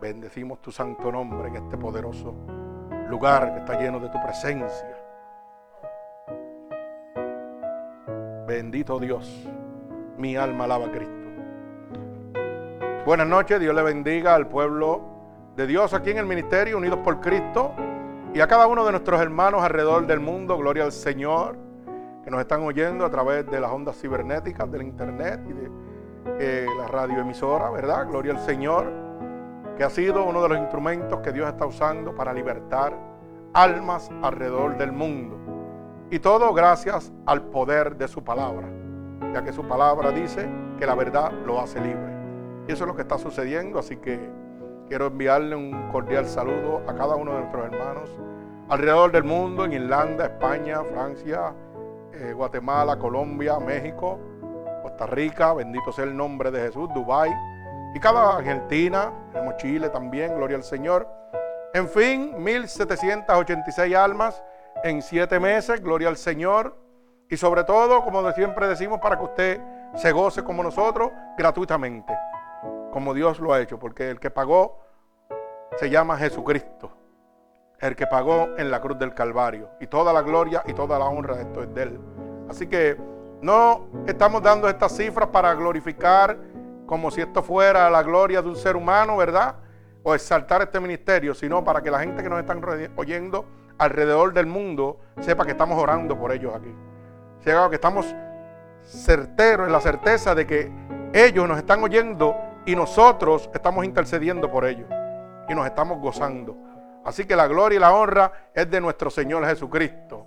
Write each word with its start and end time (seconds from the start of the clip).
Bendecimos 0.00 0.62
tu 0.62 0.70
santo 0.70 1.10
nombre 1.10 1.48
en 1.48 1.56
este 1.56 1.76
poderoso 1.76 2.32
lugar 3.08 3.52
que 3.52 3.58
está 3.60 3.80
lleno 3.80 3.98
de 3.98 4.08
tu 4.08 4.22
presencia. 4.22 4.96
Bendito 8.46 9.00
Dios, 9.00 9.48
mi 10.16 10.36
alma 10.36 10.64
alaba 10.64 10.86
a 10.86 10.92
Cristo. 10.92 11.14
Buenas 13.04 13.26
noches, 13.26 13.58
Dios 13.58 13.74
le 13.74 13.82
bendiga 13.82 14.36
al 14.36 14.46
pueblo 14.46 15.02
de 15.56 15.66
Dios 15.66 15.92
aquí 15.92 16.10
en 16.10 16.18
el 16.18 16.26
ministerio, 16.26 16.78
unidos 16.78 17.00
por 17.02 17.20
Cristo, 17.20 17.72
y 18.32 18.40
a 18.40 18.46
cada 18.46 18.68
uno 18.68 18.84
de 18.84 18.92
nuestros 18.92 19.20
hermanos 19.20 19.64
alrededor 19.64 20.06
del 20.06 20.20
mundo, 20.20 20.56
gloria 20.56 20.84
al 20.84 20.92
Señor, 20.92 21.56
que 22.22 22.30
nos 22.30 22.40
están 22.40 22.62
oyendo 22.62 23.04
a 23.04 23.10
través 23.10 23.50
de 23.50 23.58
las 23.58 23.72
ondas 23.72 24.00
cibernéticas, 24.00 24.70
del 24.70 24.82
internet 24.82 25.40
y 25.48 25.52
de 25.54 25.70
eh, 26.38 26.66
la 26.78 26.86
radioemisora, 26.86 27.70
¿verdad? 27.70 28.06
Gloria 28.06 28.34
al 28.34 28.40
Señor, 28.40 29.07
que 29.78 29.84
ha 29.84 29.90
sido 29.90 30.24
uno 30.24 30.42
de 30.42 30.48
los 30.48 30.58
instrumentos 30.58 31.20
que 31.20 31.30
Dios 31.30 31.48
está 31.48 31.64
usando 31.64 32.12
para 32.12 32.32
libertar 32.32 32.92
almas 33.54 34.10
alrededor 34.22 34.76
del 34.76 34.90
mundo. 34.90 35.38
Y 36.10 36.18
todo 36.18 36.52
gracias 36.52 37.12
al 37.26 37.42
poder 37.42 37.96
de 37.96 38.08
su 38.08 38.24
palabra, 38.24 38.68
ya 39.32 39.44
que 39.44 39.52
su 39.52 39.62
palabra 39.68 40.10
dice 40.10 40.50
que 40.80 40.84
la 40.84 40.96
verdad 40.96 41.30
lo 41.46 41.60
hace 41.60 41.80
libre. 41.80 42.12
Y 42.66 42.72
eso 42.72 42.84
es 42.84 42.88
lo 42.88 42.96
que 42.96 43.02
está 43.02 43.18
sucediendo, 43.18 43.78
así 43.78 43.98
que 43.98 44.18
quiero 44.88 45.06
enviarle 45.06 45.54
un 45.54 45.90
cordial 45.92 46.26
saludo 46.26 46.82
a 46.88 46.94
cada 46.96 47.14
uno 47.14 47.34
de 47.34 47.38
nuestros 47.38 47.72
hermanos 47.72 48.10
alrededor 48.68 49.12
del 49.12 49.24
mundo, 49.24 49.64
en 49.64 49.74
Irlanda, 49.74 50.26
España, 50.26 50.82
Francia, 50.82 51.54
eh, 52.12 52.32
Guatemala, 52.32 52.98
Colombia, 52.98 53.60
México, 53.60 54.18
Costa 54.82 55.06
Rica, 55.06 55.54
bendito 55.54 55.92
sea 55.92 56.04
el 56.04 56.16
nombre 56.16 56.50
de 56.50 56.62
Jesús, 56.62 56.88
Dubái, 56.92 57.30
y 57.94 58.00
cada 58.00 58.36
Argentina, 58.36 59.12
tenemos 59.32 59.56
Chile 59.56 59.88
también, 59.88 60.34
gloria 60.34 60.56
al 60.56 60.64
Señor. 60.64 61.08
En 61.74 61.88
fin, 61.88 62.34
1786 62.42 63.94
almas 63.94 64.42
en 64.84 65.02
siete 65.02 65.40
meses, 65.40 65.82
gloria 65.82 66.08
al 66.08 66.16
Señor. 66.16 66.76
Y 67.28 67.36
sobre 67.36 67.64
todo, 67.64 68.02
como 68.02 68.30
siempre 68.32 68.68
decimos, 68.68 69.00
para 69.00 69.18
que 69.18 69.24
usted 69.24 69.60
se 69.94 70.12
goce 70.12 70.42
como 70.42 70.62
nosotros 70.62 71.10
gratuitamente 71.36 72.14
como 72.90 73.14
Dios 73.14 73.38
lo 73.38 73.52
ha 73.52 73.60
hecho, 73.60 73.78
porque 73.78 74.10
el 74.10 74.18
que 74.18 74.30
pagó 74.30 74.80
se 75.76 75.90
llama 75.90 76.16
Jesucristo, 76.16 76.90
el 77.78 77.94
que 77.94 78.06
pagó 78.06 78.48
en 78.56 78.70
la 78.70 78.80
cruz 78.80 78.98
del 78.98 79.14
Calvario, 79.14 79.70
y 79.80 79.86
toda 79.86 80.12
la 80.12 80.22
gloria 80.22 80.62
y 80.66 80.72
toda 80.72 80.98
la 80.98 81.06
honra 81.06 81.36
de 81.36 81.42
esto 81.42 81.62
es 81.62 81.74
de 81.74 81.82
Él. 81.82 82.00
Así 82.48 82.66
que 82.66 82.96
no 83.40 83.86
estamos 84.06 84.42
dando 84.42 84.68
estas 84.68 84.96
cifras 84.96 85.28
para 85.28 85.54
glorificar 85.54 86.36
como 86.88 87.10
si 87.10 87.20
esto 87.20 87.42
fuera 87.42 87.90
la 87.90 88.02
gloria 88.02 88.40
de 88.40 88.48
un 88.48 88.56
ser 88.56 88.74
humano, 88.74 89.18
¿verdad? 89.18 89.56
O 90.02 90.14
exaltar 90.14 90.62
este 90.62 90.80
ministerio, 90.80 91.34
sino 91.34 91.62
para 91.62 91.82
que 91.82 91.90
la 91.90 92.00
gente 92.00 92.22
que 92.22 92.30
nos 92.30 92.40
están 92.40 92.62
oyendo 92.96 93.44
alrededor 93.76 94.32
del 94.32 94.46
mundo 94.46 94.98
sepa 95.20 95.44
que 95.44 95.50
estamos 95.50 95.80
orando 95.80 96.18
por 96.18 96.32
ellos 96.32 96.54
aquí. 96.54 96.74
Sepa 97.44 97.68
que 97.68 97.74
estamos 97.74 98.16
certeros 98.82 99.66
en 99.66 99.72
la 99.72 99.82
certeza 99.82 100.34
de 100.34 100.46
que 100.46 100.72
ellos 101.12 101.46
nos 101.46 101.58
están 101.58 101.82
oyendo 101.84 102.34
y 102.64 102.74
nosotros 102.74 103.50
estamos 103.52 103.84
intercediendo 103.84 104.50
por 104.50 104.64
ellos 104.64 104.88
y 105.46 105.54
nos 105.54 105.66
estamos 105.66 106.00
gozando. 106.00 106.56
Así 107.04 107.26
que 107.26 107.36
la 107.36 107.46
gloria 107.46 107.76
y 107.76 107.80
la 107.80 107.92
honra 107.92 108.32
es 108.54 108.70
de 108.70 108.80
nuestro 108.80 109.10
Señor 109.10 109.44
Jesucristo. 109.46 110.26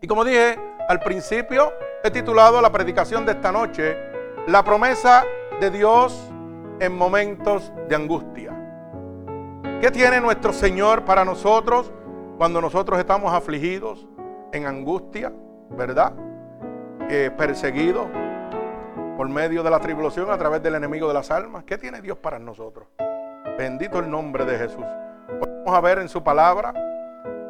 Y 0.00 0.08
como 0.08 0.24
dije 0.24 0.58
al 0.88 0.98
principio, 0.98 1.72
he 2.02 2.10
titulado 2.10 2.60
la 2.60 2.70
predicación 2.70 3.24
de 3.24 3.32
esta 3.32 3.52
noche, 3.52 4.15
La 4.46 4.62
promesa 4.62 5.24
de 5.60 5.72
Dios 5.72 6.30
en 6.78 6.96
momentos 6.96 7.72
de 7.88 7.96
angustia. 7.96 8.52
¿Qué 9.80 9.90
tiene 9.90 10.20
nuestro 10.20 10.52
Señor 10.52 11.04
para 11.04 11.24
nosotros 11.24 11.90
cuando 12.38 12.60
nosotros 12.60 13.00
estamos 13.00 13.32
afligidos, 13.32 14.06
en 14.52 14.66
angustia, 14.66 15.32
verdad? 15.70 16.12
Eh, 17.10 17.32
perseguidos, 17.36 18.06
por 19.16 19.28
medio 19.28 19.64
de 19.64 19.70
la 19.70 19.80
tribulación 19.80 20.30
a 20.30 20.38
través 20.38 20.62
del 20.62 20.76
enemigo 20.76 21.08
de 21.08 21.14
las 21.14 21.32
almas. 21.32 21.64
¿Qué 21.64 21.76
tiene 21.76 22.00
Dios 22.00 22.16
para 22.16 22.38
nosotros? 22.38 22.86
Bendito 23.58 23.98
el 23.98 24.08
nombre 24.08 24.44
de 24.44 24.58
Jesús. 24.58 24.84
vamos 25.40 25.76
a 25.76 25.80
ver 25.80 25.98
en 25.98 26.08
su 26.08 26.22
palabra, 26.22 26.72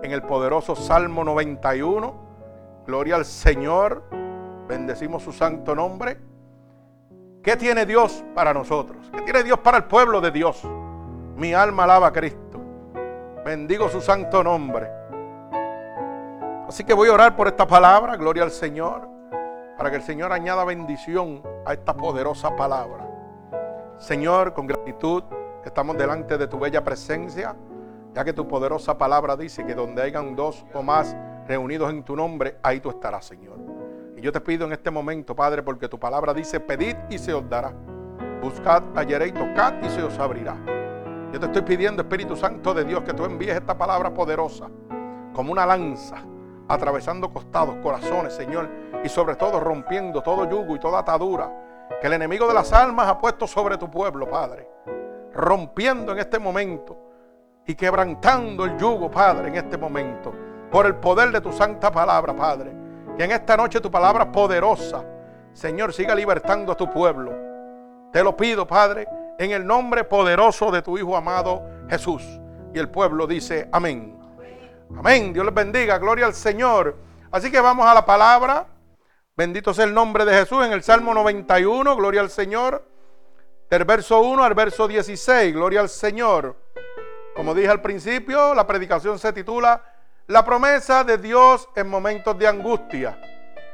en 0.03 0.13
el 0.13 0.23
poderoso 0.23 0.75
Salmo 0.75 1.25
91. 1.25 2.15
Gloria 2.87 3.17
al 3.17 3.27
Señor. 3.27 4.03
Bendecimos 4.67 5.23
su 5.23 5.33
santo 5.33 5.75
nombre. 5.75 6.36
¿Qué 7.47 7.57
tiene 7.57 7.87
Dios 7.87 8.25
para 8.35 8.53
nosotros? 8.53 9.09
¿Qué 9.13 9.23
tiene 9.23 9.45
Dios 9.45 9.61
para 9.61 9.77
el 9.77 9.85
pueblo 9.85 10.21
de 10.21 10.33
Dios? 10.33 10.61
Mi 11.37 11.55
alma 11.55 11.85
alaba 11.85 12.09
a 12.09 12.13
Cristo. 12.13 12.61
Bendigo 13.45 13.89
su 13.89 14.01
santo 14.01 14.43
nombre. 14.43 14.91
Así 16.67 16.83
que 16.83 16.93
voy 16.93 17.09
a 17.09 17.13
orar 17.13 17.37
por 17.37 17.47
esta 17.47 17.65
palabra. 17.65 18.17
Gloria 18.17 18.43
al 18.43 18.51
Señor 18.51 19.09
para 19.79 19.91
que 19.91 19.97
el 19.99 20.03
Señor 20.03 20.33
añada 20.33 20.65
bendición 20.65 21.41
a 21.65 21.73
esta 21.75 21.95
poderosa 21.95 22.57
palabra. 22.57 23.09
Señor, 23.97 24.53
con 24.53 24.67
gratitud 24.67 25.23
estamos 25.65 25.97
delante 25.97 26.39
de 26.39 26.49
tu 26.49 26.59
bella 26.59 26.83
presencia, 26.83 27.55
ya 28.13 28.25
que 28.25 28.33
tu 28.33 28.49
poderosa 28.49 28.99
palabra 28.99 29.37
dice 29.37 29.65
que 29.65 29.77
donde 29.77 30.03
hayan 30.03 30.35
dos 30.35 30.67
o 30.75 30.83
más 30.83 31.17
reunidos 31.47 31.91
en 31.91 32.03
tu 32.03 32.17
nombre, 32.17 32.59
ahí 32.65 32.81
tú 32.81 32.91
estarás, 32.91 33.25
Señor. 33.25 33.66
Y 34.17 34.23
yo 34.23 34.33
te 34.33 34.41
pido 34.41 34.67
en 34.67 34.73
este 34.73 34.91
momento, 34.91 35.37
Padre, 35.37 35.63
porque 35.63 35.89
tu 35.89 36.01
palabra 36.01 36.33
dice, 36.33 36.59
pedid 36.59 36.97
y 37.11 37.19
se 37.19 37.35
os 37.35 37.47
dará. 37.49 37.75
Buscad, 38.41 38.83
hallaréis, 38.97 39.35
tocad 39.35 39.75
y 39.83 39.91
se 39.91 40.03
os 40.03 40.19
abrirá. 40.19 40.57
Yo 41.33 41.39
te 41.39 41.47
estoy 41.47 41.63
pidiendo, 41.63 42.03
Espíritu 42.03 42.35
Santo 42.35 42.73
de 42.73 42.85
Dios, 42.85 43.03
que 43.03 43.13
tú 43.13 43.25
envíes 43.27 43.55
esta 43.55 43.77
palabra 43.77 44.15
poderosa 44.15 44.71
como 45.35 45.53
una 45.53 45.67
lanza, 45.67 46.17
atravesando 46.67 47.31
costados, 47.31 47.77
corazones, 47.83 48.33
Señor, 48.33 48.71
y 49.05 49.09
sobre 49.11 49.37
todo 49.37 49.61
rompiendo 49.61 50.23
todo 50.23 50.49
yugo 50.49 50.75
y 50.75 50.79
toda 50.79 51.01
atadura 51.01 51.53
que 52.01 52.07
el 52.07 52.15
enemigo 52.15 52.49
de 52.49 52.55
las 52.55 52.73
almas 52.73 53.09
ha 53.09 53.19
puesto 53.19 53.47
sobre 53.47 53.77
tu 53.77 53.91
pueblo, 53.91 54.31
Padre. 54.31 54.67
Rompiendo 55.35 56.13
en 56.13 56.19
este 56.19 56.39
momento 56.39 56.97
y 57.67 57.75
quebrantando 57.75 58.65
el 58.65 58.79
yugo, 58.79 59.11
Padre, 59.11 59.49
en 59.49 59.57
este 59.57 59.77
momento, 59.77 60.33
por 60.71 60.87
el 60.87 60.95
poder 60.97 61.31
de 61.33 61.43
tu 61.43 61.53
santa 61.53 61.91
palabra, 61.91 62.35
Padre. 62.35 62.86
Que 63.17 63.25
en 63.25 63.33
esta 63.33 63.57
noche 63.57 63.81
tu 63.81 63.91
palabra 63.91 64.31
poderosa, 64.31 65.05
Señor, 65.55 65.95
siga 65.95 66.15
libertando 66.15 66.73
a 66.73 66.77
tu 66.77 66.91
pueblo. 66.91 67.33
Te 68.13 68.23
lo 68.23 68.37
pido, 68.37 68.67
Padre, 68.67 69.09
en 69.39 69.53
el 69.53 69.67
nombre 69.67 70.05
poderoso 70.05 70.71
de 70.71 70.83
tu 70.83 70.99
Hijo 70.99 71.17
amado 71.17 71.63
Jesús. 71.89 72.23
Y 72.75 72.79
el 72.79 72.91
pueblo 72.91 73.27
dice, 73.27 73.69
amén. 73.73 74.19
Amén. 74.95 75.33
Dios 75.33 75.47
les 75.47 75.55
bendiga. 75.55 75.99
Gloria 75.99 76.27
al 76.27 76.35
Señor. 76.35 76.97
Así 77.31 77.51
que 77.51 77.61
vamos 77.61 77.87
a 77.87 77.95
la 77.95 78.05
palabra. 78.05 78.67
Bendito 79.35 79.75
sea 79.75 79.85
el 79.85 79.95
nombre 79.95 80.25
de 80.25 80.33
Jesús 80.33 80.65
en 80.65 80.73
el 80.73 80.83
Salmo 80.83 81.13
91, 81.13 81.97
gloria 81.97 82.21
al 82.21 82.31
Señor. 82.31 82.87
Del 83.69 83.85
verso 83.85 84.21
1 84.21 84.45
al 84.45 84.55
verso 84.55 84.87
16, 84.89 85.55
gloria 85.55 85.81
al 85.81 85.89
Señor. 85.89 86.57
Como 87.35 87.55
dije 87.55 87.69
al 87.69 87.83
principio, 87.83 88.55
la 88.55 88.67
predicación 88.67 89.19
se 89.19 89.33
titula 89.33 89.83
La 90.29 90.45
promesa 90.45 91.05
de 91.05 91.19
Dios 91.19 91.69
en 91.77 91.89
momentos 91.89 92.37
de 92.37 92.49
angustia. 92.49 93.17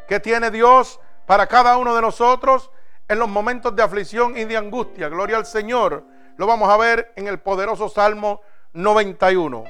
¿Qué 0.06 0.20
tiene 0.20 0.50
Dios 0.50 1.00
para 1.24 1.46
cada 1.46 1.78
uno 1.78 1.94
de 1.94 2.02
nosotros 2.02 2.70
en 3.08 3.18
los 3.18 3.28
momentos 3.28 3.74
de 3.74 3.82
aflicción 3.82 4.36
y 4.36 4.44
de 4.44 4.58
angustia? 4.58 5.08
Gloria 5.08 5.38
al 5.38 5.46
Señor. 5.46 6.04
Lo 6.36 6.46
vamos 6.46 6.68
a 6.68 6.76
ver 6.76 7.10
en 7.16 7.26
el 7.26 7.38
poderoso 7.38 7.88
Salmo 7.88 8.42
91. 8.74 9.64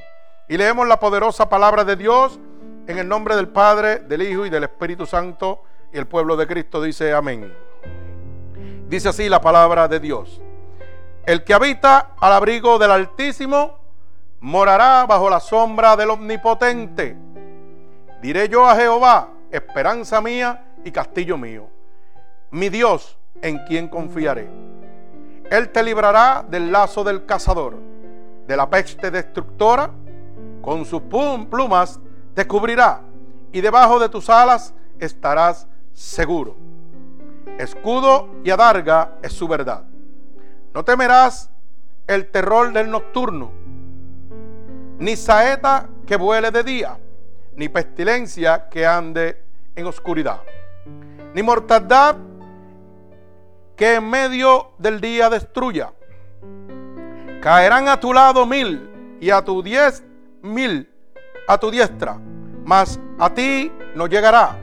Y 0.49 0.57
leemos 0.57 0.85
la 0.85 0.99
poderosa 0.99 1.47
palabra 1.47 1.85
de 1.85 1.95
Dios 1.95 2.37
en 2.87 2.97
el 2.97 3.07
nombre 3.07 3.37
del 3.37 3.47
Padre, 3.47 3.99
del 3.99 4.21
Hijo 4.21 4.45
y 4.45 4.49
del 4.49 4.65
Espíritu 4.65 5.05
Santo 5.05 5.63
y 5.93 5.97
el 5.97 6.05
pueblo 6.05 6.35
de 6.35 6.47
Cristo 6.47 6.81
dice 6.81 7.13
amén. 7.13 7.55
Dice 8.89 9.07
así 9.07 9.29
la 9.29 9.39
palabra 9.39 9.87
de 9.87 10.01
Dios. 10.01 10.41
El 11.25 11.45
que 11.45 11.53
habita 11.53 12.09
al 12.19 12.33
abrigo 12.33 12.77
del 12.77 12.91
Altísimo 12.91 13.82
morará 14.43 15.05
bajo 15.05 15.29
la 15.29 15.39
sombra 15.39 15.95
del 15.95 16.09
Omnipotente. 16.09 17.15
Diré 18.21 18.49
yo 18.49 18.65
a 18.65 18.75
Jehová, 18.75 19.29
esperanza 19.49 20.19
mía 20.19 20.65
y 20.83 20.91
castillo 20.91 21.37
mío, 21.37 21.69
mi 22.51 22.67
Dios 22.67 23.17
en 23.41 23.59
quien 23.59 23.87
confiaré. 23.87 24.49
Él 25.49 25.69
te 25.69 25.81
librará 25.81 26.43
del 26.45 26.73
lazo 26.73 27.05
del 27.05 27.25
cazador, 27.25 27.77
de 28.45 28.57
la 28.57 28.69
peste 28.69 29.11
destructora, 29.11 29.89
con 30.61 30.83
sus 30.83 31.01
plumas 31.03 32.01
te 32.33 32.45
cubrirá 32.45 33.01
y 33.53 33.61
debajo 33.61 33.97
de 33.97 34.09
tus 34.09 34.29
alas 34.29 34.73
estarás 34.99 35.67
seguro. 35.93 36.57
Escudo 37.57 38.27
y 38.43 38.49
adarga 38.49 39.13
es 39.21 39.31
su 39.31 39.47
verdad. 39.47 39.85
No 40.73 40.83
temerás 40.83 41.49
el 42.07 42.29
terror 42.29 42.73
del 42.73 42.91
nocturno, 42.91 43.62
ni 44.99 45.15
saeta 45.15 45.87
que 46.05 46.15
vuele 46.15 46.51
de 46.51 46.63
día, 46.63 46.97
ni 47.55 47.69
pestilencia 47.69 48.69
que 48.69 48.85
ande 48.85 49.43
en 49.75 49.85
oscuridad, 49.85 50.41
ni 51.33 51.43
mortandad 51.43 52.15
que 53.75 53.95
en 53.95 54.09
medio 54.09 54.71
del 54.77 55.01
día 55.01 55.29
destruya. 55.29 55.91
Caerán 57.41 57.87
a 57.87 57.99
tu 57.99 58.13
lado 58.13 58.45
mil 58.45 59.17
y 59.19 59.29
a 59.29 59.43
tu 59.43 59.61
diez 59.61 60.03
mil 60.41 60.89
a 61.47 61.57
tu 61.57 61.71
diestra, 61.71 62.17
mas 62.63 62.99
a 63.19 63.29
ti 63.29 63.71
no 63.95 64.07
llegará. 64.07 64.57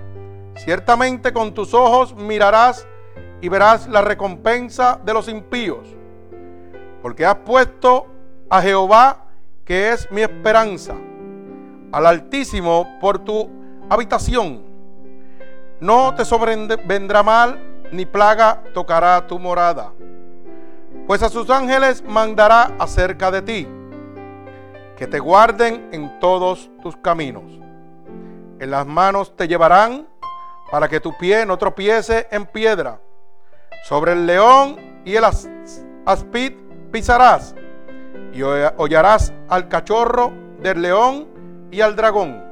Ciertamente 0.57 1.33
con 1.33 1.55
tus 1.55 1.75
ojos 1.75 2.15
mirarás 2.15 2.87
y 3.41 3.49
verás 3.49 3.87
la 3.89 4.03
recompensa 4.03 5.01
de 5.05 5.15
los 5.15 5.29
impíos, 5.29 5.87
porque 7.03 7.25
has 7.25 7.37
puesto 7.37 8.07
a 8.49 8.61
Jehová, 8.61 9.27
que 9.71 9.93
es 9.93 10.11
mi 10.11 10.21
esperanza, 10.21 10.97
al 11.93 12.05
Altísimo 12.05 12.99
por 13.01 13.21
tu 13.21 13.49
habitación. 13.89 14.65
No 15.79 16.13
te 16.13 16.25
sobrevendrá 16.25 17.23
mal, 17.23 17.87
ni 17.93 18.05
plaga 18.05 18.65
tocará 18.75 19.25
tu 19.29 19.39
morada, 19.39 19.93
pues 21.07 21.23
a 21.23 21.29
sus 21.29 21.49
ángeles 21.51 22.03
mandará 22.03 22.73
acerca 22.81 23.31
de 23.31 23.43
ti, 23.43 23.69
que 24.97 25.07
te 25.07 25.21
guarden 25.21 25.89
en 25.93 26.19
todos 26.19 26.69
tus 26.83 26.97
caminos. 26.97 27.45
En 28.59 28.73
las 28.73 28.85
manos 28.85 29.37
te 29.37 29.47
llevarán 29.47 30.05
para 30.69 30.89
que 30.89 30.99
tu 30.99 31.17
pie 31.17 31.47
no 31.47 31.57
tropiece 31.57 32.27
en 32.33 32.45
piedra. 32.45 33.01
Sobre 33.85 34.15
el 34.15 34.27
león 34.27 35.03
y 35.05 35.15
el 35.15 35.23
aspid 36.07 36.55
pisarás 36.91 37.55
y 38.33 38.43
hollarás 38.43 39.33
al 39.49 39.69
cachorro 39.69 40.33
del 40.61 40.83
león 40.83 41.29
y 41.71 41.81
al 41.81 41.97
dragón. 41.97 42.43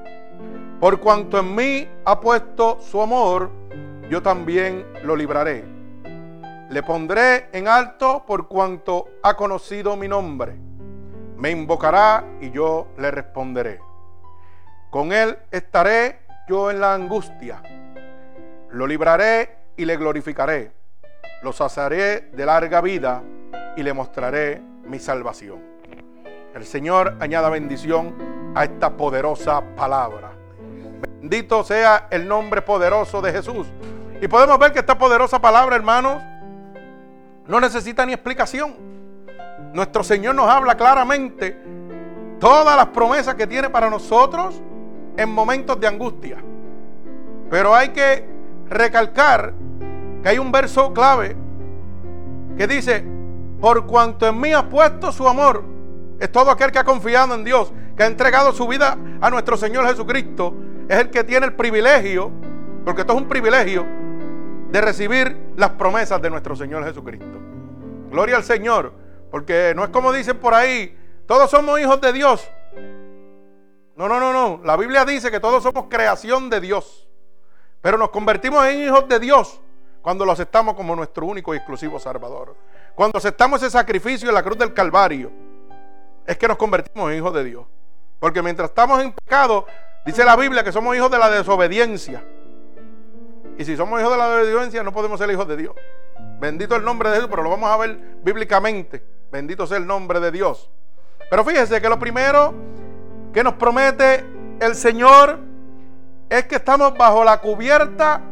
Por 0.80 1.00
cuanto 1.00 1.38
en 1.38 1.54
mí 1.54 1.88
ha 2.04 2.20
puesto 2.20 2.78
su 2.80 3.02
amor, 3.02 3.50
yo 4.08 4.22
también 4.22 4.86
lo 5.02 5.16
libraré. 5.16 5.64
Le 6.70 6.82
pondré 6.82 7.48
en 7.52 7.66
alto 7.66 8.24
por 8.26 8.46
cuanto 8.46 9.08
ha 9.22 9.34
conocido 9.34 9.96
mi 9.96 10.06
nombre. 10.06 10.56
Me 11.36 11.50
invocará 11.50 12.24
y 12.40 12.50
yo 12.50 12.88
le 12.98 13.10
responderé. 13.10 13.80
Con 14.90 15.12
él 15.12 15.38
estaré 15.50 16.20
yo 16.48 16.70
en 16.70 16.80
la 16.80 16.94
angustia. 16.94 17.62
Lo 18.70 18.86
libraré 18.86 19.56
y 19.76 19.84
le 19.84 19.96
glorificaré. 19.96 20.72
Lo 21.42 21.52
saciaré 21.52 22.30
de 22.32 22.46
larga 22.46 22.80
vida 22.80 23.22
y 23.76 23.82
le 23.82 23.92
mostraré 23.92 24.60
mi 24.88 24.98
salvación. 24.98 25.60
El 26.54 26.64
Señor 26.64 27.16
añada 27.20 27.50
bendición 27.50 28.14
a 28.54 28.64
esta 28.64 28.96
poderosa 28.96 29.62
palabra. 29.76 30.32
Bendito 31.20 31.62
sea 31.62 32.08
el 32.10 32.26
nombre 32.26 32.62
poderoso 32.62 33.20
de 33.20 33.32
Jesús. 33.32 33.66
Y 34.20 34.26
podemos 34.26 34.58
ver 34.58 34.72
que 34.72 34.80
esta 34.80 34.98
poderosa 34.98 35.40
palabra, 35.40 35.76
hermanos, 35.76 36.22
no 37.46 37.60
necesita 37.60 38.04
ni 38.04 38.12
explicación. 38.12 38.74
Nuestro 39.72 40.02
Señor 40.02 40.34
nos 40.34 40.48
habla 40.48 40.76
claramente 40.76 41.56
todas 42.40 42.76
las 42.76 42.86
promesas 42.86 43.34
que 43.34 43.46
tiene 43.46 43.68
para 43.68 43.90
nosotros 43.90 44.60
en 45.16 45.28
momentos 45.28 45.78
de 45.78 45.86
angustia. 45.86 46.38
Pero 47.50 47.74
hay 47.74 47.90
que 47.90 48.24
recalcar 48.68 49.54
que 50.22 50.28
hay 50.28 50.38
un 50.38 50.50
verso 50.50 50.92
clave 50.92 51.36
que 52.56 52.66
dice, 52.66 53.04
por 53.60 53.86
cuanto 53.86 54.26
en 54.26 54.40
mí 54.40 54.52
ha 54.52 54.68
puesto 54.68 55.12
su 55.12 55.26
amor, 55.28 55.64
es 56.20 56.30
todo 56.30 56.50
aquel 56.50 56.70
que 56.72 56.78
ha 56.78 56.84
confiado 56.84 57.34
en 57.34 57.44
Dios, 57.44 57.72
que 57.96 58.02
ha 58.02 58.06
entregado 58.06 58.52
su 58.52 58.66
vida 58.66 58.96
a 59.20 59.30
nuestro 59.30 59.56
Señor 59.56 59.86
Jesucristo, 59.86 60.54
es 60.88 60.98
el 60.98 61.10
que 61.10 61.24
tiene 61.24 61.46
el 61.46 61.54
privilegio, 61.54 62.30
porque 62.84 63.02
esto 63.02 63.12
es 63.12 63.20
un 63.20 63.28
privilegio, 63.28 63.86
de 64.70 64.80
recibir 64.80 65.36
las 65.56 65.70
promesas 65.70 66.20
de 66.20 66.30
nuestro 66.30 66.54
Señor 66.54 66.84
Jesucristo. 66.84 67.38
Gloria 68.10 68.36
al 68.36 68.44
Señor, 68.44 68.92
porque 69.30 69.72
no 69.74 69.84
es 69.84 69.90
como 69.90 70.12
dicen 70.12 70.38
por 70.38 70.54
ahí, 70.54 70.96
todos 71.26 71.50
somos 71.50 71.78
hijos 71.80 72.00
de 72.00 72.12
Dios. 72.12 72.48
No, 73.96 74.08
no, 74.08 74.20
no, 74.20 74.32
no. 74.32 74.60
La 74.64 74.76
Biblia 74.76 75.04
dice 75.04 75.30
que 75.30 75.40
todos 75.40 75.62
somos 75.62 75.86
creación 75.88 76.48
de 76.48 76.60
Dios, 76.60 77.08
pero 77.80 77.98
nos 77.98 78.10
convertimos 78.10 78.64
en 78.66 78.84
hijos 78.84 79.08
de 79.08 79.18
Dios 79.18 79.60
cuando 80.02 80.24
lo 80.24 80.32
aceptamos 80.32 80.74
como 80.74 80.94
nuestro 80.94 81.26
único 81.26 81.52
y 81.52 81.58
exclusivo 81.58 81.98
Salvador. 81.98 82.54
Cuando 82.98 83.16
aceptamos 83.16 83.62
ese 83.62 83.70
sacrificio 83.70 84.28
en 84.28 84.34
la 84.34 84.42
cruz 84.42 84.58
del 84.58 84.74
Calvario, 84.74 85.30
es 86.26 86.36
que 86.36 86.48
nos 86.48 86.56
convertimos 86.56 87.12
en 87.12 87.18
hijos 87.18 87.32
de 87.32 87.44
Dios. 87.44 87.64
Porque 88.18 88.42
mientras 88.42 88.70
estamos 88.70 89.00
en 89.00 89.12
pecado, 89.12 89.66
dice 90.04 90.24
la 90.24 90.34
Biblia 90.34 90.64
que 90.64 90.72
somos 90.72 90.96
hijos 90.96 91.08
de 91.08 91.16
la 91.16 91.30
desobediencia. 91.30 92.24
Y 93.56 93.64
si 93.64 93.76
somos 93.76 94.00
hijos 94.00 94.10
de 94.10 94.18
la 94.18 94.28
desobediencia, 94.30 94.82
no 94.82 94.92
podemos 94.92 95.20
ser 95.20 95.30
hijos 95.30 95.46
de 95.46 95.56
Dios. 95.56 95.76
Bendito 96.40 96.74
el 96.74 96.82
nombre 96.82 97.10
de 97.10 97.18
Dios, 97.18 97.28
pero 97.30 97.44
lo 97.44 97.50
vamos 97.50 97.70
a 97.70 97.76
ver 97.76 98.00
bíblicamente. 98.24 99.00
Bendito 99.30 99.64
sea 99.68 99.76
el 99.76 99.86
nombre 99.86 100.18
de 100.18 100.32
Dios. 100.32 100.68
Pero 101.30 101.44
fíjese 101.44 101.80
que 101.80 101.88
lo 101.88 102.00
primero 102.00 102.52
que 103.32 103.44
nos 103.44 103.54
promete 103.54 104.24
el 104.58 104.74
Señor 104.74 105.38
es 106.28 106.46
que 106.46 106.56
estamos 106.56 106.98
bajo 106.98 107.22
la 107.22 107.40
cubierta 107.40 108.22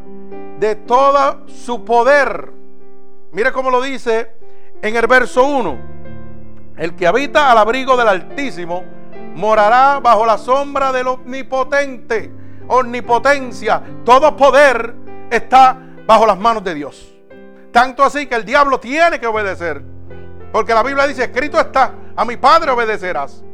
de 0.58 0.74
todo 0.74 1.46
su 1.46 1.84
poder. 1.84 2.50
Mire 3.30 3.52
cómo 3.52 3.70
lo 3.70 3.80
dice 3.80 4.34
en 4.82 4.96
el 4.96 5.06
verso 5.06 5.44
1. 5.44 5.78
El 6.76 6.94
que 6.94 7.06
habita 7.06 7.50
al 7.50 7.58
abrigo 7.58 7.96
del 7.96 8.08
Altísimo 8.08 8.84
morará 9.34 10.00
bajo 10.00 10.26
la 10.26 10.38
sombra 10.38 10.92
del 10.92 11.08
Omnipotente. 11.08 12.30
Omnipotencia, 12.68 13.82
todo 14.04 14.36
poder 14.36 14.94
está 15.30 15.78
bajo 16.06 16.26
las 16.26 16.38
manos 16.38 16.64
de 16.64 16.74
Dios. 16.74 17.14
Tanto 17.72 18.02
así 18.02 18.26
que 18.26 18.34
el 18.34 18.44
diablo 18.44 18.80
tiene 18.80 19.20
que 19.20 19.26
obedecer. 19.26 19.82
Porque 20.52 20.74
la 20.74 20.82
Biblia 20.82 21.06
dice, 21.06 21.24
escrito 21.24 21.60
está, 21.60 21.92
a 22.16 22.24
mi 22.24 22.36
Padre 22.36 22.70
obedecerás. 22.70 23.44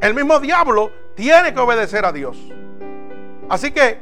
El 0.00 0.14
mismo 0.14 0.38
diablo 0.38 0.90
tiene 1.14 1.52
que 1.52 1.60
obedecer 1.60 2.04
a 2.04 2.12
Dios. 2.12 2.36
Así 3.48 3.70
que 3.70 3.98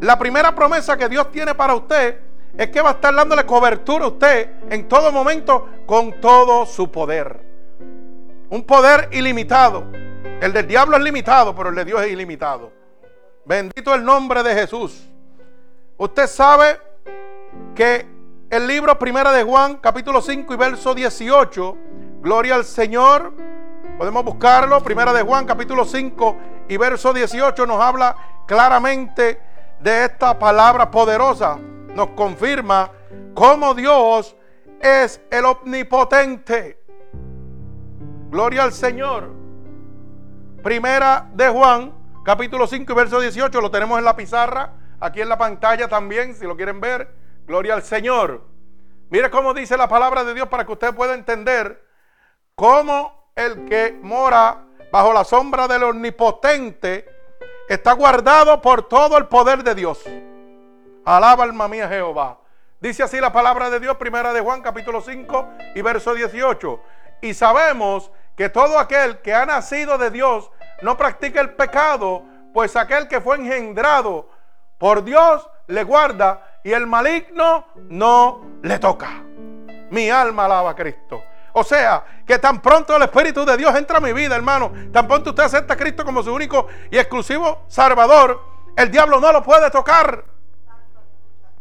la 0.00 0.18
primera 0.18 0.54
promesa 0.54 0.96
que 0.96 1.08
Dios 1.08 1.30
tiene 1.30 1.54
para 1.54 1.74
usted 1.74 2.20
es 2.56 2.70
que 2.70 2.80
va 2.80 2.90
a 2.90 2.92
estar 2.92 3.14
dándole 3.14 3.44
cobertura 3.44 4.04
a 4.04 4.08
usted 4.08 4.50
en 4.70 4.88
todo 4.88 5.10
momento 5.10 5.68
con 5.86 6.20
todo 6.20 6.66
su 6.66 6.90
poder. 6.90 7.40
Un 8.50 8.62
poder 8.64 9.08
ilimitado. 9.12 9.86
El 10.40 10.52
del 10.52 10.66
diablo 10.66 10.96
es 10.96 11.02
limitado, 11.02 11.54
pero 11.54 11.70
el 11.70 11.74
de 11.74 11.84
Dios 11.84 12.02
es 12.02 12.12
ilimitado. 12.12 12.70
Bendito 13.44 13.94
el 13.94 14.04
nombre 14.04 14.42
de 14.42 14.54
Jesús. 14.54 15.08
Usted 15.96 16.26
sabe 16.26 16.78
que 17.74 18.06
el 18.50 18.66
libro 18.66 18.96
Primera 18.98 19.32
de 19.32 19.42
Juan, 19.42 19.76
capítulo 19.76 20.20
5 20.20 20.54
y 20.54 20.56
verso 20.56 20.94
18, 20.94 21.76
Gloria 22.20 22.54
al 22.54 22.64
Señor. 22.64 23.32
Podemos 23.98 24.24
buscarlo. 24.24 24.80
Primera 24.80 25.12
de 25.12 25.22
Juan, 25.22 25.44
capítulo 25.44 25.84
5 25.84 26.36
y 26.68 26.76
verso 26.76 27.12
18 27.12 27.66
nos 27.66 27.80
habla 27.80 28.16
claramente 28.46 29.40
de 29.80 30.04
esta 30.04 30.38
palabra 30.38 30.90
poderosa 30.90 31.58
nos 31.94 32.08
confirma 32.10 32.90
cómo 33.34 33.74
Dios 33.74 34.36
es 34.80 35.20
el 35.30 35.44
omnipotente. 35.44 36.78
Gloria 38.30 38.64
al 38.64 38.72
Señor. 38.72 39.30
Primera 40.62 41.28
de 41.32 41.48
Juan, 41.48 41.94
capítulo 42.24 42.66
5 42.66 42.92
y 42.92 42.96
verso 42.96 43.20
18, 43.20 43.60
lo 43.60 43.70
tenemos 43.70 43.98
en 43.98 44.04
la 44.04 44.16
pizarra, 44.16 44.72
aquí 44.98 45.20
en 45.20 45.28
la 45.28 45.38
pantalla 45.38 45.88
también, 45.88 46.34
si 46.34 46.44
lo 46.44 46.56
quieren 46.56 46.80
ver. 46.80 47.14
Gloria 47.46 47.74
al 47.74 47.82
Señor. 47.82 48.42
Mire 49.10 49.30
cómo 49.30 49.54
dice 49.54 49.76
la 49.76 49.88
palabra 49.88 50.24
de 50.24 50.34
Dios 50.34 50.48
para 50.48 50.64
que 50.64 50.72
usted 50.72 50.94
pueda 50.94 51.14
entender 51.14 51.86
cómo 52.54 53.30
el 53.36 53.66
que 53.66 53.98
mora 54.02 54.64
bajo 54.90 55.12
la 55.12 55.24
sombra 55.24 55.68
del 55.68 55.82
omnipotente 55.84 57.06
está 57.68 57.92
guardado 57.92 58.60
por 58.60 58.88
todo 58.88 59.18
el 59.18 59.26
poder 59.26 59.62
de 59.62 59.74
Dios. 59.74 60.02
Alaba 61.04 61.44
alma 61.44 61.68
mía 61.68 61.86
Jehová. 61.86 62.38
Dice 62.80 63.02
así 63.02 63.20
la 63.20 63.32
palabra 63.32 63.68
de 63.68 63.78
Dios, 63.78 63.96
primera 63.98 64.32
de 64.32 64.40
Juan 64.40 64.62
capítulo 64.62 65.02
5 65.02 65.48
y 65.74 65.82
verso 65.82 66.14
18. 66.14 66.80
Y 67.20 67.34
sabemos 67.34 68.10
que 68.36 68.48
todo 68.48 68.78
aquel 68.78 69.18
que 69.18 69.34
ha 69.34 69.44
nacido 69.44 69.98
de 69.98 70.10
Dios 70.10 70.50
no 70.80 70.96
practica 70.96 71.40
el 71.42 71.50
pecado, 71.50 72.24
pues 72.54 72.74
aquel 72.74 73.06
que 73.06 73.20
fue 73.20 73.36
engendrado 73.36 74.30
por 74.78 75.04
Dios 75.04 75.48
le 75.66 75.84
guarda 75.84 76.60
y 76.64 76.72
el 76.72 76.86
maligno 76.86 77.66
no 77.88 78.42
le 78.62 78.78
toca. 78.78 79.22
Mi 79.90 80.08
alma 80.08 80.46
alaba 80.46 80.70
a 80.70 80.74
Cristo. 80.74 81.22
O 81.52 81.62
sea, 81.62 82.04
que 82.26 82.38
tan 82.38 82.60
pronto 82.60 82.96
el 82.96 83.02
Espíritu 83.02 83.44
de 83.44 83.56
Dios 83.58 83.74
entra 83.76 83.98
a 83.98 84.00
mi 84.00 84.12
vida, 84.12 84.34
hermano, 84.34 84.72
tan 84.90 85.06
pronto 85.06 85.30
usted 85.30 85.44
acepta 85.44 85.74
a 85.74 85.76
Cristo 85.76 86.04
como 86.04 86.22
su 86.22 86.34
único 86.34 86.66
y 86.90 86.98
exclusivo 86.98 87.64
Salvador, 87.68 88.40
el 88.76 88.90
diablo 88.90 89.20
no 89.20 89.30
lo 89.32 89.42
puede 89.42 89.70
tocar. 89.70 90.33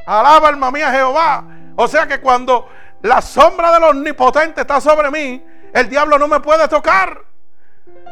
Alaba 0.05 0.50
alma 0.50 0.72
mía 0.72 0.91
Jehová. 0.91 1.43
O 1.75 1.88
sea 1.88 2.07
que 2.07 2.19
cuando 2.19 2.69
la 3.01 3.22
sombra 3.22 3.72
del 3.72 3.83
omnipotente 3.83 4.62
está 4.62 4.79
sobre 4.79 5.10
mí, 5.12 5.43
el 5.74 5.89
diablo 5.89 6.17
no 6.17 6.27
me 6.27 6.39
puede 6.39 6.67
tocar. 6.67 7.22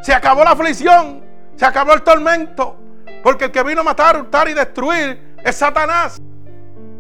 Se 0.01 0.13
acabó 0.13 0.43
la 0.43 0.51
aflicción, 0.51 1.23
se 1.55 1.65
acabó 1.65 1.93
el 1.93 2.01
tormento, 2.01 2.75
porque 3.23 3.45
el 3.45 3.51
que 3.51 3.63
vino 3.63 3.81
a 3.81 3.83
matar, 3.83 4.19
hurtar 4.19 4.49
y 4.49 4.53
destruir 4.53 5.35
es 5.43 5.55
Satanás. 5.55 6.19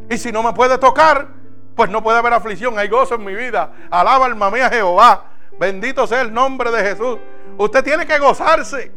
Y 0.09 0.17
si 0.17 0.31
no 0.31 0.43
me 0.43 0.53
puede 0.53 0.77
tocar, 0.77 1.27
pues 1.75 1.89
no 1.89 2.03
puede 2.03 2.19
haber 2.19 2.33
aflicción, 2.33 2.77
hay 2.77 2.89
gozo 2.89 3.15
en 3.15 3.25
mi 3.25 3.33
vida. 3.33 3.71
Alaba 3.89 4.25
alma 4.25 4.51
mía 4.51 4.69
Jehová. 4.69 5.25
Bendito 5.59 6.05
sea 6.05 6.21
el 6.21 6.33
nombre 6.33 6.71
de 6.71 6.83
Jesús. 6.83 7.17
Usted 7.57 7.83
tiene 7.83 8.05
que 8.05 8.19
gozarse. 8.19 8.91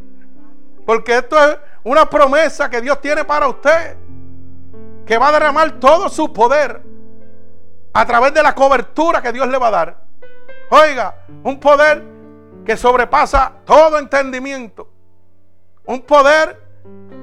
Porque 0.84 1.16
esto 1.16 1.38
es 1.42 1.56
una 1.82 2.08
promesa 2.08 2.68
que 2.68 2.80
Dios 2.80 3.00
tiene 3.00 3.24
para 3.24 3.48
usted. 3.48 3.96
Que 5.06 5.18
va 5.18 5.28
a 5.28 5.32
derramar 5.32 5.73
todo 5.78 6.08
su 6.08 6.32
poder 6.32 6.82
a 7.92 8.06
través 8.06 8.34
de 8.34 8.42
la 8.42 8.54
cobertura 8.54 9.23
que 9.23 9.32
Dios 9.32 9.49
le 9.49 9.58
va 9.58 9.68
a 9.68 9.70
dar. 9.70 10.04
Oiga, 10.70 11.14
un 11.42 11.61
poder 11.61 12.02
que 12.64 12.76
sobrepasa 12.76 13.52
todo 13.64 13.99
entendimiento. 13.99 14.90
Un 15.87 16.02
poder, 16.02 16.61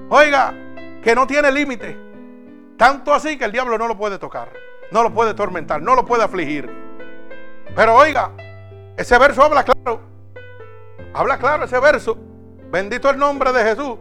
oiga, 0.10 0.54
que 1.04 1.16
no 1.16 1.26
tiene 1.26 1.52
límite. 1.52 1.98
Tanto 2.78 3.14
así 3.14 3.38
que 3.38 3.46
el 3.46 3.52
diablo 3.52 3.78
no 3.78 3.88
lo 3.88 3.98
puede 3.98 4.18
tocar, 4.18 4.50
no 4.92 5.04
lo 5.04 5.14
puede 5.14 5.34
tormentar, 5.34 5.82
no 5.82 5.96
lo 5.96 6.06
puede 6.06 6.24
afligir. 6.24 6.70
Pero 7.76 7.96
oiga, 7.96 8.32
ese 8.98 9.18
verso 9.18 9.44
habla 9.44 9.64
claro. 9.64 10.02
Habla 11.14 11.38
claro 11.38 11.66
ese 11.66 11.80
verso. 11.80 12.18
Bendito 12.72 13.10
el 13.10 13.18
nombre 13.18 13.52
de 13.52 13.64
Jesús. 13.64 13.98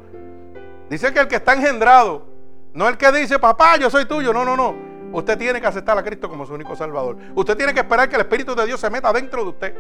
Dice 0.89 1.13
que 1.13 1.21
el 1.21 1.29
que 1.29 1.37
está 1.37 1.55
engendrado, 1.55 2.27
no 2.73 2.89
el 2.89 2.97
que 2.97 3.11
dice, 3.13 3.39
papá, 3.39 3.77
yo 3.77 3.91
soy 3.91 4.05
tuyo. 4.05 4.33
No, 4.33 4.45
no, 4.45 4.57
no. 4.57 4.75
Usted 5.13 5.37
tiene 5.37 5.61
que 5.61 5.67
aceptar 5.67 5.99
a 5.99 6.03
Cristo 6.03 6.29
como 6.29 6.47
su 6.47 6.55
único 6.55 6.77
Salvador. 6.77 7.17
Usted 7.35 7.57
tiene 7.57 7.75
que 7.75 7.81
esperar 7.81 8.09
que 8.09 8.15
el 8.15 8.23
Espíritu 8.23 8.55
de 8.55 8.67
Dios 8.67 8.79
se 8.79 8.89
meta 8.91 9.13
dentro 9.13 9.43
de 9.43 9.51
usted. 9.51 9.75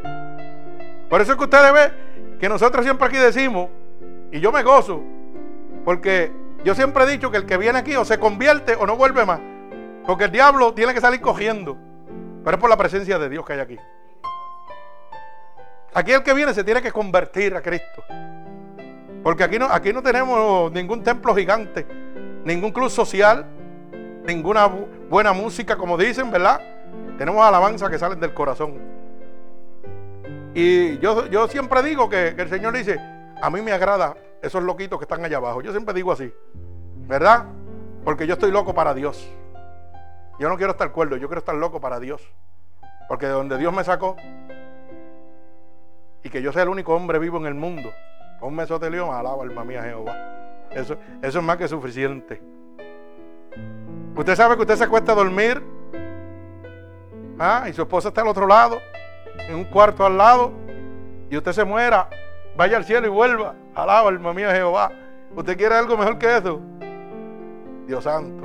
Por 1.08 1.20
eso 1.20 1.32
es 1.32 1.38
que 1.38 1.44
usted 1.44 1.72
ve 1.72 1.92
que 2.38 2.48
nosotros 2.48 2.84
siempre 2.84 3.06
aquí 3.06 3.16
decimos, 3.16 3.68
y 4.32 4.40
yo 4.40 4.50
me 4.50 4.62
gozo, 4.62 5.02
porque 5.84 6.32
yo 6.64 6.74
siempre 6.74 7.04
he 7.04 7.06
dicho 7.06 7.30
que 7.30 7.36
el 7.36 7.46
que 7.46 7.56
viene 7.56 7.78
aquí 7.78 7.94
o 7.96 8.04
se 8.04 8.18
convierte 8.18 8.74
o 8.74 8.86
no 8.86 8.96
vuelve 8.96 9.24
más. 9.24 9.40
Porque 10.06 10.24
el 10.24 10.32
diablo 10.32 10.74
tiene 10.74 10.94
que 10.94 11.00
salir 11.00 11.20
cogiendo. 11.20 11.76
Pero 12.44 12.56
es 12.56 12.60
por 12.60 12.70
la 12.70 12.76
presencia 12.76 13.18
de 13.18 13.28
Dios 13.28 13.44
que 13.44 13.52
hay 13.52 13.60
aquí. 13.60 13.76
Aquí 15.94 16.12
el 16.12 16.22
que 16.22 16.34
viene 16.34 16.54
se 16.54 16.64
tiene 16.64 16.80
que 16.82 16.92
convertir 16.92 17.54
a 17.54 17.62
Cristo. 17.62 18.04
Porque 19.22 19.44
aquí 19.44 19.58
no, 19.58 19.66
aquí 19.66 19.92
no 19.92 20.02
tenemos 20.02 20.72
ningún 20.72 21.02
templo 21.02 21.34
gigante, 21.34 21.86
ningún 22.44 22.72
club 22.72 22.90
social, 22.90 23.46
ninguna 24.24 24.66
buena 25.08 25.32
música, 25.32 25.76
como 25.76 25.96
dicen, 25.96 26.30
¿verdad? 26.30 26.60
Tenemos 27.18 27.44
alabanza 27.44 27.90
que 27.90 27.98
salen 27.98 28.20
del 28.20 28.34
corazón. 28.34 28.78
Y 30.54 30.98
yo, 30.98 31.26
yo 31.26 31.48
siempre 31.48 31.82
digo 31.82 32.08
que, 32.08 32.34
que 32.34 32.42
el 32.42 32.48
Señor 32.48 32.74
dice, 32.76 32.98
a 33.40 33.50
mí 33.50 33.60
me 33.62 33.72
agrada 33.72 34.16
esos 34.42 34.62
loquitos 34.62 34.98
que 34.98 35.04
están 35.04 35.24
allá 35.24 35.36
abajo. 35.36 35.62
Yo 35.62 35.70
siempre 35.70 35.94
digo 35.94 36.12
así, 36.12 36.32
¿verdad? 37.06 37.46
Porque 38.04 38.26
yo 38.26 38.34
estoy 38.34 38.50
loco 38.50 38.74
para 38.74 38.94
Dios. 38.94 39.30
Yo 40.38 40.48
no 40.48 40.56
quiero 40.56 40.72
estar 40.72 40.90
cuerdo, 40.90 41.16
yo 41.16 41.28
quiero 41.28 41.40
estar 41.40 41.54
loco 41.54 41.80
para 41.80 42.00
Dios. 42.00 42.22
Porque 43.08 43.26
de 43.26 43.32
donde 43.32 43.58
Dios 43.58 43.72
me 43.72 43.84
sacó, 43.84 44.16
y 46.22 46.30
que 46.30 46.42
yo 46.42 46.52
sea 46.52 46.62
el 46.62 46.68
único 46.68 46.94
hombre 46.94 47.18
vivo 47.18 47.38
en 47.38 47.46
el 47.46 47.54
mundo, 47.54 47.92
un 48.40 48.54
mesotelión, 48.54 49.14
alaba 49.14 49.42
alma 49.42 49.64
mía 49.64 49.82
Jehová. 49.82 50.14
Eso, 50.70 50.96
eso 51.22 51.38
es 51.38 51.44
más 51.44 51.56
que 51.56 51.68
suficiente. 51.68 52.40
Usted 54.16 54.36
sabe 54.36 54.56
que 54.56 54.62
usted 54.62 54.76
se 54.76 54.84
acuesta 54.84 55.12
a 55.12 55.14
dormir, 55.14 55.62
¿ah? 57.38 57.66
y 57.68 57.72
su 57.72 57.82
esposa 57.82 58.08
está 58.08 58.20
al 58.20 58.28
otro 58.28 58.46
lado, 58.46 58.78
en 59.48 59.56
un 59.56 59.64
cuarto 59.64 60.04
al 60.04 60.16
lado, 60.16 60.52
y 61.30 61.36
usted 61.36 61.52
se 61.52 61.64
muera, 61.64 62.08
vaya 62.56 62.76
al 62.76 62.84
cielo 62.84 63.06
y 63.06 63.10
vuelva, 63.10 63.54
alaba 63.74 64.08
alma 64.08 64.34
mía 64.34 64.52
Jehová. 64.52 64.92
¿Usted 65.34 65.56
quiere 65.56 65.76
algo 65.76 65.96
mejor 65.96 66.18
que 66.18 66.36
eso? 66.36 66.60
Dios 67.86 68.04
santo. 68.04 68.44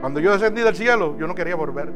Cuando 0.00 0.20
yo 0.20 0.32
descendí 0.32 0.62
del 0.62 0.76
cielo, 0.76 1.16
yo 1.18 1.26
no 1.26 1.34
quería 1.34 1.56
volver. 1.56 1.90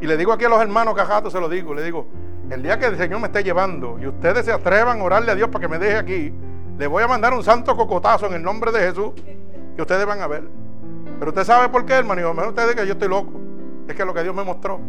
Y 0.00 0.06
le 0.06 0.16
digo 0.16 0.32
aquí 0.32 0.46
a 0.46 0.48
los 0.48 0.60
hermanos 0.60 0.94
cajatos, 0.94 1.32
se 1.32 1.40
lo 1.40 1.48
digo, 1.48 1.74
le 1.74 1.82
digo, 1.82 2.06
el 2.50 2.62
día 2.62 2.78
que 2.78 2.86
el 2.86 2.96
Señor 2.96 3.20
me 3.20 3.26
esté 3.26 3.44
llevando 3.44 3.98
y 4.00 4.06
ustedes 4.06 4.46
se 4.46 4.52
atrevan 4.52 5.00
a 5.00 5.04
orarle 5.04 5.30
a 5.30 5.34
Dios 5.34 5.50
para 5.50 5.60
que 5.60 5.68
me 5.68 5.78
deje 5.78 5.96
aquí, 5.96 6.34
le 6.80 6.86
voy 6.86 7.02
a 7.02 7.06
mandar 7.06 7.34
un 7.34 7.44
santo 7.44 7.76
cocotazo 7.76 8.24
en 8.24 8.32
el 8.32 8.42
nombre 8.42 8.72
de 8.72 8.80
Jesús 8.80 9.12
que 9.76 9.82
ustedes 9.82 10.06
van 10.06 10.22
a 10.22 10.26
ver. 10.26 10.44
Pero 11.18 11.30
usted 11.30 11.44
sabe 11.44 11.68
por 11.68 11.84
qué, 11.84 11.92
hermano. 11.92 12.22
Y 12.22 12.24
lo 12.24 12.32
mejor 12.32 12.48
usted 12.48 12.70
diga 12.70 12.80
que 12.80 12.86
yo 12.86 12.94
estoy 12.94 13.08
loco. 13.08 13.32
Es 13.86 13.94
que 13.94 14.02
lo 14.02 14.14
que 14.14 14.22
Dios 14.22 14.34
me 14.34 14.42
mostró, 14.44 14.80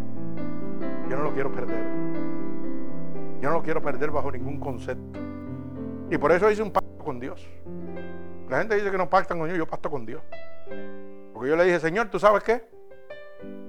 yo 1.09 1.17
no 1.17 1.23
lo 1.23 1.33
quiero 1.33 1.51
perder. 1.51 1.83
Yo 3.41 3.49
no 3.49 3.55
lo 3.57 3.61
quiero 3.61 3.81
perder 3.81 4.09
bajo 4.09 4.31
ningún 4.31 4.57
concepto. 4.57 5.19
Y 6.09 6.17
por 6.17 6.31
eso 6.31 6.49
hice 6.49 6.63
un 6.63 6.71
pacto 6.71 7.03
con 7.03 7.19
Dios. 7.19 7.45
La 8.47 8.59
gente 8.59 8.75
dice 8.75 8.89
que 8.89 8.97
no 8.97 9.09
pactan 9.09 9.37
con 9.37 9.47
Dios, 9.49 9.57
yo 9.57 9.67
pacto 9.67 9.91
con 9.91 10.05
Dios. 10.05 10.21
Porque 11.33 11.49
yo 11.49 11.57
le 11.57 11.65
dije, 11.65 11.81
Señor, 11.81 12.07
¿tú 12.07 12.19
sabes 12.19 12.41
qué? 12.41 12.63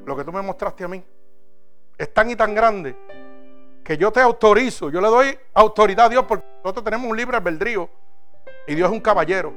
Lo 0.07 0.17
que 0.17 0.23
tú 0.23 0.33
me 0.33 0.43
mostraste 0.43 0.85
a 0.85 0.89
mí 0.89 1.03
es 1.99 2.15
tan 2.15 2.31
y 2.31 2.37
tan 2.37 2.55
grande 2.55 2.97
que 3.83 3.97
yo 3.97 4.13
te 4.13 4.21
autorizo, 4.21 4.91
yo 4.91 5.01
le 5.01 5.09
doy 5.09 5.37
autoridad 5.55 6.07
a 6.07 6.09
Dios 6.09 6.25
porque 6.29 6.47
nosotros 6.63 6.85
tenemos 6.85 7.11
un 7.11 7.17
libre 7.17 7.37
albedrío 7.37 7.91
y 8.67 8.75
Dios 8.75 8.89
es 8.89 8.93
un 8.93 9.01
caballero. 9.01 9.53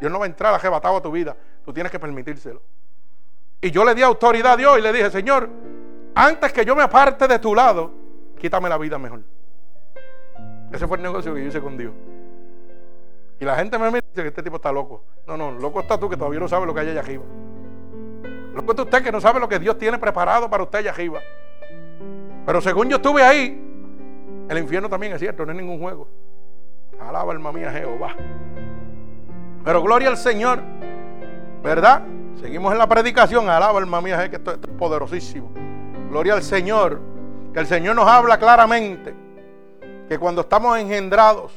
Dios 0.00 0.12
no 0.12 0.18
va 0.18 0.26
a 0.26 0.28
entrar 0.28 0.54
arrebatado 0.54 0.96
a 0.96 1.02
tu 1.02 1.10
vida, 1.10 1.36
tú 1.64 1.72
tienes 1.72 1.90
que 1.90 1.98
permitírselo. 1.98 2.60
Y 3.60 3.70
yo 3.70 3.84
le 3.84 3.94
di 3.94 4.02
autoridad 4.02 4.52
a 4.52 4.56
Dios 4.56 4.78
y 4.78 4.82
le 4.82 4.92
dije, 4.92 5.10
Señor, 5.10 5.48
antes 6.14 6.52
que 6.52 6.64
yo 6.64 6.76
me 6.76 6.82
aparte 6.82 7.26
de 7.26 7.38
tu 7.38 7.54
lado, 7.54 7.90
quítame 8.38 8.68
la 8.68 8.78
vida 8.78 8.98
mejor. 8.98 9.22
Ese 10.72 10.86
fue 10.86 10.98
el 10.98 11.02
negocio 11.02 11.34
que 11.34 11.40
yo 11.40 11.48
hice 11.48 11.60
con 11.60 11.76
Dios. 11.76 11.92
Y 13.38 13.44
la 13.44 13.56
gente 13.56 13.78
me 13.78 13.86
dice 13.86 14.02
que 14.14 14.28
este 14.28 14.42
tipo 14.42 14.56
está 14.56 14.72
loco. 14.72 15.04
No, 15.26 15.36
no, 15.36 15.52
loco 15.52 15.80
está 15.80 15.98
tú 15.98 16.08
que 16.08 16.16
todavía 16.16 16.40
no 16.40 16.48
sabes 16.48 16.66
lo 16.66 16.74
que 16.74 16.80
hay 16.80 16.88
allá 16.90 17.00
arriba. 17.00 17.24
Loco 18.54 18.72
está 18.72 18.82
usted 18.82 19.02
que 19.02 19.12
no 19.12 19.20
sabe 19.20 19.40
lo 19.40 19.48
que 19.48 19.58
Dios 19.58 19.76
tiene 19.78 19.98
preparado 19.98 20.48
para 20.48 20.62
usted 20.62 20.78
allá 20.78 20.90
arriba. 20.90 21.20
Pero 22.46 22.60
según 22.60 22.88
yo 22.88 22.96
estuve 22.96 23.22
ahí, 23.22 23.62
el 24.48 24.58
infierno 24.58 24.88
también 24.88 25.12
es 25.12 25.18
cierto, 25.18 25.44
no 25.44 25.52
es 25.52 25.58
ningún 25.58 25.78
juego. 25.78 26.08
Alaba 27.00 27.32
alma 27.32 27.52
mía 27.52 27.70
Jehová. 27.70 28.14
Pero 29.64 29.82
gloria 29.82 30.08
al 30.08 30.16
Señor, 30.16 30.60
¿verdad? 31.62 32.02
Seguimos 32.40 32.72
en 32.72 32.78
la 32.78 32.88
predicación. 32.88 33.48
Alaba 33.48 33.78
alma 33.78 34.00
mía, 34.00 34.28
que 34.30 34.36
esto, 34.36 34.52
es 34.52 34.58
poderosísimo. 34.78 35.50
Gloria 36.10 36.34
al 36.34 36.42
Señor. 36.42 37.00
Que 37.52 37.60
el 37.60 37.66
Señor 37.66 37.96
nos 37.96 38.06
habla 38.06 38.38
claramente. 38.38 39.14
Que 40.08 40.18
cuando 40.18 40.42
estamos 40.42 40.78
engendrados, 40.78 41.52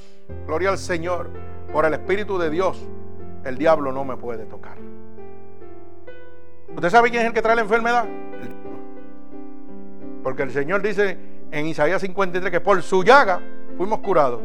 gloria 0.47 0.69
al 0.69 0.77
Señor, 0.77 1.29
por 1.71 1.85
el 1.85 1.93
Espíritu 1.93 2.37
de 2.39 2.49
Dios, 2.49 2.79
el 3.45 3.57
diablo 3.57 3.91
no 3.91 4.03
me 4.05 4.17
puede 4.17 4.45
tocar. 4.45 4.77
¿Usted 6.75 6.89
sabe 6.89 7.09
quién 7.09 7.23
es 7.23 7.27
el 7.27 7.33
que 7.33 7.41
trae 7.41 7.55
la 7.55 7.61
enfermedad? 7.61 8.05
Porque 10.23 10.43
el 10.43 10.51
Señor 10.51 10.81
dice 10.81 11.17
en 11.51 11.65
Isaías 11.67 12.01
53 12.01 12.51
que 12.51 12.61
por 12.61 12.81
su 12.81 13.03
llaga 13.03 13.41
fuimos 13.77 13.99
curados. 13.99 14.41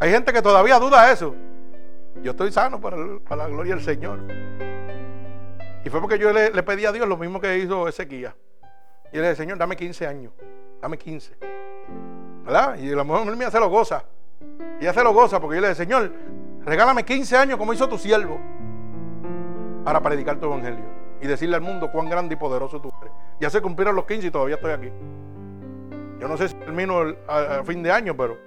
Hay 0.00 0.10
gente 0.10 0.32
que 0.32 0.42
todavía 0.42 0.78
duda 0.78 1.10
eso. 1.10 1.34
Yo 2.22 2.32
estoy 2.32 2.52
sano 2.52 2.80
para, 2.80 2.96
la 2.96 3.48
gloria 3.48 3.74
del 3.74 3.84
Señor. 3.84 4.20
Y 5.84 5.90
fue 5.90 6.00
porque 6.00 6.18
yo 6.18 6.32
le, 6.32 6.50
pedí 6.62 6.86
a 6.86 6.92
Dios 6.92 7.08
lo 7.08 7.16
mismo 7.16 7.40
que 7.40 7.58
hizo 7.58 7.88
Ezequiel. 7.88 8.32
Y 9.12 9.16
le 9.16 9.22
dije, 9.22 9.36
Señor, 9.36 9.58
dame 9.58 9.76
15 9.76 10.06
años. 10.06 10.32
Dame 10.80 10.98
15. 10.98 11.36
¿Verdad? 12.44 12.76
Y 12.78 12.88
la 12.94 13.04
mujer 13.04 13.36
mía 13.36 13.50
se 13.50 13.60
lo 13.60 13.68
goza. 13.68 14.04
Y 14.80 14.84
ella 14.84 14.92
se 14.92 15.02
lo 15.02 15.12
goza 15.12 15.40
porque 15.40 15.56
yo 15.56 15.62
le 15.62 15.68
dije, 15.68 15.82
Señor, 15.84 16.12
regálame 16.64 17.04
15 17.04 17.36
años 17.36 17.58
como 17.58 17.72
hizo 17.72 17.88
tu 17.88 17.98
siervo 17.98 18.38
para 19.84 20.00
predicar 20.00 20.38
tu 20.38 20.46
evangelio 20.46 20.84
y 21.20 21.26
decirle 21.26 21.56
al 21.56 21.62
mundo 21.62 21.90
cuán 21.90 22.08
grande 22.08 22.34
y 22.34 22.36
poderoso 22.36 22.80
tú 22.80 22.92
eres. 23.00 23.12
Ya 23.40 23.50
se 23.50 23.60
cumplieron 23.60 23.96
los 23.96 24.06
15 24.06 24.28
y 24.28 24.30
todavía 24.30 24.56
estoy 24.56 24.72
aquí. 24.72 24.92
Yo 26.20 26.28
no 26.28 26.36
sé 26.36 26.48
si 26.48 26.54
termino 26.54 27.02
a, 27.26 27.62
fin 27.64 27.82
de 27.82 27.90
año, 27.90 28.16
pero 28.16 28.38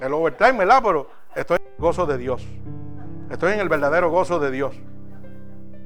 el 0.00 0.12
overtime, 0.12 0.52
¿verdad? 0.52 0.80
Pero 0.82 1.10
estoy 1.34 1.56
en 1.56 1.72
el 1.72 1.78
gozo 1.78 2.06
de 2.06 2.18
Dios. 2.18 2.46
Estoy 3.30 3.52
en 3.52 3.60
el 3.60 3.68
verdadero 3.68 4.10
gozo 4.10 4.38
de 4.38 4.50
Dios. 4.50 4.74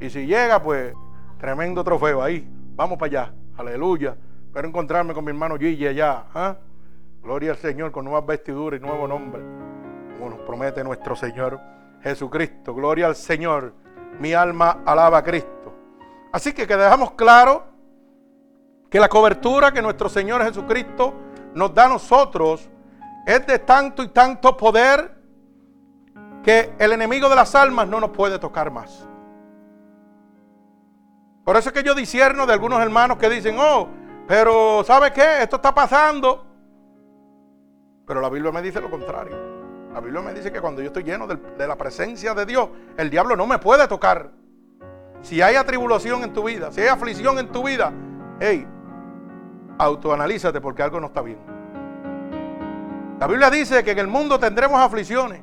Y 0.00 0.10
si 0.10 0.26
llega, 0.26 0.62
pues, 0.62 0.94
tremendo 1.38 1.82
trofeo 1.84 2.22
ahí. 2.22 2.48
Vamos 2.74 2.98
para 2.98 3.06
allá. 3.22 3.34
Aleluya. 3.56 4.16
Espero 4.46 4.68
encontrarme 4.68 5.14
con 5.14 5.24
mi 5.24 5.30
hermano 5.30 5.56
Gigi 5.56 5.86
allá. 5.86 6.24
¿ah? 6.34 6.56
Gloria 7.22 7.52
al 7.52 7.56
Señor 7.56 7.92
con 7.92 8.04
nuevas 8.04 8.26
vestiduras 8.26 8.80
y 8.80 8.82
nuevo 8.84 9.06
nombre. 9.06 9.42
Como 10.18 10.30
nos 10.30 10.40
promete 10.40 10.82
nuestro 10.82 11.14
Señor 11.16 11.60
Jesucristo. 12.02 12.74
Gloria 12.74 13.06
al 13.06 13.16
Señor. 13.16 13.74
Mi 14.18 14.34
alma 14.34 14.82
alaba 14.84 15.18
a 15.18 15.22
Cristo. 15.22 15.72
Así 16.32 16.52
que 16.52 16.66
que 16.66 16.76
dejamos 16.76 17.12
claro 17.12 17.64
que 18.90 19.00
la 19.00 19.08
cobertura 19.08 19.72
que 19.72 19.80
nuestro 19.80 20.08
Señor 20.08 20.42
Jesucristo 20.42 21.14
nos 21.54 21.74
da 21.74 21.86
a 21.86 21.88
nosotros 21.88 22.68
es 23.26 23.46
de 23.46 23.58
tanto 23.58 24.02
y 24.02 24.08
tanto 24.08 24.56
poder 24.56 25.16
que 26.42 26.74
el 26.78 26.92
enemigo 26.92 27.28
de 27.28 27.36
las 27.36 27.54
almas 27.54 27.86
no 27.88 28.00
nos 28.00 28.10
puede 28.10 28.38
tocar 28.38 28.70
más. 28.70 29.06
Por 31.44 31.56
eso 31.56 31.70
es 31.70 31.72
que 31.74 31.82
yo 31.82 31.94
disierno 31.94 32.46
de 32.46 32.52
algunos 32.52 32.80
hermanos 32.80 33.18
que 33.18 33.28
dicen, 33.28 33.56
oh, 33.58 33.88
pero 34.28 34.84
¿sabe 34.84 35.12
qué? 35.12 35.42
Esto 35.42 35.56
está 35.56 35.74
pasando. 35.74 36.46
Pero 38.06 38.20
la 38.20 38.28
Biblia 38.28 38.52
me 38.52 38.62
dice 38.62 38.80
lo 38.80 38.90
contrario. 38.90 39.36
La 39.92 40.00
Biblia 40.00 40.22
me 40.22 40.32
dice 40.32 40.50
que 40.50 40.60
cuando 40.60 40.80
yo 40.80 40.88
estoy 40.88 41.02
lleno 41.02 41.26
de, 41.26 41.66
la 41.66 41.76
presencia 41.76 42.34
de 42.34 42.46
Dios, 42.46 42.68
el 42.96 43.10
diablo 43.10 43.36
no 43.36 43.46
me 43.46 43.58
puede 43.58 43.86
tocar. 43.88 44.30
Si 45.20 45.42
hay 45.42 45.56
atribulación 45.56 46.24
en 46.24 46.32
tu 46.32 46.44
vida, 46.44 46.72
si 46.72 46.80
hay 46.80 46.88
aflicción 46.88 47.38
en 47.38 47.52
tu 47.52 47.64
vida, 47.64 47.92
hey, 48.40 48.66
autoanalízate 49.78 50.60
porque 50.60 50.82
algo 50.82 51.00
no 51.00 51.08
está 51.08 51.20
bien. 51.22 51.38
La 53.22 53.28
Biblia 53.28 53.50
dice 53.50 53.84
que 53.84 53.92
en 53.92 54.00
el 54.00 54.08
mundo 54.08 54.36
tendremos 54.36 54.80
aflicciones, 54.80 55.42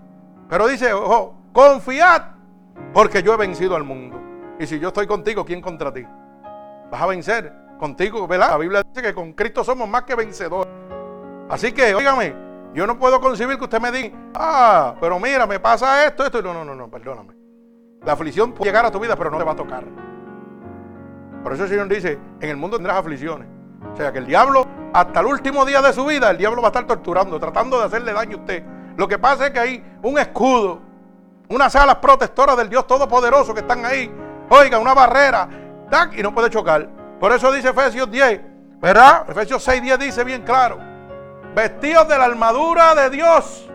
pero 0.49 0.67
dice, 0.67 0.91
ojo, 0.91 1.33
confiad 1.53 2.23
porque 2.93 3.23
yo 3.23 3.33
he 3.33 3.37
vencido 3.37 3.73
al 3.73 3.85
mundo. 3.85 4.21
Y 4.59 4.67
si 4.67 4.81
yo 4.81 4.89
estoy 4.89 5.07
contigo, 5.07 5.45
¿quién 5.45 5.61
contra 5.61 5.93
ti? 5.93 6.05
Vas 6.91 7.01
a 7.01 7.05
vencer 7.05 7.53
contigo, 7.79 8.27
¿verdad? 8.27 8.49
La 8.49 8.57
Biblia 8.57 8.83
dice 8.83 9.01
que 9.01 9.13
con 9.13 9.31
Cristo 9.31 9.63
somos 9.63 9.87
más 9.87 10.03
que 10.03 10.13
vencedores. 10.13 10.73
Así 11.47 11.71
que, 11.71 11.95
óigame, 11.95 12.35
yo 12.73 12.85
no 12.85 12.99
puedo 12.99 13.21
concebir 13.21 13.57
que 13.57 13.63
usted 13.63 13.79
me 13.79 13.93
diga, 13.93 14.29
ah, 14.35 14.95
pero 14.99 15.17
mira, 15.17 15.47
me 15.47 15.61
pasa 15.61 16.05
esto, 16.05 16.25
esto. 16.25 16.41
No, 16.41 16.53
no, 16.53 16.65
no, 16.65 16.75
no, 16.75 16.91
perdóname. 16.91 17.33
La 18.03 18.11
aflicción 18.11 18.51
puede 18.51 18.71
llegar 18.71 18.85
a 18.85 18.91
tu 18.91 18.99
vida, 18.99 19.15
pero 19.15 19.31
no 19.31 19.37
te 19.37 19.45
va 19.45 19.53
a 19.53 19.55
tocar. 19.55 19.85
Por 21.41 21.53
eso 21.53 21.63
el 21.63 21.69
Señor 21.69 21.87
dice, 21.87 22.19
en 22.41 22.49
el 22.49 22.57
mundo 22.57 22.75
tendrás 22.75 22.97
aflicciones. 22.97 23.47
O 23.93 23.97
sea 23.97 24.11
que 24.11 24.19
el 24.19 24.25
diablo, 24.25 24.65
hasta 24.93 25.19
el 25.19 25.25
último 25.25 25.65
día 25.65 25.81
de 25.81 25.93
su 25.93 26.05
vida, 26.05 26.29
el 26.31 26.37
diablo 26.37 26.61
va 26.61 26.67
a 26.67 26.71
estar 26.71 26.85
torturando, 26.85 27.39
tratando 27.39 27.79
de 27.79 27.85
hacerle 27.85 28.13
daño 28.13 28.37
a 28.37 28.39
usted. 28.39 28.63
Lo 28.95 29.07
que 29.07 29.17
pasa 29.17 29.47
es 29.47 29.51
que 29.51 29.59
hay 29.59 29.83
un 30.03 30.17
escudo, 30.17 30.81
unas 31.49 31.75
alas 31.75 31.95
protectoras 31.95 32.57
del 32.57 32.69
Dios 32.69 32.85
Todopoderoso 32.87 33.53
que 33.53 33.61
están 33.61 33.85
ahí. 33.85 34.11
Oiga, 34.49 34.79
una 34.79 34.93
barrera, 34.93 35.47
y 36.15 36.21
no 36.21 36.33
puede 36.33 36.49
chocar. 36.49 36.87
Por 37.19 37.31
eso 37.31 37.51
dice 37.51 37.69
Efesios 37.69 38.09
10, 38.09 38.41
¿verdad? 38.79 39.25
Efesios 39.29 39.63
6, 39.63 39.81
10 39.81 39.99
dice 39.99 40.23
bien 40.23 40.43
claro. 40.43 40.77
Vestidos 41.55 42.07
de 42.07 42.17
la 42.17 42.25
armadura 42.25 42.95
de 42.95 43.09
Dios. 43.09 43.69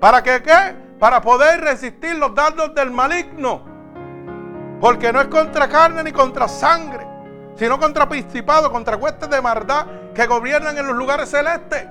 ¿Para 0.00 0.22
que 0.22 0.42
qué? 0.42 0.76
Para 0.98 1.20
poder 1.20 1.60
resistir 1.60 2.16
los 2.16 2.34
dardos 2.34 2.74
del 2.74 2.90
maligno. 2.90 3.62
Porque 4.80 5.12
no 5.12 5.20
es 5.20 5.28
contra 5.28 5.68
carne 5.68 6.02
ni 6.02 6.12
contra 6.12 6.46
sangre, 6.46 7.05
sino 7.56 7.78
contra 7.78 8.08
principados, 8.08 8.70
contra 8.70 8.96
huestes 8.96 9.28
de 9.28 9.40
maldad 9.40 9.86
que 10.14 10.26
gobiernan 10.26 10.76
en 10.76 10.86
los 10.86 10.96
lugares 10.96 11.30
celestes. 11.30 11.86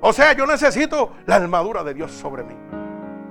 O 0.00 0.12
sea, 0.12 0.32
yo 0.32 0.46
necesito 0.46 1.12
la 1.26 1.36
armadura 1.36 1.84
de 1.84 1.94
Dios 1.94 2.12
sobre 2.12 2.42
mí. 2.42 2.56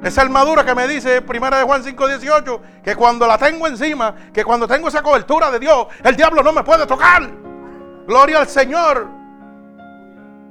Esa 0.04 0.22
armadura 0.22 0.64
que 0.64 0.76
me 0.76 0.88
dice 0.88 1.22
Primera 1.22 1.58
de 1.58 1.64
Juan 1.64 1.84
5:18, 1.84 2.62
que 2.84 2.96
cuando 2.96 3.28
la 3.28 3.38
tengo 3.38 3.68
encima, 3.68 4.16
que 4.32 4.46
cuando 4.46 4.68
tengo 4.68 4.88
esa 4.88 5.02
cobertura 5.02 5.52
de 5.52 5.60
Dios, 5.60 5.88
el 6.04 6.16
diablo 6.16 6.44
no 6.44 6.54
me 6.54 6.64
puede 6.64 6.86
tocar. 6.86 7.30
Gloria 8.08 8.40
al 8.40 8.48
Señor. 8.48 9.08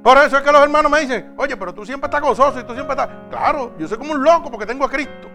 Por 0.03 0.17
eso 0.17 0.37
es 0.37 0.43
que 0.43 0.51
los 0.51 0.61
hermanos 0.61 0.91
me 0.91 1.01
dicen, 1.01 1.33
oye, 1.37 1.57
pero 1.57 1.73
tú 1.73 1.85
siempre 1.85 2.07
estás 2.07 2.21
gozoso 2.21 2.59
y 2.59 2.63
tú 2.63 2.73
siempre 2.73 2.93
estás... 2.93 3.09
Claro, 3.29 3.73
yo 3.77 3.87
soy 3.87 3.97
como 3.97 4.13
un 4.13 4.23
loco 4.23 4.49
porque 4.49 4.65
tengo 4.65 4.85
a 4.85 4.89
Cristo. 4.89 5.27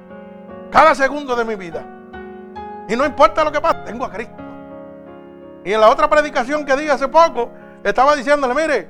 Cada 0.71 0.95
segundo 0.95 1.37
de 1.37 1.45
mi 1.45 1.55
vida. 1.55 1.85
Y 2.89 2.97
no 2.97 3.05
importa 3.05 3.45
lo 3.45 3.53
que 3.53 3.61
pase, 3.61 3.81
tengo 3.85 4.05
a 4.07 4.11
Cristo. 4.11 4.44
Y 5.65 5.73
en 5.73 5.81
la 5.81 5.89
otra 5.89 6.09
predicación 6.09 6.65
que 6.65 6.77
di 6.77 6.89
hace 6.89 7.09
poco, 7.09 7.51
estaba 7.83 8.15
diciéndole, 8.15 8.55
mire, 8.55 8.89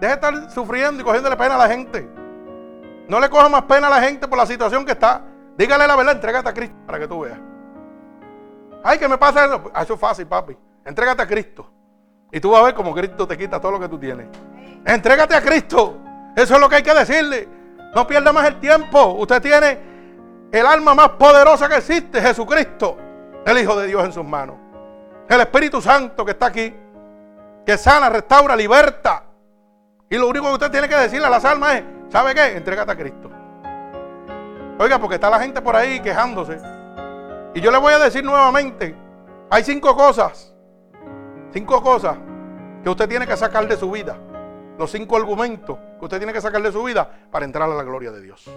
deje 0.00 0.06
de 0.06 0.12
estar 0.12 0.50
sufriendo 0.50 1.00
y 1.00 1.04
cogiéndole 1.04 1.36
pena 1.36 1.54
a 1.54 1.58
la 1.58 1.68
gente. 1.68 2.08
No 3.08 3.18
le 3.20 3.30
coja 3.30 3.48
más 3.48 3.62
pena 3.62 3.86
a 3.86 3.90
la 3.90 4.00
gente 4.02 4.28
por 4.28 4.36
la 4.36 4.46
situación 4.46 4.84
que 4.84 4.92
está. 4.92 5.22
Dígale 5.56 5.86
la 5.86 5.96
verdad, 5.96 6.14
entrégate 6.14 6.48
a 6.48 6.54
Cristo 6.54 6.76
para 6.86 6.98
que 6.98 7.08
tú 7.08 7.20
veas. 7.20 7.38
Ay, 8.84 8.98
que 8.98 9.08
me 9.08 9.16
pasa 9.16 9.46
eso. 9.46 9.70
Ah, 9.72 9.82
eso 9.82 9.94
es 9.94 10.00
fácil, 10.00 10.26
papi. 10.26 10.56
Entrégate 10.84 11.22
a 11.22 11.26
Cristo. 11.26 11.70
Y 12.30 12.40
tú 12.40 12.50
vas 12.50 12.60
a 12.60 12.64
ver 12.66 12.74
cómo 12.74 12.94
Cristo 12.94 13.26
te 13.26 13.36
quita 13.38 13.60
todo 13.60 13.72
lo 13.72 13.80
que 13.80 13.88
tú 13.88 13.98
tienes. 13.98 14.26
Entrégate 14.84 15.34
a 15.34 15.40
Cristo. 15.40 15.96
Eso 16.36 16.54
es 16.54 16.60
lo 16.60 16.68
que 16.68 16.76
hay 16.76 16.82
que 16.82 16.94
decirle. 16.94 17.48
No 17.94 18.06
pierda 18.06 18.32
más 18.32 18.46
el 18.46 18.60
tiempo. 18.60 19.14
Usted 19.14 19.40
tiene 19.40 19.78
el 20.52 20.66
alma 20.66 20.94
más 20.94 21.10
poderosa 21.10 21.68
que 21.68 21.76
existe, 21.76 22.20
Jesucristo, 22.20 22.96
el 23.44 23.58
Hijo 23.58 23.74
de 23.76 23.86
Dios 23.86 24.04
en 24.04 24.12
sus 24.12 24.24
manos. 24.24 24.56
El 25.28 25.40
Espíritu 25.40 25.80
Santo 25.82 26.24
que 26.24 26.30
está 26.32 26.46
aquí, 26.46 26.72
que 27.64 27.76
sana, 27.76 28.08
restaura, 28.08 28.54
liberta. 28.54 29.24
Y 30.08 30.16
lo 30.16 30.28
único 30.28 30.46
que 30.46 30.52
usted 30.52 30.70
tiene 30.70 30.88
que 30.88 30.96
decirle 30.96 31.26
a 31.26 31.30
las 31.30 31.44
almas 31.44 31.76
es, 31.76 31.84
¿sabe 32.10 32.34
qué? 32.34 32.56
Entrégate 32.56 32.92
a 32.92 32.96
Cristo. 32.96 33.30
Oiga, 34.78 34.98
porque 35.00 35.16
está 35.16 35.28
la 35.28 35.40
gente 35.40 35.60
por 35.60 35.74
ahí 35.74 36.00
quejándose. 36.00 36.58
Y 37.54 37.60
yo 37.60 37.70
le 37.70 37.78
voy 37.78 37.92
a 37.92 37.98
decir 37.98 38.22
nuevamente, 38.22 38.94
hay 39.50 39.64
cinco 39.64 39.96
cosas, 39.96 40.54
cinco 41.52 41.82
cosas 41.82 42.16
que 42.84 42.90
usted 42.90 43.08
tiene 43.08 43.26
que 43.26 43.36
sacar 43.36 43.66
de 43.66 43.76
su 43.76 43.90
vida. 43.90 44.16
Los 44.78 44.92
cinco 44.92 45.16
argumentos 45.16 45.78
que 45.98 46.04
usted 46.04 46.18
tiene 46.18 46.32
que 46.32 46.40
sacar 46.40 46.62
de 46.62 46.70
su 46.70 46.84
vida 46.84 47.10
para 47.32 47.44
entrar 47.44 47.68
a 47.68 47.74
la 47.74 47.82
gloria 47.82 48.12
de 48.12 48.20
Dios. 48.20 48.48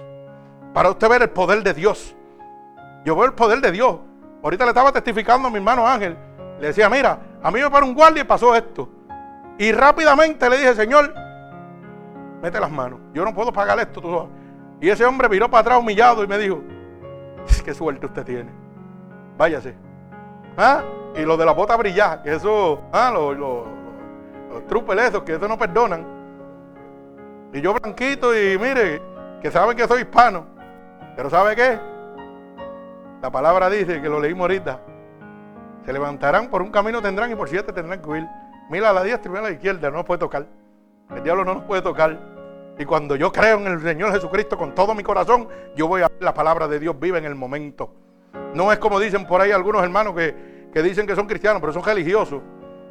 Para 0.74 0.90
usted 0.92 1.10
ver 1.10 1.24
el 1.24 1.30
poder 1.30 1.64
de 1.64 1.74
Dios. 1.74 2.16
Yo 3.06 3.16
veo 3.16 3.26
el 3.26 3.34
poder 3.34 3.62
de 3.62 3.72
Dios. 3.72 3.98
Ahorita 4.44 4.66
le 4.66 4.72
estaba 4.72 4.92
testificando 4.92 5.48
a 5.48 5.52
mi 5.52 5.58
hermano 5.58 5.88
Ángel. 5.88 6.18
Le 6.60 6.68
decía, 6.68 6.90
mira, 6.90 7.20
a 7.42 7.52
mí 7.52 7.62
me 7.62 7.70
paró 7.70 7.86
un 7.86 7.94
guardia 7.94 8.22
y 8.22 8.26
pasó 8.26 8.56
esto. 8.56 8.90
Y 9.58 9.72
rápidamente 9.72 10.50
le 10.50 10.58
dije, 10.58 10.76
Señor, 10.76 11.14
mete 12.42 12.60
las 12.60 12.72
manos. 12.72 13.00
Yo 13.14 13.24
no 13.26 13.34
puedo 13.34 13.52
pagar 13.52 13.80
esto. 13.80 14.02
Tú. 14.02 14.30
Y 14.82 14.90
ese 14.90 15.06
hombre 15.06 15.28
miró 15.30 15.50
para 15.50 15.62
atrás 15.62 15.80
humillado 15.80 16.24
y 16.24 16.28
me 16.28 16.38
dijo, 16.38 16.62
qué 17.64 17.74
suerte 17.74 18.06
usted 18.06 18.24
tiene. 18.24 18.52
Váyase. 19.38 19.76
¿Ah? 20.58 20.84
Y 21.16 21.22
lo 21.24 21.38
de 21.38 21.46
la 21.46 21.52
bota 21.52 21.76
brillar, 21.76 22.24
que 22.24 22.34
eso, 22.36 22.82
ah, 22.92 23.12
los, 23.14 23.38
los, 23.38 25.00
esos, 25.00 25.24
que 25.24 25.34
eso 25.36 25.48
no 25.48 25.58
perdonan. 25.58 26.06
Y 27.54 27.62
yo 27.62 27.74
blanquito 27.74 28.38
y 28.38 28.58
mire, 28.58 29.02
que 29.42 29.52
saben 29.52 29.76
que 29.76 29.88
soy 29.88 30.02
hispano. 30.02 30.46
Pero 31.16 31.30
¿sabe 31.30 31.56
qué? 31.56 31.80
La 33.22 33.30
palabra 33.30 33.70
dice, 33.70 34.02
que 34.02 34.10
lo 34.10 34.20
leímos 34.20 34.42
ahorita, 34.42 34.80
se 35.86 35.94
levantarán 35.94 36.50
por 36.50 36.62
un 36.62 36.72
camino 36.72 37.02
tendrán 37.02 37.32
y 37.32 37.36
por 37.36 37.50
siete 37.50 37.74
tendrán 37.74 38.02
que 38.02 38.10
huir. 38.10 38.28
Mira 38.70 38.90
a 38.90 38.94
la 38.94 39.04
diestra 39.04 39.28
y 39.28 39.30
mira 39.30 39.46
a 39.46 39.50
la 39.50 39.56
izquierda, 39.56 39.90
no 39.90 39.98
nos 39.98 40.06
puede 40.06 40.20
tocar. 40.20 40.46
El 41.16 41.24
diablo 41.24 41.44
no 41.44 41.56
nos 41.56 41.64
puede 41.64 41.82
tocar. 41.82 42.20
Y 42.78 42.86
cuando 42.86 43.16
yo 43.16 43.32
creo 43.32 43.58
en 43.58 43.68
el 43.68 43.82
Señor 43.82 44.14
Jesucristo 44.14 44.58
con 44.58 44.74
todo 44.74 44.94
mi 44.94 45.04
corazón, 45.04 45.48
yo 45.76 45.88
voy 45.88 46.02
a 46.02 46.08
ver 46.08 46.22
la 46.22 46.34
palabra 46.34 46.68
de 46.68 46.80
Dios 46.80 46.98
viva 47.00 47.18
en 47.18 47.26
el 47.26 47.36
momento. 47.36 47.94
No 48.54 48.72
es 48.72 48.80
como 48.80 49.00
dicen 49.00 49.26
por 49.26 49.42
ahí 49.42 49.52
algunos 49.52 49.84
hermanos 49.84 50.14
que, 50.16 50.70
que 50.72 50.82
dicen 50.82 51.06
que 51.06 51.16
son 51.16 51.28
cristianos, 51.28 51.60
pero 51.62 51.74
son 51.74 51.84
religiosos. 51.84 52.42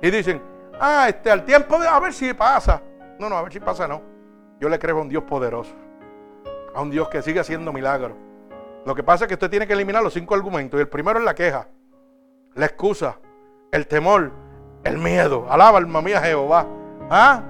Y 0.03 0.11
dicen, 0.11 0.43
ah, 0.81 1.07
este, 1.09 1.31
al 1.31 1.45
tiempo 1.45 1.79
de 1.79 1.89
a 1.89 1.99
ver 2.01 2.13
si 2.13 2.35
pasa. 2.35 2.83
No, 3.19 3.29
no, 3.29 3.37
a 3.37 3.43
ver 3.43 3.53
si 3.53 3.61
pasa, 3.61 3.89
no. 3.89 4.03
Yo 4.61 4.69
le 4.69 4.79
creo 4.79 4.99
a 4.99 5.03
un 5.03 5.09
Dios 5.09 5.25
poderoso. 5.25 5.75
A 6.75 6.83
un 6.83 6.91
Dios 6.91 7.09
que 7.09 7.23
sigue 7.23 7.41
haciendo 7.41 7.73
milagros. 7.73 8.17
Lo 8.85 8.95
que 8.95 9.03
pasa 9.03 9.25
es 9.25 9.29
que 9.29 9.35
usted 9.35 9.51
tiene 9.51 9.67
que 9.67 9.73
eliminar 9.73 10.03
los 10.03 10.13
cinco 10.13 10.35
argumentos. 10.35 10.79
Y 10.79 10.83
el 10.83 10.89
primero 10.89 11.19
es 11.19 11.25
la 11.25 11.35
queja, 11.35 11.69
la 12.59 12.67
excusa, 12.67 13.19
el 13.71 13.87
temor, 13.87 14.33
el 14.83 14.99
miedo. 14.99 15.47
Alaba 15.49 15.79
alma 15.79 16.03
mía 16.03 16.21
Jehová. 16.21 16.67
¿Ah? 17.09 17.41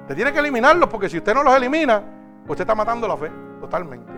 Usted 0.00 0.16
tiene 0.16 0.32
que 0.32 0.38
eliminarlos 0.38 0.88
porque 0.88 1.08
si 1.10 1.18
usted 1.18 1.34
no 1.34 1.42
los 1.42 1.54
elimina, 1.54 2.02
usted 2.48 2.62
está 2.62 2.74
matando 2.74 3.06
la 3.06 3.16
fe 3.16 3.30
totalmente. 3.60 4.10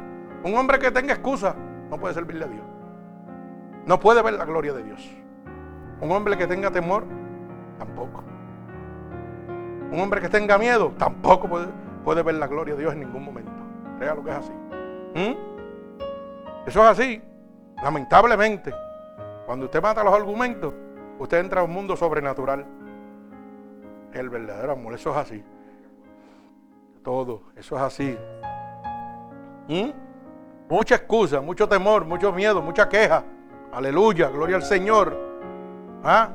Un 0.45 0.57
hombre 0.57 0.79
que 0.79 0.93
tenga 0.93 1.15
excusa 1.15 1.55
no 1.91 1.99
puede 1.99 2.15
servirle 2.15 2.45
a 2.45 2.49
Dios. 2.49 2.65
No 3.87 3.99
puede 3.99 4.23
ver 4.23 4.35
la 4.35 4.45
gloria 4.45 4.73
de 4.73 4.85
Dios. 4.85 5.11
Un 6.01 6.13
hombre 6.13 6.37
que 6.39 6.47
tenga 6.47 6.71
temor, 6.71 7.05
tampoco. 7.79 8.23
Un 9.91 10.01
hombre 10.01 10.21
que 10.21 10.29
tenga 10.29 10.59
miedo, 10.59 10.93
tampoco 10.97 11.49
puede, 12.05 12.23
ver 12.23 12.35
la 12.37 12.47
gloria 12.47 12.75
de 12.75 12.81
Dios 12.83 12.93
en 12.93 13.01
ningún 13.01 13.25
momento. 13.25 13.51
Crea 13.99 14.15
lo 14.15 14.23
que 14.23 14.31
es 14.31 14.37
así. 14.37 14.53
¿Mm? 15.15 16.69
Eso 16.69 16.83
es 16.85 16.89
así. 16.89 17.23
Lamentablemente, 17.83 18.73
cuando 19.47 19.67
usted 19.67 19.81
mata 19.81 20.05
los 20.05 20.13
argumentos, 20.13 20.75
usted 21.19 21.39
entra 21.39 21.61
a 21.61 21.65
un 21.65 21.73
mundo 21.73 21.97
sobrenatural. 21.97 22.67
El 24.13 24.29
verdadero 24.29 24.73
amor, 24.73 24.95
eso 24.95 25.11
es 25.11 25.17
así 25.17 25.45
todo. 27.07 27.41
Eso 27.55 27.77
es 27.77 27.83
así. 27.83 28.19
¿Mm? 29.69 29.91
Mucha 30.69 30.97
excusa, 30.97 31.41
mucho 31.41 31.69
temor, 31.69 32.05
mucho 32.05 32.33
miedo, 32.33 32.61
mucha 32.61 32.89
queja. 32.89 33.23
Aleluya, 33.73 34.29
gloria 34.29 34.57
al 34.57 34.65
Señor. 34.65 35.17
¿Ah? 36.03 36.31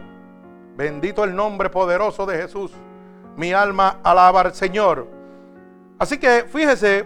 Bendito 0.77 1.25
el 1.25 1.35
nombre 1.35 1.69
poderoso 1.69 2.25
de 2.25 2.37
Jesús. 2.37 2.71
Mi 3.35 3.51
alma 3.51 3.97
alaba 4.01 4.39
al 4.39 4.53
Señor. 4.53 5.09
Así 5.99 6.17
que 6.17 6.45
fíjese 6.47 7.05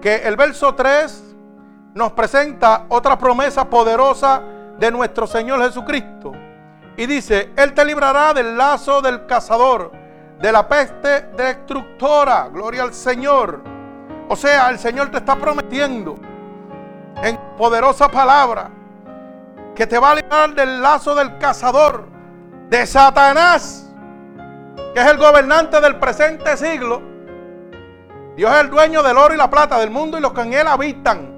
que 0.00 0.26
el 0.26 0.34
verso 0.34 0.74
3 0.74 1.36
nos 1.92 2.12
presenta 2.12 2.86
otra 2.88 3.18
promesa 3.18 3.68
poderosa 3.68 4.42
de 4.78 4.90
nuestro 4.90 5.26
Señor 5.26 5.62
Jesucristo. 5.62 6.32
Y 6.96 7.06
dice, 7.06 7.50
Él 7.56 7.74
te 7.74 7.84
librará 7.84 8.32
del 8.32 8.56
lazo 8.56 9.00
del 9.00 9.26
cazador 9.26 9.92
de 10.40 10.52
la 10.52 10.68
peste 10.68 11.22
destructora. 11.36 12.48
Gloria 12.52 12.82
al 12.82 12.94
Señor. 12.94 13.62
O 14.28 14.36
sea, 14.36 14.70
el 14.70 14.78
Señor 14.78 15.10
te 15.10 15.18
está 15.18 15.36
prometiendo 15.36 16.16
en 17.22 17.38
poderosa 17.56 18.08
palabra 18.08 18.70
que 19.74 19.86
te 19.86 19.98
va 19.98 20.12
a 20.12 20.14
librar 20.14 20.54
del 20.54 20.80
lazo 20.80 21.14
del 21.14 21.38
cazador, 21.38 22.06
de 22.68 22.86
Satanás, 22.86 23.90
que 24.94 25.00
es 25.00 25.06
el 25.06 25.18
gobernante 25.18 25.80
del 25.80 25.96
presente 25.96 26.56
siglo. 26.56 27.02
Dios 28.36 28.52
es 28.52 28.60
el 28.60 28.70
dueño 28.70 29.02
del 29.02 29.16
oro 29.16 29.34
y 29.34 29.36
la 29.36 29.50
plata, 29.50 29.78
del 29.78 29.90
mundo 29.90 30.18
y 30.18 30.20
los 30.20 30.32
que 30.32 30.42
en 30.42 30.52
él 30.52 30.66
habitan. 30.66 31.34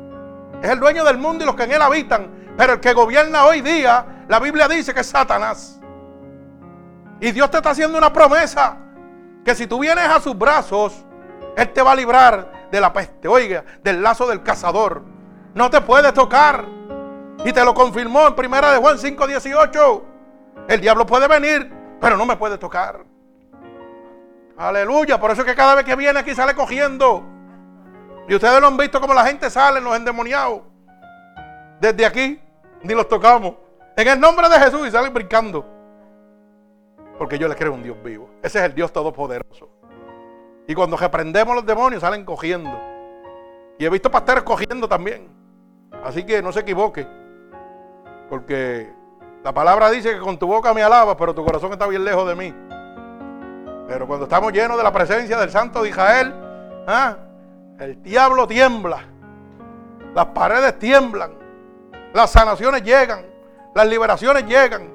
Es 0.62 0.70
el 0.70 0.80
dueño 0.80 1.04
del 1.04 1.18
mundo 1.18 1.44
y 1.44 1.46
los 1.46 1.56
que 1.56 1.64
en 1.64 1.72
él 1.72 1.82
habitan. 1.82 2.30
Pero 2.56 2.74
el 2.74 2.80
que 2.80 2.92
gobierna 2.92 3.44
hoy 3.44 3.60
día, 3.60 4.24
la 4.28 4.40
Biblia 4.40 4.66
dice 4.68 4.94
que 4.94 5.00
es 5.00 5.06
Satanás. 5.06 5.80
Y 7.20 7.32
Dios 7.32 7.50
te 7.50 7.58
está 7.58 7.70
haciendo 7.70 7.98
una 7.98 8.12
promesa. 8.12 8.76
Que 9.44 9.54
si 9.54 9.66
tú 9.66 9.78
vienes 9.78 10.08
a 10.08 10.20
sus 10.20 10.36
brazos, 10.36 11.04
Él 11.56 11.72
te 11.72 11.82
va 11.82 11.92
a 11.92 11.96
librar 11.96 12.68
de 12.70 12.80
la 12.80 12.92
peste. 12.92 13.28
Oiga, 13.28 13.64
del 13.82 14.02
lazo 14.02 14.26
del 14.26 14.42
cazador. 14.42 15.02
No 15.54 15.70
te 15.70 15.80
puede 15.80 16.12
tocar. 16.12 16.64
Y 17.44 17.52
te 17.52 17.64
lo 17.64 17.74
confirmó 17.74 18.26
en 18.26 18.34
primera 18.34 18.72
de 18.72 18.78
Juan 18.78 18.98
5:18. 18.98 20.02
El 20.68 20.80
diablo 20.80 21.06
puede 21.06 21.28
venir, 21.28 21.72
pero 22.00 22.16
no 22.16 22.26
me 22.26 22.36
puede 22.36 22.58
tocar. 22.58 23.04
Aleluya. 24.56 25.20
Por 25.20 25.30
eso 25.30 25.42
es 25.42 25.46
que 25.46 25.54
cada 25.54 25.74
vez 25.74 25.84
que 25.84 25.94
viene 25.94 26.18
aquí 26.18 26.34
sale 26.34 26.54
cogiendo. 26.54 27.22
Y 28.28 28.34
ustedes 28.34 28.60
lo 28.60 28.66
han 28.66 28.76
visto 28.76 29.00
como 29.00 29.14
la 29.14 29.24
gente 29.24 29.48
sale, 29.50 29.80
los 29.80 29.94
endemoniados. 29.94 30.62
Desde 31.80 32.04
aquí, 32.04 32.40
ni 32.82 32.94
los 32.94 33.08
tocamos. 33.08 33.54
En 33.96 34.08
el 34.08 34.20
nombre 34.20 34.48
de 34.48 34.58
Jesús 34.58 34.86
y 34.86 34.90
salen 34.90 35.12
brincando. 35.12 35.64
Porque 37.18 37.38
yo 37.38 37.48
le 37.48 37.54
creo 37.54 37.72
un 37.72 37.82
Dios 37.82 37.96
vivo. 38.02 38.28
Ese 38.42 38.58
es 38.58 38.64
el 38.64 38.74
Dios 38.74 38.92
todopoderoso. 38.92 39.70
Y 40.66 40.74
cuando 40.74 40.96
reprendemos 40.96 41.54
los 41.54 41.64
demonios 41.64 42.02
salen 42.02 42.24
cogiendo. 42.24 42.78
Y 43.78 43.84
he 43.84 43.90
visto 43.90 44.10
pastores 44.10 44.42
cogiendo 44.42 44.88
también. 44.88 45.28
Así 46.04 46.24
que 46.24 46.42
no 46.42 46.52
se 46.52 46.60
equivoque. 46.60 47.06
Porque 48.28 48.92
la 49.42 49.52
palabra 49.52 49.90
dice 49.90 50.12
que 50.14 50.20
con 50.20 50.38
tu 50.38 50.46
boca 50.46 50.74
me 50.74 50.82
alabas, 50.82 51.16
pero 51.16 51.34
tu 51.34 51.44
corazón 51.44 51.72
está 51.72 51.86
bien 51.86 52.04
lejos 52.04 52.26
de 52.28 52.34
mí. 52.34 52.54
Pero 53.86 54.06
cuando 54.06 54.24
estamos 54.24 54.52
llenos 54.52 54.76
de 54.76 54.82
la 54.82 54.92
presencia 54.92 55.38
del 55.38 55.50
Santo 55.50 55.82
de 55.82 55.90
Israel, 55.90 56.34
¿ah? 56.86 57.16
el 57.78 58.02
diablo 58.02 58.46
tiembla. 58.46 59.04
Las 60.14 60.26
paredes 60.26 60.78
tiemblan. 60.78 61.45
Las 62.16 62.30
sanaciones 62.30 62.82
llegan. 62.82 63.26
Las 63.74 63.86
liberaciones 63.86 64.46
llegan. 64.46 64.90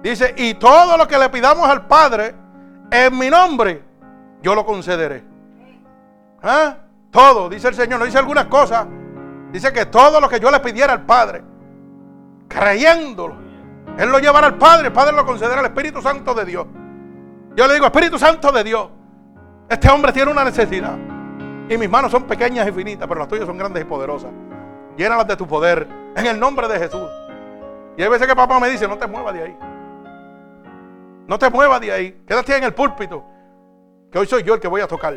Dice, 0.00 0.32
y 0.36 0.54
todo 0.54 0.96
lo 0.96 1.08
que 1.08 1.18
le 1.18 1.28
pidamos 1.28 1.68
al 1.68 1.88
Padre 1.88 2.36
en 2.88 3.18
mi 3.18 3.28
nombre, 3.28 3.82
yo 4.42 4.54
lo 4.54 4.64
concederé. 4.64 5.24
¿Ah? 6.40 6.76
Todo, 7.10 7.48
dice 7.48 7.66
el 7.66 7.74
Señor. 7.74 7.98
No 7.98 8.04
dice 8.04 8.18
algunas 8.18 8.44
cosas. 8.44 8.86
Dice 9.50 9.72
que 9.72 9.86
todo 9.86 10.20
lo 10.20 10.28
que 10.28 10.38
yo 10.38 10.48
le 10.52 10.60
pidiera 10.60 10.92
al 10.92 11.04
Padre, 11.04 11.42
creyéndolo, 12.46 13.34
Él 13.98 14.08
lo 14.08 14.20
llevará 14.20 14.46
al 14.46 14.56
Padre. 14.56 14.86
El 14.86 14.92
Padre 14.92 15.16
lo 15.16 15.26
concederá 15.26 15.58
al 15.58 15.66
Espíritu 15.66 16.00
Santo 16.00 16.32
de 16.32 16.44
Dios. 16.44 16.64
Yo 17.56 17.66
le 17.66 17.74
digo, 17.74 17.86
Espíritu 17.86 18.20
Santo 18.20 18.52
de 18.52 18.62
Dios, 18.62 18.88
este 19.68 19.90
hombre 19.90 20.12
tiene 20.12 20.30
una 20.30 20.44
necesidad. 20.44 20.96
Y 21.68 21.76
mis 21.76 21.90
manos 21.90 22.12
son 22.12 22.22
pequeñas 22.22 22.68
y 22.68 22.70
finitas, 22.70 23.08
pero 23.08 23.18
las 23.18 23.28
tuyas 23.28 23.46
son 23.46 23.58
grandes 23.58 23.82
y 23.82 23.84
poderosas. 23.84 24.30
Llénalas 24.96 25.26
de 25.26 25.36
tu 25.36 25.46
poder 25.46 25.86
en 26.16 26.26
el 26.26 26.38
nombre 26.40 26.68
de 26.68 26.78
Jesús. 26.78 27.08
Y 27.96 28.02
hay 28.02 28.08
veces 28.08 28.26
que 28.26 28.36
papá 28.36 28.58
me 28.60 28.68
dice, 28.68 28.86
no 28.86 28.98
te 28.98 29.06
muevas 29.06 29.34
de 29.34 29.42
ahí. 29.42 29.56
No 31.26 31.38
te 31.38 31.50
muevas 31.50 31.80
de 31.80 31.92
ahí. 31.92 32.22
Quédate 32.26 32.56
en 32.56 32.64
el 32.64 32.74
púlpito. 32.74 33.24
Que 34.10 34.18
hoy 34.18 34.26
soy 34.26 34.42
yo 34.42 34.54
el 34.54 34.60
que 34.60 34.68
voy 34.68 34.80
a 34.80 34.86
tocar. 34.86 35.14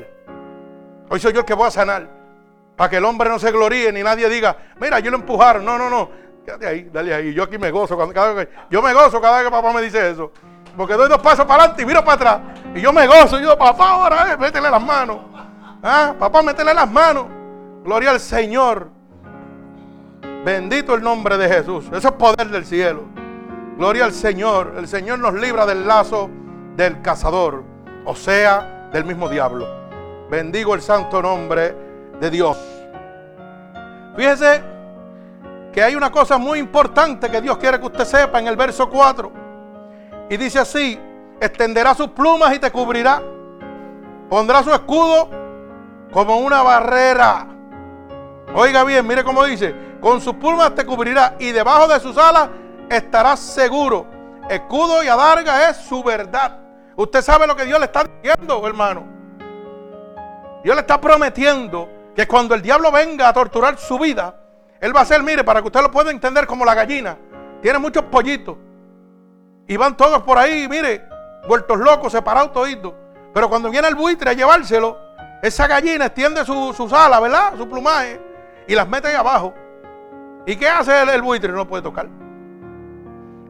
Hoy 1.10 1.20
soy 1.20 1.34
yo 1.34 1.39
el 1.39 1.46
que 1.46 1.54
voy 1.54 1.68
a 1.68 1.72
sanar. 1.72 2.08
Para 2.76 2.89
que 2.89 2.98
el 2.98 3.06
hombre 3.06 3.30
no 3.30 3.39
se 3.39 3.52
gloríe 3.52 3.92
ni 3.92 4.02
nadie 4.02 4.30
diga, 4.30 4.56
mira, 4.80 5.00
yo 5.00 5.12
lo 5.12 5.18
empujaron. 5.18 5.63
No, 5.63 5.78
no, 5.78 5.89
no. 5.89 6.10
Quédate 6.46 6.68
ahí, 6.68 6.89
dale 6.92 7.13
ahí. 7.13 7.34
Yo 7.34 7.44
aquí 7.44 7.58
me 7.58 7.72
gozo. 7.72 7.98
cada 8.13 8.34
vez 8.34 8.48
que, 8.48 8.54
yo 8.70 8.82
me 8.82 8.94
gozo 8.94 9.22
cada 9.22 9.38
vez 9.38 9.46
que 9.46 9.52
papá 9.52 9.74
me 9.74 9.82
dice 9.82 10.10
eso. 10.10 10.32
Porque 10.76 10.94
doy 10.94 11.10
dos 11.10 11.22
pasos 11.22 11.46
para 11.46 11.63
adelante 11.63 11.84
y 11.84 11.86
miro 11.86 12.04
para 12.04 12.13
atrás. 12.13 12.39
Y 12.74 12.82
yo 12.82 12.94
me 12.94 13.06
gozo. 13.06 13.39
Y 13.39 13.44
yo, 13.44 13.58
papá, 13.58 13.92
ahora, 13.92 14.34
eh, 14.34 14.38
métele 14.38 14.70
las 14.70 14.82
manos. 14.82 15.20
¿Ah? 15.84 16.15
Papá, 16.18 16.42
métele 16.42 16.74
las 16.74 16.89
manos. 16.89 17.26
Gloria 17.84 18.12
al 18.12 18.20
Señor. 18.20 18.99
Bendito 20.43 20.95
el 20.95 21.04
nombre 21.04 21.38
de 21.38 21.49
Jesús. 21.49 21.86
Eso 21.91 22.08
es 22.08 22.13
poder 22.13 22.49
del 22.49 22.65
cielo. 22.65 23.04
Gloria 23.78 24.06
al 24.06 24.13
Señor. 24.13 24.73
El 24.78 24.88
Señor 24.88 25.19
nos 25.19 25.34
libra 25.34 25.65
del 25.65 25.86
lazo 25.86 26.30
del 26.75 27.02
cazador. 27.02 27.63
O 28.06 28.15
sea, 28.15 28.89
del 28.93 29.06
mismo 29.06 29.28
diablo. 29.28 29.67
Bendigo 30.30 30.75
el 30.75 30.82
santo 30.82 31.21
nombre 31.21 31.75
de 32.19 32.30
Dios. 32.30 32.58
Fíjese 34.15 34.62
que 35.73 35.84
hay 35.84 35.95
una 35.95 36.12
cosa 36.12 36.38
muy 36.38 36.60
importante 36.60 37.30
que 37.30 37.41
Dios 37.41 37.58
quiere 37.58 37.80
que 37.80 37.86
usted 37.86 38.06
sepa 38.06 38.39
en 38.39 38.47
el 38.47 38.56
verso 38.56 38.89
4. 38.89 39.32
Y 40.30 40.38
dice 40.38 40.60
así, 40.60 40.99
extenderá 41.39 41.93
sus 41.93 42.10
plumas 42.10 42.56
y 42.56 42.60
te 42.60 42.71
cubrirá. 42.71 43.21
Pondrá 44.30 44.63
su 44.63 44.71
escudo 44.71 45.30
como 46.12 46.38
una 46.38 46.62
barrera. 46.62 47.47
Oiga 48.54 48.84
bien, 48.84 49.06
mire 49.06 49.23
cómo 49.23 49.43
dice, 49.43 49.73
con 50.02 50.22
sus 50.22 50.36
plumas 50.36 50.76
te 50.76 50.86
cubrirá 50.86 51.36
y 51.40 51.52
debajo 51.52 51.88
de 51.88 52.00
sus 52.00 52.18
alas 52.18 52.50
estarás 52.90 53.40
seguro. 53.40 54.06
Escudo 54.50 55.04
y 55.04 55.08
adarga 55.08 55.70
es 55.70 55.78
su 55.78 56.04
verdad. 56.04 56.58
Usted 56.96 57.22
sabe 57.22 57.48
lo 57.48 57.56
que 57.56 57.66
Dios 57.66 57.80
le 57.80 57.86
está 57.86 58.04
diciendo, 58.04 58.66
hermano. 58.66 59.06
Dios 60.64 60.76
le 60.76 60.82
está 60.82 61.00
prometiendo 61.00 61.88
que 62.16 62.28
cuando 62.28 62.56
el 62.56 62.62
diablo 62.62 62.92
venga 62.92 63.30
a 63.30 63.34
torturar 63.34 63.78
su 63.78 63.98
vida, 63.98 64.36
Él 64.82 64.96
va 64.96 65.02
a 65.02 65.06
ser, 65.06 65.24
mire, 65.24 65.44
para 65.44 65.62
que 65.62 65.68
usted 65.68 65.82
lo 65.82 65.92
pueda 65.92 66.12
entender 66.12 66.46
como 66.48 66.66
la 66.66 66.76
gallina. 66.76 67.18
Tiene 67.62 67.80
muchos 67.80 68.04
pollitos. 68.06 68.58
Y 69.68 69.78
van 69.78 69.96
todos 69.96 70.24
por 70.24 70.38
ahí, 70.38 70.68
mire, 70.68 71.06
vueltos 71.48 71.78
locos, 71.78 72.12
separados 72.12 72.52
toditos. 72.52 72.94
Pero 73.34 73.50
cuando 73.50 73.70
viene 73.70 73.88
el 73.88 73.96
buitre 73.96 74.32
a 74.32 74.34
llevárselo, 74.34 74.98
esa 75.42 75.68
gallina 75.68 76.08
extiende 76.08 76.44
sus 76.44 76.92
alas, 76.92 77.22
¿verdad? 77.22 77.54
Su 77.58 77.70
plumaje. 77.70 78.20
Y 78.68 78.76
las 78.76 78.88
mete 78.88 79.10
ahí 79.10 79.16
abajo. 79.16 79.54
¿Y 80.50 80.56
qué 80.56 80.68
hace 80.68 81.00
el, 81.04 81.10
el 81.10 81.22
buitre? 81.22 81.54
No 81.54 81.68
puede 81.68 81.84
tocar. 81.84 82.08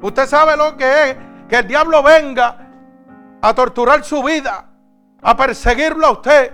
Usted 0.02 0.26
sabe 0.26 0.58
lo 0.58 0.76
que 0.76 1.12
es 1.12 1.18
que 1.48 1.56
el 1.56 1.66
diablo 1.66 2.04
venga 2.04 2.58
a 3.42 3.54
torturar 3.54 4.04
su 4.04 4.22
vida, 4.22 4.66
a 5.22 5.38
perseguirlo 5.38 6.08
a 6.08 6.12
usted. 6.12 6.52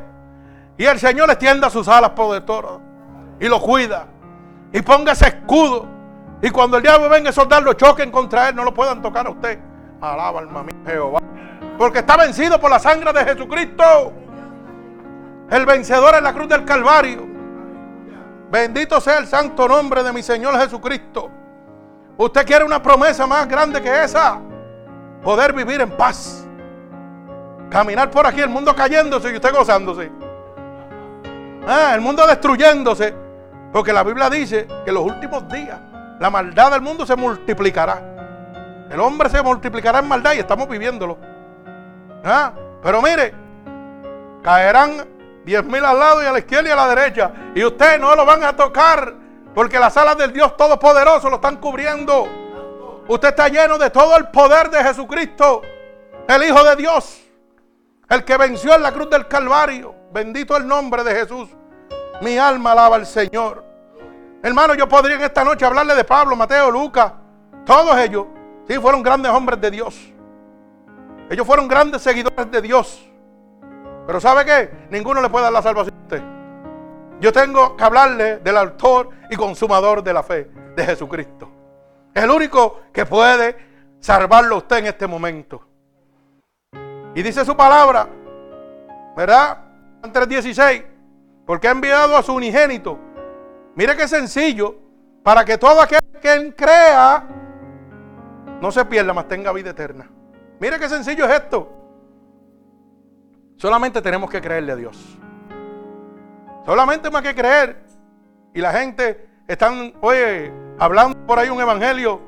Y 0.78 0.86
el 0.86 1.00
Señor 1.00 1.32
extienda 1.32 1.72
sus 1.72 1.88
alas 1.88 2.12
toro 2.46 2.80
y 3.40 3.48
lo 3.48 3.60
cuida. 3.60 4.06
Y 4.72 4.84
ponga 4.84 5.14
ese 5.14 5.30
escudo 5.30 5.88
y 6.44 6.52
cuando 6.52 6.78
el 6.78 6.84
diablo 6.84 7.10
venga 7.10 7.32
a 7.32 7.34
soldarlo, 7.34 7.74
choquen 7.74 8.12
contra 8.12 8.50
él, 8.50 8.56
no 8.56 8.64
lo 8.64 8.72
puedan 8.72 9.02
tocar 9.02 9.26
a 9.26 9.32
usted. 9.32 9.58
Alaba 10.00 10.42
alma 10.42 10.62
mía 10.62 10.76
Jehová. 10.86 11.22
Porque 11.76 12.00
está 12.00 12.18
vencido 12.18 12.62
por 12.62 12.70
la 12.70 12.78
sangre 12.78 13.12
de 13.14 13.26
Jesucristo. 13.26 14.14
El 15.50 15.66
vencedor 15.66 16.14
en 16.14 16.24
la 16.24 16.34
cruz 16.34 16.48
del 16.50 16.64
Calvario. 16.66 17.35
Bendito 18.56 19.02
sea 19.02 19.18
el 19.18 19.28
santo 19.28 19.68
nombre 19.68 20.02
de 20.02 20.14
mi 20.14 20.24
Señor 20.24 20.58
Jesucristo. 20.58 21.30
Usted 22.16 22.46
quiere 22.46 22.64
una 22.64 22.82
promesa 22.82 23.28
más 23.28 23.50
grande 23.50 23.82
que 23.82 24.04
esa. 24.06 24.40
Poder 25.22 25.52
vivir 25.52 25.82
en 25.82 25.92
paz. 25.92 26.48
Caminar 27.70 28.10
por 28.10 28.26
aquí, 28.26 28.40
el 28.40 28.48
mundo 28.48 28.74
cayéndose 28.74 29.30
y 29.30 29.36
usted 29.36 29.54
gozándose. 29.54 30.10
Ah, 31.68 31.92
el 31.96 32.00
mundo 32.00 32.26
destruyéndose. 32.26 33.14
Porque 33.74 33.92
la 33.92 34.04
Biblia 34.04 34.30
dice 34.30 34.66
que 34.86 34.92
los 34.94 35.04
últimos 35.04 35.50
días 35.50 35.78
la 36.22 36.30
maldad 36.30 36.72
del 36.72 36.82
mundo 36.82 37.06
se 37.06 37.18
multiplicará. 37.18 38.02
El 38.90 39.02
hombre 39.02 39.28
se 39.28 39.42
multiplicará 39.42 40.00
en 40.00 40.08
maldad 40.08 40.32
y 40.34 40.40
estamos 40.40 40.70
viviéndolo. 40.70 41.18
¿Ah? 42.24 42.54
Pero 42.82 43.02
mire, 43.02 43.34
caerán 44.42 45.15
diez 45.46 45.64
mil 45.64 45.86
al 45.86 46.00
lado 46.00 46.24
y 46.24 46.26
a 46.26 46.32
la 46.32 46.40
izquierda 46.40 46.70
y 46.70 46.72
a 46.72 46.76
la 46.76 46.88
derecha. 46.88 47.32
Y 47.54 47.64
ustedes 47.64 48.00
no 48.00 48.16
lo 48.16 48.26
van 48.26 48.44
a 48.44 48.56
tocar 48.56 49.14
porque 49.54 49.80
las 49.80 49.96
alas 49.96 50.18
del 50.18 50.34
Dios 50.34 50.58
Todopoderoso 50.58 51.30
lo 51.30 51.36
están 51.36 51.58
cubriendo. 51.58 52.28
Usted 53.08 53.30
está 53.30 53.48
lleno 53.48 53.78
de 53.78 53.90
todo 53.90 54.18
el 54.18 54.28
poder 54.30 54.70
de 54.70 54.84
Jesucristo, 54.84 55.62
el 56.28 56.44
Hijo 56.44 56.64
de 56.64 56.76
Dios, 56.76 57.22
el 58.10 58.26
que 58.26 58.36
venció 58.36 58.74
en 58.74 58.82
la 58.82 58.92
cruz 58.92 59.10
del 59.10 59.28
Calvario. 59.28 59.96
Bendito 60.12 60.58
el 60.58 60.68
nombre 60.68 61.04
de 61.04 61.14
Jesús. 61.14 61.50
Mi 62.22 62.38
alma 62.38 62.72
alaba 62.72 62.96
al 62.96 63.06
Señor. 63.06 63.64
Hermano, 64.42 64.74
yo 64.74 64.88
podría 64.90 65.16
en 65.16 65.24
esta 65.24 65.44
noche 65.44 65.66
hablarle 65.66 65.96
de 65.96 66.04
Pablo, 66.04 66.36
Mateo, 66.36 66.72
Lucas, 66.72 67.12
todos 67.66 67.98
ellos. 67.98 68.26
Sí, 68.68 68.76
fueron 68.80 69.04
grandes 69.04 69.32
hombres 69.32 69.62
de 69.62 69.72
Dios. 69.72 69.96
Ellos 71.30 71.46
fueron 71.46 71.68
grandes 71.68 72.02
seguidores 72.02 72.50
de 72.52 72.62
Dios. 72.62 73.08
Pero 74.06 74.20
¿sabe 74.20 74.46
qué? 74.46 74.70
Ninguno 74.90 75.22
le 75.22 75.30
puede 75.30 75.46
dar 75.46 75.54
la 75.54 75.62
salvación 75.62 75.96
a 75.96 76.02
usted. 76.02 76.24
Yo 77.20 77.32
tengo 77.32 77.76
que 77.76 77.84
hablarle 77.84 78.38
del 78.38 78.58
autor 78.58 79.10
y 79.30 79.36
consumador 79.36 80.04
de 80.04 80.14
la 80.14 80.24
fe, 80.24 80.50
de 80.76 80.86
Jesucristo. 80.86 81.50
Es 82.14 82.24
el 82.24 82.32
único 82.32 82.82
que 82.94 83.06
puede 83.06 83.56
salvarlo 84.00 84.56
a 84.56 84.58
usted 84.60 84.78
en 84.78 84.88
este 84.88 85.08
momento. 85.08 85.62
Y 87.14 87.24
dice 87.24 87.46
su 87.46 87.56
palabra, 87.56 88.08
¿verdad? 89.16 89.58
En 90.04 90.12
3.16, 90.12 90.86
porque 91.46 91.68
ha 91.68 91.72
enviado 91.72 92.18
a 92.18 92.24
su 92.24 92.34
unigénito 92.34 93.00
Mire 93.76 93.96
qué 93.96 94.08
sencillo. 94.08 94.76
Para 95.22 95.44
que 95.44 95.58
todo 95.58 95.82
aquel 95.82 96.02
que 96.22 96.54
crea 96.56 97.28
no 98.62 98.72
se 98.72 98.86
pierda, 98.86 99.14
mas 99.14 99.28
tenga 99.28 99.52
vida 99.52 99.72
eterna. 99.72 100.10
Mire 100.60 100.80
qué 100.80 100.88
sencillo 100.88 101.26
es 101.26 101.32
esto. 101.32 101.68
Solamente 103.58 104.02
tenemos 104.02 104.30
que 104.30 104.42
creerle 104.42 104.72
a 104.72 104.76
Dios. 104.76 105.18
Solamente 106.66 107.10
más 107.10 107.22
que 107.22 107.36
creer. 107.36 107.84
Y 108.54 108.62
la 108.62 108.72
gente 108.72 109.28
están, 109.48 109.94
oye, 110.02 110.52
hablando 110.80 111.18
por 111.26 111.40
ahí 111.40 111.50
un 111.50 111.62
evangelio 111.62 112.22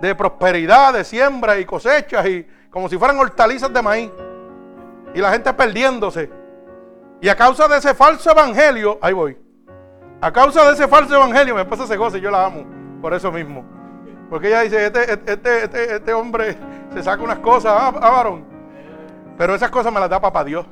de 0.00 0.14
prosperidad, 0.14 0.92
de 0.92 1.04
siembra 1.04 1.58
y 1.58 1.64
cosechas 1.64 2.26
y 2.26 2.46
como 2.70 2.88
si 2.88 2.98
fueran 2.98 3.18
hortalizas 3.18 3.72
de 3.72 3.82
maíz. 3.82 4.10
Y 5.14 5.20
la 5.20 5.30
gente 5.30 5.52
perdiéndose. 5.52 6.30
Y 7.20 7.28
a 7.28 7.36
causa 7.36 7.68
de 7.68 7.78
ese 7.78 7.94
falso 7.94 8.30
evangelio, 8.30 8.98
ahí 9.00 9.12
voy. 9.12 9.38
A 10.20 10.32
causa 10.32 10.64
de 10.66 10.74
ese 10.74 10.88
falso 10.88 11.14
evangelio, 11.14 11.54
mi 11.54 11.60
esposa 11.60 11.86
se 11.86 11.96
goza 11.96 12.18
y 12.18 12.20
yo 12.20 12.30
la 12.30 12.44
amo. 12.44 12.64
Por 13.00 13.14
eso 13.14 13.30
mismo. 13.30 13.64
Porque 14.28 14.48
ella 14.48 14.62
dice, 14.62 14.86
este, 14.86 15.12
este, 15.12 15.64
este, 15.64 15.96
este 15.96 16.14
hombre 16.14 16.56
se 16.92 17.02
saca 17.02 17.22
unas 17.22 17.38
cosas, 17.38 17.72
ah, 17.74 17.92
ah, 18.00 18.10
varón. 18.10 18.53
Pero 19.36 19.54
esas 19.54 19.70
cosas 19.70 19.92
me 19.92 20.00
las 20.00 20.08
da 20.08 20.20
papá 20.20 20.44
Dios. 20.44 20.66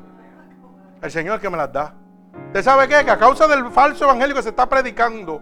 El 1.01 1.11
Señor 1.11 1.41
que 1.41 1.51
me 1.51 1.57
las 1.57 1.73
da. 1.73 1.95
¿Usted 2.47 2.63
sabe 2.63 2.89
qué? 2.89 3.05
Que 3.05 3.11
a 3.11 3.19
causa 3.19 3.47
del 3.47 3.71
falso 3.71 4.05
evangelio 4.05 4.35
que 4.37 4.43
se 4.43 4.51
está 4.51 4.69
predicando, 4.69 5.41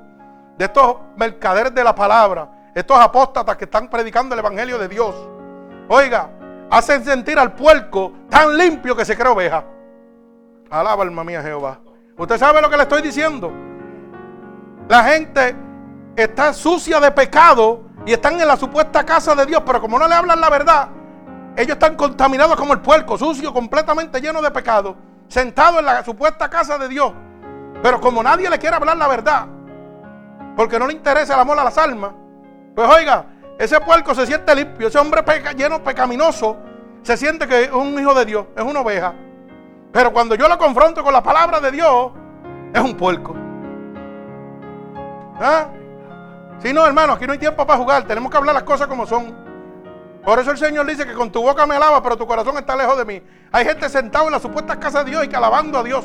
de 0.56 0.64
estos 0.64 0.96
mercaderes 1.16 1.74
de 1.74 1.84
la 1.84 1.94
palabra, 1.94 2.70
estos 2.74 2.98
apóstatas 2.98 3.56
que 3.56 3.64
están 3.64 3.88
predicando 3.88 4.34
el 4.34 4.38
evangelio 4.38 4.78
de 4.78 4.88
Dios, 4.88 5.14
oiga, 5.88 6.30
hacen 6.70 7.04
sentir 7.04 7.38
al 7.38 7.52
puerco 7.52 8.12
tan 8.28 8.56
limpio 8.56 8.96
que 8.96 9.04
se 9.04 9.16
cree 9.16 9.32
oveja. 9.32 9.64
Alaba 10.70 11.02
alma 11.02 11.24
mía 11.24 11.42
Jehová. 11.42 11.78
¿Usted 12.16 12.38
sabe 12.38 12.62
lo 12.62 12.70
que 12.70 12.76
le 12.76 12.82
estoy 12.84 13.02
diciendo? 13.02 13.52
La 14.88 15.04
gente 15.04 15.56
está 16.14 16.52
sucia 16.52 17.00
de 17.00 17.10
pecado 17.10 17.82
y 18.06 18.12
están 18.12 18.40
en 18.40 18.46
la 18.46 18.56
supuesta 18.56 19.04
casa 19.04 19.34
de 19.34 19.46
Dios, 19.46 19.62
pero 19.64 19.80
como 19.80 19.98
no 19.98 20.06
le 20.06 20.14
hablan 20.14 20.40
la 20.40 20.50
verdad, 20.50 20.88
ellos 21.56 21.72
están 21.72 21.96
contaminados 21.96 22.56
como 22.56 22.72
el 22.72 22.80
puerco, 22.80 23.18
sucio, 23.18 23.52
completamente 23.52 24.20
lleno 24.20 24.40
de 24.40 24.50
pecado, 24.50 24.96
sentado 25.28 25.78
en 25.78 25.84
la 25.84 26.04
supuesta 26.04 26.48
casa 26.48 26.78
de 26.78 26.88
Dios. 26.88 27.12
Pero 27.82 28.00
como 28.00 28.22
nadie 28.22 28.48
le 28.48 28.58
quiere 28.58 28.76
hablar 28.76 28.96
la 28.96 29.08
verdad, 29.08 29.46
porque 30.56 30.78
no 30.78 30.86
le 30.86 30.92
interesa 30.92 31.34
el 31.34 31.40
amor 31.40 31.58
a 31.58 31.64
las 31.64 31.78
almas, 31.78 32.12
pues 32.74 32.88
oiga, 32.88 33.26
ese 33.58 33.80
puerco 33.80 34.14
se 34.14 34.26
siente 34.26 34.54
limpio, 34.54 34.88
ese 34.88 34.98
hombre 34.98 35.22
lleno 35.56 35.82
pecaminoso 35.82 36.56
se 37.02 37.16
siente 37.16 37.46
que 37.46 37.64
es 37.64 37.72
un 37.72 37.98
hijo 37.98 38.14
de 38.14 38.24
Dios, 38.24 38.46
es 38.56 38.62
una 38.62 38.80
oveja. 38.80 39.14
Pero 39.92 40.12
cuando 40.12 40.34
yo 40.34 40.48
lo 40.48 40.56
confronto 40.58 41.02
con 41.02 41.12
la 41.12 41.22
palabra 41.22 41.60
de 41.60 41.70
Dios, 41.70 42.12
es 42.72 42.80
un 42.80 42.96
puerco. 42.96 43.34
¿Ah? 45.40 45.68
Si 46.58 46.72
no, 46.72 46.86
hermano, 46.86 47.14
aquí 47.14 47.26
no 47.26 47.32
hay 47.32 47.38
tiempo 47.38 47.66
para 47.66 47.78
jugar, 47.78 48.04
tenemos 48.04 48.30
que 48.30 48.36
hablar 48.36 48.54
las 48.54 48.64
cosas 48.64 48.86
como 48.86 49.06
son. 49.06 49.49
Por 50.24 50.38
eso 50.38 50.50
el 50.50 50.58
Señor 50.58 50.86
dice 50.86 51.06
que 51.06 51.14
con 51.14 51.32
tu 51.32 51.42
boca 51.42 51.66
me 51.66 51.76
alaba, 51.76 52.02
pero 52.02 52.16
tu 52.16 52.26
corazón 52.26 52.56
está 52.58 52.76
lejos 52.76 52.96
de 52.98 53.04
mí. 53.04 53.22
Hay 53.52 53.64
gente 53.64 53.88
sentada 53.88 54.26
en 54.26 54.32
la 54.32 54.40
supuesta 54.40 54.78
casa 54.78 55.02
de 55.02 55.10
Dios 55.10 55.24
y 55.24 55.28
que 55.28 55.36
alabando 55.36 55.78
a 55.78 55.82
Dios, 55.82 56.04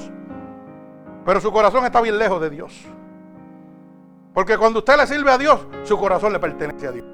pero 1.26 1.42
su 1.42 1.52
corazón 1.52 1.84
está 1.86 2.00
bien 2.02 2.18
lejos 2.18 2.40
de 2.40 2.50
Dios. 2.50 2.86
Porque 4.34 4.58
cuando 4.58 4.80
usted 4.80 4.98
le 4.98 5.08
sirve 5.08 5.32
a 5.32 5.38
Dios, 5.38 5.60
su 5.84 5.98
corazón 5.98 6.34
le 6.34 6.40
pertenece 6.40 6.88
a 6.88 6.92
Dios. 6.92 7.06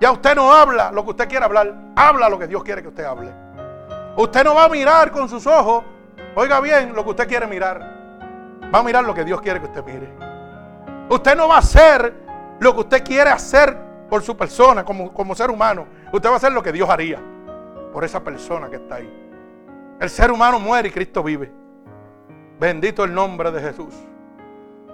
Ya 0.00 0.12
usted 0.12 0.34
no 0.34 0.52
habla 0.52 0.92
lo 0.92 1.04
que 1.04 1.10
usted 1.10 1.28
quiere 1.28 1.44
hablar, 1.44 1.74
habla 1.96 2.28
lo 2.28 2.38
que 2.38 2.46
Dios 2.46 2.62
quiere 2.62 2.82
que 2.82 2.88
usted 2.88 3.04
hable. 3.04 3.32
Usted 4.16 4.44
no 4.44 4.54
va 4.54 4.64
a 4.64 4.68
mirar 4.68 5.10
con 5.10 5.28
sus 5.28 5.46
ojos, 5.46 5.84
oiga 6.34 6.60
bien, 6.60 6.94
lo 6.94 7.04
que 7.04 7.10
usted 7.10 7.28
quiere 7.28 7.46
mirar. 7.46 7.98
Va 8.74 8.80
a 8.80 8.82
mirar 8.82 9.04
lo 9.04 9.14
que 9.14 9.24
Dios 9.24 9.40
quiere 9.40 9.60
que 9.60 9.66
usted 9.66 9.84
mire. 9.84 10.12
Usted 11.08 11.36
no 11.36 11.48
va 11.48 11.56
a 11.56 11.58
hacer 11.58 12.14
lo 12.60 12.74
que 12.74 12.80
usted 12.80 13.04
quiere 13.04 13.30
hacer 13.30 13.87
por 14.08 14.22
su 14.22 14.36
persona, 14.36 14.84
como, 14.84 15.12
como 15.12 15.34
ser 15.34 15.50
humano. 15.50 15.86
Usted 16.12 16.28
va 16.28 16.34
a 16.34 16.36
hacer 16.36 16.52
lo 16.52 16.62
que 16.62 16.72
Dios 16.72 16.88
haría 16.88 17.20
por 17.92 18.04
esa 18.04 18.22
persona 18.22 18.68
que 18.68 18.76
está 18.76 18.96
ahí. 18.96 19.28
El 20.00 20.10
ser 20.10 20.30
humano 20.30 20.58
muere 20.58 20.88
y 20.88 20.92
Cristo 20.92 21.22
vive. 21.22 21.52
Bendito 22.58 23.04
el 23.04 23.14
nombre 23.14 23.50
de 23.50 23.60
Jesús. 23.60 23.94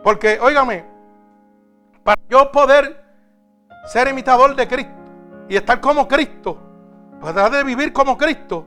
Porque, 0.03 0.39
óigame, 0.41 0.85
para 2.03 2.21
yo 2.29 2.51
poder 2.51 3.03
ser 3.87 4.09
imitador 4.09 4.55
de 4.55 4.69
Cristo 4.69 4.93
y 5.49 5.57
estar 5.57 5.81
como 5.81 6.07
Cristo, 6.09 6.59
para 7.21 7.49
de 7.49 7.65
vivir 7.65 7.93
como 7.93 8.19
Cristo, 8.19 8.67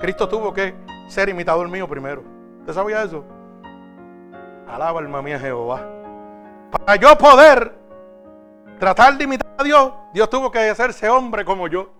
Cristo 0.00 0.28
tuvo 0.28 0.52
que 0.52 0.74
ser 1.08 1.28
imitador 1.28 1.68
mío 1.68 1.88
primero. 1.88 2.22
¿Usted 2.60 2.72
sabía 2.72 3.02
eso? 3.02 3.24
Alaba 4.66 5.00
alma 5.00 5.22
mía 5.22 5.38
Jehová. 5.38 5.86
Para 6.70 6.96
yo 6.96 7.16
poder 7.16 7.74
tratar 8.78 9.16
de 9.18 9.24
imitar 9.24 9.54
a 9.58 9.62
Dios, 9.62 9.92
Dios 10.12 10.30
tuvo 10.30 10.50
que 10.50 10.58
hacerse 10.70 11.08
hombre 11.08 11.44
como 11.44 11.68
yo. 11.68 11.92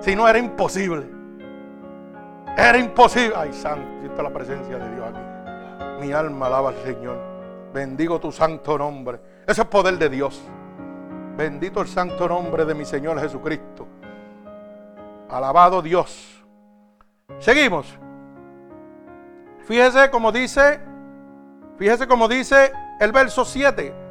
Si 0.00 0.14
no, 0.14 0.28
era 0.28 0.38
imposible. 0.38 1.06
Era 2.56 2.78
imposible. 2.78 3.34
Ay, 3.36 3.52
santo, 3.52 3.88
siento 4.00 4.22
la 4.22 4.32
presencia 4.32 4.76
de 4.76 4.94
Dios 4.94 5.06
aquí. 5.08 6.04
Mi 6.06 6.12
alma 6.12 6.46
alaba 6.46 6.70
al 6.70 6.76
Señor. 6.76 7.18
Bendigo 7.72 8.20
tu 8.20 8.30
santo 8.30 8.76
nombre. 8.76 9.20
Ese 9.46 9.62
es 9.62 9.66
poder 9.68 9.98
de 9.98 10.08
Dios. 10.08 10.40
Bendito 11.36 11.80
el 11.80 11.88
santo 11.88 12.28
nombre 12.28 12.64
de 12.64 12.74
mi 12.74 12.84
Señor 12.84 13.18
Jesucristo. 13.20 13.88
Alabado 15.28 15.82
Dios. 15.82 16.44
Seguimos. 17.38 17.98
Fíjese 19.66 20.10
como 20.10 20.30
dice, 20.30 20.78
fíjese 21.78 22.06
como 22.06 22.28
dice 22.28 22.70
el 23.00 23.10
verso 23.10 23.44
7. 23.44 24.03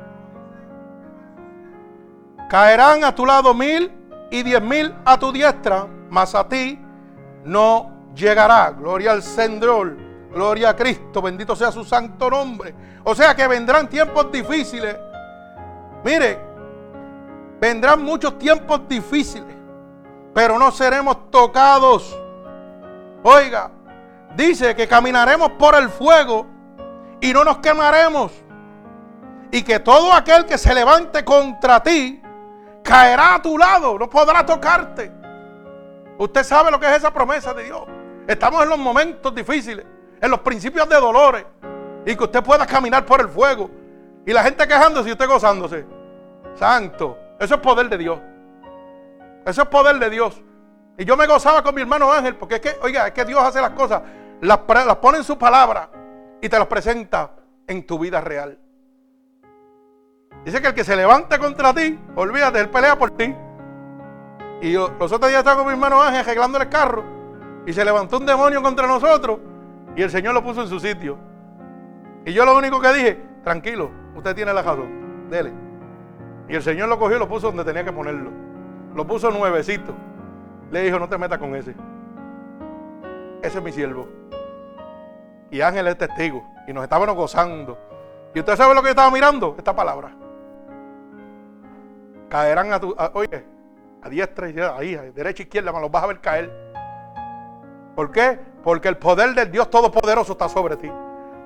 Caerán 2.54 3.04
a 3.04 3.16
tu 3.16 3.26
lado 3.26 3.56
mil 3.56 3.92
y 4.30 4.44
diez 4.44 4.62
mil 4.62 4.94
a 5.04 5.18
tu 5.18 5.32
diestra, 5.32 5.88
mas 6.12 6.36
a 6.36 6.48
ti 6.48 6.80
no 7.44 7.92
llegará. 8.14 8.70
Gloria 8.70 9.14
al 9.14 9.24
Señor, 9.24 9.98
gloria 10.32 10.70
a 10.70 10.76
Cristo, 10.76 11.20
bendito 11.20 11.56
sea 11.56 11.72
su 11.72 11.84
santo 11.84 12.30
nombre. 12.30 12.76
O 13.06 13.16
sea 13.16 13.36
que 13.36 13.48
vendrán 13.48 13.90
tiempos 13.90 14.32
difíciles. 14.32 14.96
Mire, 16.04 16.54
Vendrán 17.64 18.04
muchos 18.04 18.38
tiempos 18.40 18.82
difíciles, 18.90 19.56
pero 20.34 20.60
no 20.60 20.70
seremos 20.70 21.32
tocados. 21.32 22.14
Oiga, 23.24 23.72
dice 24.36 24.76
que 24.76 24.86
caminaremos 24.86 25.52
por 25.52 25.74
el 25.76 25.88
fuego 25.88 26.46
y 27.22 27.32
no 27.32 27.46
nos 27.46 27.60
quemaremos. 27.60 28.34
Y 29.50 29.62
que 29.62 29.80
todo 29.80 30.12
aquel 30.12 30.46
que 30.46 30.58
se 30.58 30.74
levante 30.74 31.24
contra 31.24 31.82
ti 31.82 32.22
caerá 32.84 33.36
a 33.36 33.42
tu 33.42 33.58
lado, 33.58 33.98
no 33.98 34.10
podrá 34.10 34.46
tocarte. 34.46 35.12
Usted 36.18 36.44
sabe 36.44 36.70
lo 36.70 36.80
que 36.80 36.86
es 36.86 36.98
esa 36.98 37.12
promesa 37.12 37.54
de 37.54 37.64
Dios. 37.64 37.84
Estamos 38.28 38.64
en 38.64 38.70
los 38.70 38.78
momentos 38.78 39.34
difíciles, 39.34 39.86
en 40.22 40.32
los 40.32 40.40
principios 40.42 40.88
de 40.88 40.96
dolores. 40.96 41.46
Y 42.06 42.16
que 42.16 42.24
usted 42.24 42.44
pueda 42.44 42.66
caminar 42.66 43.06
por 43.06 43.22
el 43.22 43.30
fuego. 43.30 43.70
Y 44.26 44.34
la 44.34 44.44
gente 44.44 44.68
quejándose 44.68 45.10
y 45.10 45.12
usted 45.14 45.28
gozándose. 45.28 45.86
Santo. 46.56 47.18
Eso 47.40 47.56
es 47.56 47.62
poder 47.62 47.90
de 47.90 47.98
Dios. 47.98 48.20
Eso 49.46 49.62
es 49.64 49.68
poder 49.68 49.98
de 50.00 50.10
Dios. 50.10 50.42
Y 50.98 51.06
yo 51.06 51.18
me 51.18 51.26
gozaba 51.26 51.64
con 51.64 51.74
mi 51.74 51.82
hermano 51.82 52.12
Ángel, 52.12 52.36
porque 52.36 52.56
es 52.56 52.62
que, 52.62 52.76
oiga, 52.82 53.08
es 53.08 53.14
que 53.14 53.26
Dios 53.26 53.42
hace 53.42 53.60
las 53.60 53.72
cosas, 53.72 54.02
las, 54.42 54.60
pone 54.60 55.18
en 55.18 55.24
su 55.24 55.38
palabra 55.38 55.90
y 56.42 56.48
te 56.48 56.58
las 56.58 56.68
presenta 56.68 57.32
en 57.68 57.86
tu 57.86 57.98
vida 57.98 58.22
real. 58.22 58.60
Dice 60.46 60.62
que 60.62 60.68
el 60.68 60.74
que 60.74 60.84
se 60.84 60.96
levante 60.96 61.40
contra 61.40 61.74
ti, 61.74 62.00
olvídate, 62.16 62.60
él 62.60 62.70
pelea 62.70 62.98
por 62.98 63.12
ti. 63.12 63.34
Y 64.62 64.74
los 64.74 65.12
otros 65.12 65.28
días 65.30 65.40
estaba 65.40 65.58
con 65.58 65.68
mi 65.68 65.74
hermano 65.74 66.02
Ángel 66.02 66.22
arreglando 66.22 66.58
el 66.58 66.70
carro 66.70 67.04
y 67.66 67.74
se 67.74 67.84
levantó 67.84 68.18
un 68.18 68.26
demonio 68.26 68.62
contra 68.62 68.88
nosotros 68.88 69.40
y 69.96 70.02
el 70.02 70.10
Señor 70.10 70.34
lo 70.34 70.44
puso 70.44 70.62
en 70.62 70.68
su 70.68 70.80
sitio. 70.80 71.18
Y 72.26 72.34
yo 72.34 72.46
lo 72.46 72.58
único 72.58 72.80
que 72.80 72.94
dije, 72.94 73.22
tranquilo, 73.44 73.92
usted 74.16 74.36
tiene 74.36 74.54
la 74.54 74.62
razón, 74.62 75.30
dele. 75.30 75.52
Y 76.48 76.56
el 76.56 76.64
Señor 76.64 76.90
lo 76.90 77.00
cogió 77.00 77.18
y 77.18 77.20
lo 77.20 77.28
puso 77.28 77.48
donde 77.48 77.64
tenía 77.64 77.84
que 77.84 77.92
ponerlo. 77.92 78.32
Lo 78.96 79.08
puso 79.08 79.32
nuevecito. 79.32 79.94
Le 80.72 80.84
dijo, 80.84 81.00
no 81.00 81.08
te 81.08 81.18
metas 81.18 81.40
con 81.40 81.56
ese. 81.56 81.76
Ese 83.42 83.58
es 83.58 83.64
mi 83.64 83.72
siervo. 83.72 84.08
Y 85.52 85.62
Ángel 85.62 85.88
es 85.88 85.98
testigo. 85.98 86.44
Y 86.68 86.74
nos 86.74 86.84
estábamos 86.84 87.16
gozando. 87.16 87.78
¿Y 88.34 88.40
usted 88.40 88.56
sabe 88.56 88.74
lo 88.74 88.82
que 88.82 88.88
yo 88.88 88.92
estaba 88.92 89.12
mirando? 89.12 89.56
Esta 89.58 89.76
palabra. 89.76 90.23
Caerán 92.34 92.74
a 92.74 92.80
tu... 92.80 92.96
oye, 93.14 93.46
a 94.02 94.10
diestra 94.10 94.50
y 94.50 94.60
ahí, 94.60 94.96
a 94.96 95.04
derecha 95.04 95.44
e 95.44 95.46
izquierda, 95.46 95.72
me 95.72 95.80
los 95.80 95.92
vas 95.92 96.04
a 96.04 96.08
ver 96.08 96.20
caer. 96.20 96.52
¿Por 97.96 98.12
qué? 98.12 98.40
Porque 98.64 98.88
el 98.88 98.98
poder 98.98 99.36
del 99.36 99.52
Dios 99.52 99.70
Todopoderoso 99.70 100.32
está 100.32 100.50
sobre 100.50 100.76
ti. 100.78 100.92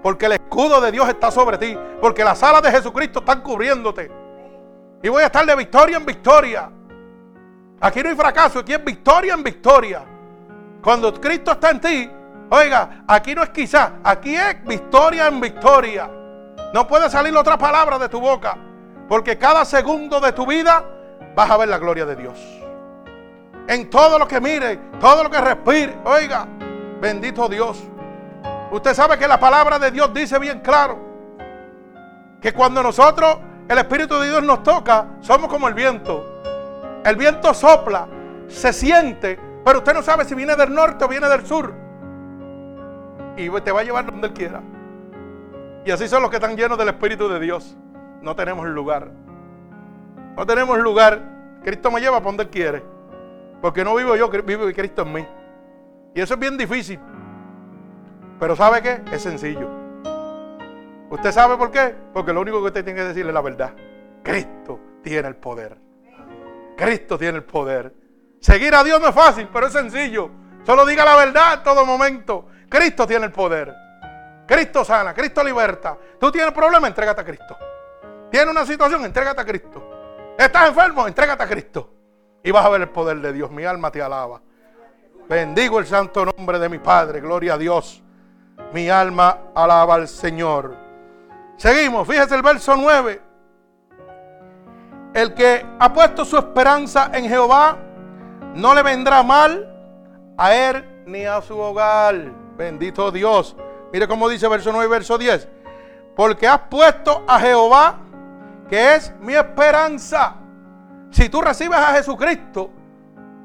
Porque 0.01 0.27
el 0.27 0.31
escudo 0.31 0.79
de 0.79 0.93
Dios 0.93 1.09
está 1.09 1.29
sobre 1.29 1.57
ti. 1.57 1.77
Porque 1.99 2.23
las 2.23 2.41
alas 2.41 2.61
de 2.61 2.71
Jesucristo 2.71 3.19
están 3.19 3.41
cubriéndote. 3.41 4.09
Y 5.03 5.09
voy 5.09 5.23
a 5.23 5.25
estar 5.25 5.45
de 5.45 5.57
victoria 5.57 5.97
en 5.97 6.05
victoria. 6.05 6.71
Aquí 7.81 8.01
no 8.01 8.07
hay 8.07 8.15
fracaso, 8.15 8.59
aquí 8.59 8.71
es 8.73 8.85
victoria 8.85 9.33
en 9.33 9.43
victoria. 9.43 10.05
Cuando 10.81 11.13
Cristo 11.19 11.51
está 11.51 11.71
en 11.71 11.81
ti, 11.81 12.09
oiga, 12.49 13.03
aquí 13.09 13.35
no 13.35 13.43
es 13.43 13.49
quizá, 13.49 13.95
aquí 14.05 14.37
es 14.37 14.63
victoria 14.63 15.27
en 15.27 15.41
victoria. 15.41 16.09
No 16.73 16.87
puede 16.87 17.09
salir 17.09 17.35
otra 17.35 17.57
palabra 17.57 17.99
de 17.99 18.07
tu 18.07 18.21
boca, 18.21 18.57
porque 19.07 19.37
cada 19.37 19.65
segundo 19.65 20.19
de 20.19 20.33
tu 20.33 20.45
vida 20.45 20.83
vas 21.35 21.49
a 21.49 21.57
ver 21.57 21.69
la 21.69 21.77
gloria 21.77 22.05
de 22.05 22.15
Dios. 22.15 22.37
En 23.67 23.89
todo 23.89 24.17
lo 24.17 24.27
que 24.27 24.39
mire, 24.39 24.77
todo 24.99 25.23
lo 25.23 25.29
que 25.29 25.39
respire, 25.39 25.97
oiga, 26.05 26.47
bendito 27.01 27.47
Dios. 27.47 27.83
Usted 28.71 28.93
sabe 28.93 29.17
que 29.17 29.27
la 29.27 29.39
palabra 29.39 29.79
de 29.79 29.91
Dios 29.91 30.13
dice 30.13 30.39
bien 30.39 30.59
claro 30.59 30.97
que 32.41 32.53
cuando 32.53 32.83
nosotros 32.83 33.37
el 33.67 33.77
Espíritu 33.77 34.17
de 34.19 34.29
Dios 34.29 34.43
nos 34.43 34.63
toca, 34.63 35.07
somos 35.19 35.49
como 35.49 35.67
el 35.67 35.73
viento. 35.73 36.41
El 37.03 37.15
viento 37.15 37.53
sopla 37.53 38.07
se 38.47 38.71
siente, 38.71 39.39
pero 39.63 39.79
usted 39.79 39.93
no 39.93 40.01
sabe 40.01 40.25
si 40.25 40.35
viene 40.35 40.55
del 40.55 40.73
norte 40.73 41.03
o 41.03 41.07
viene 41.07 41.27
del 41.27 41.45
sur. 41.45 41.73
Y 43.35 43.49
te 43.61 43.71
va 43.71 43.81
a 43.81 43.83
llevar 43.83 44.05
donde 44.05 44.27
Él 44.27 44.33
quiera. 44.33 44.61
Y 45.85 45.91
así 45.91 46.07
son 46.07 46.21
los 46.21 46.31
que 46.31 46.37
están 46.37 46.55
llenos 46.55 46.77
del 46.77 46.89
Espíritu 46.89 47.27
de 47.29 47.39
Dios. 47.39 47.77
No 48.21 48.35
tenemos 48.35 48.65
lugar. 48.67 49.11
No 50.35 50.45
tenemos 50.45 50.77
lugar. 50.79 51.21
Cristo 51.63 51.91
me 51.91 51.99
lleva 51.99 52.17
para 52.17 52.25
donde 52.25 52.43
Él 52.43 52.49
quiere. 52.49 52.83
Porque 53.61 53.83
no 53.83 53.95
vivo 53.95 54.15
yo, 54.15 54.29
vive 54.29 54.73
Cristo 54.73 55.01
en 55.01 55.13
mí. 55.13 55.27
Y 56.13 56.21
eso 56.21 56.35
es 56.35 56.39
bien 56.39 56.57
difícil. 56.57 56.99
Pero 58.39 58.55
¿sabe 58.55 58.81
qué? 58.81 59.01
Es 59.11 59.23
sencillo. 59.23 59.67
¿Usted 61.09 61.31
sabe 61.31 61.57
por 61.57 61.71
qué? 61.71 61.95
Porque 62.13 62.33
lo 62.33 62.41
único 62.41 62.59
que 62.59 62.67
usted 62.67 62.83
tiene 62.83 62.99
que 62.99 63.07
decirle 63.07 63.29
es 63.29 63.33
la 63.33 63.41
verdad. 63.41 63.73
Cristo 64.23 64.79
tiene 65.01 65.27
el 65.27 65.35
poder. 65.35 65.77
Cristo 66.75 67.17
tiene 67.17 67.37
el 67.37 67.43
poder. 67.43 67.93
Seguir 68.39 68.75
a 68.75 68.83
Dios 68.83 69.01
no 69.01 69.07
es 69.07 69.15
fácil, 69.15 69.47
pero 69.51 69.67
es 69.67 69.73
sencillo. 69.73 70.29
Solo 70.63 70.85
diga 70.85 71.05
la 71.05 71.15
verdad 71.15 71.55
en 71.55 71.63
todo 71.63 71.85
momento. 71.85 72.47
Cristo 72.69 73.07
tiene 73.07 73.25
el 73.25 73.31
poder. 73.31 73.73
Cristo 74.45 74.85
sana, 74.85 75.13
Cristo 75.13 75.43
liberta. 75.43 75.97
Tú 76.19 76.31
tienes 76.31 76.51
problema, 76.51 76.87
entrégate 76.87 77.21
a 77.21 77.25
Cristo. 77.25 77.57
Tienes 78.31 78.49
una 78.49 78.65
situación, 78.65 79.05
entrégate 79.05 79.41
a 79.41 79.45
Cristo. 79.45 79.83
Estás 80.37 80.69
enfermo, 80.69 81.07
entrégate 81.07 81.43
a 81.43 81.47
Cristo. 81.47 81.93
Y 82.43 82.51
vas 82.51 82.65
a 82.65 82.69
ver 82.69 82.81
el 82.81 82.89
poder 82.89 83.19
de 83.19 83.33
Dios. 83.33 83.49
Mi 83.51 83.65
alma 83.65 83.91
te 83.91 84.01
alaba. 84.01 84.41
Bendigo 85.27 85.79
el 85.79 85.85
santo 85.85 86.25
nombre 86.25 86.59
de 86.59 86.69
mi 86.69 86.79
Padre. 86.79 87.19
Gloria 87.19 87.55
a 87.55 87.57
Dios. 87.57 88.01
Mi 88.73 88.89
alma 88.89 89.37
alaba 89.55 89.95
al 89.95 90.07
Señor. 90.07 90.75
Seguimos. 91.57 92.07
Fíjese 92.07 92.35
el 92.35 92.41
verso 92.41 92.75
9. 92.75 93.21
El 95.13 95.33
que 95.33 95.65
ha 95.79 95.91
puesto 95.91 96.23
su 96.23 96.37
esperanza 96.37 97.09
en 97.13 97.27
Jehová, 97.27 97.77
no 98.53 98.75
le 98.75 98.83
vendrá 98.83 99.23
mal 99.23 99.67
a 100.37 100.53
él 100.53 101.03
ni 101.05 101.25
a 101.25 101.41
su 101.41 101.57
hogar. 101.57 102.15
Bendito 102.55 103.11
Dios. 103.11 103.55
Mire 103.91 104.07
cómo 104.07 104.29
dice 104.29 104.47
verso 104.47 104.71
9 104.71 104.87
verso 104.87 105.17
10. 105.17 105.47
Porque 106.15 106.47
has 106.47 106.59
puesto 106.69 107.23
a 107.27 107.39
Jehová, 107.39 107.99
que 108.69 108.95
es 108.95 109.13
mi 109.19 109.33
esperanza. 109.33 110.35
Si 111.11 111.29
tú 111.29 111.41
recibes 111.41 111.77
a 111.77 111.93
Jesucristo, 111.93 112.69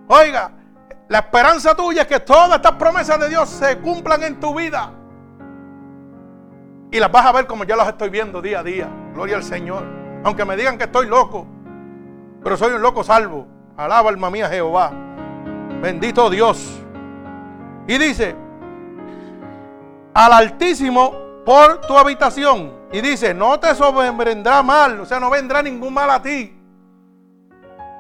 oiga, 0.09 0.51
la 1.09 1.19
esperanza 1.19 1.75
tuya 1.75 2.03
es 2.03 2.09
que 2.09 2.21
todas 2.21 2.57
estas 2.57 2.73
promesas 2.73 3.19
de 3.21 3.29
Dios 3.29 3.49
se 3.49 3.79
cumplan 3.79 4.23
en 4.23 4.41
tu 4.41 4.55
vida. 4.55 4.91
Y 6.91 6.99
las 7.01 7.11
vas 7.11 7.27
a 7.27 7.33
ver 7.33 7.47
como 7.47 7.65
yo 7.65 7.77
las 7.77 7.89
estoy 7.89 8.11
viendo 8.11 8.43
día 8.43 8.61
a 8.61 8.63
día. 8.63 8.89
Gloria 9.15 9.37
al 9.37 9.43
Señor. 9.43 9.85
Aunque 10.25 10.45
me 10.45 10.57
digan 10.57 10.77
que 10.77 10.85
estoy 10.85 11.07
loco. 11.07 11.47
Pero 12.43 12.57
soy 12.57 12.73
un 12.73 12.83
loco 12.83 13.03
salvo. 13.03 13.47
Alaba 13.77 14.11
alma 14.11 14.31
mía 14.31 14.49
Jehová. 14.49 14.93
Bendito 15.81 16.29
Dios. 16.29 16.81
Y 17.87 17.99
dice, 17.99 18.37
al 20.15 20.33
Altísimo 20.33 21.13
por 21.45 21.81
tu 21.81 21.97
habitación. 21.97 22.82
Y 22.93 23.01
dice, 23.01 23.33
no 23.33 23.59
te 23.59 23.75
sobrevendrá 23.75 24.63
mal. 24.63 25.01
O 25.01 25.07
sea, 25.07 25.19
no 25.19 25.31
vendrá 25.31 25.63
ningún 25.63 25.95
mal 25.95 26.11
a 26.11 26.23
ti. 26.23 26.55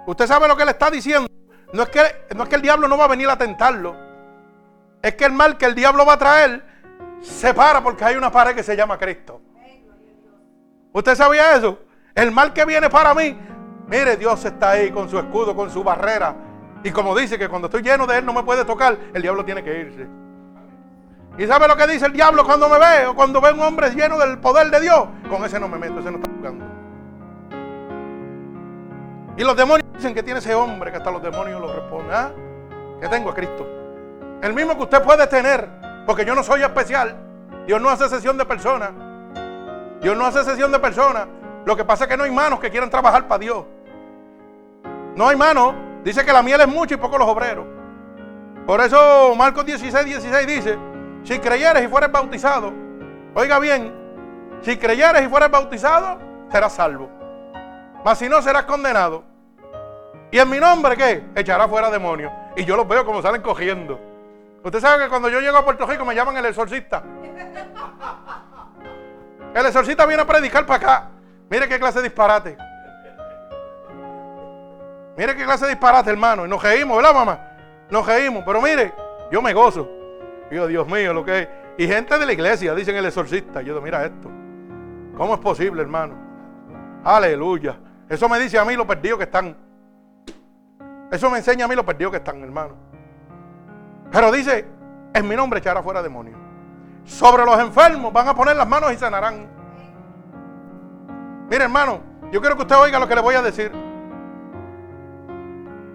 Usted 0.07 0.26
sabe 0.26 0.46
lo 0.46 0.57
que 0.57 0.64
le 0.64 0.72
está 0.72 0.90
diciendo. 0.90 1.28
No 1.72 1.85
es, 1.85 1.88
que, 1.88 2.00
no 2.37 2.42
es 2.42 2.48
que 2.50 2.57
el 2.57 2.62
diablo 2.62 2.87
no 2.87 2.98
va 2.98 3.07
a 3.07 3.09
venir 3.09 3.28
a 3.31 3.38
tentarlo. 3.38 3.96
Es 5.00 5.14
que 5.14 5.24
el 5.24 5.33
mal 5.33 5.57
que 5.57 5.64
el 5.64 5.74
diablo 5.74 6.05
va 6.05 6.14
a 6.14 6.18
traer 6.18 6.62
se 7.22 7.55
para 7.55 7.83
porque 7.83 8.05
hay 8.05 8.16
una 8.16 8.31
pared 8.31 8.55
que 8.55 8.62
se 8.62 8.76
llama 8.76 8.98
Cristo. 8.98 9.40
¿Usted 10.92 11.14
sabía 11.14 11.57
eso? 11.57 11.78
El 12.14 12.31
mal 12.31 12.52
que 12.52 12.66
viene 12.66 12.90
para 12.90 13.14
mí, 13.14 13.35
mire, 13.87 14.16
Dios 14.18 14.44
está 14.44 14.72
ahí 14.72 14.90
con 14.90 15.09
su 15.09 15.18
escudo, 15.18 15.57
con 15.57 15.70
su 15.70 15.83
barrera. 15.83 16.37
Y 16.85 16.90
como 16.90 17.16
dice 17.16 17.38
que 17.38 17.48
cuando 17.48 17.68
estoy 17.68 17.83
lleno 17.83 18.07
de 18.07 18.18
Él 18.18 18.26
no 18.26 18.35
me 18.35 18.42
puede 18.42 18.64
tocar, 18.64 18.98
el 19.14 19.22
diablo 19.22 19.44
tiene 19.44 19.62
que 19.62 19.81
irse. 19.81 20.07
¿Y 21.38 21.47
sabe 21.47 21.66
lo 21.66 21.77
que 21.77 21.87
dice 21.87 22.07
el 22.07 22.12
diablo 22.12 22.45
cuando 22.45 22.68
me 22.68 22.79
ve 22.79 23.07
o 23.07 23.14
cuando 23.14 23.40
ve 23.40 23.53
un 23.53 23.61
hombre 23.61 23.90
lleno 23.90 24.18
del 24.18 24.38
poder 24.38 24.71
de 24.71 24.81
Dios? 24.81 25.07
Con 25.31 25.45
ese 25.45 25.59
no 25.59 25.66
me 25.66 25.79
meto, 25.79 26.01
ese 26.01 26.11
no 26.11 26.18
está 26.18 26.31
jugando. 26.31 26.64
Y 29.37 29.45
los 29.45 29.57
demonios 29.57 29.88
dicen 29.95 30.14
que 30.14 30.23
tiene 30.23 30.40
ese 30.40 30.55
hombre 30.55 30.90
que 30.90 30.99
hasta 30.99 31.11
los 31.11 31.23
demonios 31.23 31.61
lo 31.61 31.73
responden. 31.73 32.12
¿Ah? 32.12 32.31
Que 33.01 33.09
tengo 33.09 33.31
a 33.31 33.35
Cristo. 33.35 33.66
El 34.42 34.53
mismo 34.53 34.77
que 34.77 34.83
usted 34.83 35.03
puede 35.03 35.27
tener. 35.27 35.68
Porque 36.07 36.25
yo 36.25 36.35
no 36.35 36.42
soy 36.42 36.62
especial. 36.62 37.16
Dios 37.66 37.81
no 37.81 37.88
hace 37.88 38.09
sesión 38.09 38.37
de 38.37 38.45
personas. 38.45 38.90
Dios 40.03 40.16
no 40.16 40.27
hace 40.27 40.45
sesión 40.45 40.71
de 40.71 40.79
personas. 40.81 41.29
Lo 41.64 41.77
que 41.77 41.85
pasa 41.85 42.05
es 42.05 42.11
que 42.11 42.16
no 42.16 42.25
hay 42.25 42.31
manos 42.31 42.61
que 42.61 42.71
quieran 42.71 42.90
trabajar 42.90 43.27
para 43.27 43.38
Dios. 43.38 43.64
No 45.16 45.29
hay 45.29 45.37
manos. 45.37 45.75
Dice 46.05 46.25
que 46.25 46.33
la 46.33 46.42
miel 46.42 46.61
es 46.61 46.68
mucho 46.68 46.95
y 46.95 46.99
poco 46.99 47.16
los 47.16 47.29
obreros. 47.29 47.64
Por 48.66 48.81
eso 48.81 49.35
Marcos 49.35 49.64
16, 49.64 50.05
16 50.05 50.47
dice, 50.47 50.79
si 51.24 51.38
creyeres 51.38 51.85
y 51.85 51.88
fueres 51.88 52.11
bautizado, 52.11 52.72
oiga 53.35 53.58
bien, 53.58 53.92
si 54.62 54.76
creyeres 54.76 55.22
y 55.22 55.28
fueres 55.28 55.50
bautizado, 55.50 56.18
serás 56.50 56.72
salvo. 56.72 57.08
Mas 58.04 58.18
si 58.18 58.28
no, 58.28 58.42
serás 58.42 58.64
condenado. 58.64 59.24
¿Y 60.30 60.38
en 60.38 60.48
mi 60.48 60.58
nombre 60.58 60.96
qué? 60.96 61.24
Echará 61.35 61.68
fuera 61.68 61.90
demonios. 61.90 62.32
Y 62.56 62.64
yo 62.64 62.76
los 62.76 62.88
veo 62.88 63.04
como 63.04 63.22
salen 63.22 63.42
cogiendo. 63.42 64.00
Usted 64.64 64.80
sabe 64.80 65.04
que 65.04 65.08
cuando 65.08 65.28
yo 65.28 65.40
llego 65.40 65.56
a 65.56 65.64
Puerto 65.64 65.87
Rico 65.87 66.04
me 66.04 66.14
llaman 66.14 66.37
el 66.37 66.46
exorcista. 66.46 67.02
El 69.54 69.66
exorcista 69.66 70.06
viene 70.06 70.22
a 70.22 70.26
predicar 70.26 70.64
para 70.64 70.76
acá. 70.76 71.08
Mire 71.50 71.68
qué 71.68 71.78
clase 71.78 71.98
de 71.98 72.04
disparate. 72.04 72.56
Mire 75.16 75.37
qué 75.37 75.44
clase 75.44 75.66
de 75.66 75.72
disparate, 75.72 76.11
hermano. 76.11 76.46
Y 76.46 76.48
nos 76.48 76.62
reímos, 76.62 76.96
¿verdad, 76.96 77.14
mamá? 77.14 77.38
Nos 77.90 78.06
reímos. 78.06 78.42
Pero 78.46 78.62
mire, 78.62 78.94
yo 79.30 79.42
me 79.42 79.52
gozo. 79.52 80.02
Dios 80.53 80.87
mío, 80.87 81.15
lo 81.15 81.25
que 81.25 81.41
es. 81.41 81.49
Y 81.79 81.87
gente 81.87 82.19
de 82.19 82.27
la 82.27 82.33
iglesia 82.33 82.75
dicen 82.75 82.95
el 82.97 83.07
exorcista. 83.07 83.61
Yo 83.62 83.75
digo, 83.75 83.81
mira 83.81 84.05
esto. 84.05 84.31
¿Cómo 85.17 85.35
es 85.35 85.41
posible, 85.41 85.83
hermano? 85.83 86.15
Aleluya. 87.05 87.77
Eso 88.09 88.29
me 88.29 88.38
dice 88.38 88.59
a 88.59 88.65
mí 88.65 88.77
lo 88.77 88.87
perdidos 88.87 89.19
que 89.19 89.25
están. 89.25 89.57
Eso 91.11 91.31
me 91.31 91.38
enseña 91.38 91.65
a 91.65 91.69
mí 91.69 91.75
lo 91.75 91.85
perdidos 91.85 92.12
que 92.12 92.19
están, 92.19 92.43
hermano. 92.43 92.75
Pero 94.11 94.31
dice, 94.31 94.67
en 95.15 95.27
mi 95.27 95.35
nombre 95.35 95.61
echará 95.61 95.83
fuera 95.83 96.03
demonios. 96.03 96.38
Sobre 97.05 97.45
los 97.45 97.59
enfermos 97.59 98.12
van 98.12 98.29
a 98.29 98.35
poner 98.35 98.57
las 98.57 98.69
manos 98.69 98.93
y 98.93 98.97
sanarán. 98.97 99.47
Mire, 101.51 101.65
hermano, 101.65 102.01
yo 102.31 102.41
quiero 102.41 102.57
que 102.57 102.62
usted 102.62 102.77
oiga 102.77 102.99
lo 102.99 103.09
que 103.09 103.15
le 103.15 103.21
voy 103.21 103.35
a 103.35 103.43
decir. 103.43 103.73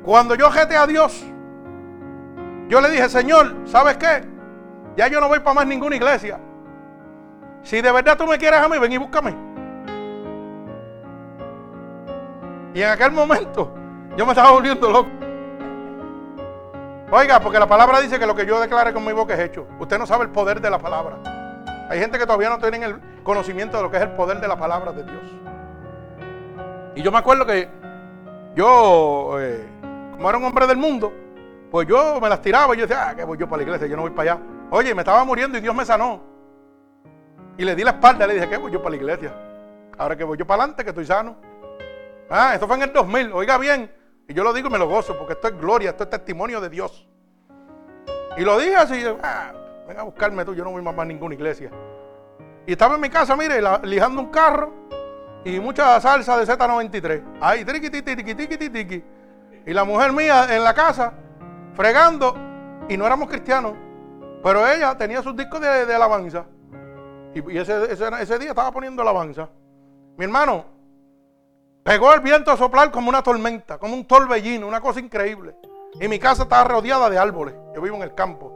Cuando 0.04 0.36
yo 0.36 0.50
jete 0.52 0.76
a 0.78 0.88
Dios, 0.88 1.26
yo 2.68 2.82
le 2.82 2.90
dije, 2.90 3.10
Señor, 3.10 3.56
¿sabes 3.66 3.98
qué? 3.98 4.37
Ya 4.98 5.08
yo 5.08 5.22
no 5.22 5.28
voy 5.28 5.40
para 5.40 5.54
más 5.54 5.68
ninguna 5.68 5.96
iglesia. 5.96 6.40
Si 7.62 7.80
de 7.82 7.92
verdad 7.92 8.18
tú 8.18 8.26
me 8.26 8.40
quieres 8.40 8.60
a 8.60 8.68
mí, 8.68 8.80
ven 8.80 8.92
y 8.92 8.98
búscame. 8.98 9.36
Y 12.74 12.82
en 12.82 12.90
aquel 12.90 13.12
momento 13.12 13.74
yo 14.18 14.26
me 14.26 14.32
estaba 14.32 14.52
volviendo 14.52 14.90
loco. 14.90 15.10
Oiga, 17.12 17.40
porque 17.40 17.60
la 17.60 17.68
palabra 17.68 18.02
dice 18.02 18.18
que 18.18 18.26
lo 18.26 18.36
que 18.36 18.48
yo 18.48 18.60
declare 18.60 18.92
con 18.92 19.06
mi 19.06 19.14
boca 19.14 19.36
es 19.36 19.40
hecho. 19.40 19.68
Usted 19.80 20.00
no 20.00 20.08
sabe 20.08 20.24
el 20.24 20.32
poder 20.32 20.60
de 20.60 20.70
la 20.72 20.80
palabra. 20.80 21.18
Hay 21.90 22.00
gente 22.00 22.18
que 22.18 22.26
todavía 22.26 22.50
no 22.50 22.58
tiene 22.58 22.84
el 22.84 23.00
conocimiento 23.24 23.78
de 23.78 23.84
lo 23.84 23.92
que 23.92 23.98
es 23.98 24.04
el 24.04 24.12
poder 24.12 24.42
de 24.42 24.48
la 24.48 24.58
palabra 24.58 24.92
de 24.94 25.04
Dios. 25.04 25.24
Y 26.96 27.04
yo 27.04 27.12
me 27.12 27.20
acuerdo 27.20 27.46
que 27.46 27.70
yo, 28.56 29.40
eh, 29.40 29.64
como 30.14 30.28
era 30.28 30.40
un 30.40 30.46
hombre 30.46 30.66
del 30.66 30.78
mundo, 30.78 31.14
pues 31.70 31.88
yo 31.88 32.20
me 32.20 32.30
las 32.30 32.42
tiraba 32.42 32.74
y 32.74 32.80
yo 32.80 32.88
decía, 32.88 33.10
ah, 33.10 33.16
que 33.16 33.24
voy 33.24 33.38
yo 33.38 33.48
para 33.48 33.58
la 33.58 33.64
iglesia, 33.64 33.88
yo 33.88 33.96
no 33.96 34.02
voy 34.02 34.12
para 34.12 34.34
allá. 34.34 34.42
Oye, 34.70 34.94
me 34.94 35.02
estaba 35.02 35.24
muriendo 35.24 35.58
y 35.58 35.62
Dios 35.62 35.74
me 35.74 35.86
sanó. 35.86 36.22
Y 37.58 37.64
le 37.64 37.76
di 37.76 37.84
la 37.84 37.92
espalda 37.92 38.26
y 38.26 38.28
le 38.28 38.34
dije, 38.36 38.50
¿qué 38.50 38.58
voy 38.58 38.72
yo 38.72 38.80
para 38.80 38.92
la 38.92 38.96
iglesia? 38.98 39.34
Ahora 39.98 40.16
que 40.16 40.24
voy 40.24 40.38
yo 40.38 40.46
para 40.46 40.64
adelante, 40.64 40.84
que 40.84 40.90
estoy 40.90 41.06
sano. 41.06 41.36
Ah, 42.30 42.54
esto 42.54 42.68
fue 42.68 42.76
en 42.76 42.84
el 42.84 42.94
2000, 42.94 43.32
oiga 43.34 43.58
bien. 43.58 43.92
Y 44.28 44.34
yo 44.34 44.44
lo 44.44 44.54
digo 44.54 44.68
y 44.68 44.72
me 44.72 44.78
lo 44.78 44.88
gozo 44.88 45.18
porque 45.18 45.34
esto 45.34 45.48
es 45.48 45.58
gloria, 45.58 45.92
esto 45.92 46.04
es 46.04 46.10
testimonio 46.10 46.60
de 46.60 46.70
Dios. 46.70 47.08
Y 48.36 48.42
lo 48.42 48.60
dije 48.60 48.76
así, 48.76 49.04
ah, 49.24 49.54
ven 49.88 49.98
a 49.98 50.04
buscarme 50.04 50.44
tú, 50.44 50.54
yo 50.54 50.64
no 50.64 50.72
voy 50.72 50.82
más 50.82 50.98
a 51.00 51.06
ninguna 51.06 51.34
iglesia. 51.34 51.72
Y 52.66 52.74
estaba 52.74 52.96
en 52.96 53.02
mi 53.02 53.10
casa, 53.10 53.36
mire, 53.38 53.62
lijando 53.84 54.22
un 54.22 54.30
carro 54.30 54.74
y 55.46 55.60
mucha 55.60 56.00
salsa 56.02 56.38
de 56.38 56.46
Z93. 56.46 57.24
Ahí, 57.40 57.64
triqui, 57.64 57.90
triqui, 57.90 58.36
triqui, 58.36 58.58
triqui, 58.58 59.04
Y 59.66 59.74
la 59.74 59.86
mujer 59.86 60.12
mía 60.12 60.54
en 60.54 60.64
la 60.64 60.74
casa, 60.74 61.14
fregando, 61.74 62.36
y 62.90 62.98
no 62.98 63.06
éramos 63.06 63.30
cristianos, 63.30 63.74
pero 64.44 64.68
ella 64.68 64.98
tenía 64.98 65.22
sus 65.22 65.36
discos 65.36 65.62
de, 65.62 65.94
alabanza. 65.94 66.46
Y, 67.34 67.58
ese, 67.58 67.92
ese 67.92 68.40
día 68.40 68.50
estaba 68.50 68.72
poniendo 68.72 69.02
alabanza. 69.02 69.50
Mi 70.18 70.26
hermano, 70.26 70.78
Pegó 71.88 72.14
el 72.14 72.20
viento 72.20 72.52
a 72.52 72.58
soplar 72.58 72.92
como 72.92 73.08
una 73.08 73.24
tormenta, 73.24 73.78
como 73.78 73.94
un 73.94 74.04
torbellino, 74.04 74.68
una 74.68 74.82
cosa 74.82 75.00
increíble. 75.00 75.56
Y 76.02 76.10
mi 76.10 76.20
casa 76.20 76.44
estaba 76.44 76.66
rodeada 76.66 77.10
de 77.10 77.18
árboles. 77.18 77.56
Yo 77.74 77.82
vivo 77.82 77.96
en 77.96 78.02
el 78.02 78.14
campo. 78.14 78.54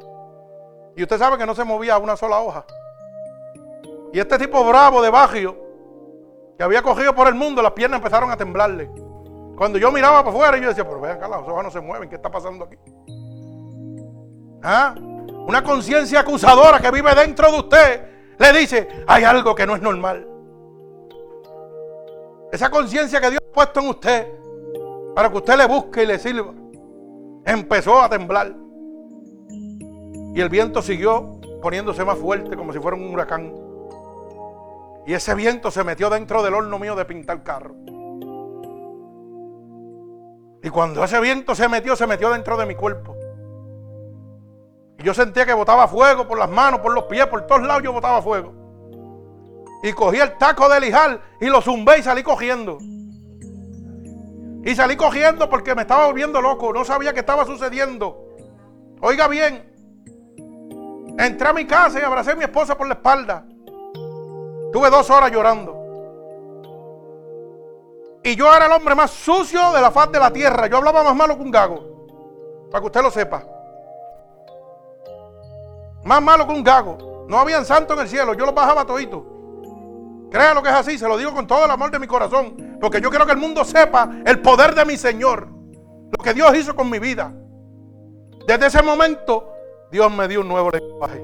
Y 0.98 1.04
usted 1.04 1.18
sabe 1.18 1.38
que 1.38 1.46
no 1.46 1.56
se 1.56 1.64
movía 1.64 1.98
una 1.98 2.18
sola 2.18 2.42
hoja. 2.42 2.66
Y 4.12 4.20
este 4.20 4.38
tipo 4.38 4.62
bravo 4.66 5.02
de 5.02 5.10
Bagio, 5.10 5.56
que 6.58 6.64
había 6.66 6.82
cogido 6.82 7.16
por 7.16 7.30
el 7.30 7.36
mundo, 7.36 7.62
las 7.62 7.72
piernas 7.72 8.00
empezaron 8.00 8.30
a 8.32 8.36
temblarle. 8.36 8.92
Cuando 9.56 9.78
yo 9.80 9.94
miraba 9.94 10.26
para 10.26 10.36
afuera, 10.36 10.58
yo 10.58 10.68
decía, 10.68 10.84
pero 10.86 11.00
vean 11.00 11.16
acá, 11.16 11.30
las 11.30 11.48
hojas 11.48 11.64
no 11.64 11.72
se 11.72 11.80
mueven, 11.80 12.10
¿qué 12.10 12.16
está 12.16 12.30
pasando 12.30 12.66
aquí? 12.66 12.76
¿Ah? 14.62 14.94
Una 15.48 15.64
conciencia 15.64 16.22
acusadora 16.22 16.80
que 16.80 16.92
vive 16.92 17.14
dentro 17.16 17.52
de 17.52 17.58
usted 17.58 18.02
le 18.40 18.60
dice, 18.60 18.88
hay 19.08 19.24
algo 19.24 19.54
que 19.54 19.66
no 19.66 19.76
es 19.76 19.82
normal. 19.82 20.28
Esa 22.52 22.70
conciencia 22.70 23.22
que 23.22 23.30
Dios 23.30 23.42
ha 23.50 23.54
puesto 23.54 23.80
en 23.80 23.88
usted 23.88 24.28
para 25.16 25.30
que 25.30 25.38
usted 25.38 25.58
le 25.58 25.68
busque 25.68 26.04
y 26.04 26.06
le 26.06 26.20
sirva, 26.20 26.54
empezó 27.46 28.02
a 28.02 28.10
temblar. 28.10 28.54
Y 30.34 30.40
el 30.40 30.50
viento 30.50 30.82
siguió 30.82 31.40
poniéndose 31.62 32.04
más 32.04 32.18
fuerte 32.18 32.56
como 32.56 32.74
si 32.74 32.80
fuera 32.80 32.98
un 32.98 33.14
huracán. 33.14 33.54
Y 35.06 35.14
ese 35.14 35.34
viento 35.36 35.72
se 35.72 35.84
metió 35.84 36.10
dentro 36.10 36.44
del 36.44 36.54
horno 36.54 36.78
mío 36.80 36.96
de 36.96 37.06
pintar 37.06 37.44
carro. 37.44 37.76
Y 40.64 40.70
cuando 40.70 41.04
ese 41.04 41.20
viento 41.20 41.56
se 41.56 41.68
metió, 41.68 41.96
se 41.96 42.06
metió 42.06 42.30
dentro 42.30 42.56
de 42.56 42.66
mi 42.66 42.76
cuerpo. 42.76 43.16
Yo 45.04 45.14
sentía 45.14 45.46
que 45.46 45.54
botaba 45.54 45.88
fuego 45.88 46.28
por 46.28 46.38
las 46.38 46.50
manos, 46.50 46.80
por 46.82 46.94
los 46.94 47.06
pies, 47.06 47.26
por 47.28 47.46
todos 47.48 47.64
lados 47.64 47.84
yo 47.84 47.94
botaba 47.94 48.22
fuego. 48.22 48.54
Y 49.84 49.94
cogí 49.94 50.20
el 50.20 50.38
taco 50.38 50.70
de 50.70 50.80
lijal 50.80 51.22
y 51.40 51.48
lo 51.48 51.62
zumbé 51.62 52.00
y 52.00 52.04
salí 52.04 52.24
cogiendo. 52.24 52.78
Y 54.64 54.76
salí 54.76 54.96
cogiendo 54.96 55.50
porque 55.50 55.74
me 55.74 55.82
estaba 55.82 56.06
volviendo 56.06 56.40
loco. 56.42 56.72
No 56.72 56.86
sabía 56.86 57.14
qué 57.14 57.22
estaba 57.22 57.46
sucediendo. 57.46 58.28
Oiga 59.02 59.28
bien. 59.28 59.68
Entré 61.18 61.48
a 61.48 61.54
mi 61.54 61.66
casa 61.66 62.00
y 62.00 62.04
abracé 62.04 62.32
a 62.32 62.36
mi 62.36 62.44
esposa 62.44 62.78
por 62.78 62.88
la 62.88 62.94
espalda. 62.94 63.46
Tuve 64.72 64.90
dos 64.90 65.10
horas 65.10 65.32
llorando. 65.32 65.80
Y 68.24 68.36
yo 68.36 68.54
era 68.56 68.68
el 68.68 68.72
hombre 68.72 68.94
más 68.94 69.10
sucio 69.10 69.72
de 69.72 69.82
la 69.82 69.90
faz 69.90 70.12
de 70.12 70.20
la 70.20 70.32
tierra. 70.32 70.68
Yo 70.68 70.78
hablaba 70.78 71.04
más 71.04 71.16
malo 71.16 71.36
que 71.36 71.44
un 71.44 71.52
gago. 71.52 72.68
Para 72.70 72.82
que 72.82 72.86
usted 72.86 73.02
lo 73.02 73.10
sepa. 73.10 73.44
Más 76.04 76.22
malo 76.22 76.48
que 76.48 76.54
un 76.54 76.64
gago. 76.64 77.26
No 77.28 77.40
habían 77.40 77.66
santo 77.66 77.94
en 77.94 78.00
el 78.00 78.10
cielo. 78.10 78.34
Yo 78.34 78.46
los 78.46 78.56
bajaba 78.56 78.86
todito. 78.86 79.26
Créalo 80.32 80.62
que 80.62 80.70
es 80.70 80.76
así. 80.76 80.98
Se 80.98 81.08
lo 81.08 81.18
digo 81.18 81.34
con 81.34 81.48
todo 81.48 81.66
el 81.66 81.72
amor 81.72 81.92
de 81.92 82.00
mi 82.00 82.08
corazón. 82.08 82.78
Porque 82.80 83.02
yo 83.02 83.10
quiero 83.10 83.26
que 83.26 83.34
el 83.34 83.38
mundo 83.38 83.64
sepa 83.64 84.10
el 84.26 84.42
poder 84.42 84.74
de 84.76 84.86
mi 84.86 84.98
Señor. 84.98 85.48
Lo 85.48 86.24
que 86.24 86.34
Dios 86.34 86.56
hizo 86.56 86.76
con 86.76 86.90
mi 86.90 87.00
vida. 87.00 87.32
Desde 88.48 88.68
ese 88.68 88.82
momento, 88.82 89.54
Dios 89.92 90.12
me 90.12 90.28
dio 90.28 90.42
un 90.42 90.48
nuevo 90.48 90.70
lenguaje. 90.72 91.24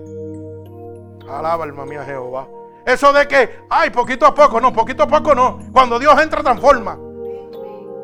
Alaba 1.30 1.63
alma 1.63 1.86
mía 1.86 2.03
Jehová. 2.05 2.47
Eso 2.86 3.11
de 3.11 3.28
que, 3.28 3.49
ay, 3.69 3.89
poquito 3.89 4.25
a 4.25 4.34
poco, 4.34 4.61
no, 4.61 4.71
poquito 4.71 5.03
a 5.03 5.07
poco 5.07 5.36
no. 5.36 5.59
Cuando 5.73 5.99
Dios 5.99 6.17
entra, 6.21 6.41
transforma. 6.41 6.97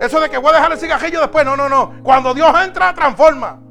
Eso 0.01 0.19
de 0.19 0.29
que 0.29 0.37
voy 0.37 0.51
a 0.51 0.55
dejar 0.55 0.71
el 0.73 0.77
cigarrillo 0.77 1.21
después, 1.21 1.45
no, 1.45 1.55
no, 1.55 1.69
no. 1.69 2.03
Cuando 2.03 2.33
Dios 2.33 2.51
entra, 2.61 2.93
transforma. 2.93 3.61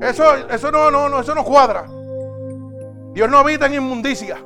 Eso, 0.00 0.48
eso 0.48 0.70
no, 0.70 0.90
no, 0.90 1.08
no, 1.08 1.20
eso 1.20 1.34
no 1.34 1.44
cuadra. 1.44 1.86
Dios 3.12 3.28
no 3.28 3.38
habita 3.38 3.66
en 3.66 3.74
inmundicia. 3.74 4.38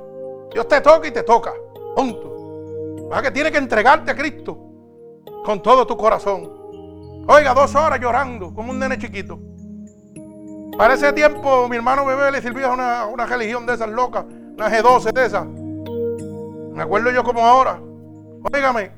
Dios 0.53 0.67
te 0.69 0.81
toca 0.81 1.09
y 1.09 1.11
te 1.11 1.23
toca. 1.23 1.53
Punto. 1.95 3.07
¿Verdad 3.09 3.23
que 3.23 3.31
tiene 3.31 3.53
que 3.53 3.59
entregarte 3.59 4.11
a 4.11 4.17
Cristo 4.17 4.59
con 5.45 5.63
todo 5.63 5.87
tu 5.87 5.97
corazón. 5.97 6.51
Oiga, 7.29 7.55
dos 7.55 7.75
horas 7.75 8.01
llorando 8.01 8.53
como 8.53 8.71
un 8.73 8.79
nene 8.79 8.99
chiquito. 8.99 9.39
Para 10.77 10.95
ese 10.95 11.13
tiempo 11.13 11.69
mi 11.69 11.77
hermano 11.77 12.05
bebé 12.05 12.33
le 12.33 12.43
sirvía 12.43 12.71
una, 12.71 13.07
una 13.07 13.27
religión 13.27 13.65
de 13.67 13.75
esas 13.75 13.89
locas 13.89 14.25
una 14.57 14.71
G12 14.71 15.13
de 15.13 15.27
esa. 15.27 15.45
Me 15.45 16.83
acuerdo 16.83 17.11
yo 17.11 17.23
como 17.25 17.45
ahora. 17.45 17.79
Óigame. 18.53 18.93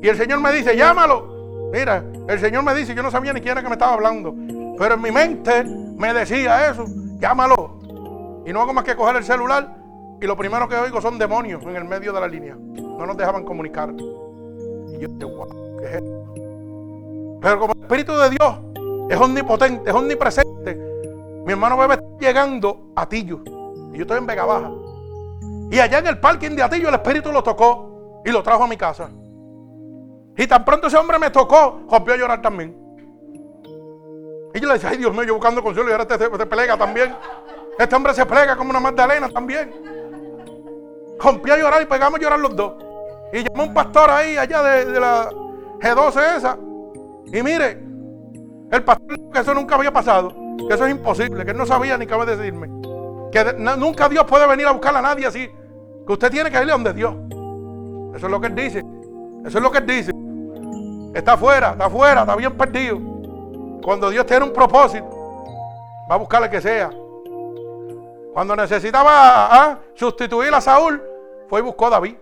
Y 0.00 0.08
el 0.08 0.16
Señor 0.16 0.40
me 0.40 0.52
dice, 0.52 0.76
llámalo. 0.76 1.70
Mira, 1.72 2.04
el 2.28 2.38
Señor 2.38 2.62
me 2.62 2.74
dice, 2.74 2.94
yo 2.94 3.02
no 3.02 3.10
sabía 3.10 3.32
ni 3.32 3.40
quién 3.40 3.52
era 3.52 3.62
que 3.62 3.68
me 3.68 3.74
estaba 3.74 3.94
hablando. 3.94 4.34
Pero 4.78 4.94
en 4.94 5.02
mi 5.02 5.10
mente 5.10 5.64
me 5.64 6.12
decía 6.12 6.68
eso, 6.70 6.84
llámalo. 7.18 7.78
Y 8.44 8.52
no 8.52 8.62
hago 8.62 8.72
más 8.72 8.84
que 8.84 8.96
coger 8.96 9.16
el 9.16 9.24
celular 9.24 9.82
y 10.20 10.26
lo 10.26 10.36
primero 10.36 10.68
que 10.68 10.76
oigo 10.76 11.00
son 11.00 11.18
demonios 11.18 11.62
en 11.64 11.74
el 11.74 11.84
medio 11.84 12.12
de 12.12 12.20
la 12.20 12.28
línea. 12.28 12.54
No 12.54 13.04
nos 13.04 13.16
dejaban 13.16 13.44
comunicar. 13.44 13.90
Y 13.92 14.98
yo 14.98 15.08
dije, 15.08 15.24
wow, 15.24 15.76
¿qué 15.78 15.84
es 15.84 15.92
esto? 15.94 16.34
Pero 17.40 17.58
como 17.58 17.72
el 17.74 17.80
Espíritu 17.80 18.16
de 18.16 18.30
Dios 18.30 18.54
es 19.10 19.20
omnipotente, 19.20 19.90
es 19.90 19.96
omnipresente, 19.96 20.76
mi 21.44 21.52
hermano 21.52 21.76
bebé 21.76 21.94
está 21.94 22.06
llegando 22.20 22.92
a 22.94 23.08
Tillo. 23.08 23.40
Y 23.92 23.96
yo 23.96 24.02
estoy 24.02 24.18
en 24.18 24.26
Vega 24.26 24.44
Baja. 24.44 24.70
Y 25.72 25.80
allá 25.80 25.98
en 25.98 26.06
el 26.06 26.20
parking 26.20 26.50
de 26.50 26.62
Atillo 26.62 26.88
el 26.88 26.94
Espíritu 26.94 27.32
lo 27.32 27.42
tocó 27.42 28.22
y 28.24 28.30
lo 28.30 28.44
trajo 28.44 28.62
a 28.62 28.68
mi 28.68 28.76
casa. 28.76 29.10
Y 30.36 30.46
tan 30.46 30.64
pronto 30.64 30.86
ese 30.86 30.96
hombre 30.96 31.18
me 31.18 31.30
tocó, 31.30 31.80
rompió 31.90 32.14
a 32.14 32.16
llorar 32.16 32.40
también. 32.40 32.76
Y 34.54 34.60
yo 34.60 34.68
le 34.68 34.74
decía, 34.74 34.90
ay 34.90 34.98
Dios 34.98 35.12
mío, 35.12 35.22
yo 35.22 35.34
buscando 35.34 35.62
consuelo 35.62 35.88
y 35.88 35.92
ahora 35.92 36.04
este 36.04 36.18
se, 36.18 36.46
plega 36.46 36.76
también. 36.76 37.14
Este 37.78 37.96
hombre 37.96 38.12
se 38.14 38.26
plega 38.26 38.56
como 38.56 38.70
una 38.70 38.80
Magdalena 38.80 39.28
también. 39.28 39.72
Rompió 41.18 41.54
a 41.54 41.58
llorar 41.58 41.82
y 41.82 41.86
pegamos 41.86 42.18
a 42.18 42.22
llorar 42.22 42.38
los 42.38 42.54
dos. 42.54 42.74
Y 43.32 43.42
llamó 43.42 43.64
un 43.64 43.74
pastor 43.74 44.10
ahí, 44.10 44.36
allá 44.36 44.62
de, 44.62 45.00
la 45.00 45.30
G12 45.80 46.36
esa. 46.36 46.58
Y 47.32 47.42
mire, 47.42 47.82
el 48.70 48.84
pastor 48.84 49.30
que 49.32 49.40
eso 49.40 49.54
nunca 49.54 49.76
había 49.76 49.92
pasado, 49.92 50.34
que 50.68 50.74
eso 50.74 50.84
es 50.84 50.90
imposible, 50.90 51.44
que 51.44 51.52
él 51.52 51.56
no 51.56 51.64
sabía 51.64 51.96
ni 51.96 52.06
qué 52.06 52.14
decirme. 52.26 52.68
Que 53.32 53.54
nunca 53.78 54.10
Dios 54.10 54.24
puede 54.24 54.46
venir 54.46 54.66
a 54.66 54.72
buscar 54.72 54.94
a 54.94 55.00
nadie 55.00 55.26
así. 55.26 55.48
Que 56.06 56.12
usted 56.12 56.30
tiene 56.30 56.50
que 56.50 56.58
irle 56.58 56.72
donde 56.72 56.92
Dios. 56.92 57.14
Eso 58.14 58.26
es 58.26 58.30
lo 58.30 58.38
que 58.38 58.48
él 58.48 58.54
dice. 58.54 58.84
Eso 59.46 59.58
es 59.58 59.64
lo 59.64 59.70
que 59.70 59.78
él 59.78 59.86
dice. 59.86 60.12
Está 61.14 61.32
afuera, 61.34 61.70
está 61.70 61.86
afuera, 61.86 62.20
está 62.20 62.36
bien 62.36 62.52
perdido. 62.52 63.11
Cuando 63.82 64.10
Dios 64.10 64.24
tiene 64.26 64.44
un 64.44 64.52
propósito, 64.52 65.08
va 66.10 66.14
a 66.14 66.18
buscar 66.18 66.48
que 66.48 66.60
sea. 66.60 66.90
Cuando 68.32 68.56
necesitaba 68.56 69.10
ah, 69.12 69.78
sustituir 69.94 70.54
a 70.54 70.60
Saúl, 70.60 71.02
fue 71.48 71.60
y 71.60 71.62
buscó 71.62 71.86
a 71.86 71.90
David. 71.90 72.16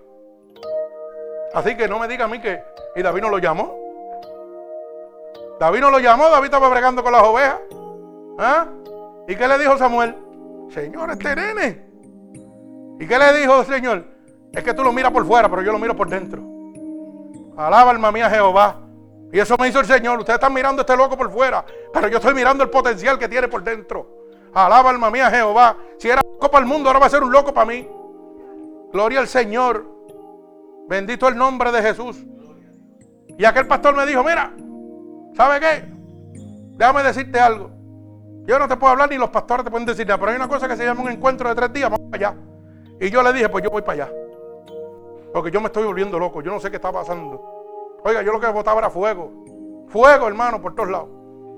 Así 1.55 1.77
que 1.77 1.87
no 1.87 1.99
me 1.99 2.09
diga 2.09 2.25
a 2.25 2.29
mí 2.29 2.41
que. 2.41 2.63
Y 2.97 3.03
David 3.03 3.23
no 3.23 3.31
lo 3.31 3.39
llamó. 3.39 3.77
David 5.61 5.81
no 5.81 5.91
lo 5.91 5.99
llamó, 5.99 6.29
David 6.31 6.47
estaba 6.47 6.69
bregando 6.69 7.03
con 7.03 7.13
las 7.13 7.23
ovejas. 7.23 7.61
¿Ah? 8.39 8.67
¿Y 9.29 9.37
qué 9.37 9.47
le 9.47 9.59
dijo 9.59 9.77
Samuel? 9.77 10.17
Señor, 10.71 11.11
este 11.11 11.37
nene. 11.37 11.85
¿Y 12.99 13.07
qué 13.07 13.19
le 13.19 13.39
dijo 13.39 13.61
el 13.61 13.67
Señor? 13.67 14.05
Es 14.53 14.65
que 14.65 14.75
tú 14.75 14.83
lo 14.83 14.93
miras 14.93 15.13
por 15.13 15.27
fuera, 15.27 15.49
pero 15.49 15.63
yo 15.63 15.73
lo 15.73 15.79
miro 15.79 15.95
por 15.95 16.09
dentro. 16.09 16.43
Alaba 17.57 17.91
alma 17.91 18.11
mía 18.11 18.31
Jehová. 18.31 18.81
Y 19.33 19.39
eso 19.39 19.57
me 19.59 19.69
hizo 19.69 19.81
el 19.81 19.87
Señor. 19.87 20.19
Ustedes 20.19 20.37
están 20.37 20.53
mirando 20.53 20.81
a 20.81 20.83
este 20.83 20.97
loco 20.97 21.17
por 21.17 21.31
fuera, 21.31 21.65
pero 21.93 22.09
yo 22.09 22.19
estoy 22.19 22.35
mirando 22.35 22.65
el 22.65 22.71
potencial 22.71 23.19
que 23.19 23.29
tiene 23.29 23.49
por 23.49 23.63
dentro. 23.63 24.21
Alaba 24.53 24.91
alma 24.91 25.11
mía 25.11 25.31
Jehová. 25.31 25.77
Si 25.99 26.09
era 26.09 26.21
loco 26.23 26.51
para 26.51 26.65
el 26.65 26.69
mundo, 26.69 26.89
ahora 26.89 26.99
va 26.99 27.07
a 27.07 27.11
ser 27.11 27.23
un 27.23 27.31
loco 27.31 27.55
para 27.55 27.67
mí. 27.67 27.89
Gloria 28.93 29.21
al 29.21 29.29
Señor. 29.29 29.87
Bendito 30.89 31.29
el 31.29 31.37
nombre 31.37 31.71
de 31.71 31.83
Jesús. 31.83 32.17
Y 33.39 33.45
aquel 33.45 33.67
pastor 33.67 33.97
me 33.97 34.05
dijo, 34.05 34.25
mira, 34.25 34.53
¿sabe 35.37 35.61
qué? 35.61 35.85
Déjame 36.77 37.03
decirte 37.05 37.39
algo. 37.39 37.71
Yo 38.47 38.59
no 38.59 38.67
te 38.67 38.77
puedo 38.77 38.93
hablar 38.93 39.09
ni 39.09 39.17
los 39.17 39.31
pastores 39.31 39.65
te 39.65 39.71
pueden 39.71 39.87
decir 39.87 40.07
nada, 40.07 40.19
pero 40.19 40.33
hay 40.33 40.37
una 40.37 40.49
cosa 40.49 40.67
que 40.67 40.77
se 40.77 40.85
llama 40.85 41.03
un 41.03 41.11
encuentro 41.11 41.49
de 41.49 41.55
tres 41.55 41.73
días, 41.73 41.89
vamos 41.89 42.09
para 42.11 42.31
allá. 42.31 42.41
Y 42.99 43.09
yo 43.11 43.23
le 43.23 43.33
dije, 43.33 43.49
pues 43.49 43.63
yo 43.63 43.71
voy 43.71 43.83
para 43.83 44.05
allá. 44.05 44.13
Porque 45.33 45.51
yo 45.51 45.61
me 45.61 45.67
estoy 45.67 45.85
volviendo 45.85 46.19
loco, 46.19 46.43
yo 46.43 46.51
no 46.51 46.59
sé 46.59 46.69
qué 46.71 46.77
está 46.77 46.91
pasando. 46.91 47.60
Oiga, 48.05 48.23
yo 48.23 48.33
lo 48.33 48.41
que 48.41 48.47
votaba 48.49 48.79
era 48.79 48.91
fuego. 48.91 49.31
Fuego, 49.89 50.27
hermano, 50.27 50.61
por 50.61 50.75
todos 50.75 50.91
lados. 50.91 51.09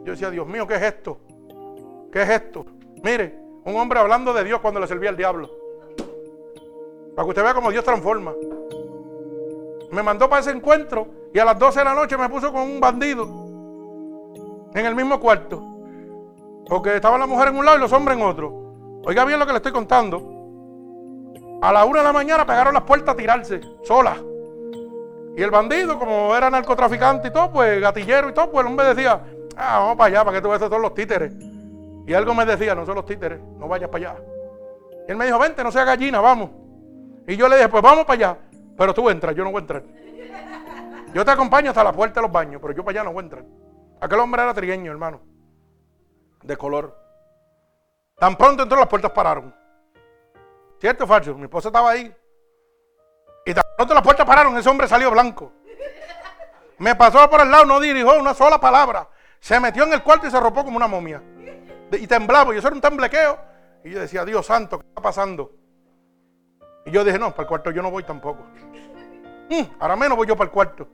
Yo 0.04 0.12
decía, 0.12 0.30
Dios 0.30 0.46
mío, 0.46 0.66
¿qué 0.66 0.74
es 0.74 0.82
esto? 0.82 1.18
¿Qué 2.12 2.22
es 2.22 2.28
esto? 2.28 2.66
Mire, 3.02 3.38
un 3.64 3.76
hombre 3.76 4.00
hablando 4.00 4.32
de 4.32 4.44
Dios 4.44 4.60
cuando 4.60 4.80
le 4.80 4.86
servía 4.86 5.10
al 5.10 5.16
diablo. 5.16 5.50
Para 7.14 7.24
que 7.24 7.28
usted 7.28 7.42
vea 7.42 7.54
cómo 7.54 7.70
Dios 7.70 7.84
transforma. 7.84 8.32
Me 9.92 10.02
mandó 10.02 10.28
para 10.28 10.40
ese 10.40 10.50
encuentro 10.50 11.06
y 11.32 11.38
a 11.38 11.44
las 11.44 11.58
12 11.58 11.78
de 11.78 11.84
la 11.84 11.94
noche 11.94 12.16
me 12.16 12.28
puso 12.28 12.52
con 12.52 12.62
un 12.62 12.80
bandido 12.80 13.24
en 14.74 14.86
el 14.86 14.94
mismo 14.94 15.20
cuarto. 15.20 15.62
Porque 16.66 16.96
estaban 16.96 17.20
las 17.20 17.28
mujeres 17.28 17.52
en 17.52 17.58
un 17.58 17.64
lado 17.64 17.76
y 17.76 17.80
los 17.80 17.92
hombres 17.92 18.16
en 18.16 18.24
otro. 18.24 19.00
Oiga 19.04 19.24
bien 19.24 19.38
lo 19.38 19.46
que 19.46 19.52
le 19.52 19.58
estoy 19.58 19.72
contando. 19.72 20.30
A 21.60 21.72
la 21.72 21.84
una 21.84 22.00
de 22.00 22.04
la 22.04 22.12
mañana 22.12 22.46
pegaron 22.46 22.74
las 22.74 22.82
puertas 22.84 23.14
a 23.14 23.16
tirarse, 23.16 23.60
solas. 23.84 24.18
Y 25.36 25.42
el 25.42 25.50
bandido, 25.50 25.98
como 25.98 26.36
era 26.36 26.50
narcotraficante 26.50 27.28
y 27.28 27.30
todo, 27.30 27.52
pues 27.52 27.80
gatillero 27.80 28.28
y 28.28 28.34
todo, 28.34 28.50
pues 28.50 28.64
el 28.64 28.70
hombre 28.70 28.94
decía, 28.94 29.20
ah, 29.56 29.78
vamos 29.78 29.96
para 29.96 30.08
allá, 30.08 30.24
para 30.24 30.36
que 30.36 30.42
tú 30.42 30.48
veas 30.48 30.60
todos 30.60 30.80
los 30.80 30.94
títeres. 30.94 31.32
Y 32.06 32.14
algo 32.14 32.34
me 32.34 32.44
decía, 32.44 32.74
no 32.74 32.84
son 32.84 32.96
los 32.96 33.06
títeres, 33.06 33.40
no 33.58 33.68
vayas 33.68 33.88
para 33.88 34.10
allá. 34.10 34.22
Y 35.08 35.10
él 35.10 35.16
me 35.16 35.24
dijo, 35.24 35.38
vente, 35.38 35.64
no 35.64 35.72
sea 35.72 35.84
gallina, 35.84 36.20
vamos. 36.20 36.50
Y 37.26 37.36
yo 37.36 37.48
le 37.48 37.56
dije, 37.56 37.68
pues 37.68 37.82
vamos 37.82 38.04
para 38.04 38.14
allá. 38.14 38.38
Pero 38.76 38.92
tú 38.92 39.08
entras, 39.08 39.34
yo 39.34 39.44
no 39.44 39.50
voy 39.50 39.58
a 39.58 39.62
entrar. 39.62 39.82
Yo 41.14 41.24
te 41.24 41.30
acompaño 41.30 41.70
hasta 41.70 41.84
la 41.84 41.92
puerta 41.92 42.20
de 42.20 42.26
los 42.26 42.32
baños, 42.32 42.60
pero 42.60 42.74
yo 42.74 42.84
para 42.84 43.00
allá 43.00 43.04
no 43.04 43.12
voy 43.12 43.22
a 43.22 43.24
entrar. 43.24 43.44
Aquel 44.00 44.18
hombre 44.18 44.42
era 44.42 44.52
trigueño, 44.52 44.90
hermano 44.90 45.32
de 46.42 46.56
color. 46.56 46.96
Tan 48.18 48.36
pronto 48.36 48.62
entró, 48.62 48.78
las 48.78 48.88
puertas 48.88 49.12
pararon. 49.12 49.54
¿Cierto, 50.78 51.06
Facho? 51.06 51.34
Mi 51.34 51.44
esposa 51.44 51.68
estaba 51.68 51.90
ahí. 51.90 52.14
Y 53.82 53.84
pronto 53.84 53.94
las 53.94 54.04
puertas 54.04 54.24
pararon, 54.24 54.56
ese 54.56 54.68
hombre 54.68 54.86
salió 54.86 55.10
blanco. 55.10 55.52
Me 56.78 56.94
pasó 56.94 57.28
por 57.28 57.40
el 57.40 57.50
lado, 57.50 57.64
no 57.64 57.80
dirigió 57.80 58.16
una 58.16 58.32
sola 58.32 58.60
palabra. 58.60 59.08
Se 59.40 59.58
metió 59.58 59.82
en 59.82 59.92
el 59.92 60.04
cuarto 60.04 60.28
y 60.28 60.30
se 60.30 60.36
arropó 60.36 60.64
como 60.64 60.76
una 60.76 60.86
momia. 60.86 61.20
Y 61.90 62.06
temblaba, 62.06 62.54
y 62.54 62.58
eso 62.58 62.68
era 62.68 62.76
un 62.76 62.80
temblequeo. 62.80 63.38
Y 63.84 63.90
yo 63.90 63.98
decía, 63.98 64.24
Dios 64.24 64.46
santo, 64.46 64.78
¿qué 64.78 64.86
está 64.86 65.02
pasando? 65.02 65.50
Y 66.86 66.92
yo 66.92 67.02
dije, 67.02 67.18
no, 67.18 67.30
para 67.30 67.42
el 67.42 67.48
cuarto 67.48 67.72
yo 67.72 67.82
no 67.82 67.90
voy 67.90 68.04
tampoco. 68.04 68.44
Mm, 69.50 69.62
ahora 69.80 69.96
menos 69.96 70.16
voy 70.16 70.28
yo 70.28 70.36
para 70.36 70.46
el 70.46 70.52
cuarto. 70.52 70.88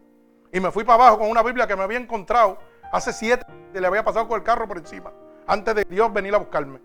Y 0.50 0.58
me 0.58 0.70
fui 0.70 0.82
para 0.82 0.94
abajo 0.94 1.18
con 1.18 1.28
una 1.28 1.42
Biblia 1.42 1.66
que 1.66 1.76
me 1.76 1.82
había 1.82 1.98
encontrado 1.98 2.58
hace 2.90 3.12
siete 3.12 3.44
que 3.70 3.82
le 3.82 3.86
había 3.86 4.02
pasado 4.02 4.26
con 4.28 4.38
el 4.38 4.44
carro 4.44 4.66
por 4.66 4.78
encima. 4.78 5.12
Antes 5.46 5.74
de 5.74 5.84
Dios 5.84 6.10
venir 6.10 6.34
a 6.34 6.38
buscarme. 6.38 6.80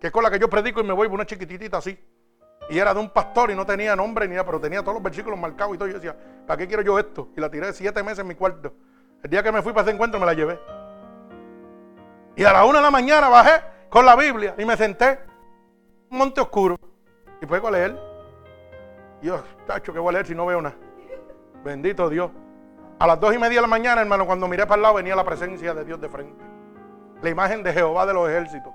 Que 0.00 0.06
es 0.06 0.12
con 0.12 0.22
la 0.22 0.30
que 0.30 0.38
yo 0.38 0.48
predico 0.48 0.80
y 0.80 0.84
me 0.84 0.92
voy 0.92 1.08
por 1.08 1.16
una 1.16 1.26
chiquitita 1.26 1.78
así. 1.78 1.98
Y 2.70 2.78
era 2.78 2.94
de 2.94 3.00
un 3.00 3.10
pastor 3.10 3.50
y 3.50 3.54
no 3.54 3.66
tenía 3.66 3.94
nombre 3.96 4.26
ni 4.26 4.34
nada, 4.34 4.46
pero 4.46 4.60
tenía 4.60 4.80
todos 4.80 4.94
los 4.94 5.02
versículos 5.02 5.38
marcados 5.38 5.74
y 5.74 5.78
todo. 5.78 5.88
Yo 5.88 5.94
decía, 5.94 6.16
¿para 6.46 6.58
qué 6.58 6.66
quiero 6.66 6.82
yo 6.82 6.98
esto? 6.98 7.28
Y 7.36 7.40
la 7.40 7.50
tiré 7.50 7.72
siete 7.72 8.02
meses 8.02 8.20
en 8.20 8.28
mi 8.28 8.34
cuarto. 8.34 8.72
El 9.22 9.30
día 9.30 9.42
que 9.42 9.52
me 9.52 9.62
fui 9.62 9.72
para 9.72 9.82
ese 9.82 9.94
encuentro 9.94 10.18
me 10.18 10.26
la 10.26 10.34
llevé. 10.34 10.58
Y 12.34 12.44
a 12.44 12.52
la 12.52 12.64
una 12.64 12.78
de 12.78 12.84
la 12.84 12.90
mañana 12.90 13.28
bajé 13.28 13.62
con 13.90 14.06
la 14.06 14.16
Biblia 14.16 14.54
y 14.56 14.64
me 14.64 14.76
senté 14.76 15.18
un 16.10 16.18
monte 16.18 16.40
oscuro 16.40 16.78
y 17.40 17.46
puedo 17.46 17.68
a 17.68 17.70
leer. 17.70 17.98
Y 19.20 19.26
yo, 19.26 19.42
tacho, 19.66 19.92
¿qué 19.92 19.98
voy 19.98 20.10
a 20.10 20.12
leer 20.12 20.26
si 20.26 20.34
no 20.34 20.46
veo 20.46 20.62
nada? 20.62 20.76
Bendito 21.62 22.08
Dios. 22.08 22.30
A 22.98 23.06
las 23.06 23.20
dos 23.20 23.34
y 23.34 23.38
media 23.38 23.56
de 23.56 23.62
la 23.62 23.68
mañana, 23.68 24.00
hermano, 24.00 24.26
cuando 24.26 24.48
miré 24.48 24.64
para 24.64 24.76
el 24.76 24.82
lado, 24.82 24.94
venía 24.94 25.14
la 25.14 25.24
presencia 25.24 25.74
de 25.74 25.84
Dios 25.84 26.00
de 26.00 26.08
frente. 26.08 26.42
La 27.20 27.30
imagen 27.30 27.62
de 27.62 27.72
Jehová 27.72 28.06
de 28.06 28.14
los 28.14 28.28
ejércitos. 28.28 28.72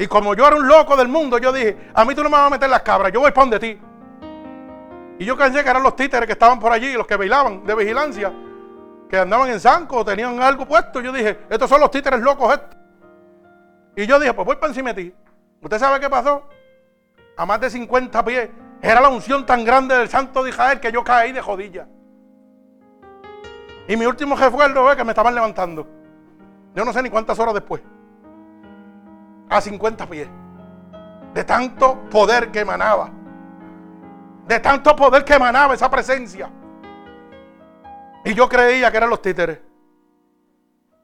Y 0.00 0.06
como 0.06 0.34
yo 0.34 0.46
era 0.46 0.54
un 0.54 0.68
loco 0.68 0.96
del 0.96 1.08
mundo, 1.08 1.38
yo 1.38 1.52
dije, 1.52 1.90
a 1.92 2.04
mí 2.04 2.14
tú 2.14 2.22
no 2.22 2.30
me 2.30 2.36
vas 2.36 2.46
a 2.46 2.50
meter 2.50 2.70
las 2.70 2.82
cabras, 2.82 3.12
yo 3.12 3.18
voy 3.18 3.32
para 3.32 3.42
donde 3.42 3.58
ti. 3.58 3.80
Y 5.18 5.24
yo 5.24 5.36
pensé 5.36 5.64
que 5.64 5.68
eran 5.68 5.82
los 5.82 5.96
títeres 5.96 6.24
que 6.24 6.34
estaban 6.34 6.60
por 6.60 6.70
allí, 6.70 6.92
los 6.92 7.04
que 7.04 7.16
bailaban 7.16 7.66
de 7.66 7.74
vigilancia, 7.74 8.32
que 9.10 9.18
andaban 9.18 9.50
en 9.50 9.58
zanco 9.58 10.04
tenían 10.04 10.40
algo 10.40 10.66
puesto. 10.66 11.00
Yo 11.00 11.10
dije, 11.10 11.40
estos 11.50 11.68
son 11.68 11.80
los 11.80 11.90
títeres 11.90 12.20
locos 12.20 12.52
estos. 12.54 12.78
Y 13.96 14.06
yo 14.06 14.20
dije, 14.20 14.32
pues 14.32 14.46
voy 14.46 14.54
para 14.54 14.68
encima 14.68 14.92
de 14.92 15.02
ti. 15.02 15.14
¿Usted 15.60 15.78
sabe 15.80 15.98
qué 15.98 16.08
pasó? 16.08 16.48
A 17.36 17.44
más 17.44 17.60
de 17.60 17.68
50 17.68 18.24
pies. 18.24 18.50
Era 18.80 19.00
la 19.00 19.08
unción 19.08 19.44
tan 19.44 19.64
grande 19.64 19.96
del 19.96 20.08
santo 20.08 20.44
de 20.44 20.50
Israel 20.50 20.78
que 20.78 20.92
yo 20.92 21.02
caí 21.02 21.32
de 21.32 21.40
jodilla. 21.40 21.88
Y 23.88 23.96
mi 23.96 24.06
último 24.06 24.36
recuerdo 24.36 24.84
fue 24.84 24.96
que 24.96 25.02
me 25.02 25.10
estaban 25.10 25.34
levantando. 25.34 25.84
Yo 26.76 26.84
no 26.84 26.92
sé 26.92 27.02
ni 27.02 27.10
cuántas 27.10 27.36
horas 27.40 27.54
después. 27.54 27.82
A 29.48 29.60
50 29.60 30.06
pies. 30.06 30.28
De 31.34 31.44
tanto 31.44 32.08
poder 32.10 32.50
que 32.50 32.60
emanaba. 32.60 33.10
De 34.46 34.60
tanto 34.60 34.94
poder 34.96 35.24
que 35.24 35.34
emanaba 35.34 35.74
esa 35.74 35.90
presencia. 35.90 36.50
Y 38.24 38.34
yo 38.34 38.48
creía 38.48 38.90
que 38.90 38.96
eran 38.96 39.10
los 39.10 39.22
títeres. 39.22 39.60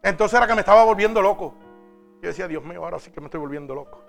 Entonces 0.03 0.37
era 0.37 0.47
que 0.47 0.55
me 0.55 0.61
estaba 0.61 0.85
volviendo 0.85 1.23
loco. 1.23 1.55
Yo 2.21 2.29
decía, 2.29 2.47
Dios 2.47 2.65
mío, 2.65 2.85
ahora 2.85 2.99
sí 2.99 3.11
que 3.11 3.21
me 3.21 3.27
estoy 3.27 3.41
volviendo 3.41 3.75
loco. 3.75 4.03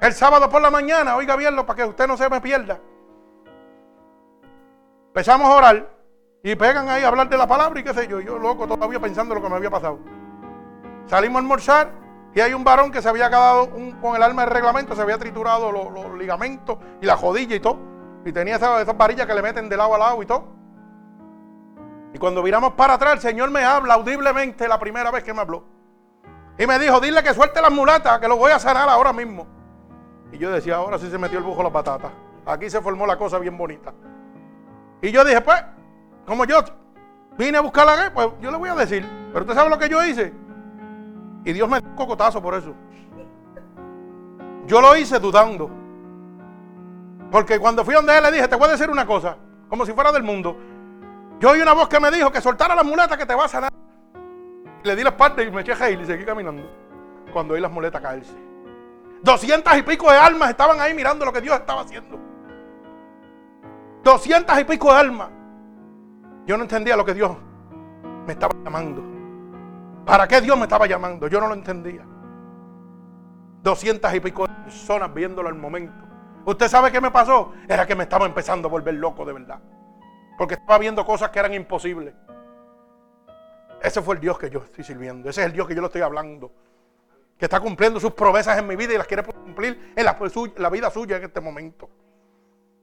El 0.00 0.12
sábado 0.12 0.48
por 0.48 0.62
la 0.62 0.70
mañana, 0.70 1.16
oiga 1.16 1.34
bien, 1.34 1.56
para 1.56 1.74
que 1.74 1.84
usted 1.84 2.06
no 2.06 2.16
se 2.16 2.28
me 2.28 2.40
pierda. 2.40 2.78
Empezamos 5.08 5.48
a 5.48 5.54
orar 5.54 5.90
y 6.42 6.54
pegan 6.54 6.88
ahí 6.88 7.02
a 7.02 7.08
hablar 7.08 7.28
de 7.28 7.36
la 7.36 7.48
palabra 7.48 7.80
y 7.80 7.82
qué 7.82 7.92
sé 7.92 8.06
yo. 8.06 8.20
Yo 8.20 8.38
loco 8.38 8.68
todavía 8.68 9.00
pensando 9.00 9.34
lo 9.34 9.42
que 9.42 9.48
me 9.48 9.56
había 9.56 9.70
pasado. 9.70 9.98
Salimos 11.06 11.36
a 11.36 11.38
almorzar 11.40 11.90
y 12.34 12.40
hay 12.40 12.52
un 12.54 12.62
varón 12.62 12.90
que 12.90 13.00
se 13.00 13.08
había 13.08 13.28
quedado 13.28 13.70
con 14.00 14.16
el 14.16 14.22
alma 14.22 14.44
de 14.44 14.50
reglamento, 14.50 14.94
se 14.94 15.02
había 15.02 15.18
triturado 15.18 15.72
los, 15.72 16.18
ligamentos 16.18 16.78
y 17.00 17.06
la 17.06 17.16
jodilla 17.16 17.56
y 17.56 17.60
todo. 17.60 17.78
Y 18.24 18.32
tenía 18.32 18.56
esas, 18.56 18.96
varillas 18.96 19.26
que 19.26 19.34
le 19.34 19.42
meten 19.42 19.68
de 19.68 19.76
lado 19.76 19.94
a 19.94 19.98
lado 19.98 20.22
y 20.22 20.26
todo. 20.26 20.44
Y 22.12 22.18
cuando 22.18 22.42
viramos 22.42 22.72
para 22.72 22.94
atrás, 22.94 23.14
el 23.14 23.20
Señor 23.20 23.50
me 23.50 23.64
habla 23.64 23.94
audiblemente 23.94 24.68
la 24.68 24.78
primera 24.78 25.10
vez 25.10 25.24
que 25.24 25.32
me 25.32 25.40
habló. 25.40 25.64
Y 26.58 26.66
me 26.66 26.78
dijo, 26.78 27.00
dile 27.00 27.22
que 27.22 27.32
suelte 27.32 27.62
las 27.62 27.70
mulatas, 27.70 28.18
que 28.18 28.28
lo 28.28 28.36
voy 28.36 28.52
a 28.52 28.58
sanar 28.58 28.88
ahora 28.88 29.12
mismo. 29.12 29.46
Y 30.32 30.38
yo 30.38 30.50
decía, 30.50 30.76
ahora 30.76 30.98
sí 30.98 31.10
se 31.10 31.18
metió 31.18 31.38
el 31.38 31.44
bujo 31.44 31.62
la 31.62 31.70
patata. 31.70 32.10
Aquí 32.44 32.68
se 32.68 32.80
formó 32.80 33.06
la 33.06 33.16
cosa 33.16 33.38
bien 33.38 33.56
bonita. 33.56 33.92
Y 35.00 35.10
yo 35.12 35.24
dije, 35.24 35.40
pues, 35.40 35.62
como 36.26 36.44
yo 36.44 36.60
vine 37.38 37.58
a 37.58 37.60
buscar 37.60 37.86
la 37.86 38.12
pues 38.12 38.28
yo 38.40 38.50
le 38.50 38.56
voy 38.58 38.68
a 38.68 38.74
decir. 38.74 39.08
Pero 39.32 39.44
usted 39.44 39.54
sabe 39.54 39.70
lo 39.70 39.78
que 39.78 39.88
yo 39.88 40.04
hice. 40.04 40.32
Y 41.44 41.52
Dios 41.52 41.68
me 41.68 41.80
dio 41.80 41.88
un 41.88 41.96
cocotazo 41.96 42.42
por 42.42 42.54
eso. 42.54 42.74
Yo 44.66 44.80
lo 44.80 44.96
hice 44.96 45.18
dudando. 45.18 45.70
Porque 47.30 47.58
cuando 47.58 47.84
fui 47.84 47.94
donde 47.94 48.16
él 48.16 48.22
le 48.22 48.32
dije, 48.32 48.48
te 48.48 48.56
voy 48.56 48.68
a 48.68 48.72
decir 48.72 48.90
una 48.90 49.06
cosa, 49.06 49.36
como 49.68 49.84
si 49.84 49.92
fuera 49.92 50.12
del 50.12 50.22
mundo. 50.22 50.56
Yo 51.40 51.50
oí 51.50 51.60
una 51.60 51.72
voz 51.72 51.88
que 51.88 52.00
me 52.00 52.10
dijo 52.10 52.30
que 52.32 52.40
soltara 52.40 52.74
la 52.74 52.82
muleta 52.82 53.16
que 53.16 53.26
te 53.26 53.34
va 53.34 53.44
a 53.44 53.48
sanar. 53.48 53.70
Le 54.82 54.96
di 54.96 55.02
la 55.02 55.10
espalda 55.10 55.42
y 55.42 55.50
me 55.50 55.60
eché 55.60 55.72
a 55.72 55.90
y 55.90 56.04
seguí 56.04 56.24
caminando. 56.24 56.68
Cuando 57.32 57.54
oí 57.54 57.60
las 57.60 57.70
muletas 57.70 58.00
caerse. 58.00 58.34
Doscientas 59.22 59.76
y 59.78 59.82
pico 59.82 60.10
de 60.10 60.16
almas 60.16 60.50
estaban 60.50 60.80
ahí 60.80 60.94
mirando 60.94 61.24
lo 61.24 61.32
que 61.32 61.40
Dios 61.40 61.56
estaba 61.56 61.82
haciendo. 61.82 62.18
Doscientas 64.02 64.60
y 64.60 64.64
pico 64.64 64.92
de 64.92 64.98
almas. 64.98 65.28
Yo 66.46 66.56
no 66.56 66.62
entendía 66.62 66.96
lo 66.96 67.04
que 67.04 67.14
Dios 67.14 67.36
me 68.26 68.32
estaba 68.32 68.54
llamando. 68.64 69.17
¿Para 70.08 70.26
qué 70.26 70.40
Dios 70.40 70.56
me 70.56 70.62
estaba 70.62 70.86
llamando? 70.86 71.28
Yo 71.28 71.38
no 71.38 71.48
lo 71.48 71.54
entendía. 71.54 72.02
Doscientas 73.62 74.14
y 74.14 74.20
pico 74.20 74.46
de 74.46 74.54
personas 74.54 75.12
viéndolo 75.12 75.50
al 75.50 75.54
momento. 75.54 76.02
¿Usted 76.46 76.66
sabe 76.66 76.90
qué 76.90 76.98
me 76.98 77.10
pasó? 77.10 77.52
Era 77.68 77.86
que 77.86 77.94
me 77.94 78.04
estaba 78.04 78.24
empezando 78.24 78.68
a 78.68 78.70
volver 78.70 78.94
loco 78.94 79.26
de 79.26 79.34
verdad. 79.34 79.60
Porque 80.38 80.54
estaba 80.54 80.78
viendo 80.78 81.04
cosas 81.04 81.28
que 81.28 81.38
eran 81.38 81.52
imposibles. 81.52 82.14
Ese 83.82 84.00
fue 84.00 84.14
el 84.14 84.20
Dios 84.22 84.38
que 84.38 84.48
yo 84.48 84.60
estoy 84.60 84.82
sirviendo. 84.82 85.28
Ese 85.28 85.42
es 85.42 85.48
el 85.48 85.52
Dios 85.52 85.68
que 85.68 85.74
yo 85.74 85.82
le 85.82 85.88
estoy 85.88 86.00
hablando 86.00 86.52
que 87.36 87.44
está 87.44 87.60
cumpliendo 87.60 88.00
sus 88.00 88.14
promesas 88.14 88.58
en 88.58 88.66
mi 88.66 88.76
vida 88.76 88.94
y 88.94 88.96
las 88.96 89.06
quiere 89.06 89.22
cumplir 89.22 89.92
en 89.94 90.04
la, 90.04 90.70
vida 90.70 90.90
suya 90.90 91.18
en 91.18 91.24
este 91.24 91.42
momento. 91.42 91.90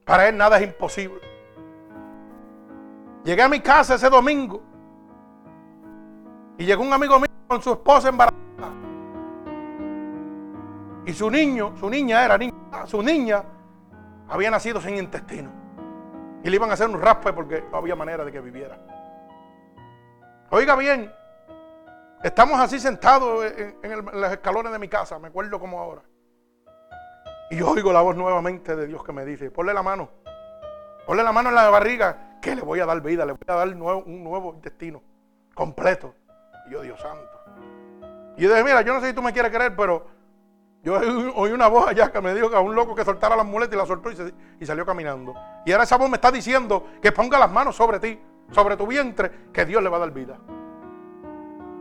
Para 0.05 0.29
Él 0.29 0.37
nada 0.37 0.57
es 0.57 0.63
imposible. 0.63 1.19
Llegué 3.23 3.41
a 3.41 3.49
mi 3.49 3.61
casa 3.61 3.95
ese 3.95 4.11
domingo 4.11 4.74
y 6.57 6.65
llegó 6.65 6.83
un 6.83 6.93
amigo 6.93 7.19
mío 7.19 7.29
con 7.47 7.61
su 7.61 7.71
esposa 7.71 8.09
embarazada. 8.09 8.73
Y 11.05 11.13
su 11.13 11.29
niño, 11.29 11.75
su 11.77 11.89
niña 11.89 12.25
era 12.25 12.37
niña, 12.37 12.85
su 12.85 13.01
niña 13.01 13.43
había 14.27 14.49
nacido 14.49 14.81
sin 14.81 14.97
intestino. 14.97 15.49
Y 16.43 16.49
le 16.49 16.55
iban 16.55 16.69
a 16.69 16.73
hacer 16.73 16.89
un 16.89 17.01
raspe 17.01 17.33
porque 17.33 17.63
no 17.71 17.77
había 17.77 17.95
manera 17.95 18.23
de 18.25 18.31
que 18.31 18.39
viviera. 18.39 18.77
Oiga 20.49 20.75
bien, 20.75 21.11
Estamos 22.25 22.59
así 22.59 22.79
sentados 22.79 23.45
en, 23.83 24.03
los 24.03 24.31
escalones 24.31 24.71
de 24.71 24.79
mi 24.79 24.87
casa, 24.87 25.19
me 25.19 25.27
acuerdo 25.27 25.59
como 25.59 25.79
ahora. 25.79 26.01
Y 27.51 27.57
yo 27.57 27.69
oigo 27.69 27.93
la 27.93 28.01
voz 28.01 28.15
nuevamente 28.15 28.75
de 28.75 28.87
Dios 28.87 29.03
que 29.03 29.13
me 29.13 29.23
dice, 29.23 29.51
ponle 29.51 29.75
la 29.75 29.83
mano, 29.83 30.09
ponle 31.05 31.21
la 31.21 31.31
mano 31.31 31.49
en 31.49 31.55
la 31.55 31.69
barriga, 31.69 32.39
que 32.41 32.55
le 32.55 32.63
voy 32.63 32.79
a 32.79 32.87
dar 32.87 32.99
vida, 33.01 33.27
le 33.27 33.33
voy 33.33 33.41
a 33.45 33.53
dar 33.53 33.67
un 33.67 34.23
nuevo 34.23 34.55
intestino 34.55 35.03
completo. 35.53 36.15
Y 36.67 36.71
yo, 36.71 36.81
Dios 36.81 36.99
santo. 36.99 37.39
Y 38.37 38.43
yo 38.43 38.49
dije, 38.49 38.63
mira, 38.63 38.81
yo 38.81 38.93
no 38.93 39.01
sé 39.01 39.07
si 39.07 39.13
tú 39.13 39.21
me 39.21 39.31
quieres 39.31 39.51
creer, 39.51 39.75
pero 39.75 40.07
yo 40.83 40.99
oí 41.35 41.51
una 41.51 41.67
voz 41.67 41.87
allá 41.87 42.11
que 42.11 42.21
me 42.21 42.33
dijo 42.33 42.49
que 42.49 42.55
a 42.55 42.59
un 42.59 42.75
loco 42.75 42.93
que 42.93 43.03
soltara 43.03 43.35
las 43.35 43.45
muletas 43.45 43.73
y 43.73 43.77
la 43.77 43.85
soltó 43.85 44.11
y, 44.11 44.65
salió 44.65 44.85
caminando. 44.85 45.33
Y 45.65 45.71
ahora 45.71 45.83
esa 45.83 45.97
voz 45.97 46.09
me 46.09 46.15
está 46.15 46.31
diciendo 46.31 46.85
que 47.01 47.11
ponga 47.11 47.39
las 47.39 47.51
manos 47.51 47.75
sobre 47.75 47.99
ti, 47.99 48.19
sobre 48.51 48.77
tu 48.77 48.85
vientre, 48.85 49.49
que 49.51 49.65
Dios 49.65 49.81
le 49.81 49.89
va 49.89 49.97
a 49.97 50.01
dar 50.01 50.11
vida. 50.11 50.37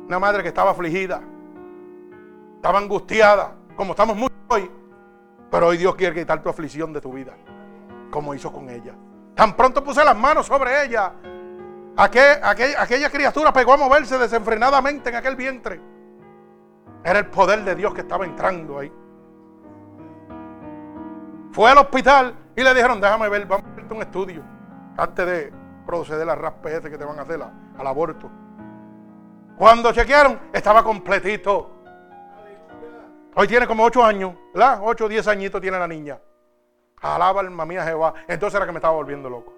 Una 0.07 0.19
madre 0.19 0.43
que 0.43 0.49
estaba 0.49 0.71
afligida, 0.71 1.23
estaba 2.57 2.79
angustiada, 2.79 3.55
como 3.77 3.93
estamos 3.93 4.17
muchos 4.17 4.39
hoy. 4.49 4.71
Pero 5.51 5.69
hoy 5.69 5.77
Dios 5.77 5.95
quiere 5.95 6.15
quitar 6.15 6.43
tu 6.43 6.49
aflicción 6.49 6.93
de 6.93 7.01
tu 7.01 7.13
vida, 7.13 7.35
como 8.11 8.35
hizo 8.35 8.51
con 8.51 8.71
ella. 8.71 8.95
Tan 9.35 9.55
pronto 9.55 9.85
puse 9.85 10.05
las 10.05 10.17
manos 10.17 10.47
sobre 10.47 10.85
ella, 10.85 11.13
aquella 11.97 13.11
criatura 13.11 13.53
pegó 13.53 13.75
a 13.75 13.77
moverse 13.77 14.19
desenfrenadamente 14.19 15.11
en 15.11 15.17
aquel 15.17 15.37
vientre. 15.37 15.81
Era 17.05 17.19
el 17.19 17.27
poder 17.27 17.63
de 17.65 17.75
Dios 17.75 17.95
que 17.95 18.01
estaba 18.01 18.25
entrando 18.25 18.79
ahí. 18.79 18.93
Fue 21.53 21.71
al 21.71 21.79
hospital 21.79 22.35
y 22.57 22.63
le 22.63 22.75
dijeron, 22.75 23.01
déjame 23.01 23.29
ver, 23.29 23.47
vamos 23.47 23.67
a 23.67 23.73
hacerte 23.73 23.95
un 23.95 24.03
estudio 24.03 24.43
antes 24.97 25.27
de 25.27 25.53
proceder 25.87 26.29
al 26.29 26.39
raspe 26.39 26.77
ese 26.77 26.91
que 26.91 26.99
te 26.99 27.05
van 27.05 27.19
a 27.19 27.23
hacer 27.23 27.41
al 27.43 27.87
aborto. 27.87 28.31
Cuando 29.57 29.93
chequearon, 29.93 30.41
estaba 30.53 30.83
completito. 30.83 31.71
Hoy 33.37 33.47
tiene 33.47 33.67
como 33.67 33.85
8 33.85 34.05
años, 34.05 34.35
¿verdad? 34.53 34.81
8 34.83 35.05
o 35.05 35.09
10 35.09 35.29
añitos 35.29 35.61
tiene 35.61 35.79
la 35.79 35.87
niña. 35.87 36.19
Alaba 37.01 37.41
alma 37.41 37.65
mía 37.67 37.85
Jehová. 37.85 38.15
Entonces 38.27 38.57
era 38.57 38.67
que 38.67 38.73
me 38.73 38.79
estaba 38.79 38.95
volviendo 38.95 39.29
loco. 39.29 39.54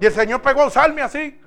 Y 0.00 0.06
el 0.06 0.12
Señor 0.12 0.40
pegó 0.40 0.62
a 0.62 0.66
usarme 0.66 1.02
así. 1.02 1.38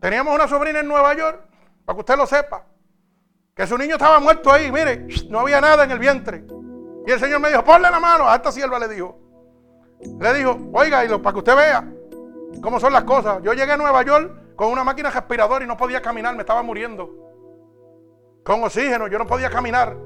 Teníamos 0.00 0.34
una 0.34 0.48
sobrina 0.48 0.80
en 0.80 0.88
Nueva 0.88 1.14
York, 1.14 1.42
para 1.84 1.94
que 1.94 2.00
usted 2.00 2.16
lo 2.16 2.26
sepa, 2.26 2.64
que 3.54 3.66
su 3.66 3.78
niño 3.78 3.94
estaba 3.94 4.18
muerto 4.18 4.50
ahí, 4.50 4.72
mire, 4.72 5.06
no 5.28 5.40
había 5.40 5.60
nada 5.60 5.84
en 5.84 5.90
el 5.90 5.98
vientre. 5.98 6.44
Y 7.06 7.10
el 7.10 7.20
Señor 7.20 7.40
me 7.40 7.50
dijo, 7.50 7.62
ponle 7.62 7.90
la 7.90 8.00
mano, 8.00 8.28
a 8.28 8.36
esta 8.36 8.50
sierva 8.50 8.78
le 8.78 8.88
dijo, 8.88 9.18
Le 10.18 10.34
dijo, 10.34 10.58
oiga, 10.72 11.04
y 11.04 11.08
lo, 11.08 11.22
para 11.22 11.34
que 11.34 11.38
usted 11.38 11.56
vea 11.56 11.84
cómo 12.62 12.80
son 12.80 12.92
las 12.92 13.04
cosas. 13.04 13.42
Yo 13.42 13.52
llegué 13.52 13.72
a 13.72 13.76
Nueva 13.76 14.02
York 14.02 14.56
con 14.56 14.72
una 14.72 14.82
máquina 14.82 15.10
respiradora 15.10 15.64
y 15.64 15.68
no 15.68 15.76
podía 15.76 16.02
caminar, 16.02 16.34
me 16.34 16.40
estaba 16.40 16.62
muriendo. 16.62 17.10
Con 18.44 18.64
oxígeno, 18.64 19.06
yo 19.06 19.18
no 19.18 19.26
podía 19.26 19.50
caminar. 19.50 19.96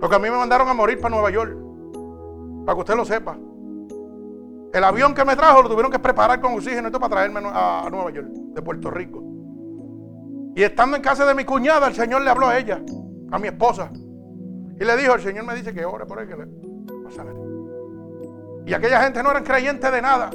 Porque 0.00 0.16
a 0.16 0.18
mí 0.18 0.28
me 0.28 0.36
mandaron 0.36 0.68
a 0.68 0.74
morir 0.74 1.00
para 1.00 1.14
Nueva 1.14 1.30
York. 1.30 1.56
Para 2.64 2.74
que 2.74 2.80
usted 2.80 2.96
lo 2.96 3.04
sepa. 3.04 3.38
El 4.76 4.84
avión 4.84 5.14
que 5.14 5.24
me 5.24 5.34
trajo 5.34 5.62
lo 5.62 5.70
tuvieron 5.70 5.90
que 5.90 5.98
preparar 5.98 6.38
con 6.38 6.52
oxígeno 6.52 6.88
esto 6.88 7.00
para 7.00 7.14
traerme 7.14 7.40
a 7.42 7.88
Nueva 7.90 8.10
York, 8.10 8.28
de 8.28 8.60
Puerto 8.60 8.90
Rico. 8.90 9.22
Y 10.54 10.62
estando 10.62 10.96
en 10.98 11.02
casa 11.02 11.24
de 11.24 11.34
mi 11.34 11.46
cuñada, 11.46 11.86
el 11.86 11.94
Señor 11.94 12.20
le 12.20 12.28
habló 12.28 12.46
a 12.48 12.58
ella, 12.58 12.82
a 13.30 13.38
mi 13.38 13.48
esposa. 13.48 13.90
Y 14.78 14.84
le 14.84 14.96
dijo, 14.98 15.14
el 15.14 15.22
Señor 15.22 15.46
me 15.46 15.54
dice 15.54 15.72
que 15.72 15.82
ore 15.82 16.04
por 16.04 16.20
él, 16.20 16.28
que 16.28 16.36
le 16.36 16.46
Y 18.66 18.74
aquella 18.74 19.00
gente 19.02 19.22
no 19.22 19.30
eran 19.30 19.44
creyentes 19.44 19.90
de 19.90 20.02
nada. 20.02 20.28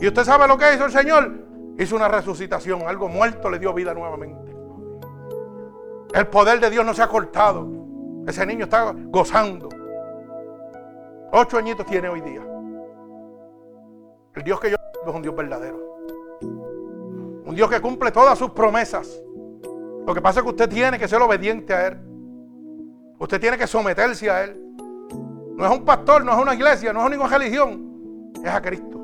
Y 0.00 0.06
usted 0.06 0.22
sabe 0.22 0.46
lo 0.46 0.56
que 0.56 0.72
hizo 0.72 0.84
el 0.84 0.92
Señor. 0.92 1.32
Hizo 1.80 1.96
una 1.96 2.06
resucitación, 2.06 2.82
algo 2.86 3.08
muerto 3.08 3.50
le 3.50 3.58
dio 3.58 3.74
vida 3.74 3.92
nuevamente. 3.92 4.54
El 6.14 6.28
poder 6.28 6.60
de 6.60 6.70
Dios 6.70 6.86
no 6.86 6.94
se 6.94 7.02
ha 7.02 7.08
cortado. 7.08 7.68
Ese 8.24 8.46
niño 8.46 8.66
está 8.66 8.94
gozando. 9.06 9.79
Ocho 11.32 11.58
añitos 11.58 11.86
tiene 11.86 12.08
hoy 12.08 12.20
día. 12.20 12.42
El 14.34 14.42
Dios 14.42 14.58
que 14.58 14.70
yo 14.70 14.76
es 15.06 15.14
un 15.14 15.22
Dios 15.22 15.34
verdadero. 15.34 15.78
Un 16.42 17.54
Dios 17.54 17.70
que 17.70 17.80
cumple 17.80 18.10
todas 18.10 18.38
sus 18.38 18.50
promesas. 18.50 19.22
Lo 20.06 20.14
que 20.14 20.20
pasa 20.20 20.40
es 20.40 20.44
que 20.44 20.50
usted 20.50 20.68
tiene 20.68 20.98
que 20.98 21.06
ser 21.06 21.22
obediente 21.22 21.72
a 21.72 21.86
Él. 21.88 22.00
Usted 23.18 23.40
tiene 23.40 23.56
que 23.56 23.66
someterse 23.66 24.28
a 24.30 24.44
Él. 24.44 24.60
No 25.56 25.66
es 25.66 25.70
un 25.70 25.84
pastor, 25.84 26.24
no 26.24 26.32
es 26.32 26.38
una 26.38 26.54
iglesia, 26.54 26.92
no 26.92 27.06
es 27.06 27.16
una 27.16 27.28
religión. 27.28 28.32
Es 28.42 28.50
a 28.50 28.60
Cristo. 28.60 28.98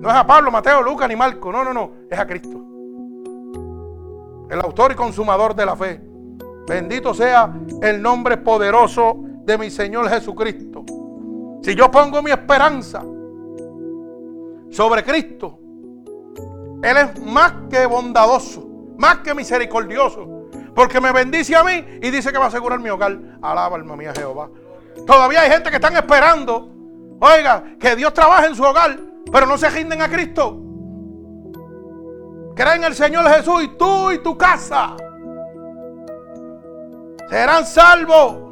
No 0.00 0.08
es 0.08 0.14
a 0.14 0.26
Pablo, 0.26 0.50
Mateo, 0.50 0.82
Lucas 0.82 1.08
ni 1.08 1.16
Marco. 1.16 1.50
No, 1.50 1.64
no, 1.64 1.72
no. 1.72 1.92
Es 2.10 2.18
a 2.18 2.26
Cristo. 2.26 2.64
El 4.50 4.60
autor 4.60 4.92
y 4.92 4.94
consumador 4.94 5.54
de 5.54 5.64
la 5.66 5.76
fe. 5.76 6.00
Bendito 6.66 7.14
sea 7.14 7.50
el 7.80 8.02
nombre 8.02 8.36
poderoso 8.36 9.24
de 9.48 9.56
mi 9.56 9.70
Señor 9.70 10.08
Jesucristo. 10.10 10.84
Si 11.62 11.74
yo 11.74 11.90
pongo 11.90 12.22
mi 12.22 12.30
esperanza 12.30 13.02
sobre 14.70 15.02
Cristo, 15.02 15.58
Él 16.82 16.96
es 16.98 17.22
más 17.22 17.54
que 17.70 17.86
bondadoso, 17.86 18.68
más 18.98 19.18
que 19.20 19.34
misericordioso, 19.34 20.50
porque 20.74 21.00
me 21.00 21.12
bendice 21.12 21.56
a 21.56 21.64
mí 21.64 21.82
y 22.02 22.10
dice 22.10 22.30
que 22.30 22.38
va 22.38 22.44
a 22.44 22.48
asegurar 22.48 22.78
mi 22.78 22.90
hogar. 22.90 23.18
Alaba 23.40 23.76
alma 23.76 23.96
mía 23.96 24.12
Jehová. 24.14 24.50
Todavía 25.06 25.40
hay 25.40 25.50
gente 25.50 25.70
que 25.70 25.76
están 25.76 25.96
esperando, 25.96 26.70
oiga, 27.18 27.64
que 27.80 27.96
Dios 27.96 28.12
trabaje 28.12 28.48
en 28.48 28.54
su 28.54 28.62
hogar, 28.62 28.98
pero 29.32 29.46
no 29.46 29.56
se 29.56 29.70
rinden 29.70 30.02
a 30.02 30.10
Cristo. 30.10 30.60
Creen 32.54 32.78
en 32.78 32.84
el 32.84 32.94
Señor 32.94 33.26
Jesús 33.30 33.62
y 33.62 33.68
tú 33.78 34.10
y 34.10 34.18
tu 34.18 34.36
casa 34.36 34.94
serán 37.30 37.64
salvos. 37.64 38.47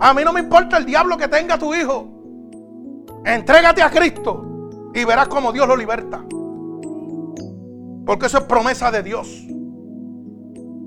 A 0.00 0.14
mí 0.14 0.24
no 0.24 0.32
me 0.32 0.40
importa 0.40 0.78
el 0.78 0.86
diablo 0.86 1.16
que 1.16 1.28
tenga 1.28 1.58
tu 1.58 1.74
hijo. 1.74 2.08
Entrégate 3.24 3.82
a 3.82 3.90
Cristo 3.90 4.90
y 4.94 5.04
verás 5.04 5.28
cómo 5.28 5.52
Dios 5.52 5.68
lo 5.68 5.76
liberta. 5.76 6.24
Porque 8.06 8.26
eso 8.26 8.38
es 8.38 8.44
promesa 8.44 8.90
de 8.90 9.02
Dios. 9.02 9.46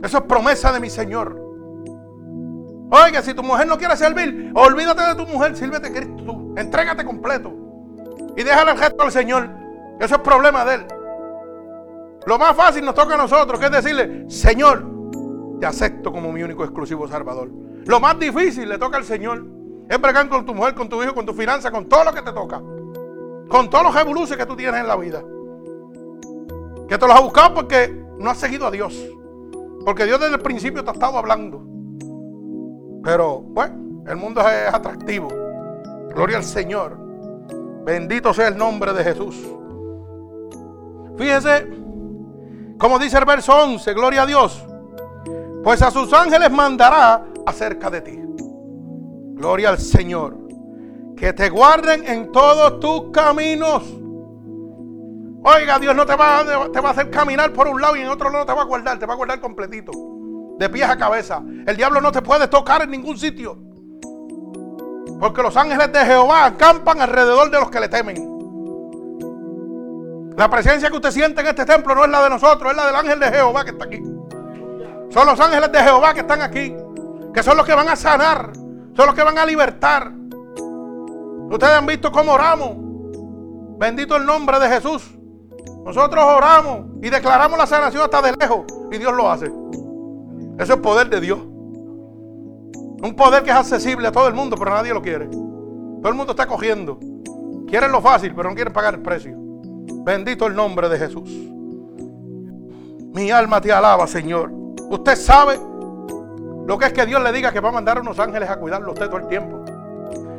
Eso 0.03 0.17
es 0.17 0.23
promesa 0.23 0.71
de 0.71 0.79
mi 0.79 0.89
Señor. 0.89 1.39
Oiga, 2.91 3.21
si 3.21 3.33
tu 3.33 3.43
mujer 3.43 3.67
no 3.67 3.77
quiere 3.77 3.95
servir, 3.95 4.51
olvídate 4.55 5.03
de 5.03 5.15
tu 5.15 5.31
mujer, 5.31 5.55
sírvete 5.55 5.87
a 5.87 5.93
Cristo 5.93 6.23
tú. 6.25 6.55
Entrégate 6.57 7.05
completo. 7.05 7.53
Y 8.35 8.43
déjale 8.43 8.71
el 8.71 8.77
gesto 8.77 9.03
al 9.03 9.11
Señor. 9.11 9.49
Eso 9.99 10.15
es 10.15 10.21
problema 10.21 10.65
de 10.65 10.75
Él. 10.75 10.85
Lo 12.25 12.39
más 12.39 12.55
fácil 12.55 12.83
nos 12.83 12.95
toca 12.95 13.13
a 13.13 13.17
nosotros, 13.17 13.59
que 13.59 13.65
es 13.67 13.71
decirle, 13.71 14.25
Señor, 14.27 14.85
te 15.59 15.65
acepto 15.65 16.11
como 16.11 16.31
mi 16.31 16.41
único 16.41 16.63
exclusivo 16.63 17.07
Salvador. 17.07 17.49
Lo 17.85 17.99
más 17.99 18.17
difícil 18.19 18.69
le 18.69 18.77
toca 18.77 18.97
al 18.97 19.03
Señor. 19.03 19.45
Es 19.89 19.99
bregar 19.99 20.29
con 20.29 20.45
tu 20.45 20.53
mujer, 20.53 20.73
con 20.73 20.87
tu 20.87 21.03
hijo, 21.03 21.13
con 21.13 21.25
tu 21.25 21.33
finanza, 21.33 21.71
con 21.71 21.87
todo 21.87 22.05
lo 22.05 22.13
que 22.13 22.21
te 22.21 22.31
toca. 22.31 22.61
Con 23.49 23.69
todos 23.69 23.83
los 23.83 23.95
revoluciones 23.95 24.37
que 24.37 24.49
tú 24.49 24.55
tienes 24.55 24.81
en 24.81 24.87
la 24.87 24.95
vida. 24.95 25.21
Que 26.87 26.97
te 26.97 27.07
los 27.07 27.15
has 27.15 27.21
buscado 27.21 27.53
porque 27.53 27.93
no 28.17 28.29
has 28.29 28.37
seguido 28.37 28.67
a 28.67 28.71
Dios. 28.71 28.95
Porque 29.85 30.05
Dios 30.05 30.19
desde 30.19 30.35
el 30.35 30.41
principio 30.41 30.83
te 30.83 30.89
ha 30.89 30.93
estado 30.93 31.17
hablando. 31.17 31.61
Pero, 33.03 33.41
bueno, 33.41 34.03
el 34.07 34.15
mundo 34.15 34.41
es 34.41 34.73
atractivo. 34.73 35.27
Gloria 36.15 36.37
al 36.37 36.43
Señor. 36.43 36.97
Bendito 37.83 38.33
sea 38.33 38.47
el 38.47 38.57
nombre 38.57 38.93
de 38.93 39.03
Jesús. 39.03 39.35
Fíjese, 41.17 41.67
como 42.77 42.97
dice 42.97 43.17
el 43.17 43.25
verso 43.25 43.53
11, 43.53 43.93
gloria 43.93 44.23
a 44.23 44.25
Dios. 44.25 44.65
Pues 45.63 45.81
a 45.81 45.91
sus 45.91 46.11
ángeles 46.13 46.49
mandará 46.51 47.25
acerca 47.45 47.89
de 47.89 48.01
ti. 48.01 48.19
Gloria 49.35 49.69
al 49.69 49.77
Señor. 49.77 50.37
Que 51.17 51.33
te 51.33 51.49
guarden 51.49 52.07
en 52.07 52.31
todos 52.31 52.79
tus 52.79 53.11
caminos. 53.11 53.83
Oiga, 55.45 55.77
Dios 55.77 55.95
no 55.95 56.05
te 56.05 56.15
va, 56.15 56.43
te 56.71 56.79
va 56.79 56.89
a 56.89 56.91
hacer 56.91 57.09
caminar 57.09 57.51
por 57.51 57.67
un 57.67 57.81
lado 57.81 57.95
y 57.95 58.01
en 58.01 58.07
otro 58.07 58.29
lado 58.29 58.39
no 58.39 58.45
te 58.45 58.53
va 58.53 58.61
a 58.61 58.65
guardar, 58.65 58.97
te 58.97 59.05
va 59.05 59.13
a 59.13 59.17
guardar 59.17 59.41
completito. 59.41 59.91
De 60.57 60.69
pies 60.69 60.87
a 60.89 60.97
cabeza. 60.97 61.43
El 61.65 61.75
diablo 61.75 61.99
no 61.99 62.11
te 62.11 62.21
puede 62.21 62.47
tocar 62.47 62.83
en 62.83 62.91
ningún 62.91 63.17
sitio. 63.17 63.57
Porque 65.19 65.41
los 65.41 65.55
ángeles 65.57 65.91
de 65.91 65.99
Jehová 65.99 66.45
acampan 66.45 67.01
alrededor 67.01 67.49
de 67.51 67.59
los 67.59 67.69
que 67.69 67.79
le 67.79 67.89
temen. 67.89 68.33
La 70.37 70.49
presencia 70.49 70.89
que 70.89 70.95
usted 70.95 71.11
siente 71.11 71.41
en 71.41 71.47
este 71.47 71.65
templo 71.65 71.93
no 71.93 72.05
es 72.05 72.09
la 72.09 72.23
de 72.23 72.29
nosotros, 72.29 72.71
es 72.71 72.77
la 72.77 72.87
del 72.87 72.95
ángel 72.95 73.19
de 73.19 73.27
Jehová 73.27 73.63
que 73.63 73.71
está 73.71 73.85
aquí. 73.85 74.01
Son 75.09 75.27
los 75.27 75.39
ángeles 75.39 75.71
de 75.71 75.79
Jehová 75.79 76.13
que 76.13 76.21
están 76.21 76.41
aquí 76.41 76.75
que 77.33 77.43
son 77.43 77.57
los 77.57 77.65
que 77.65 77.73
van 77.73 77.89
a 77.89 77.95
sanar, 77.95 78.53
son 78.53 79.05
los 79.05 79.15
que 79.15 79.23
van 79.23 79.37
a 79.37 79.45
libertar. 79.45 80.11
Ustedes 81.49 81.73
han 81.73 81.85
visto 81.85 82.11
cómo 82.11 82.33
oramos. 82.33 82.71
Bendito 83.77 84.15
el 84.15 84.25
nombre 84.25 84.59
de 84.59 84.69
Jesús. 84.69 85.11
Nosotros 85.83 86.23
oramos 86.23 86.85
y 87.01 87.09
declaramos 87.09 87.57
la 87.57 87.65
sanación 87.65 88.03
hasta 88.03 88.21
de 88.21 88.33
lejos 88.39 88.65
y 88.91 88.97
Dios 88.97 89.13
lo 89.13 89.29
hace. 89.29 89.51
Eso 90.57 90.73
es 90.73 90.79
poder 90.79 91.09
de 91.09 91.19
Dios. 91.19 91.39
Un 91.39 93.15
poder 93.17 93.43
que 93.43 93.49
es 93.49 93.55
accesible 93.55 94.07
a 94.07 94.11
todo 94.11 94.27
el 94.27 94.33
mundo, 94.33 94.55
pero 94.57 94.71
nadie 94.71 94.93
lo 94.93 95.01
quiere. 95.01 95.27
Todo 95.27 96.09
el 96.09 96.15
mundo 96.15 96.31
está 96.31 96.47
cogiendo. 96.47 96.99
Quieren 97.67 97.91
lo 97.91 98.01
fácil, 98.01 98.33
pero 98.35 98.49
no 98.49 98.55
quieren 98.55 98.71
pagar 98.71 98.93
el 98.93 99.01
precio. 99.01 99.35
Bendito 100.05 100.45
el 100.47 100.55
nombre 100.55 100.87
de 100.87 100.99
Jesús. 100.99 101.29
Mi 103.13 103.29
alma 103.31 103.59
te 103.59 103.71
alaba, 103.71 104.07
Señor. 104.07 104.51
Usted 104.89 105.15
sabe 105.15 105.59
lo 106.65 106.77
que 106.77 106.85
es 106.85 106.93
que 106.93 107.05
Dios 107.05 107.21
le 107.21 107.31
diga 107.31 107.51
que 107.51 107.59
va 107.59 107.69
a 107.69 107.73
mandar 107.73 107.99
unos 107.99 108.17
ángeles 108.19 108.49
a 108.49 108.57
cuidarlo 108.57 108.89
a 108.89 108.93
usted 108.93 109.07
todo 109.07 109.17
el 109.17 109.27
tiempo. 109.27 109.63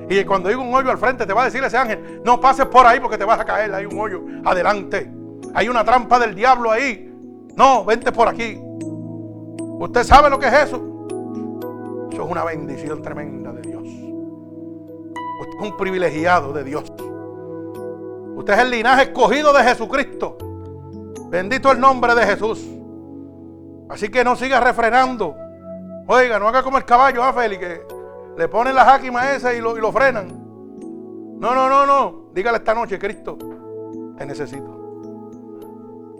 Y 0.08 0.24
cuando 0.24 0.48
diga 0.48 0.60
un 0.60 0.72
hoyo 0.74 0.90
al 0.90 0.98
frente, 0.98 1.26
te 1.26 1.32
va 1.32 1.42
a 1.42 1.44
decir 1.46 1.62
ese 1.64 1.76
ángel, 1.76 2.20
no 2.24 2.40
pases 2.40 2.66
por 2.66 2.86
ahí 2.86 3.00
porque 3.00 3.18
te 3.18 3.24
vas 3.24 3.40
a 3.40 3.44
caer, 3.44 3.74
hay 3.74 3.86
un 3.86 3.98
hoyo 3.98 4.22
adelante. 4.44 5.10
Hay 5.54 5.68
una 5.68 5.84
trampa 5.84 6.18
del 6.18 6.34
diablo 6.34 6.70
ahí. 6.70 7.12
No, 7.56 7.84
vente 7.84 8.10
por 8.10 8.28
aquí. 8.28 8.58
¿Usted 9.78 10.04
sabe 10.04 10.30
lo 10.30 10.38
que 10.38 10.46
es 10.46 10.52
eso? 10.52 10.76
Eso 12.10 12.22
es 12.22 12.30
una 12.30 12.44
bendición 12.44 13.02
tremenda 13.02 13.52
de 13.52 13.62
Dios. 13.62 13.82
Usted 13.82 15.58
es 15.58 15.70
un 15.70 15.76
privilegiado 15.76 16.52
de 16.52 16.64
Dios. 16.64 16.84
Usted 18.36 18.54
es 18.54 18.58
el 18.60 18.70
linaje 18.70 19.04
escogido 19.04 19.52
de 19.52 19.62
Jesucristo. 19.62 20.36
Bendito 21.28 21.70
el 21.70 21.80
nombre 21.80 22.14
de 22.14 22.26
Jesús. 22.26 22.64
Así 23.88 24.08
que 24.08 24.24
no 24.24 24.36
siga 24.36 24.60
refrenando 24.60 25.36
Oiga, 26.06 26.38
no 26.38 26.48
haga 26.48 26.62
como 26.62 26.78
el 26.78 26.84
caballo, 26.84 27.22
¿ah, 27.22 27.32
Félix? 27.32 27.60
Que 27.60 27.86
le 28.36 28.48
ponen 28.48 28.74
la 28.74 28.84
jáquima 28.84 29.32
esa 29.32 29.54
y 29.54 29.60
lo, 29.60 29.76
y 29.76 29.80
lo 29.80 29.90
frenan. 29.92 30.28
No, 31.38 31.54
no, 31.54 31.68
no, 31.68 31.86
no. 31.86 32.30
Dígale 32.32 32.58
esta 32.58 32.74
noche, 32.74 32.98
Cristo, 32.98 33.38
te 34.16 34.26
necesito. 34.26 34.74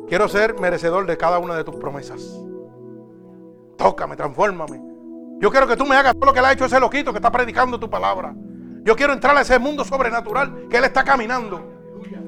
Quiero 0.09 0.29
ser 0.29 0.59
merecedor 0.59 1.07
de 1.07 1.17
cada 1.17 1.39
una 1.39 1.55
de 1.55 1.65
tus 1.65 1.77
promesas. 1.77 2.41
Tócame, 3.77 4.17
transfórmame. 4.17 4.81
Yo 5.41 5.51
quiero 5.51 5.67
que 5.67 5.77
tú 5.77 5.85
me 5.85 5.97
hagas 5.97 6.15
todo 6.15 6.27
lo 6.27 6.33
que 6.33 6.41
le 6.41 6.47
ha 6.47 6.53
hecho 6.53 6.67
ese 6.67 6.79
loquito 6.79 7.13
que 7.13 7.19
está 7.19 7.31
predicando 7.31 7.79
tu 7.79 7.91
palabra. 7.91 8.35
Yo 8.83 8.95
quiero 8.95 9.13
entrar 9.13 9.37
a 9.37 9.41
ese 9.41 9.59
mundo 9.59 9.85
sobrenatural 9.85 10.69
que 10.69 10.77
él 10.77 10.85
está 10.85 11.05
caminando. 11.05 11.61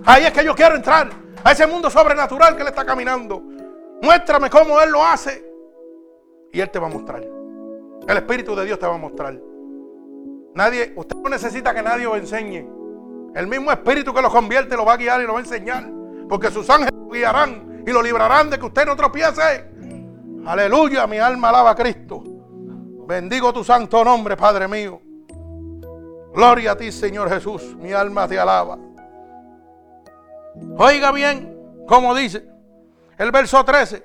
Ahí 0.05 0.25
es 0.25 0.33
que 0.33 0.45
yo 0.45 0.55
quiero 0.55 0.75
entrar. 0.75 1.11
A 1.45 1.53
ese 1.53 1.67
mundo 1.67 1.91
sobrenatural 1.91 2.57
que 2.57 2.63
él 2.63 2.69
está 2.69 2.85
caminando. 2.85 3.43
Muéstrame 4.03 4.51
cómo 4.51 4.81
él 4.81 4.91
lo 4.91 5.05
hace. 5.05 5.45
Y 6.53 6.61
él 6.61 6.71
te 6.71 6.79
va 6.79 6.87
a 6.87 6.91
mostrar. 6.91 7.36
El 8.09 8.17
Espíritu 8.17 8.55
de 8.55 8.65
Dios 8.65 8.79
te 8.79 8.87
va 8.87 8.95
a 8.95 8.99
mostrar. 8.99 9.39
Nadie, 10.55 10.93
usted 10.97 11.17
no 11.17 11.29
necesita 11.29 11.75
que 11.75 11.83
nadie 11.83 12.05
lo 12.05 12.17
enseñe. 12.17 12.67
El 13.35 13.47
mismo 13.47 13.71
Espíritu 13.71 14.15
que 14.15 14.23
lo 14.23 14.31
convierte 14.31 14.77
lo 14.77 14.85
va 14.85 14.95
a 14.95 14.97
guiar 14.97 15.21
y 15.21 15.27
lo 15.27 15.35
va 15.35 15.41
a 15.41 15.43
enseñar. 15.43 15.89
Porque 16.29 16.51
sus 16.51 16.69
ángeles 16.71 16.93
lo 16.95 17.11
guiarán 17.11 17.85
y 17.87 17.91
lo 17.91 18.03
librarán 18.03 18.49
de 18.49 18.59
que 18.59 18.67
usted 18.67 18.87
no 18.87 18.97
tropiece. 18.97 19.71
Aleluya, 20.47 21.07
mi 21.07 21.19
alma 21.19 21.51
alaba 21.51 21.71
a 21.71 21.75
Cristo. 21.75 22.23
Bendigo 23.07 23.53
tu 23.53 23.63
santo 23.63 24.05
nombre, 24.05 24.37
Padre 24.37 24.67
mío. 24.67 25.01
Gloria 26.35 26.73
a 26.73 26.77
ti, 26.77 26.91
Señor 26.91 27.29
Jesús. 27.29 27.77
Mi 27.77 27.93
alma 27.93 28.27
te 28.27 28.39
alaba. 28.39 28.79
Oiga 30.79 31.13
bien, 31.13 31.85
como 31.87 32.15
dice 32.15 32.57
el 33.19 33.31
verso 33.31 33.65
13. 33.65 34.05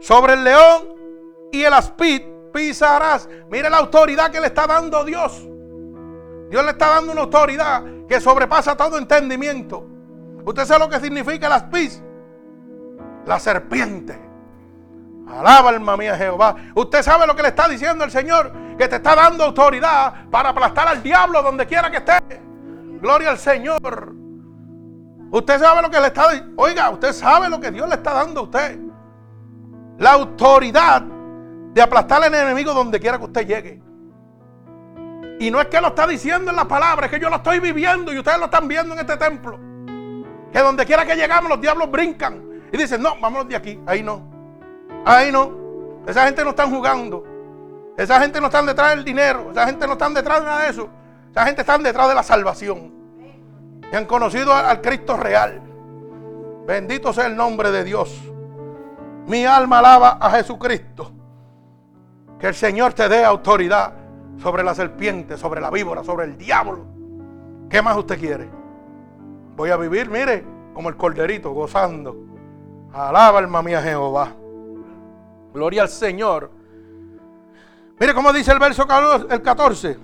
Sobre 0.00 0.34
el 0.34 0.44
león 0.44 0.88
y 1.52 1.62
el 1.62 1.72
aspid 1.72 2.22
pisarás. 2.52 3.28
Mire 3.50 3.70
la 3.70 3.78
autoridad 3.78 4.30
que 4.30 4.40
le 4.40 4.48
está 4.48 4.66
dando 4.66 5.04
Dios. 5.04 5.48
Dios 6.50 6.64
le 6.64 6.70
está 6.70 6.90
dando 6.90 7.12
una 7.12 7.22
autoridad 7.22 7.82
que 8.08 8.20
sobrepasa 8.20 8.76
todo 8.76 8.98
entendimiento. 8.98 9.86
¿Usted 10.44 10.64
sabe 10.66 10.80
lo 10.80 10.90
que 10.90 11.00
significa 11.00 11.46
el 11.46 11.52
aspid? 11.52 11.92
La 13.26 13.38
serpiente. 13.38 14.20
Alaba 15.28 15.70
alma 15.70 15.96
mía 15.96 16.16
Jehová. 16.16 16.56
Usted 16.74 17.02
sabe 17.02 17.26
lo 17.26 17.34
que 17.34 17.42
le 17.42 17.48
está 17.48 17.68
diciendo 17.68 18.04
el 18.04 18.10
Señor, 18.10 18.52
que 18.76 18.88
te 18.88 18.96
está 18.96 19.14
dando 19.14 19.44
autoridad 19.44 20.28
para 20.30 20.50
aplastar 20.50 20.88
al 20.88 21.02
diablo 21.02 21.42
donde 21.42 21.66
quiera 21.66 21.90
que 21.90 21.98
esté. 21.98 22.20
Gloria 23.00 23.30
al 23.30 23.38
Señor. 23.38 24.12
Usted 25.30 25.58
sabe 25.58 25.80
lo 25.80 25.90
que 25.90 25.98
le 25.98 26.08
está 26.08 26.26
Oiga, 26.56 26.90
usted 26.90 27.12
sabe 27.12 27.48
lo 27.48 27.58
que 27.58 27.70
Dios 27.70 27.88
le 27.88 27.94
está 27.94 28.12
dando 28.12 28.40
a 28.40 28.42
usted. 28.42 28.78
La 29.98 30.12
autoridad 30.12 31.02
de 31.72 31.82
aplastar 31.82 32.22
al 32.22 32.34
enemigo 32.34 32.74
donde 32.74 33.00
quiera 33.00 33.18
que 33.18 33.24
usted 33.24 33.46
llegue. 33.46 33.82
Y 35.38 35.50
no 35.50 35.60
es 35.60 35.66
que 35.66 35.80
lo 35.80 35.88
está 35.88 36.06
diciendo 36.06 36.50
en 36.50 36.56
la 36.56 36.68
palabra, 36.68 37.06
es 37.06 37.12
que 37.12 37.18
yo 37.18 37.28
lo 37.28 37.36
estoy 37.36 37.58
viviendo 37.60 38.12
y 38.12 38.18
ustedes 38.18 38.38
lo 38.38 38.44
están 38.44 38.68
viendo 38.68 38.94
en 38.94 39.00
este 39.00 39.16
templo. 39.16 39.58
Que 40.52 40.60
donde 40.60 40.84
quiera 40.84 41.04
que 41.06 41.16
llegamos 41.16 41.48
los 41.48 41.60
diablos 41.60 41.90
brincan 41.90 42.62
y 42.72 42.76
dicen, 42.76 43.02
no, 43.02 43.18
vámonos 43.20 43.48
de 43.48 43.56
aquí. 43.56 43.80
Ahí 43.86 44.02
no. 44.02 44.22
Ahí 45.04 45.32
no. 45.32 46.02
Esa 46.06 46.26
gente 46.26 46.44
no 46.44 46.50
está 46.50 46.66
jugando. 46.66 47.24
Esa 47.96 48.20
gente 48.20 48.40
no 48.40 48.46
está 48.46 48.62
detrás 48.62 48.94
del 48.94 49.04
dinero. 49.04 49.50
Esa 49.50 49.66
gente 49.66 49.86
no 49.86 49.94
está 49.94 50.08
detrás 50.10 50.40
de 50.40 50.46
nada 50.46 50.62
de 50.62 50.70
eso. 50.70 50.88
Esa 51.30 51.44
gente 51.46 51.62
está 51.62 51.78
detrás 51.78 52.08
de 52.08 52.14
la 52.14 52.22
salvación 52.22 53.02
y 53.92 53.96
han 53.96 54.06
conocido 54.06 54.54
al 54.54 54.80
Cristo 54.80 55.16
real. 55.16 55.60
Bendito 56.66 57.12
sea 57.12 57.26
el 57.26 57.36
nombre 57.36 57.70
de 57.70 57.84
Dios. 57.84 58.22
Mi 59.26 59.44
alma 59.44 59.80
alaba 59.80 60.18
a 60.20 60.30
Jesucristo. 60.30 61.12
Que 62.42 62.48
el 62.48 62.56
Señor 62.56 62.92
te 62.92 63.08
dé 63.08 63.24
autoridad 63.24 63.92
sobre 64.42 64.64
la 64.64 64.74
serpiente, 64.74 65.38
sobre 65.38 65.60
la 65.60 65.70
víbora, 65.70 66.02
sobre 66.02 66.24
el 66.24 66.36
diablo. 66.36 66.84
¿Qué 67.70 67.80
más 67.80 67.96
usted 67.96 68.18
quiere? 68.18 68.48
Voy 69.54 69.70
a 69.70 69.76
vivir, 69.76 70.10
mire, 70.10 70.44
como 70.74 70.88
el 70.88 70.96
corderito, 70.96 71.52
gozando. 71.52 72.16
Alaba 72.92 73.38
alma 73.38 73.62
mía 73.62 73.80
Jehová. 73.80 74.32
Gloria 75.54 75.82
al 75.82 75.88
Señor. 75.88 76.50
Mire 78.00 78.12
cómo 78.12 78.32
dice 78.32 78.50
el 78.50 78.58
verso 78.58 78.88
14. 78.88 79.98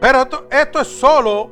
Pero 0.00 0.22
esto, 0.22 0.46
esto 0.50 0.80
es 0.80 0.88
solo 0.88 1.50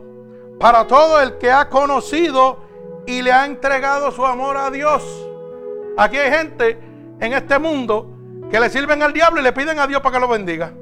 para 0.59 0.86
todo 0.86 1.20
el 1.20 1.36
que 1.36 1.51
ha 1.51 1.68
conocido 1.68 2.61
y 3.07 3.20
le 3.20 3.32
ha 3.32 3.44
entregado 3.44 4.11
su 4.12 4.24
amor 4.24 4.57
a 4.57 4.70
Dios. 4.70 5.28
Aquí 5.98 6.16
hay 6.16 6.30
gente 6.30 6.78
en 7.20 7.34
este 7.34 7.59
mundo 7.59 8.16
que 8.51 8.61
le 8.61 8.70
sirven 8.70 9.03
al 9.03 9.12
diablo 9.12 9.40
y 9.40 9.44
le 9.44 9.53
piden 9.53 9.78
a 9.78 9.86
Dios 9.86 10.01
para 10.01 10.14
que 10.14 10.20
lo 10.20 10.28
bendiga. 10.28 10.72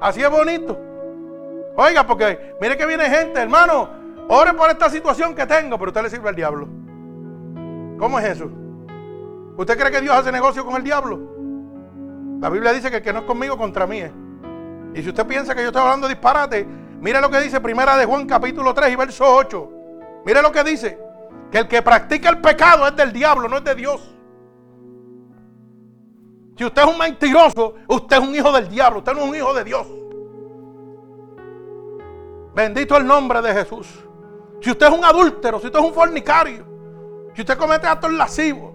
Así 0.00 0.22
es 0.22 0.30
bonito. 0.30 0.78
Oiga, 1.76 2.06
porque 2.06 2.54
mire 2.60 2.76
que 2.76 2.86
viene 2.86 3.08
gente, 3.08 3.40
hermano, 3.40 3.88
ore 4.28 4.54
por 4.54 4.70
esta 4.70 4.90
situación 4.90 5.34
que 5.34 5.46
tengo, 5.46 5.78
pero 5.78 5.90
usted 5.90 6.02
le 6.02 6.10
sirve 6.10 6.28
al 6.28 6.36
diablo. 6.36 6.68
¿Cómo 7.98 8.18
es 8.18 8.26
eso? 8.26 8.50
¿Usted 9.56 9.78
cree 9.78 9.90
que 9.90 10.00
Dios 10.00 10.16
hace 10.16 10.32
negocio 10.32 10.64
con 10.64 10.76
el 10.76 10.82
diablo? 10.82 11.18
La 12.40 12.48
Biblia 12.48 12.72
dice 12.72 12.90
que 12.90 12.96
el 12.96 13.02
que 13.02 13.12
no 13.12 13.20
es 13.20 13.24
conmigo 13.24 13.56
contra 13.56 13.86
mí. 13.86 14.02
Y 14.94 15.02
si 15.02 15.08
usted 15.08 15.26
piensa 15.26 15.54
que 15.54 15.62
yo 15.62 15.68
estoy 15.68 15.82
hablando 15.82 16.08
de 16.08 16.14
disparate, 16.14 16.66
Mire 17.00 17.20
lo 17.20 17.30
que 17.30 17.40
dice 17.40 17.60
Primera 17.60 17.96
de 17.96 18.04
Juan 18.04 18.26
capítulo 18.26 18.74
3 18.74 18.92
y 18.92 18.96
verso 18.96 19.24
8. 19.24 19.70
Mire 20.26 20.42
lo 20.42 20.52
que 20.52 20.62
dice. 20.62 20.98
Que 21.50 21.58
el 21.58 21.68
que 21.68 21.82
practica 21.82 22.28
el 22.28 22.40
pecado 22.40 22.86
es 22.86 22.94
del 22.94 23.12
diablo, 23.12 23.48
no 23.48 23.56
es 23.56 23.64
de 23.64 23.74
Dios. 23.74 24.14
Si 26.60 26.66
usted 26.66 26.82
es 26.82 26.88
un 26.88 26.98
mentiroso, 26.98 27.74
usted 27.88 28.18
es 28.18 28.22
un 28.22 28.34
hijo 28.34 28.52
del 28.52 28.68
diablo, 28.68 28.98
usted 28.98 29.14
no 29.14 29.20
es 29.20 29.28
un 29.30 29.34
hijo 29.34 29.54
de 29.54 29.64
Dios. 29.64 29.86
Bendito 32.54 32.98
el 32.98 33.06
nombre 33.06 33.40
de 33.40 33.54
Jesús. 33.54 33.88
Si 34.60 34.70
usted 34.70 34.88
es 34.88 34.92
un 34.92 35.02
adúltero, 35.02 35.58
si 35.58 35.68
usted 35.68 35.78
es 35.78 35.84
un 35.86 35.94
fornicario, 35.94 36.66
si 37.32 37.40
usted 37.40 37.56
comete 37.56 37.86
actos 37.86 38.12
lascivos, 38.12 38.74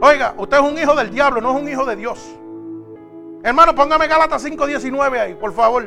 oiga, 0.00 0.34
usted 0.36 0.56
es 0.56 0.62
un 0.64 0.76
hijo 0.76 0.96
del 0.96 1.12
diablo, 1.12 1.40
no 1.40 1.56
es 1.56 1.62
un 1.62 1.68
hijo 1.68 1.86
de 1.86 1.94
Dios. 1.94 2.28
Hermano, 3.44 3.72
póngame 3.72 4.08
Gálatas 4.08 4.44
5:19 4.44 5.16
ahí, 5.16 5.34
por 5.36 5.52
favor. 5.52 5.84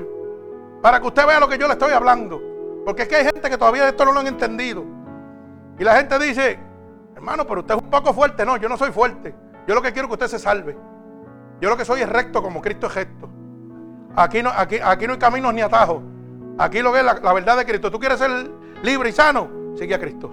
Para 0.82 1.02
que 1.02 1.08
usted 1.08 1.28
vea 1.28 1.42
lo 1.42 1.50
que 1.50 1.58
yo 1.58 1.68
le 1.68 1.74
estoy 1.74 1.92
hablando. 1.92 2.42
Porque 2.86 3.02
es 3.02 3.08
que 3.10 3.18
hay 3.18 3.26
gente 3.26 3.50
que 3.50 3.58
todavía 3.58 3.90
esto 3.90 4.06
no 4.06 4.14
lo 4.14 4.22
han 4.22 4.28
entendido. 4.28 4.86
Y 5.78 5.84
la 5.84 5.98
gente 5.98 6.18
dice, 6.18 6.58
hermano, 7.14 7.46
pero 7.46 7.60
usted 7.60 7.76
es 7.76 7.82
un 7.82 7.90
poco 7.90 8.14
fuerte. 8.14 8.46
No, 8.46 8.56
yo 8.56 8.70
no 8.70 8.78
soy 8.78 8.94
fuerte. 8.94 9.51
Yo 9.68 9.76
lo 9.76 9.82
que 9.82 9.92
quiero 9.92 10.08
es 10.08 10.10
que 10.10 10.24
usted 10.24 10.38
se 10.38 10.40
salve. 10.40 10.78
Yo 11.60 11.70
lo 11.70 11.78
que 11.78 11.86
soy 11.86 12.02
es 12.02 12.10
recto 12.10 12.42
como 12.42 12.62
Cristo 12.62 12.88
es 12.88 12.96
recto. 12.96 13.30
Aquí 14.16 14.42
no, 14.42 14.52
aquí, 14.56 14.78
aquí 14.84 15.08
no 15.08 15.14
hay 15.14 15.20
caminos 15.20 15.54
ni 15.54 15.62
atajos. 15.62 16.02
Aquí 16.58 16.82
lo 16.82 16.92
que 16.92 17.00
es 17.00 17.06
la, 17.06 17.34
verdad 17.34 17.58
de 17.58 17.66
Cristo. 17.66 17.92
¿Tú 17.92 18.00
quieres 18.00 18.20
ser 18.20 18.30
libre 18.84 19.10
y 19.10 19.12
sano? 19.12 19.76
Sigue 19.78 19.96
a 19.96 20.00
Cristo. 20.00 20.30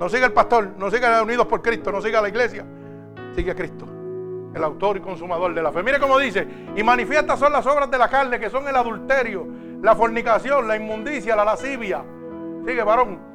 No 0.00 0.08
siga 0.08 0.26
el 0.26 0.32
pastor, 0.32 0.74
no 0.78 0.90
siga 0.90 1.22
unidos 1.22 1.46
por 1.46 1.60
Cristo, 1.60 1.92
no 1.92 2.00
siga 2.00 2.20
la 2.20 2.28
iglesia. 2.28 2.64
Sigue 3.34 3.50
a 3.50 3.54
Cristo 3.54 3.86
el 4.54 4.64
autor 4.64 4.96
y 4.96 5.00
consumador 5.00 5.54
de 5.54 5.62
la 5.62 5.72
fe. 5.72 5.82
Mire 5.82 5.98
cómo 5.98 6.18
dice, 6.18 6.46
y 6.74 6.82
manifiestas 6.82 7.38
son 7.38 7.52
las 7.52 7.66
obras 7.66 7.90
de 7.90 7.98
la 7.98 8.08
carne, 8.08 8.38
que 8.40 8.50
son 8.50 8.66
el 8.66 8.74
adulterio, 8.74 9.46
la 9.82 9.94
fornicación, 9.94 10.66
la 10.66 10.76
inmundicia, 10.76 11.36
la 11.36 11.44
lascivia. 11.44 12.02
Sigue, 12.66 12.82
varón. 12.82 13.29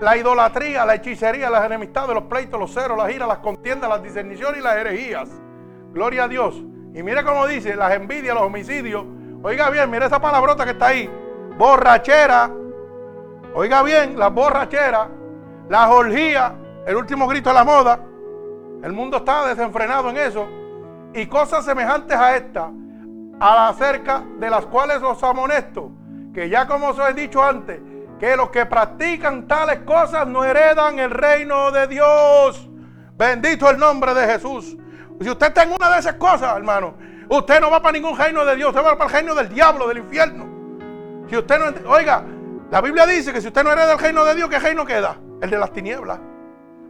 La 0.00 0.16
idolatría, 0.16 0.84
la 0.84 0.94
hechicería, 0.94 1.50
las 1.50 1.64
enemistades, 1.64 2.14
los 2.14 2.24
pleitos, 2.24 2.58
los 2.58 2.72
ceros, 2.72 2.96
las 2.98 3.10
iras, 3.12 3.28
las 3.28 3.38
contiendas, 3.38 3.88
las 3.88 4.02
discerniciones 4.02 4.60
y 4.60 4.62
las 4.62 4.76
herejías. 4.76 5.30
Gloria 5.92 6.24
a 6.24 6.28
Dios. 6.28 6.56
Y 6.94 7.02
mire 7.02 7.24
cómo 7.24 7.46
dice, 7.46 7.76
las 7.76 7.92
envidias, 7.94 8.34
los 8.34 8.44
homicidios. 8.44 9.04
Oiga 9.42 9.70
bien, 9.70 9.90
mire 9.90 10.06
esa 10.06 10.20
palabrota 10.20 10.64
que 10.64 10.72
está 10.72 10.88
ahí. 10.88 11.10
Borrachera. 11.56 12.50
Oiga 13.54 13.82
bien, 13.82 14.18
las 14.18 14.32
borracheras, 14.32 15.08
las 15.68 15.90
orgías, 15.90 16.52
el 16.86 16.96
último 16.96 17.28
grito 17.28 17.50
de 17.50 17.54
la 17.54 17.64
moda 17.64 18.00
el 18.84 18.92
mundo 18.92 19.16
está 19.16 19.46
desenfrenado 19.46 20.10
en 20.10 20.18
eso. 20.18 20.46
Y 21.14 21.26
cosas 21.26 21.64
semejantes 21.64 22.16
a 22.16 22.36
esta, 22.36 22.70
a 23.40 23.68
acerca 23.68 24.22
de 24.38 24.50
las 24.50 24.66
cuales 24.66 25.02
os 25.02 25.22
amonesto, 25.22 25.90
que 26.34 26.50
ya 26.50 26.66
como 26.66 26.88
os 26.88 26.98
he 26.98 27.14
dicho 27.14 27.42
antes, 27.42 27.80
que 28.18 28.36
los 28.36 28.50
que 28.50 28.66
practican 28.66 29.46
tales 29.46 29.80
cosas 29.80 30.26
no 30.26 30.44
heredan 30.44 30.98
el 30.98 31.10
reino 31.10 31.70
de 31.70 31.86
Dios. 31.86 32.68
Bendito 33.16 33.68
el 33.68 33.78
nombre 33.78 34.14
de 34.14 34.26
Jesús. 34.26 34.76
Si 35.20 35.30
usted 35.30 35.48
está 35.48 35.62
en 35.62 35.72
una 35.72 35.90
de 35.90 36.00
esas 36.00 36.14
cosas, 36.14 36.56
hermano, 36.56 36.94
usted 37.28 37.60
no 37.60 37.70
va 37.70 37.80
para 37.80 37.92
ningún 37.92 38.16
reino 38.16 38.44
de 38.44 38.56
Dios, 38.56 38.70
usted 38.70 38.84
va 38.84 38.96
para 38.96 39.10
el 39.10 39.16
reino 39.16 39.34
del 39.34 39.48
diablo, 39.48 39.88
del 39.88 39.98
infierno. 39.98 41.26
Si 41.28 41.36
usted 41.36 41.58
no, 41.58 41.90
oiga, 41.90 42.24
la 42.70 42.80
Biblia 42.80 43.06
dice 43.06 43.32
que 43.32 43.40
si 43.40 43.48
usted 43.48 43.62
no 43.62 43.72
hereda 43.72 43.92
el 43.92 43.98
reino 43.98 44.24
de 44.24 44.34
Dios, 44.34 44.48
¿qué 44.48 44.58
reino 44.58 44.84
queda? 44.84 45.16
El 45.40 45.50
de 45.50 45.58
las 45.58 45.72
tinieblas. 45.72 46.18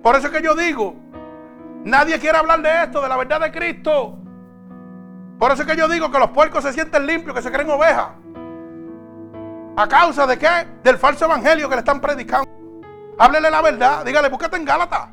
Por 0.03 0.17
eso 0.17 0.27
es 0.27 0.33
que 0.33 0.43
yo 0.43 0.55
digo 0.55 1.05
Nadie 1.85 2.19
quiere 2.19 2.39
hablar 2.39 2.63
de 2.63 2.83
esto, 2.83 3.03
de 3.03 3.09
la 3.09 3.17
verdad 3.19 3.41
de 3.41 3.53
Cristo. 3.53 4.19
Por 5.39 5.53
eso 5.53 5.63
es 5.63 5.69
que 5.69 5.77
yo 5.77 5.87
digo 5.87 6.11
que 6.11 6.19
los 6.19 6.31
puercos 6.31 6.65
se 6.65 6.73
sienten 6.73 7.07
limpios, 7.07 7.37
que 7.37 7.43
se 7.43 7.53
creen 7.53 7.69
ovejas. 7.69 8.09
¿A 9.77 9.89
causa 9.89 10.27
de 10.27 10.39
qué? 10.39 10.67
Del 10.83 10.99
falso 10.99 11.25
evangelio 11.25 11.69
que 11.69 11.75
le 11.75 11.81
están 11.81 12.01
predicando. 12.01 12.49
Háblele 13.19 13.51
la 13.51 13.63
verdad. 13.63 14.05
Dígale, 14.05 14.29
búscate 14.29 14.57
en 14.57 14.65
Gálatas. 14.65 15.09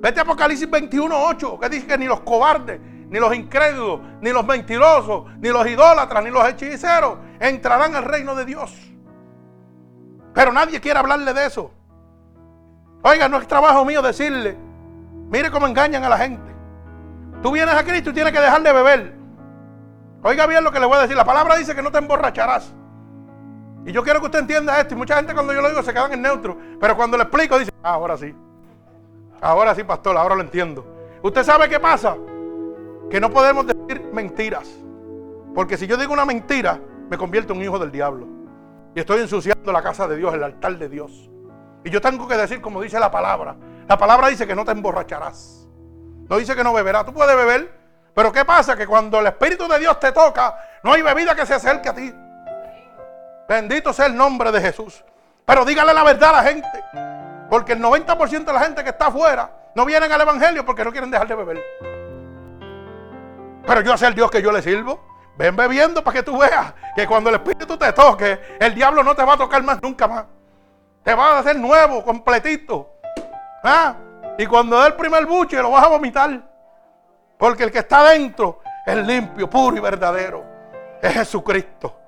Vete 0.00 0.20
a 0.20 0.22
Apocalipsis 0.22 0.70
21.8, 0.70 1.58
que 1.58 1.68
dice 1.68 1.86
que 1.86 1.98
ni 1.98 2.06
los 2.06 2.20
cobardes, 2.20 2.80
ni 2.80 3.18
los 3.18 3.34
incrédulos, 3.34 4.00
ni 4.20 4.30
los 4.30 4.46
mentirosos, 4.46 5.24
ni 5.38 5.48
los 5.48 5.66
idólatras, 5.66 6.22
ni 6.22 6.30
los 6.30 6.46
hechiceros 6.46 7.18
entrarán 7.40 7.94
al 7.94 8.04
reino 8.04 8.34
de 8.34 8.44
Dios. 8.44 8.74
Pero 10.34 10.52
nadie 10.52 10.80
quiere 10.80 10.98
hablarle 10.98 11.32
de 11.32 11.46
eso. 11.46 11.70
Oiga, 13.02 13.28
no 13.28 13.38
es 13.38 13.46
trabajo 13.46 13.84
mío 13.84 14.02
decirle 14.02 14.66
Mire 15.28 15.50
cómo 15.50 15.66
engañan 15.66 16.04
a 16.04 16.08
la 16.08 16.18
gente. 16.18 16.54
Tú 17.42 17.52
vienes 17.52 17.74
a 17.74 17.84
Cristo 17.84 18.10
y 18.10 18.12
tienes 18.12 18.32
que 18.32 18.40
dejar 18.40 18.62
de 18.62 18.72
beber. 18.72 19.14
Oiga 20.22 20.46
bien 20.46 20.62
lo 20.62 20.70
que 20.70 20.80
le 20.80 20.86
voy 20.86 20.96
a 20.96 21.02
decir. 21.02 21.16
La 21.16 21.24
palabra 21.24 21.56
dice 21.56 21.74
que 21.74 21.82
no 21.82 21.90
te 21.90 21.98
emborracharás. 21.98 22.72
Y 23.86 23.92
yo 23.92 24.02
quiero 24.02 24.18
que 24.18 24.26
usted 24.26 24.40
entienda 24.40 24.78
esto. 24.80 24.94
Y 24.94 24.98
mucha 24.98 25.14
gente 25.16 25.32
cuando 25.32 25.54
yo 25.54 25.62
lo 25.62 25.68
digo 25.68 25.82
se 25.82 25.92
quedan 25.92 26.12
en 26.12 26.20
neutro. 26.20 26.58
Pero 26.80 26.96
cuando 26.96 27.16
le 27.16 27.22
explico 27.22 27.56
dice, 27.56 27.70
ah, 27.84 27.92
ahora 27.92 28.18
sí. 28.18 28.34
Ahora 29.40 29.74
sí, 29.76 29.84
pastor, 29.84 30.16
ahora 30.16 30.34
lo 30.34 30.42
entiendo. 30.42 30.84
¿Usted 31.22 31.44
sabe 31.44 31.68
qué 31.68 31.78
pasa? 31.78 32.16
Que 33.08 33.20
no 33.20 33.30
podemos 33.30 33.64
decir 33.64 34.10
mentiras. 34.12 34.68
Porque 35.54 35.76
si 35.76 35.86
yo 35.86 35.96
digo 35.96 36.12
una 36.12 36.24
mentira, 36.24 36.80
me 37.08 37.16
convierto 37.16 37.52
en 37.52 37.60
un 37.60 37.64
hijo 37.64 37.78
del 37.78 37.92
diablo. 37.92 38.26
Y 38.92 39.00
estoy 39.00 39.20
ensuciando 39.20 39.70
la 39.70 39.82
casa 39.82 40.08
de 40.08 40.16
Dios, 40.16 40.34
el 40.34 40.42
altar 40.42 40.76
de 40.78 40.88
Dios. 40.88 41.30
Y 41.84 41.90
yo 41.90 42.00
tengo 42.00 42.26
que 42.26 42.36
decir 42.36 42.60
como 42.60 42.82
dice 42.82 42.98
la 42.98 43.12
palabra. 43.12 43.54
La 43.88 43.96
palabra 43.96 44.28
dice 44.28 44.48
que 44.48 44.56
no 44.56 44.64
te 44.64 44.72
emborracharás. 44.72 45.68
No 46.28 46.38
dice 46.38 46.56
que 46.56 46.64
no 46.64 46.72
beberás. 46.72 47.06
Tú 47.06 47.14
puedes 47.14 47.36
beber. 47.36 47.72
Pero 48.12 48.32
¿qué 48.32 48.44
pasa? 48.44 48.74
Que 48.76 48.86
cuando 48.86 49.20
el 49.20 49.26
Espíritu 49.28 49.68
de 49.68 49.78
Dios 49.78 50.00
te 50.00 50.10
toca, 50.10 50.56
no 50.82 50.92
hay 50.92 51.02
bebida 51.02 51.36
que 51.36 51.46
se 51.46 51.54
acerque 51.54 51.88
a 51.88 51.94
ti. 51.94 52.12
Bendito 53.48 53.92
sea 53.92 54.06
el 54.06 54.16
nombre 54.16 54.50
de 54.52 54.60
Jesús. 54.60 55.04
Pero 55.44 55.64
dígale 55.64 55.94
la 55.94 56.02
verdad 56.02 56.30
a 56.30 56.42
la 56.42 56.42
gente. 56.42 56.84
Porque 57.48 57.72
el 57.72 57.82
90% 57.82 58.44
de 58.44 58.52
la 58.52 58.60
gente 58.60 58.82
que 58.82 58.90
está 58.90 59.06
afuera 59.06 59.50
no 59.74 59.84
vienen 59.84 60.10
al 60.10 60.20
Evangelio 60.20 60.64
porque 60.64 60.84
no 60.84 60.90
quieren 60.90 61.10
dejar 61.10 61.28
de 61.28 61.34
beber. 61.34 61.62
Pero 63.66 63.80
yo 63.82 63.96
sé 63.96 64.06
el 64.06 64.14
Dios 64.14 64.30
que 64.30 64.42
yo 64.42 64.50
le 64.50 64.62
sirvo. 64.62 65.00
Ven 65.36 65.54
bebiendo 65.54 66.02
para 66.02 66.16
que 66.16 66.22
tú 66.22 66.38
veas 66.38 66.72
que 66.94 67.06
cuando 67.06 67.28
el 67.30 67.36
Espíritu 67.36 67.76
te 67.76 67.92
toque, 67.92 68.56
el 68.58 68.74
diablo 68.74 69.04
no 69.04 69.14
te 69.14 69.22
va 69.22 69.34
a 69.34 69.36
tocar 69.36 69.62
más 69.62 69.82
nunca 69.82 70.08
más. 70.08 70.24
Te 71.02 71.14
va 71.14 71.36
a 71.36 71.38
hacer 71.40 71.56
nuevo, 71.56 72.02
completito. 72.02 72.90
¿Ah? 73.62 73.94
Y 74.38 74.46
cuando 74.46 74.80
dé 74.80 74.88
el 74.88 74.94
primer 74.94 75.26
buche 75.26 75.60
lo 75.60 75.70
vas 75.70 75.84
a 75.84 75.88
vomitar. 75.88 76.42
Porque 77.36 77.64
el 77.64 77.70
que 77.70 77.80
está 77.80 78.02
dentro 78.10 78.60
es 78.84 78.96
limpio, 79.06 79.48
puro 79.48 79.76
y 79.76 79.80
verdadero. 79.80 80.44
Es 81.02 81.12
Jesucristo. 81.12 82.05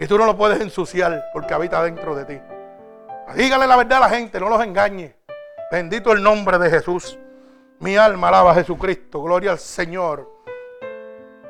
Y 0.00 0.06
tú 0.06 0.16
no 0.16 0.24
lo 0.24 0.34
puedes 0.34 0.58
ensuciar 0.62 1.26
porque 1.34 1.52
habita 1.52 1.82
dentro 1.82 2.16
de 2.16 2.24
ti. 2.24 2.40
Dígale 3.36 3.66
la 3.66 3.76
verdad 3.76 3.98
a 3.98 4.08
la 4.08 4.08
gente, 4.08 4.40
no 4.40 4.48
los 4.48 4.62
engañe. 4.64 5.14
Bendito 5.70 6.12
el 6.12 6.22
nombre 6.22 6.58
de 6.58 6.70
Jesús. 6.70 7.18
Mi 7.80 7.96
alma 7.98 8.28
alaba 8.28 8.52
a 8.52 8.54
Jesucristo. 8.54 9.22
Gloria 9.22 9.52
al 9.52 9.58
Señor. 9.58 10.26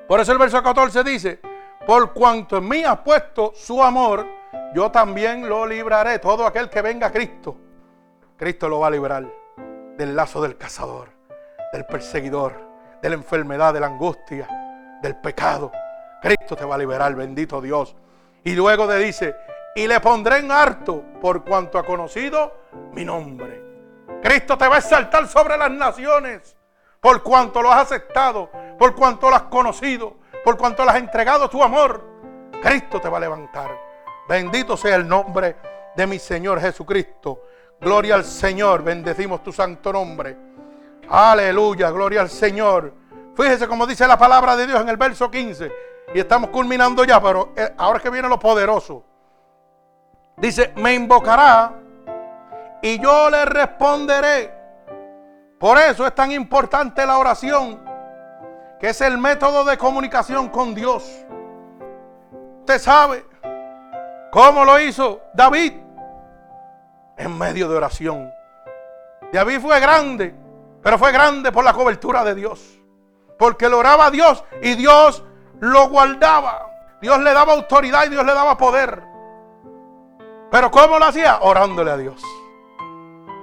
Por 0.08 0.18
eso 0.18 0.32
el 0.32 0.38
verso 0.38 0.60
14 0.60 1.04
dice, 1.04 1.40
por 1.86 2.12
cuanto 2.12 2.56
en 2.56 2.68
mí 2.68 2.82
ha 2.82 3.02
puesto 3.02 3.52
su 3.54 3.80
amor, 3.80 4.26
yo 4.74 4.90
también 4.90 5.48
lo 5.48 5.64
libraré. 5.64 6.18
Todo 6.18 6.44
aquel 6.44 6.68
que 6.68 6.82
venga 6.82 7.06
a 7.06 7.12
Cristo, 7.12 7.56
Cristo 8.36 8.68
lo 8.68 8.80
va 8.80 8.88
a 8.88 8.90
librar 8.90 9.24
del 9.96 10.16
lazo 10.16 10.42
del 10.42 10.56
cazador, 10.56 11.08
del 11.72 11.86
perseguidor, 11.86 12.54
de 13.00 13.08
la 13.08 13.14
enfermedad, 13.14 13.72
de 13.72 13.78
la 13.78 13.86
angustia, 13.86 14.48
del 15.00 15.14
pecado. 15.16 15.70
Cristo 16.20 16.56
te 16.56 16.64
va 16.64 16.74
a 16.74 16.78
liberar, 16.78 17.14
bendito 17.14 17.60
Dios. 17.60 17.94
Y 18.44 18.54
luego 18.54 18.88
te 18.88 18.98
dice, 18.98 19.36
y 19.74 19.86
le 19.86 20.00
pondré 20.00 20.38
en 20.38 20.50
harto 20.50 21.02
por 21.20 21.44
cuanto 21.44 21.78
ha 21.78 21.84
conocido 21.84 22.52
mi 22.92 23.04
nombre. 23.04 23.62
Cristo 24.22 24.58
te 24.58 24.68
va 24.68 24.76
a 24.76 24.78
exaltar 24.78 25.26
sobre 25.28 25.56
las 25.56 25.70
naciones 25.70 26.56
por 27.00 27.22
cuanto 27.22 27.62
lo 27.62 27.72
has 27.72 27.82
aceptado, 27.82 28.50
por 28.78 28.94
cuanto 28.94 29.30
lo 29.30 29.36
has 29.36 29.42
conocido, 29.44 30.16
por 30.44 30.56
cuanto 30.56 30.84
le 30.84 30.90
has 30.90 30.96
entregado 30.96 31.48
tu 31.48 31.62
amor. 31.62 32.04
Cristo 32.62 33.00
te 33.00 33.08
va 33.08 33.16
a 33.16 33.20
levantar. 33.20 33.70
Bendito 34.28 34.76
sea 34.76 34.96
el 34.96 35.08
nombre 35.08 35.56
de 35.96 36.06
mi 36.06 36.18
Señor 36.18 36.60
Jesucristo. 36.60 37.44
Gloria 37.80 38.16
al 38.16 38.24
Señor, 38.24 38.82
bendecimos 38.82 39.42
tu 39.42 39.52
santo 39.52 39.92
nombre. 39.92 40.36
Aleluya, 41.08 41.90
gloria 41.90 42.20
al 42.20 42.28
Señor. 42.28 42.92
Fíjese 43.34 43.66
como 43.66 43.86
dice 43.86 44.06
la 44.06 44.18
palabra 44.18 44.54
de 44.56 44.66
Dios 44.66 44.80
en 44.80 44.88
el 44.90 44.98
verso 44.98 45.30
15. 45.30 45.72
Y 46.12 46.18
estamos 46.18 46.50
culminando 46.50 47.04
ya, 47.04 47.20
pero 47.20 47.52
eh, 47.56 47.72
ahora 47.78 48.00
que 48.00 48.10
viene 48.10 48.28
lo 48.28 48.38
poderoso. 48.38 49.04
Dice, 50.36 50.72
me 50.76 50.94
invocará 50.94 51.72
y 52.82 52.98
yo 52.98 53.30
le 53.30 53.44
responderé. 53.44 54.52
Por 55.58 55.78
eso 55.78 56.06
es 56.06 56.14
tan 56.14 56.32
importante 56.32 57.04
la 57.04 57.18
oración, 57.18 57.84
que 58.80 58.88
es 58.88 59.00
el 59.02 59.18
método 59.18 59.64
de 59.64 59.76
comunicación 59.76 60.48
con 60.48 60.74
Dios. 60.74 61.24
Usted 62.60 62.78
sabe 62.78 63.24
cómo 64.32 64.64
lo 64.64 64.80
hizo 64.80 65.20
David 65.34 65.74
en 67.18 67.38
medio 67.38 67.68
de 67.68 67.76
oración. 67.76 68.32
David 69.32 69.60
fue 69.60 69.78
grande, 69.78 70.34
pero 70.82 70.98
fue 70.98 71.12
grande 71.12 71.52
por 71.52 71.64
la 71.64 71.74
cobertura 71.74 72.24
de 72.24 72.34
Dios. 72.34 72.80
Porque 73.38 73.68
lo 73.68 73.78
oraba 73.78 74.06
a 74.06 74.10
Dios 74.10 74.42
y 74.62 74.74
Dios 74.74 75.22
lo 75.60 75.88
guardaba. 75.88 76.66
Dios 77.00 77.18
le 77.20 77.32
daba 77.32 77.52
autoridad 77.52 78.06
y 78.06 78.10
Dios 78.10 78.24
le 78.24 78.34
daba 78.34 78.56
poder. 78.56 79.02
Pero 80.50 80.70
¿cómo 80.70 80.98
lo 80.98 81.04
hacía? 81.04 81.38
Orándole 81.42 81.90
a 81.90 81.96
Dios. 81.96 82.22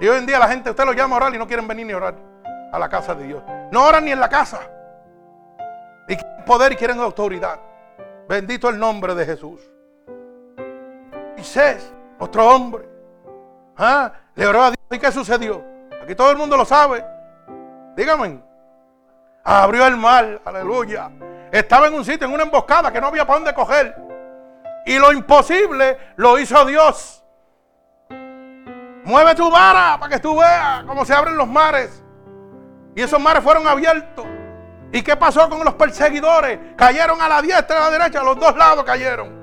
Y 0.00 0.06
hoy 0.06 0.18
en 0.18 0.26
día 0.26 0.38
la 0.38 0.48
gente, 0.48 0.70
usted 0.70 0.84
lo 0.84 0.92
llama 0.92 1.16
a 1.16 1.18
orar 1.18 1.34
y 1.34 1.38
no 1.38 1.46
quieren 1.46 1.66
venir 1.66 1.86
ni 1.86 1.94
orar 1.94 2.14
a 2.72 2.78
la 2.78 2.88
casa 2.88 3.14
de 3.14 3.26
Dios. 3.26 3.42
No 3.72 3.84
oran 3.84 4.04
ni 4.04 4.12
en 4.12 4.20
la 4.20 4.28
casa. 4.28 4.60
Y 6.06 6.16
quieren 6.16 6.44
poder 6.44 6.72
y 6.72 6.76
quieren 6.76 7.00
autoridad. 7.00 7.58
Bendito 8.28 8.68
el 8.68 8.78
nombre 8.78 9.14
de 9.14 9.24
Jesús. 9.24 9.60
Moisés, 11.34 11.92
otro 12.18 12.48
hombre, 12.48 12.88
¿ah? 13.76 14.12
le 14.34 14.46
oró 14.46 14.64
a 14.64 14.70
Dios. 14.70 14.78
¿Y 14.90 14.98
qué 14.98 15.12
sucedió? 15.12 15.62
Aquí 16.02 16.14
todo 16.14 16.30
el 16.30 16.36
mundo 16.36 16.56
lo 16.56 16.64
sabe. 16.64 17.04
Dígame. 17.96 18.40
Abrió 19.44 19.86
el 19.86 19.96
mar, 19.96 20.40
aleluya. 20.44 21.10
Estaba 21.50 21.86
en 21.86 21.94
un 21.94 22.04
sitio, 22.04 22.26
en 22.26 22.34
una 22.34 22.44
emboscada 22.44 22.92
que 22.92 23.00
no 23.00 23.08
había 23.08 23.26
para 23.26 23.38
dónde 23.38 23.54
coger. 23.54 23.96
Y 24.86 24.98
lo 24.98 25.12
imposible 25.12 25.98
lo 26.16 26.38
hizo 26.38 26.64
Dios. 26.64 27.22
Mueve 29.04 29.34
tu 29.34 29.50
vara 29.50 29.96
para 29.98 30.14
que 30.14 30.20
tú 30.20 30.38
veas 30.38 30.84
cómo 30.84 31.04
se 31.04 31.14
abren 31.14 31.36
los 31.36 31.48
mares. 31.48 32.02
Y 32.94 33.02
esos 33.02 33.20
mares 33.20 33.42
fueron 33.42 33.66
abiertos. 33.66 34.26
¿Y 34.92 35.02
qué 35.02 35.16
pasó 35.16 35.48
con 35.48 35.64
los 35.64 35.74
perseguidores? 35.74 36.58
Cayeron 36.76 37.20
a 37.20 37.28
la 37.28 37.42
diestra 37.42 37.76
y 37.76 37.78
a 37.78 37.84
la 37.84 37.90
derecha, 37.90 38.20
a 38.20 38.24
los 38.24 38.38
dos 38.38 38.56
lados 38.56 38.84
cayeron. 38.84 39.38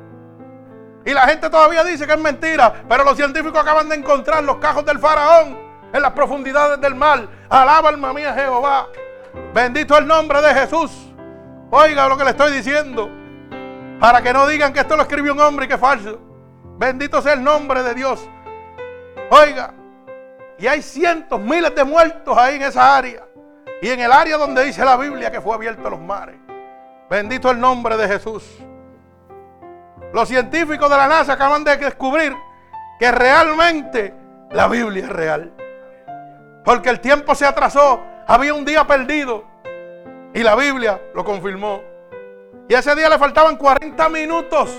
Y 1.05 1.13
la 1.13 1.21
gente 1.21 1.49
todavía 1.49 1.83
dice 1.83 2.07
que 2.07 2.13
es 2.13 2.19
mentira, 2.19 2.83
pero 2.89 3.03
los 3.03 3.15
científicos 3.15 3.59
acaban 3.61 3.87
de 3.87 3.95
encontrar 3.95 4.43
los 4.43 4.57
cajos 4.57 4.83
del 4.85 4.97
faraón 4.97 5.57
en 5.93 6.01
las 6.01 6.11
profundidades 6.13 6.81
del 6.81 6.95
mar. 6.95 7.27
Alaba 7.47 7.89
alma 7.89 8.11
mía 8.11 8.33
Jehová. 8.33 8.87
Bendito 9.53 9.97
el 9.97 10.07
nombre 10.07 10.41
de 10.41 10.53
Jesús. 10.53 11.04
Oiga 11.77 12.07
lo 12.07 12.17
que 12.17 12.23
le 12.23 12.29
estoy 12.29 12.53
diciendo. 12.53 13.09
Para 13.99 14.21
que 14.21 14.31
no 14.31 14.47
digan 14.47 14.71
que 14.71 14.79
esto 14.79 14.95
lo 14.95 15.01
escribió 15.01 15.33
un 15.33 15.41
hombre 15.41 15.65
y 15.65 15.67
que 15.67 15.73
es 15.73 15.79
falso. 15.79 16.21
Bendito 16.77 17.21
sea 17.21 17.33
el 17.33 17.43
nombre 17.43 17.83
de 17.83 17.93
Dios. 17.93 18.25
Oiga, 19.29 19.73
y 20.57 20.67
hay 20.67 20.81
cientos, 20.81 21.37
miles 21.37 21.75
de 21.75 21.83
muertos 21.83 22.37
ahí 22.37 22.55
en 22.55 22.61
esa 22.61 22.95
área. 22.95 23.25
Y 23.81 23.89
en 23.89 23.99
el 23.99 24.09
área 24.13 24.37
donde 24.37 24.63
dice 24.63 24.85
la 24.85 24.95
Biblia 24.95 25.29
que 25.29 25.41
fue 25.41 25.53
abierto 25.53 25.89
los 25.89 25.99
mares. 25.99 26.37
Bendito 27.09 27.51
el 27.51 27.59
nombre 27.59 27.97
de 27.97 28.07
Jesús. 28.07 28.49
Los 30.13 30.29
científicos 30.29 30.89
de 30.89 30.95
la 30.95 31.09
NASA 31.09 31.33
acaban 31.33 31.65
de 31.65 31.75
descubrir 31.75 32.33
que 32.97 33.11
realmente 33.11 34.13
la 34.51 34.69
Biblia 34.69 35.03
es 35.03 35.09
real. 35.09 35.51
Porque 36.63 36.89
el 36.89 37.01
tiempo 37.01 37.35
se 37.35 37.45
atrasó, 37.45 38.01
había 38.25 38.53
un 38.53 38.63
día 38.63 38.87
perdido 38.87 39.54
y 40.35 40.43
la 40.43 40.53
Biblia 40.55 41.01
lo 41.15 41.23
confirmó. 41.23 41.81
Y 42.67 42.73
ese 42.73 42.93
día 42.93 43.09
le 43.09 43.17
faltaban 43.17 43.55
40 43.55 44.09
minutos. 44.09 44.69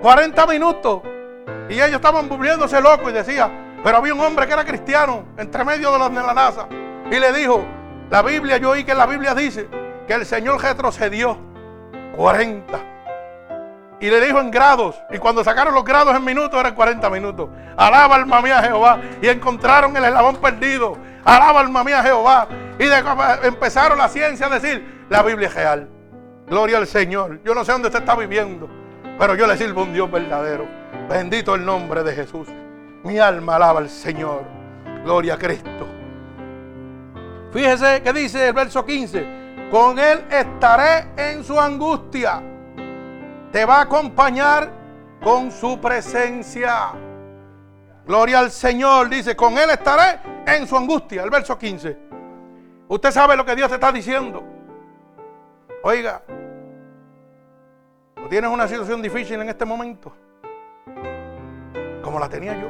40 0.00 0.46
minutos. 0.46 1.02
Y 1.68 1.74
ellos 1.74 1.96
estaban 1.96 2.28
volviéndose 2.28 2.80
locos 2.80 3.10
y 3.10 3.12
decía, 3.12 3.50
pero 3.82 3.96
había 3.96 4.14
un 4.14 4.20
hombre 4.20 4.46
que 4.46 4.52
era 4.52 4.64
cristiano 4.64 5.24
entre 5.36 5.64
medio 5.64 5.92
de 5.92 5.98
los 5.98 6.14
de 6.14 6.22
la 6.22 6.32
NASA. 6.32 6.68
Y 7.10 7.18
le 7.18 7.32
dijo, 7.32 7.64
la 8.10 8.22
Biblia, 8.22 8.58
yo 8.58 8.70
oí 8.70 8.84
que 8.84 8.94
la 8.94 9.06
Biblia 9.06 9.34
dice 9.34 9.68
que 10.06 10.14
el 10.14 10.24
Señor 10.24 10.62
retrocedió 10.62 11.36
40. 12.16 12.99
Y 14.00 14.08
le 14.08 14.20
dijo 14.24 14.40
en 14.40 14.50
grados. 14.50 14.96
Y 15.10 15.18
cuando 15.18 15.44
sacaron 15.44 15.74
los 15.74 15.84
grados 15.84 16.16
en 16.16 16.24
minutos 16.24 16.58
eran 16.58 16.74
40 16.74 17.10
minutos. 17.10 17.50
Alaba 17.76 18.16
alma 18.16 18.40
mía 18.40 18.62
Jehová. 18.62 18.98
Y 19.20 19.28
encontraron 19.28 19.96
el 19.96 20.04
eslabón 20.04 20.36
perdido. 20.36 20.96
Alaba 21.24 21.60
alma 21.60 21.84
mía 21.84 22.02
Jehová. 22.02 22.48
Y 22.78 22.84
empezaron 23.46 23.98
la 23.98 24.08
ciencia 24.08 24.46
a 24.46 24.50
decir, 24.50 25.04
la 25.10 25.22
Biblia 25.22 25.48
es 25.48 25.54
real. 25.54 25.88
Gloria 26.46 26.78
al 26.78 26.86
Señor. 26.86 27.40
Yo 27.44 27.54
no 27.54 27.64
sé 27.64 27.72
dónde 27.72 27.88
usted 27.88 28.00
está 28.00 28.16
viviendo, 28.16 28.68
pero 29.18 29.34
yo 29.34 29.46
le 29.46 29.56
sirvo 29.56 29.82
a 29.82 29.84
un 29.84 29.92
Dios 29.92 30.10
verdadero. 30.10 30.66
Bendito 31.08 31.54
el 31.54 31.64
nombre 31.64 32.02
de 32.02 32.12
Jesús. 32.12 32.48
Mi 33.04 33.18
alma 33.18 33.56
alaba 33.56 33.80
al 33.80 33.90
Señor. 33.90 34.44
Gloria 35.04 35.34
a 35.34 35.38
Cristo. 35.38 35.86
Fíjese 37.52 38.02
que 38.02 38.12
dice 38.12 38.48
el 38.48 38.52
verso 38.52 38.84
15. 38.84 39.68
Con 39.70 39.98
Él 39.98 40.24
estaré 40.30 41.06
en 41.16 41.44
su 41.44 41.58
angustia. 41.60 42.42
Te 43.52 43.64
va 43.64 43.78
a 43.78 43.82
acompañar 43.82 44.70
con 45.22 45.50
su 45.50 45.80
presencia. 45.80 46.92
Gloria 48.06 48.38
al 48.38 48.50
Señor. 48.50 49.08
Dice, 49.08 49.34
con 49.36 49.58
Él 49.58 49.70
estaré 49.70 50.20
en 50.46 50.66
su 50.66 50.76
angustia. 50.76 51.22
El 51.22 51.30
verso 51.30 51.58
15. 51.58 51.98
Usted 52.88 53.10
sabe 53.10 53.36
lo 53.36 53.44
que 53.44 53.54
Dios 53.54 53.68
te 53.68 53.74
está 53.74 53.92
diciendo. 53.92 54.42
Oiga, 55.82 56.22
tienes 58.28 58.50
una 58.50 58.68
situación 58.68 59.02
difícil 59.02 59.40
en 59.40 59.48
este 59.48 59.64
momento? 59.64 60.12
Como 62.02 62.18
la 62.18 62.28
tenía 62.28 62.54
yo. 62.54 62.68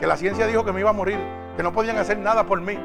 Que 0.00 0.06
la 0.06 0.16
ciencia 0.16 0.46
dijo 0.46 0.64
que 0.64 0.72
me 0.72 0.80
iba 0.80 0.90
a 0.90 0.94
morir, 0.94 1.18
que 1.56 1.62
no 1.62 1.72
podían 1.72 1.96
hacer 1.96 2.18
nada 2.18 2.44
por 2.44 2.60
mí. 2.60 2.78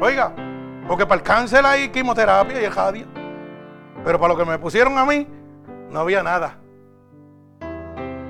Oiga, 0.00 0.32
porque 0.86 1.06
para 1.06 1.20
el 1.20 1.22
cáncer 1.22 1.64
hay 1.64 1.88
quimioterapia 1.88 2.60
y 2.60 2.64
el 2.64 2.70
jadia. 2.70 3.06
Pero 4.06 4.20
para 4.20 4.34
lo 4.34 4.38
que 4.38 4.44
me 4.44 4.56
pusieron 4.60 4.96
a 4.98 5.04
mí, 5.04 5.26
no 5.90 5.98
había 5.98 6.22
nada. 6.22 6.58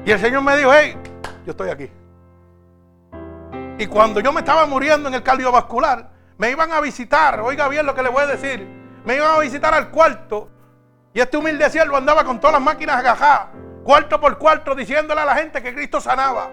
Y 0.07 0.11
el 0.11 0.19
Señor 0.19 0.41
me 0.41 0.57
dijo, 0.57 0.71
hey, 0.73 0.97
yo 1.45 1.51
estoy 1.51 1.69
aquí. 1.69 1.91
Y 3.77 3.87
cuando 3.87 4.21
yo 4.21 4.33
me 4.33 4.41
estaba 4.41 4.65
muriendo 4.65 5.11
en 5.11 5.17
el 5.17 5.23
cardiovascular, 5.23 6.09
me 6.39 6.51
iban 6.51 6.73
a 6.73 6.81
visitar, 6.81 7.41
oiga 7.41 7.69
bien 7.69 7.85
lo 7.85 7.95
que 7.95 8.03
le 8.03 8.09
voy 8.09 8.23
a 8.23 8.27
decir, 8.27 8.67
me 9.05 9.17
iban 9.17 9.37
a 9.37 9.39
visitar 9.39 9.75
al 9.75 9.91
cuarto 9.91 10.49
Y 11.13 11.21
este 11.21 11.37
humilde 11.37 11.69
siervo 11.69 11.99
andaba 11.99 12.25
con 12.25 12.41
todas 12.41 12.55
las 12.55 12.63
máquinas 12.63 12.97
agajadas, 12.97 13.49
cuarto 13.85 14.19
por 14.19 14.39
cuarto, 14.39 14.75
diciéndole 14.75 15.21
a 15.21 15.27
la 15.27 15.35
gente 15.35 15.63
que 15.63 15.75
Cristo 15.75 16.01
sanaba. 16.01 16.49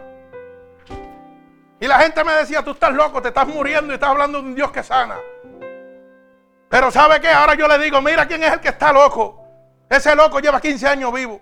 Y 1.80 1.88
la 1.88 1.97
gente 1.99 2.21
me 2.26 2.34
decía, 2.34 2.61
tú 2.61 2.71
estás 2.71 2.93
loco, 2.93 3.21
te 3.21 3.30
estás 3.30 3.47
muriendo 3.47 3.93
y 3.93 3.95
estás 3.95 4.09
hablando 4.09 4.41
de 4.41 4.49
un 4.49 4.55
Dios 4.55 4.69
que 4.71 4.84
sana. 4.84 5.15
Pero 6.74 6.89
¿sabe 6.89 7.21
qué? 7.21 7.30
Ahora 7.30 7.53
yo 7.53 7.67
le 7.67 7.78
digo, 7.78 8.01
mira 8.01 8.26
quién 8.26 8.43
es 8.43 8.51
el 8.51 8.59
que 8.59 8.69
está 8.69 8.91
loco. 8.91 9.45
Ese 9.88 10.15
loco 10.15 10.39
lleva 10.39 10.59
15 10.59 10.88
años 10.88 11.13
vivo 11.13 11.39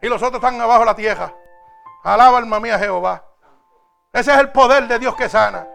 y 0.00 0.08
los 0.08 0.20
otros 0.20 0.42
están 0.42 0.60
abajo 0.60 0.80
de 0.80 0.86
la 0.86 0.96
tierra. 0.96 1.32
Alaba 2.02 2.38
alma 2.38 2.58
mía 2.58 2.80
Jehová. 2.80 3.24
Ese 4.12 4.32
es 4.32 4.38
el 4.40 4.50
poder 4.50 4.88
de 4.88 4.98
Dios 4.98 5.14
que 5.14 5.28
sana. 5.28 5.68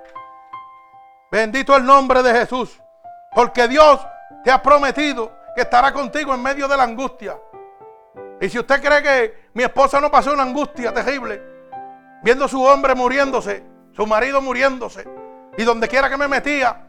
Bendito 1.31 1.73
el 1.77 1.85
nombre 1.85 2.21
de 2.21 2.33
Jesús. 2.33 2.81
Porque 3.33 3.69
Dios 3.69 4.05
te 4.43 4.51
ha 4.51 4.61
prometido 4.61 5.31
que 5.55 5.61
estará 5.61 5.93
contigo 5.93 6.33
en 6.33 6.43
medio 6.43 6.67
de 6.67 6.75
la 6.75 6.83
angustia. 6.83 7.39
Y 8.41 8.49
si 8.49 8.59
usted 8.59 8.83
cree 8.83 9.01
que 9.01 9.49
mi 9.53 9.63
esposa 9.63 10.01
no 10.01 10.11
pasó 10.11 10.33
una 10.33 10.43
angustia 10.43 10.93
terrible, 10.93 11.41
viendo 12.23 12.43
a 12.43 12.49
su 12.49 12.61
hombre 12.61 12.93
muriéndose, 12.93 13.63
su 13.95 14.05
marido 14.05 14.41
muriéndose, 14.41 15.07
y 15.57 15.63
donde 15.63 15.87
quiera 15.87 16.09
que 16.09 16.17
me 16.17 16.27
metía, 16.27 16.86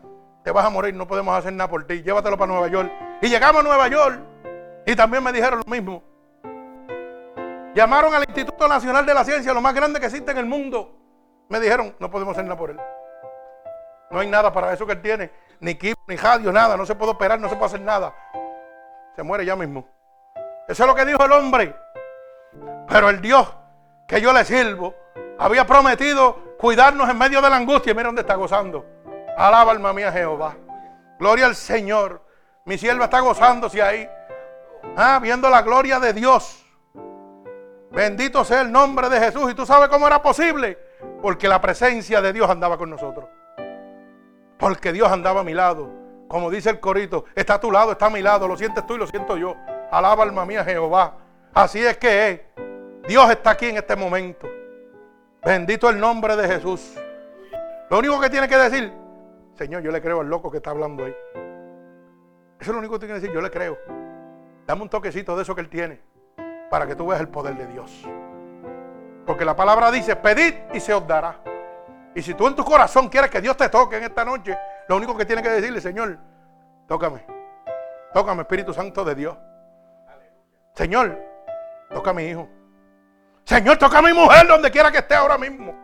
te 0.49 0.53
vas 0.53 0.65
a 0.65 0.71
morir, 0.71 0.95
no 0.95 1.07
podemos 1.07 1.37
hacer 1.37 1.53
nada 1.53 1.69
por 1.69 1.87
ti, 1.87 2.03
llévatelo 2.03 2.39
para 2.39 2.51
Nueva 2.51 2.69
York. 2.69 2.91
Y 3.21 3.29
llegamos 3.29 3.61
a 3.61 3.63
Nueva 3.63 3.87
York 3.87 4.19
y 4.87 4.97
también 4.97 5.23
me 5.23 5.31
dijeron 5.31 5.61
lo 5.63 5.71
mismo. 5.71 6.03
Llamaron 7.75 8.15
al 8.15 8.25
Instituto 8.27 8.67
Nacional 8.67 9.05
de 9.05 9.13
la 9.13 9.27
Ciencia, 9.27 9.53
lo 9.53 9.61
más 9.61 9.75
grande 9.75 10.01
que 10.01 10.07
existe 10.07 10.31
en 10.31 10.39
el 10.39 10.47
mundo. 10.47 10.97
Me 11.51 11.61
dijeron, 11.61 11.95
no 11.99 12.11
podemos 12.11 12.33
hacer 12.33 12.47
nada 12.47 12.57
por 12.57 12.71
él. 12.71 12.81
No 14.11 14.21
hay 14.21 14.27
nada 14.27 14.51
para 14.51 14.73
eso 14.73 14.87
que 14.87 14.93
él 14.93 15.03
tiene. 15.03 15.31
Ni 15.61 15.73
equipo, 15.73 16.01
ni 16.09 16.17
radio, 16.17 16.51
nada. 16.51 16.79
No 16.79 16.87
se 16.87 16.95
puede 16.95 17.13
operar, 17.13 17.39
no 17.39 17.51
se 17.51 17.57
puede 17.57 17.67
hacer 17.67 17.83
nada. 17.83 18.15
Se 19.17 19.23
muere 19.23 19.45
ya 19.45 19.55
mismo. 19.55 19.87
Eso 20.67 20.83
es 20.83 20.87
lo 20.87 20.95
que 20.95 21.05
dijo 21.05 21.23
el 21.27 21.33
hombre. 21.33 21.77
Pero 22.89 23.11
el 23.11 23.21
Dios 23.21 23.55
que 24.07 24.19
yo 24.23 24.33
le 24.33 24.47
sirvo 24.47 24.95
había 25.39 25.67
prometido 25.67 26.57
cuidarnos 26.59 27.07
en 27.11 27.19
medio 27.19 27.43
de 27.43 27.51
la 27.51 27.57
angustia. 27.57 27.93
Y 27.93 27.95
mira 27.95 28.07
dónde 28.07 28.23
está 28.23 28.37
gozando. 28.37 28.98
Alaba 29.39 29.71
alma 29.71 29.93
mía 29.93 30.11
Jehová. 30.11 30.57
Gloria 31.17 31.47
al 31.47 31.55
Señor. 31.55 32.21
Mi 32.65 32.77
sierva 32.77 33.05
está 33.05 33.21
gozándose 33.21 33.81
ahí. 33.81 34.09
Ah, 34.97 35.21
viendo 35.23 35.49
la 35.49 35.63
gloria 35.63 36.01
de 36.01 36.13
Dios. 36.13 36.65
Bendito 37.93 38.45
sea 38.45 38.63
el 38.63 38.73
nombre 38.73 39.09
de 39.09 39.21
Jesús. 39.21 39.49
¿Y 39.49 39.55
tú 39.55 39.65
sabes 39.65 39.89
cómo 39.91 40.09
era 40.09 40.21
posible? 40.21 40.77
Porque 41.23 41.47
la 41.47 41.61
presencia 41.61 42.21
de 42.21 42.33
Dios 42.33 42.51
andaba 42.51 42.77
con 42.77 42.91
nosotros. 42.91 43.27
Porque 44.59 44.93
Dios 44.93 45.11
andaba 45.11 45.43
a 45.43 45.45
mi 45.45 45.55
lado. 45.55 45.89
Como 46.27 46.51
dice 46.51 46.71
el 46.71 46.81
corito, 46.81 47.25
está 47.37 47.55
a 47.55 47.61
tu 47.61 47.71
lado, 47.71 47.93
está 47.93 48.07
a 48.07 48.11
mi 48.11 48.23
lado. 48.23 48.49
Lo 48.49 48.57
sientes 48.57 48.85
tú 48.89 48.97
y 48.97 48.99
lo 48.99 49.07
siento 49.07 49.37
yo. 49.37 49.55
Alaba 49.93 50.25
alma 50.25 50.45
mía 50.47 50.65
Jehová. 50.65 51.15
Así 51.55 51.79
es 51.79 51.97
que 51.97 52.29
es. 52.29 52.41
Dios 53.07 53.31
está 53.31 53.51
aquí 53.51 53.67
en 53.67 53.77
este 53.77 53.95
momento. 53.95 54.49
Bendito 55.45 55.89
el 55.89 56.01
nombre 56.01 56.35
de 56.35 56.49
Jesús. 56.49 56.95
Lo 57.89 58.01
único 58.01 58.21
que 58.21 58.29
tiene 58.29 58.49
que 58.49 58.57
decir, 58.57 58.93
Señor, 59.59 59.83
yo 59.83 59.91
le 59.91 60.01
creo 60.01 60.21
al 60.21 60.29
loco 60.29 60.53
que 60.53 60.59
está 60.59 60.71
hablando 60.71 61.05
ahí. 61.05 61.15
Eso 62.61 62.71
es 62.71 62.75
lo 62.75 62.79
único 62.79 62.95
que 62.95 63.01
tiene 63.01 63.15
que 63.15 63.21
decir, 63.21 63.35
yo 63.35 63.41
le 63.41 63.51
creo. 63.51 63.77
Dame 64.65 64.83
un 64.83 64.89
toquecito 64.89 65.35
de 65.35 65.43
eso 65.43 65.53
que 65.53 65.63
Él 65.63 65.69
tiene 65.69 66.01
para 66.71 66.87
que 66.87 66.95
tú 66.95 67.09
veas 67.09 67.21
el 67.21 67.29
poder 67.29 67.57
de 67.57 67.67
Dios. 67.67 68.07
Porque 69.27 69.45
la 69.45 69.57
palabra 69.57 69.91
dice, 69.91 70.15
pedid 70.15 70.55
y 70.73 70.79
se 70.79 70.95
os 70.95 71.05
dará. 71.09 71.41
Y 72.15 72.23
si 72.23 72.35
tú 72.35 72.47
en 72.47 72.55
tu 72.55 72.65
corazón 72.65 73.09
quieres 73.09 73.31
que 73.31 73.41
Dios 73.41 73.57
te 73.57 73.69
toque 73.69 73.97
en 73.97 74.05
esta 74.05 74.25
noche, 74.25 74.57
lo 74.89 74.97
único 74.97 75.17
que 75.17 75.27
tienes 75.27 75.45
que 75.45 75.51
decirle, 75.51 75.81
Señor, 75.81 76.19
tócame. 76.87 77.25
Tócame, 78.15 78.43
Espíritu 78.43 78.73
Santo 78.73 79.05
de 79.05 79.15
Dios. 79.17 79.37
Señor, 80.75 81.19
toca 81.93 82.11
a 82.11 82.15
mi 82.15 82.27
hijo. 82.27 82.49
Señor, 83.43 83.77
toca 83.77 83.99
a 83.99 84.03
mi 84.03 84.13
mujer 84.13 84.47
donde 84.47 84.71
quiera 84.71 84.93
que 84.93 84.99
esté 84.99 85.17
ahora 85.17 85.37
mismo. 85.37 85.75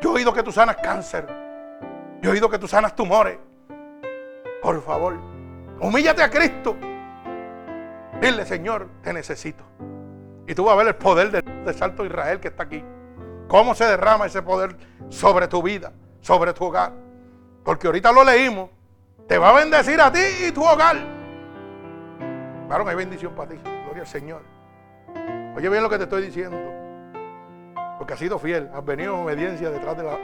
Yo 0.00 0.10
he 0.10 0.14
oído 0.14 0.32
que 0.32 0.42
tú 0.44 0.52
sanas 0.52 0.76
cáncer. 0.76 1.43
Yo 2.24 2.30
he 2.30 2.32
oído 2.32 2.48
que 2.48 2.58
tú 2.58 2.66
sanas 2.66 2.96
tumores. 2.96 3.36
Por 4.62 4.82
favor, 4.82 5.18
humíllate 5.78 6.22
a 6.22 6.30
Cristo. 6.30 6.74
Dile, 8.18 8.46
Señor, 8.46 8.88
te 9.02 9.12
necesito. 9.12 9.62
Y 10.46 10.54
tú 10.54 10.64
vas 10.64 10.72
a 10.72 10.76
ver 10.76 10.86
el 10.86 10.94
poder 10.94 11.30
del, 11.30 11.74
Salto 11.74 12.02
Israel 12.02 12.40
que 12.40 12.48
está 12.48 12.62
aquí. 12.62 12.82
Cómo 13.46 13.74
se 13.74 13.84
derrama 13.84 14.24
ese 14.24 14.40
poder 14.40 14.74
sobre 15.10 15.48
tu 15.48 15.62
vida, 15.62 15.92
sobre 16.22 16.54
tu 16.54 16.64
hogar. 16.64 16.92
Porque 17.62 17.88
ahorita 17.88 18.10
lo 18.10 18.24
leímos. 18.24 18.70
Te 19.28 19.36
va 19.36 19.50
a 19.50 19.52
bendecir 19.52 20.00
a 20.00 20.10
ti 20.10 20.46
y 20.48 20.50
tu 20.50 20.64
hogar. 20.64 20.96
Claro, 22.68 22.88
hay 22.88 22.96
bendición 22.96 23.34
para 23.34 23.50
ti. 23.50 23.56
Gloria 23.84 24.00
al 24.00 24.08
Señor. 24.08 24.40
Oye 25.54 25.68
bien 25.68 25.82
lo 25.82 25.90
que 25.90 25.98
te 25.98 26.04
estoy 26.04 26.22
diciendo. 26.22 26.56
Porque 27.98 28.14
has 28.14 28.18
sido 28.18 28.38
fiel. 28.38 28.70
Has 28.72 28.82
venido 28.82 29.12
en 29.12 29.24
obediencia 29.24 29.68
detrás 29.68 29.94
de, 29.98 30.04
las 30.04 30.18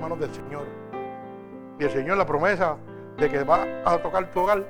manos 0.00 0.18
del 0.18 0.34
Señor. 0.34 0.87
Y 1.78 1.84
el 1.84 1.90
Señor, 1.90 2.18
la 2.18 2.26
promesa 2.26 2.76
de 3.16 3.28
que 3.28 3.44
va 3.44 3.66
a 3.84 3.98
tocar 3.98 4.30
tu 4.30 4.40
hogar, 4.40 4.64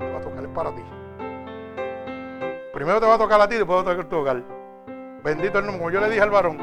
va 0.00 0.18
a 0.18 0.20
tocar 0.20 0.46
para 0.48 0.70
ti. 0.74 0.82
Primero 2.72 3.00
te 3.00 3.06
va 3.06 3.14
a 3.14 3.18
tocar 3.18 3.40
a 3.40 3.48
ti 3.48 3.56
después 3.56 3.78
va 3.78 3.82
a 3.82 3.94
tocar 3.94 4.08
tu 4.08 4.16
hogar. 4.16 4.42
Bendito 5.24 5.58
el 5.58 5.66
nombre. 5.66 5.78
Como 5.78 5.90
yo 5.90 6.00
le 6.00 6.08
dije 6.08 6.20
al 6.20 6.30
varón, 6.30 6.58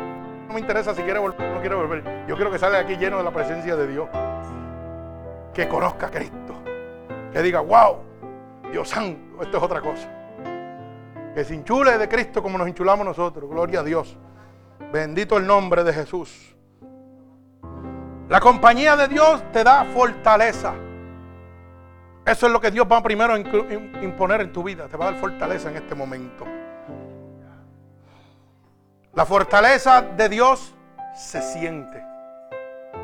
no 0.48 0.54
me 0.54 0.60
interesa 0.60 0.94
si 0.94 1.02
quiere 1.04 1.20
volver 1.20 1.50
o 1.50 1.56
no 1.56 1.60
quiere 1.60 1.76
volver. 1.76 2.26
Yo 2.28 2.36
quiero 2.36 2.52
que 2.52 2.58
salga 2.58 2.80
aquí 2.80 2.98
lleno 2.98 3.18
de 3.18 3.24
la 3.24 3.32
presencia 3.32 3.76
de 3.76 3.88
Dios. 3.88 4.10
Que 5.54 5.68
conozca 5.68 6.08
a 6.08 6.12
Cristo. 6.12 6.56
Que 7.32 7.42
diga, 7.42 7.60
wow, 7.60 7.98
Dios 8.72 8.90
santo, 8.90 9.44
esto 9.44 9.58
es 9.58 9.64
otra 9.64 9.82
cosa. 9.82 10.10
Que 11.36 11.44
se 11.44 11.54
hinchule 11.54 11.98
de 11.98 12.10
Cristo 12.10 12.42
como 12.42 12.58
nos 12.58 12.68
hinchulamos 12.68 13.06
nosotros. 13.06 13.50
Gloria 13.50 13.82
a 13.82 13.84
Dios. 13.84 14.18
Bendito 14.92 15.38
el 15.38 15.46
nombre 15.46 15.84
de 15.84 15.94
Jesús. 15.94 16.56
La 18.30 18.40
compañía 18.40 18.96
de 18.96 19.08
Dios 19.08 19.42
te 19.52 19.64
da 19.64 19.86
fortaleza. 19.86 20.76
Eso 22.24 22.46
es 22.46 22.52
lo 22.54 22.62
que 22.62 22.70
Dios 22.70 22.86
va 22.90 23.02
primero 23.02 23.34
a 23.34 23.40
imponer 23.40 24.42
en 24.42 24.54
tu 24.54 24.62
vida. 24.62 24.88
Te 24.88 24.96
va 24.98 25.08
a 25.08 25.12
dar 25.12 25.20
fortaleza 25.20 25.72
en 25.72 25.78
este 25.78 25.96
momento. 25.96 26.46
La 29.16 29.26
fortaleza 29.26 30.04
de 30.04 30.30
Dios 30.30 30.76
se 31.16 31.42
siente. 31.42 32.06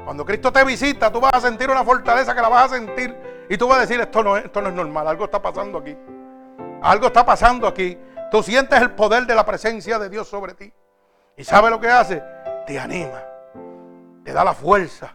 Cuando 0.03 0.23
Cristo 0.23 0.53
te 0.53 0.63
visita, 0.63 1.11
tú 1.11 1.19
vas 1.19 1.33
a 1.33 1.41
sentir 1.41 1.71
una 1.71 1.83
fortaleza 1.83 2.35
que 2.35 2.41
la 2.41 2.49
vas 2.49 2.71
a 2.71 2.75
sentir 2.75 3.15
y 3.49 3.57
tú 3.57 3.67
vas 3.67 3.79
a 3.79 3.81
decir, 3.81 3.99
esto 3.99 4.21
no, 4.21 4.37
esto 4.37 4.61
no 4.61 4.69
es 4.69 4.75
normal, 4.75 5.07
algo 5.07 5.25
está 5.25 5.41
pasando 5.41 5.79
aquí. 5.79 5.97
Algo 6.83 7.07
está 7.07 7.25
pasando 7.25 7.67
aquí. 7.67 7.97
Tú 8.29 8.43
sientes 8.43 8.79
el 8.79 8.91
poder 8.91 9.25
de 9.25 9.33
la 9.33 9.43
presencia 9.43 9.97
de 9.97 10.07
Dios 10.07 10.27
sobre 10.27 10.53
ti. 10.53 10.71
¿Y 11.35 11.43
sabe 11.43 11.71
lo 11.71 11.79
que 11.79 11.89
hace? 11.89 12.21
Te 12.67 12.79
anima. 12.79 13.23
Te 14.25 14.33
da 14.33 14.43
la 14.43 14.55
fuerza. 14.55 15.13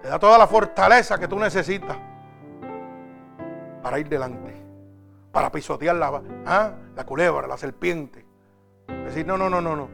Te 0.00 0.08
da 0.08 0.18
toda 0.18 0.38
la 0.38 0.46
fortaleza 0.46 1.18
que 1.18 1.26
tú 1.26 1.38
necesitas 1.38 1.96
para 3.82 3.98
ir 3.98 4.08
delante, 4.08 4.54
para 5.32 5.50
pisotear 5.50 5.96
la, 5.96 6.22
¿ah? 6.46 6.72
la 6.94 7.04
culebra, 7.04 7.48
la 7.48 7.56
serpiente. 7.56 8.24
Decir, 8.86 9.26
no, 9.26 9.36
no, 9.36 9.50
no, 9.50 9.60
no, 9.60 9.74
no. 9.74 9.88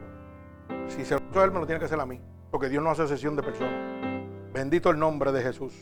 Si 0.88 1.06
se 1.06 1.14
lo 1.14 1.22
hizo 1.30 1.40
a 1.40 1.44
él, 1.44 1.50
me 1.50 1.60
lo 1.60 1.66
tiene 1.66 1.78
que 1.78 1.86
hacer 1.86 1.98
a 1.98 2.04
mí, 2.04 2.20
porque 2.50 2.68
Dios 2.68 2.84
no 2.84 2.90
hace 2.90 3.08
sesión 3.08 3.34
de 3.34 3.42
personas. 3.42 3.72
Bendito 4.52 4.90
el 4.90 4.98
nombre 4.98 5.32
de 5.32 5.42
Jesús. 5.42 5.72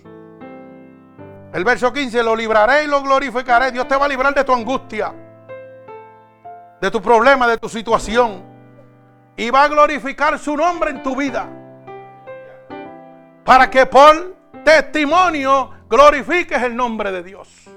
El 1.52 1.64
verso 1.64 1.92
15, 1.92 2.22
lo 2.22 2.36
libraré 2.36 2.84
y 2.84 2.86
lo 2.86 3.02
glorificaré. 3.02 3.72
Dios 3.72 3.88
te 3.88 3.96
va 3.96 4.04
a 4.04 4.08
librar 4.08 4.32
de 4.34 4.44
tu 4.44 4.52
angustia, 4.52 5.12
de 6.80 6.90
tu 6.92 7.02
problema, 7.02 7.48
de 7.48 7.58
tu 7.58 7.68
situación. 7.68 8.55
Y 9.36 9.50
va 9.50 9.64
a 9.64 9.68
glorificar 9.68 10.38
su 10.38 10.56
nombre 10.56 10.90
en 10.90 11.02
tu 11.02 11.14
vida. 11.14 11.46
Para 13.44 13.70
que 13.70 13.86
por 13.86 14.34
testimonio 14.64 15.70
glorifiques 15.88 16.62
el 16.62 16.74
nombre 16.74 17.12
de 17.12 17.22
Dios. 17.22 17.68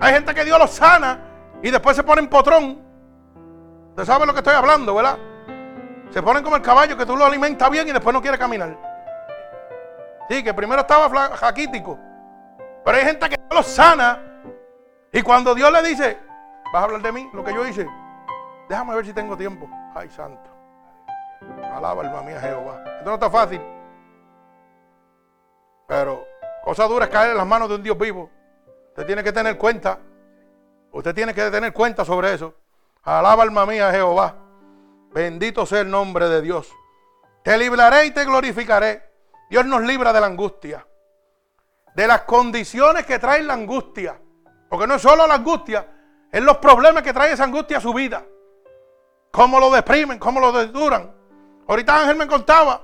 Hay 0.00 0.12
gente 0.12 0.34
que 0.34 0.44
Dios 0.44 0.58
los 0.58 0.70
sana 0.70 1.20
y 1.62 1.70
después 1.70 1.96
se 1.96 2.02
ponen 2.02 2.28
potrón. 2.28 2.82
Usted 3.90 4.04
sabe 4.04 4.26
lo 4.26 4.32
que 4.32 4.40
estoy 4.40 4.54
hablando, 4.54 4.94
¿verdad? 4.94 5.18
Se 6.10 6.22
ponen 6.22 6.42
como 6.42 6.56
el 6.56 6.62
caballo 6.62 6.96
que 6.96 7.06
tú 7.06 7.16
lo 7.16 7.24
alimentas 7.24 7.70
bien 7.70 7.88
y 7.88 7.92
después 7.92 8.12
no 8.14 8.22
quiere 8.22 8.38
caminar. 8.38 8.76
Sí, 10.28 10.42
que 10.42 10.54
primero 10.54 10.80
estaba 10.80 11.36
jaquítico. 11.36 11.98
Pero 12.84 12.98
hay 12.98 13.04
gente 13.04 13.28
que 13.28 13.36
Dios 13.36 13.54
los 13.54 13.66
sana 13.66 14.22
y 15.12 15.22
cuando 15.22 15.54
Dios 15.54 15.72
le 15.72 15.82
dice, 15.82 16.18
vas 16.72 16.82
a 16.82 16.84
hablar 16.84 17.02
de 17.02 17.12
mí, 17.12 17.28
lo 17.32 17.42
que 17.42 17.52
yo 17.52 17.66
hice, 17.66 17.86
déjame 18.68 18.94
ver 18.94 19.06
si 19.06 19.12
tengo 19.12 19.36
tiempo. 19.36 19.68
Ay, 19.96 20.10
santo. 20.10 20.50
Alaba 21.74 22.02
alma 22.02 22.20
mía 22.20 22.38
Jehová. 22.38 22.84
Esto 22.98 23.08
no 23.08 23.14
está 23.14 23.30
fácil. 23.30 23.62
Pero 25.86 26.22
cosa 26.62 26.84
dura 26.84 27.06
es 27.06 27.10
caer 27.10 27.30
en 27.30 27.38
las 27.38 27.46
manos 27.46 27.70
de 27.70 27.76
un 27.76 27.82
Dios 27.82 27.96
vivo. 27.96 28.30
Usted 28.88 29.06
tiene 29.06 29.24
que 29.24 29.32
tener 29.32 29.56
cuenta. 29.56 29.98
Usted 30.92 31.14
tiene 31.14 31.32
que 31.32 31.50
tener 31.50 31.72
cuenta 31.72 32.04
sobre 32.04 32.34
eso. 32.34 32.52
Alaba 33.04 33.42
alma 33.42 33.64
mía 33.64 33.90
Jehová. 33.90 34.34
Bendito 35.14 35.64
sea 35.64 35.80
el 35.80 35.90
nombre 35.90 36.28
de 36.28 36.42
Dios. 36.42 36.70
Te 37.42 37.56
libraré 37.56 38.04
y 38.04 38.10
te 38.10 38.26
glorificaré. 38.26 39.02
Dios 39.48 39.64
nos 39.64 39.80
libra 39.80 40.12
de 40.12 40.20
la 40.20 40.26
angustia. 40.26 40.86
De 41.94 42.06
las 42.06 42.22
condiciones 42.22 43.06
que 43.06 43.18
traen 43.18 43.46
la 43.46 43.54
angustia. 43.54 44.20
Porque 44.68 44.86
no 44.86 44.96
es 44.96 45.02
solo 45.02 45.26
la 45.26 45.36
angustia, 45.36 45.88
es 46.30 46.42
los 46.42 46.58
problemas 46.58 47.02
que 47.02 47.14
trae 47.14 47.32
esa 47.32 47.44
angustia 47.44 47.78
a 47.78 47.80
su 47.80 47.94
vida. 47.94 48.26
Cómo 49.36 49.60
lo 49.60 49.70
deprimen, 49.70 50.18
cómo 50.18 50.40
lo 50.40 50.50
desduran. 50.50 51.12
Ahorita 51.68 52.00
Ángel 52.00 52.16
me 52.16 52.26
contaba, 52.26 52.80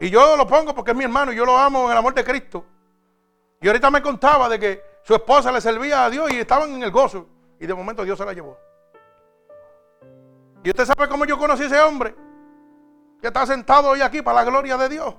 y 0.00 0.10
yo 0.10 0.36
lo 0.36 0.44
pongo 0.44 0.74
porque 0.74 0.90
es 0.90 0.96
mi 0.96 1.04
hermano 1.04 1.32
y 1.32 1.36
yo 1.36 1.46
lo 1.46 1.56
amo 1.56 1.84
en 1.84 1.92
el 1.92 1.98
amor 1.98 2.14
de 2.14 2.24
Cristo. 2.24 2.64
Y 3.60 3.68
ahorita 3.68 3.88
me 3.88 4.02
contaba 4.02 4.48
de 4.48 4.58
que 4.58 4.82
su 5.04 5.14
esposa 5.14 5.52
le 5.52 5.60
servía 5.60 6.04
a 6.04 6.10
Dios 6.10 6.32
y 6.32 6.40
estaban 6.40 6.72
en 6.72 6.82
el 6.82 6.90
gozo. 6.90 7.28
Y 7.60 7.66
de 7.68 7.74
momento 7.74 8.02
Dios 8.02 8.18
se 8.18 8.24
la 8.24 8.32
llevó. 8.32 8.58
Y 10.64 10.70
usted 10.70 10.84
sabe 10.84 11.08
cómo 11.08 11.24
yo 11.24 11.38
conocí 11.38 11.62
a 11.62 11.66
ese 11.66 11.80
hombre. 11.80 12.12
Que 13.20 13.28
está 13.28 13.46
sentado 13.46 13.90
hoy 13.90 14.00
aquí 14.00 14.20
para 14.20 14.42
la 14.42 14.50
gloria 14.50 14.76
de 14.78 14.88
Dios. 14.88 15.14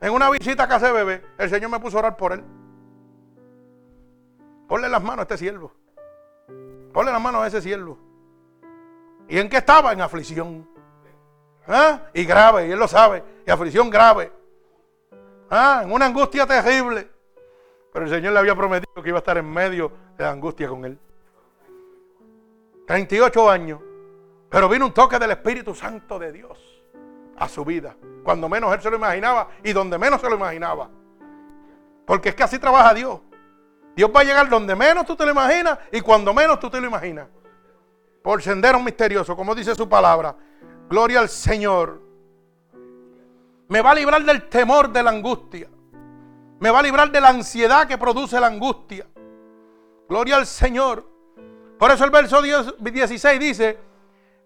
En 0.00 0.14
una 0.14 0.30
visita 0.30 0.66
casa 0.66 0.86
de 0.86 0.92
bebé, 0.92 1.26
el 1.36 1.50
Señor 1.50 1.70
me 1.70 1.78
puso 1.78 1.98
a 1.98 2.00
orar 2.00 2.16
por 2.16 2.32
él. 2.32 2.42
Ponle 4.66 4.88
las 4.88 5.02
manos 5.02 5.18
a 5.18 5.22
este 5.22 5.36
siervo. 5.36 5.74
Ponle 6.94 7.12
las 7.12 7.20
manos 7.20 7.42
a 7.42 7.48
ese 7.48 7.60
siervo. 7.60 8.11
¿Y 9.32 9.38
en 9.38 9.48
qué 9.48 9.56
estaba? 9.56 9.94
En 9.94 10.02
aflicción. 10.02 10.68
¿Ah? 11.66 12.02
Y 12.12 12.22
grave, 12.26 12.68
y 12.68 12.72
él 12.72 12.78
lo 12.78 12.86
sabe. 12.86 13.24
Y 13.46 13.50
aflicción 13.50 13.88
grave. 13.88 14.30
¿Ah? 15.48 15.80
En 15.82 15.90
una 15.90 16.04
angustia 16.04 16.46
terrible. 16.46 17.08
Pero 17.94 18.04
el 18.04 18.10
Señor 18.10 18.34
le 18.34 18.40
había 18.40 18.54
prometido 18.54 19.02
que 19.02 19.08
iba 19.08 19.16
a 19.16 19.20
estar 19.20 19.38
en 19.38 19.50
medio 19.50 19.90
de 20.18 20.24
la 20.24 20.32
angustia 20.32 20.68
con 20.68 20.84
él. 20.84 20.98
38 22.86 23.48
años. 23.48 23.80
Pero 24.50 24.68
vino 24.68 24.84
un 24.84 24.92
toque 24.92 25.18
del 25.18 25.30
Espíritu 25.30 25.74
Santo 25.74 26.18
de 26.18 26.30
Dios 26.30 26.58
a 27.38 27.48
su 27.48 27.64
vida. 27.64 27.96
Cuando 28.22 28.50
menos 28.50 28.74
él 28.74 28.82
se 28.82 28.90
lo 28.90 28.96
imaginaba 28.96 29.48
y 29.64 29.72
donde 29.72 29.96
menos 29.96 30.20
se 30.20 30.28
lo 30.28 30.36
imaginaba. 30.36 30.90
Porque 32.04 32.28
es 32.28 32.34
que 32.34 32.42
así 32.42 32.58
trabaja 32.58 32.92
Dios. 32.92 33.18
Dios 33.96 34.10
va 34.14 34.20
a 34.20 34.24
llegar 34.24 34.50
donde 34.50 34.76
menos 34.76 35.06
tú 35.06 35.16
te 35.16 35.24
lo 35.24 35.30
imaginas 35.30 35.78
y 35.90 36.02
cuando 36.02 36.34
menos 36.34 36.60
tú 36.60 36.68
te 36.68 36.78
lo 36.82 36.86
imaginas. 36.86 37.28
Por 38.22 38.42
sendero 38.42 38.80
misterioso, 38.80 39.36
como 39.36 39.54
dice 39.54 39.74
su 39.74 39.88
palabra. 39.88 40.36
Gloria 40.88 41.20
al 41.20 41.28
Señor. 41.28 42.00
Me 43.68 43.80
va 43.80 43.90
a 43.90 43.94
librar 43.94 44.24
del 44.24 44.48
temor 44.48 44.90
de 44.92 45.02
la 45.02 45.10
angustia. 45.10 45.68
Me 46.60 46.70
va 46.70 46.78
a 46.78 46.82
librar 46.82 47.10
de 47.10 47.20
la 47.20 47.30
ansiedad 47.30 47.88
que 47.88 47.98
produce 47.98 48.38
la 48.38 48.46
angustia. 48.46 49.06
Gloria 50.08 50.36
al 50.36 50.46
Señor. 50.46 51.08
Por 51.78 51.90
eso 51.90 52.04
el 52.04 52.10
verso 52.10 52.40
16 52.42 53.40
dice, 53.40 53.78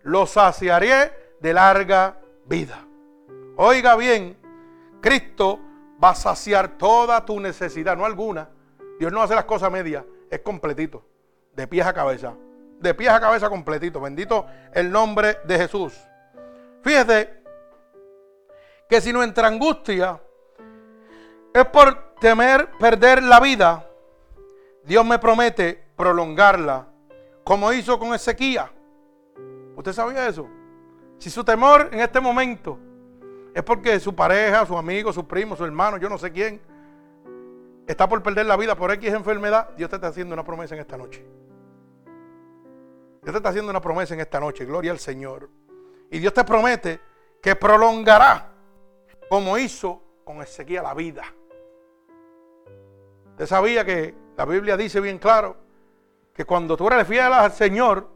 lo 0.05 0.27
saciaré 0.27 1.35
de 1.41 1.53
larga 1.53 2.19
vida. 2.47 2.87
Oiga 3.57 3.97
bien, 3.97 4.39
Cristo 5.01 5.61
va 6.03 6.11
a 6.11 6.15
saciar 6.15 6.79
toda 6.79 7.25
tu 7.27 7.39
necesidad, 7.41 7.97
no 7.97 8.05
alguna. 8.05 8.49
Dios 8.99 9.13
no 9.13 9.21
hace 9.21 9.35
las 9.35 9.45
cosas 9.45 9.71
medias, 9.71 10.05
es 10.31 10.41
completito, 10.41 11.05
de 11.55 11.67
pies 11.67 11.87
a 11.87 11.93
cabeza. 11.93 12.35
De 12.79 12.95
pies 12.95 13.11
a 13.11 13.21
cabeza 13.21 13.49
completito. 13.49 14.01
Bendito 14.01 14.47
el 14.73 14.91
nombre 14.91 15.39
de 15.45 15.59
Jesús. 15.59 15.95
Fíjese 16.83 17.43
que 18.89 19.01
si 19.01 19.13
nuestra 19.13 19.49
angustia 19.49 20.21
es 21.53 21.65
por 21.67 22.15
temer 22.21 22.71
perder 22.79 23.23
la 23.23 23.41
vida, 23.41 23.87
Dios 24.85 25.05
me 25.05 25.19
promete 25.19 25.85
prolongarla, 25.97 26.87
como 27.43 27.73
hizo 27.73 27.99
con 27.99 28.15
Ezequiel. 28.15 28.65
¿Usted 29.75 29.93
sabía 29.93 30.29
eso? 30.29 30.47
Si 31.19 31.31
su 31.31 31.43
temor 31.45 31.89
en 31.93 32.01
este 32.01 32.21
momento 32.21 32.79
es 33.55 33.63
porque 33.63 33.99
su 33.99 34.15
pareja, 34.15 34.67
su 34.67 34.77
amigo, 34.77 35.13
su 35.13 35.27
primo, 35.27 35.57
su 35.57 35.65
hermano, 35.65 35.97
yo 35.97 36.09
no 36.09 36.19
sé 36.19 36.31
quién, 36.31 36.61
está 37.87 38.09
por 38.09 38.23
perder 38.23 38.47
la 38.47 38.57
vida 38.57 38.77
por 38.77 38.91
X 38.93 39.13
enfermedad, 39.13 39.71
Dios 39.77 39.89
te 39.89 39.97
está 39.97 40.09
haciendo 40.09 40.35
una 40.35 40.45
promesa 40.45 40.75
en 40.75 40.83
esta 40.83 40.97
noche. 40.97 41.25
Dios 43.27 43.33
te 43.33 43.39
está 43.39 43.49
haciendo 43.49 43.71
una 43.71 43.81
promesa 43.81 44.15
en 44.15 44.21
esta 44.21 44.39
noche, 44.39 44.65
gloria 44.65 44.93
al 44.93 45.01
Señor. 45.01 45.51
Y 46.13 46.21
Dios 46.21 46.33
te 46.33 46.45
promete 46.45 47.01
que 47.43 47.57
prolongará 47.57 48.53
como 49.29 49.59
hizo 49.59 50.01
con 50.23 50.41
Ezequiel 50.43 50.85
la 50.85 50.95
vida. 50.95 51.25
Usted 53.31 53.47
sabía 53.47 53.85
que 53.85 54.15
la 54.37 54.45
Biblia 54.45 54.77
dice 54.77 55.01
bien 55.01 55.19
claro 55.19 55.57
que 56.33 56.45
cuando 56.45 56.77
tú 56.77 56.87
eres 56.87 57.05
fiel 57.09 57.33
al 57.33 57.51
Señor, 57.51 58.09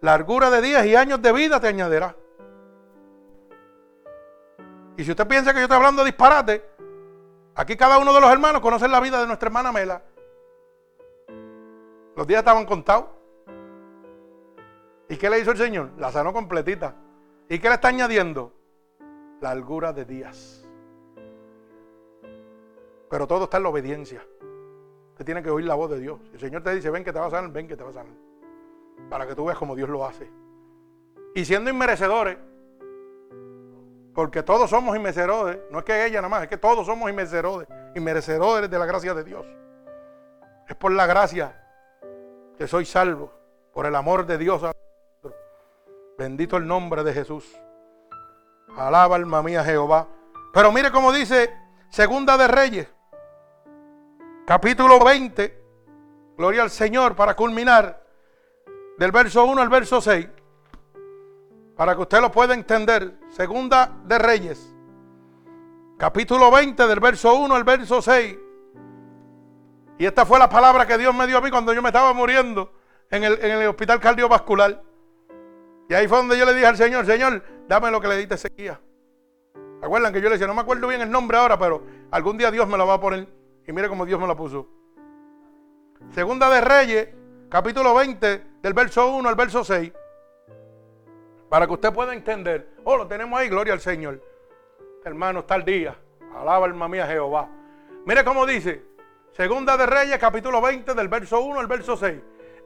largura 0.00 0.50
de 0.50 0.62
días 0.62 0.84
y 0.84 0.96
años 0.96 1.22
de 1.22 1.32
vida 1.32 1.60
te 1.60 1.68
añadirá. 1.68 2.16
Y 4.96 5.04
si 5.04 5.12
usted 5.12 5.28
piensa 5.28 5.52
que 5.52 5.58
yo 5.58 5.62
estoy 5.62 5.76
hablando 5.76 6.02
de 6.02 6.10
disparate, 6.10 6.68
aquí 7.54 7.76
cada 7.76 7.98
uno 7.98 8.12
de 8.12 8.20
los 8.20 8.32
hermanos 8.32 8.62
conoce 8.62 8.88
la 8.88 8.98
vida 8.98 9.20
de 9.20 9.28
nuestra 9.28 9.46
hermana 9.46 9.70
Mela. 9.70 10.02
Los 12.16 12.26
días 12.26 12.40
estaban 12.40 12.66
contados. 12.66 13.21
¿Y 15.12 15.18
qué 15.18 15.28
le 15.28 15.40
hizo 15.40 15.50
el 15.50 15.58
Señor? 15.58 15.90
La 15.98 16.10
sanó 16.10 16.32
completita. 16.32 16.94
¿Y 17.46 17.58
qué 17.58 17.68
le 17.68 17.74
está 17.74 17.88
añadiendo? 17.88 18.54
Largura 19.42 19.92
de 19.92 20.06
días. 20.06 20.66
Pero 23.10 23.26
todo 23.26 23.44
está 23.44 23.58
en 23.58 23.64
la 23.64 23.68
obediencia. 23.68 24.26
Usted 25.10 25.26
tiene 25.26 25.42
que 25.42 25.50
oír 25.50 25.66
la 25.66 25.74
voz 25.74 25.90
de 25.90 26.00
Dios. 26.00 26.18
El 26.32 26.40
Señor 26.40 26.62
te 26.62 26.74
dice, 26.74 26.88
ven 26.88 27.04
que 27.04 27.12
te 27.12 27.18
va 27.18 27.26
a 27.26 27.30
sanar, 27.30 27.52
ven 27.52 27.68
que 27.68 27.76
te 27.76 27.84
va 27.84 27.90
a 27.90 27.92
sanar 27.92 28.14
para 29.10 29.26
que 29.26 29.34
tú 29.34 29.44
veas 29.44 29.58
como 29.58 29.76
Dios 29.76 29.90
lo 29.90 30.06
hace. 30.06 30.30
Y 31.34 31.44
siendo 31.44 31.68
inmerecedores, 31.68 32.38
porque 34.14 34.42
todos 34.42 34.70
somos 34.70 34.96
inmerecedores, 34.96 35.58
no 35.70 35.80
es 35.80 35.84
que 35.84 36.06
ella 36.06 36.22
nada 36.22 36.30
más, 36.30 36.42
es 36.44 36.48
que 36.48 36.56
todos 36.56 36.86
somos 36.86 37.10
inmerecedores, 37.10 37.68
inmerecedores 37.94 38.70
de 38.70 38.78
la 38.78 38.86
gracia 38.86 39.12
de 39.12 39.24
Dios. 39.24 39.44
Es 40.66 40.74
por 40.74 40.90
la 40.92 41.04
gracia 41.04 41.54
que 42.56 42.66
soy 42.66 42.86
salvo, 42.86 43.30
por 43.74 43.84
el 43.84 43.94
amor 43.94 44.24
de 44.24 44.38
Dios. 44.38 44.62
Bendito 46.18 46.56
el 46.56 46.66
nombre 46.66 47.02
de 47.02 47.12
Jesús. 47.12 47.44
Alaba 48.76 49.16
alma 49.16 49.42
mía 49.42 49.64
Jehová. 49.64 50.08
Pero 50.52 50.70
mire 50.72 50.90
cómo 50.90 51.12
dice 51.12 51.50
Segunda 51.88 52.38
de 52.38 52.48
Reyes, 52.48 52.88
capítulo 54.46 54.98
20. 55.04 55.62
Gloria 56.36 56.62
al 56.62 56.70
Señor 56.70 57.14
para 57.14 57.34
culminar 57.34 58.02
del 58.98 59.12
verso 59.12 59.44
1 59.44 59.60
al 59.60 59.68
verso 59.68 60.00
6, 60.00 60.26
para 61.76 61.94
que 61.94 62.00
usted 62.00 62.20
lo 62.20 62.32
pueda 62.32 62.54
entender. 62.54 63.18
Segunda 63.30 63.92
de 64.04 64.18
Reyes, 64.18 64.74
capítulo 65.98 66.50
20, 66.50 66.86
del 66.86 67.00
verso 67.00 67.34
1 67.34 67.54
al 67.54 67.64
verso 67.64 68.00
6. 68.00 68.38
Y 69.98 70.06
esta 70.06 70.24
fue 70.24 70.38
la 70.38 70.48
palabra 70.48 70.86
que 70.86 70.98
Dios 70.98 71.14
me 71.14 71.26
dio 71.26 71.38
a 71.38 71.40
mí 71.40 71.50
cuando 71.50 71.72
yo 71.72 71.82
me 71.82 71.90
estaba 71.90 72.12
muriendo 72.12 72.72
en 73.10 73.24
el, 73.24 73.66
hospital 73.68 74.00
cardiovascular. 74.00 74.82
Y 75.88 75.94
ahí 75.94 76.08
fue 76.08 76.18
donde 76.18 76.38
yo 76.38 76.44
le 76.44 76.54
dije 76.54 76.66
al 76.66 76.76
Señor, 76.76 77.04
Señor, 77.06 77.42
dame 77.68 77.90
lo 77.90 78.00
que 78.00 78.08
le 78.08 78.16
diste 78.16 78.36
sequía. 78.36 78.80
¿Acuerdan 79.82 80.12
que 80.12 80.20
yo 80.20 80.28
le 80.28 80.36
decía, 80.36 80.46
no 80.46 80.54
me 80.54 80.60
acuerdo 80.60 80.86
bien 80.88 81.00
el 81.00 81.10
nombre 81.10 81.36
ahora, 81.36 81.58
pero 81.58 81.82
algún 82.10 82.38
día 82.38 82.50
Dios 82.50 82.68
me 82.68 82.78
lo 82.78 82.86
va 82.86 82.94
a 82.94 83.00
poner? 83.00 83.26
Y 83.66 83.72
mire 83.72 83.88
cómo 83.88 84.06
Dios 84.06 84.20
me 84.20 84.26
lo 84.26 84.36
puso. 84.36 84.68
Segunda 86.10 86.48
de 86.50 86.60
Reyes, 86.60 87.08
capítulo 87.48 87.94
20, 87.94 88.42
del 88.62 88.74
verso 88.74 89.14
1 89.14 89.28
al 89.28 89.34
verso 89.34 89.64
6, 89.64 89.92
para 91.48 91.66
que 91.66 91.72
usted 91.72 91.92
pueda 91.92 92.14
entender. 92.14 92.74
Oh, 92.84 92.96
lo 92.96 93.06
tenemos 93.06 93.38
ahí, 93.38 93.48
gloria 93.48 93.72
al 93.72 93.80
Señor. 93.80 94.22
Hermano, 95.04 95.40
está 95.40 95.56
el 95.56 95.64
día. 95.64 95.96
Alaba 96.36 96.66
alma 96.66 96.88
mía 96.88 97.06
Jehová. 97.06 97.48
Mire 98.06 98.24
cómo 98.24 98.46
dice, 98.46 98.82
Segunda 99.32 99.76
de 99.76 99.86
Reyes, 99.86 100.18
capítulo 100.18 100.60
20, 100.60 100.94
del 100.94 101.08
verso 101.08 101.40
1 101.40 101.58
al 101.58 101.66
verso 101.66 101.96
6. 101.96 102.20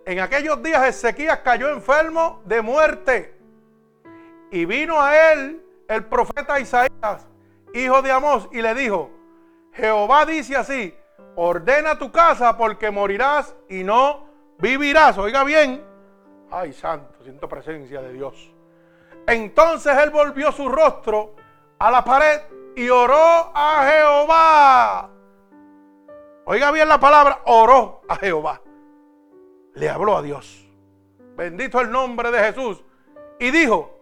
En 0.06 0.20
aquellos 0.20 0.62
días 0.62 0.86
Ezequías 0.86 1.40
cayó 1.40 1.68
enfermo 1.68 2.40
de 2.44 2.62
muerte. 2.62 3.36
Y 4.52 4.64
vino 4.64 5.02
a 5.02 5.32
él 5.32 5.60
el 5.88 6.04
profeta 6.04 6.60
Isaías, 6.60 7.26
hijo 7.74 8.02
de 8.02 8.12
Amós, 8.12 8.48
y 8.52 8.62
le 8.62 8.72
dijo, 8.74 9.10
Jehová 9.72 10.24
dice 10.24 10.56
así, 10.56 10.96
ordena 11.34 11.98
tu 11.98 12.12
casa 12.12 12.56
porque 12.56 12.92
morirás 12.92 13.56
y 13.68 13.82
no 13.82 14.28
vivirás. 14.58 15.18
Oiga 15.18 15.42
bien. 15.42 15.84
Ay, 16.52 16.72
santo, 16.72 17.24
siento 17.24 17.48
presencia 17.48 18.00
de 18.00 18.12
Dios. 18.12 18.54
Entonces 19.26 19.98
él 19.98 20.10
volvió 20.10 20.52
su 20.52 20.68
rostro 20.68 21.34
a 21.80 21.90
la 21.90 22.04
pared 22.04 22.42
y 22.76 22.88
oró 22.88 23.50
a 23.52 23.90
Jehová. 23.90 25.10
Oiga 26.44 26.70
bien 26.70 26.88
la 26.88 27.00
palabra, 27.00 27.40
oró 27.44 28.02
a 28.08 28.14
Jehová. 28.14 28.60
Le 29.76 29.90
habló 29.90 30.16
a 30.16 30.22
Dios. 30.22 30.66
Bendito 31.36 31.80
el 31.80 31.90
nombre 31.90 32.30
de 32.30 32.40
Jesús. 32.40 32.82
Y 33.38 33.50
dijo, 33.50 33.96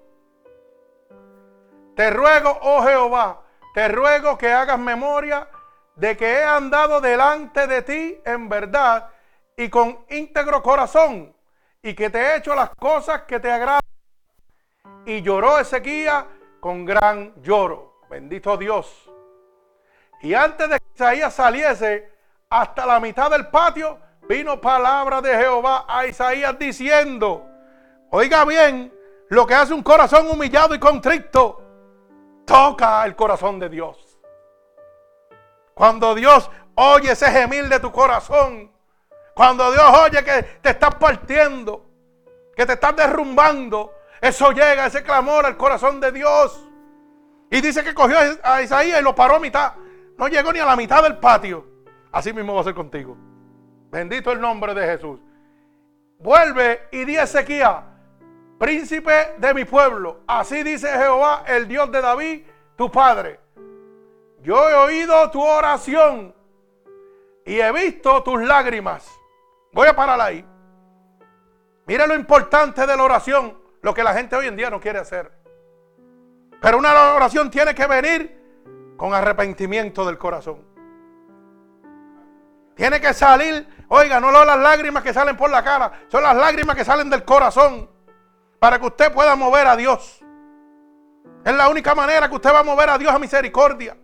te 1.97 2.11
ruego, 2.11 2.57
oh 2.63 2.83
Jehová, 2.83 3.43
te 3.75 3.89
ruego 3.89 4.39
que 4.39 4.53
hagas 4.53 4.79
memoria 4.79 5.49
de 5.97 6.17
que 6.17 6.39
he 6.39 6.45
andado 6.45 7.01
delante 7.01 7.67
de 7.67 7.83
ti 7.83 8.21
en 8.25 8.49
verdad 8.49 9.11
y 9.57 9.69
con 9.69 10.05
íntegro 10.11 10.63
corazón 10.63 11.35
y 11.83 11.95
que 11.95 12.09
te 12.09 12.19
he 12.19 12.37
hecho 12.37 12.55
las 12.55 12.71
cosas 12.71 13.23
que 13.23 13.41
te 13.41 13.51
agradan. 13.51 13.81
Y 15.07 15.23
lloró 15.23 15.59
Ezequiel 15.59 16.25
con 16.61 16.85
gran 16.85 17.35
lloro. 17.43 18.01
Bendito 18.09 18.57
Dios. 18.57 19.11
Y 20.23 20.35
antes 20.35 20.71
de 20.71 20.79
que 20.79 20.87
Isaías 20.95 21.35
saliese 21.35 22.13
hasta 22.49 22.87
la 22.87 23.01
mitad 23.01 23.31
del 23.31 23.49
patio, 23.49 23.99
vino 24.29 24.61
palabra 24.61 25.21
de 25.21 25.37
Jehová 25.37 25.85
a 25.89 26.07
Isaías 26.07 26.59
diciendo, 26.59 27.47
oiga 28.11 28.45
bien, 28.45 28.93
lo 29.29 29.47
que 29.47 29.55
hace 29.55 29.75
un 29.75 29.83
corazón 29.83 30.29
humillado 30.31 30.75
y 30.75 30.79
contrito, 30.79 31.63
toca 32.45 33.05
el 33.05 33.17
corazón 33.17 33.59
de 33.59 33.69
Dios. 33.69 34.19
Cuando 35.75 36.15
Dios 36.15 36.51
oye 36.75 37.13
ese 37.13 37.31
gemir 37.31 37.69
de 37.69 37.81
tu 37.81 37.91
corazón, 37.91 38.71
cuando 39.35 39.73
Dios 39.73 39.85
oye 40.05 40.23
que 40.23 40.43
te 40.63 40.71
estás 40.71 40.95
partiendo, 40.95 41.85
que 42.55 42.65
te 42.65 42.75
estás 42.75 42.95
derrumbando, 42.95 43.93
eso 44.21 44.53
llega, 44.53 44.87
ese 44.87 45.03
clamor 45.03 45.45
al 45.45 45.57
corazón 45.57 46.01
de 46.01 46.13
Dios. 46.13 46.65
Y 47.51 47.61
dice 47.61 47.85
que 47.85 47.95
cogió 47.95 48.17
a 48.43 48.63
Isaías 48.63 49.01
y 49.01 49.03
lo 49.03 49.15
paró 49.15 49.37
a 49.37 49.41
mitad. 49.41 49.75
No 50.17 50.29
llegó 50.29 50.53
ni 50.53 50.61
a 50.61 50.65
la 50.65 50.77
mitad 50.77 51.03
del 51.03 51.19
patio. 51.19 51.67
Así 52.11 52.33
mismo 52.33 52.55
va 52.55 52.61
a 52.61 52.65
ser 52.65 52.75
contigo. 52.75 53.17
Bendito 53.95 54.33
el 54.33 54.41
nombre 54.41 54.75
de 54.75 54.85
Jesús. 54.87 55.21
Vuelve 56.19 56.89
y 56.91 57.05
di 57.05 57.17
a 57.17 57.23
Ezequiel, 57.23 57.77
príncipe 58.59 59.35
de 59.39 59.55
mi 59.55 59.65
pueblo. 59.65 60.23
Así 60.27 60.65
dice 60.65 60.89
Jehová, 60.89 61.45
el 61.47 61.69
Dios 61.69 61.93
de 61.93 62.01
David, 62.01 62.43
tu 62.75 62.91
padre. 62.91 63.39
Yo 64.43 64.69
he 64.69 64.75
oído 64.75 65.31
tu 65.31 65.41
oración 65.41 66.35
y 67.47 67.61
he 67.61 67.71
visto 67.71 68.21
tus 68.25 68.43
lágrimas. 68.43 69.09
Voy 69.73 69.87
a 69.87 69.95
parar 69.95 70.21
ahí. 70.21 70.45
Mira 71.87 72.09
lo 72.09 72.17
importante 72.17 72.85
de 72.85 72.97
la 72.97 73.03
oración, 73.05 73.57
lo 73.81 73.95
que 73.95 74.03
la 74.03 74.13
gente 74.13 74.35
hoy 74.35 74.49
en 74.49 74.57
día 74.57 74.71
no 74.71 74.81
quiere 74.81 74.99
hacer. 74.99 75.31
Pero 76.61 76.79
una 76.79 77.15
oración 77.15 77.49
tiene 77.49 77.77
que 77.77 77.87
venir 77.87 78.97
con 78.97 79.15
arrepentimiento 79.15 80.05
del 80.05 80.19
corazón. 80.19 80.75
Tiene 82.75 83.01
que 83.01 83.15
salir, 83.15 83.69
oiga, 83.89 84.21
no 84.21 84.31
las 84.31 84.59
lágrimas 84.59 85.03
que 85.03 85.13
salen 85.13 85.37
por 85.37 85.51
la 85.51 85.63
cara, 85.63 85.93
son 86.09 86.23
las 86.23 86.37
lágrimas 86.37 86.77
que 86.77 86.85
salen 86.85 87.11
del 87.11 87.25
corazón 87.25 87.89
para 88.59 88.79
que 88.79 88.87
usted 88.87 89.13
pueda 89.13 89.37
mover 89.37 89.67
a 89.67 89.77
Dios. 89.77 90.21
Es 91.45 91.55
la 91.55 91.69
única 91.69 91.95
manera 91.95 92.29
que 92.29 92.35
usted 92.37 92.53
va 92.53 92.61
a 92.61 92.65
mover 92.65 92.89
a 92.89 92.99
Dios 92.99 93.13
a 93.13 93.19
misericordia. 93.19 93.97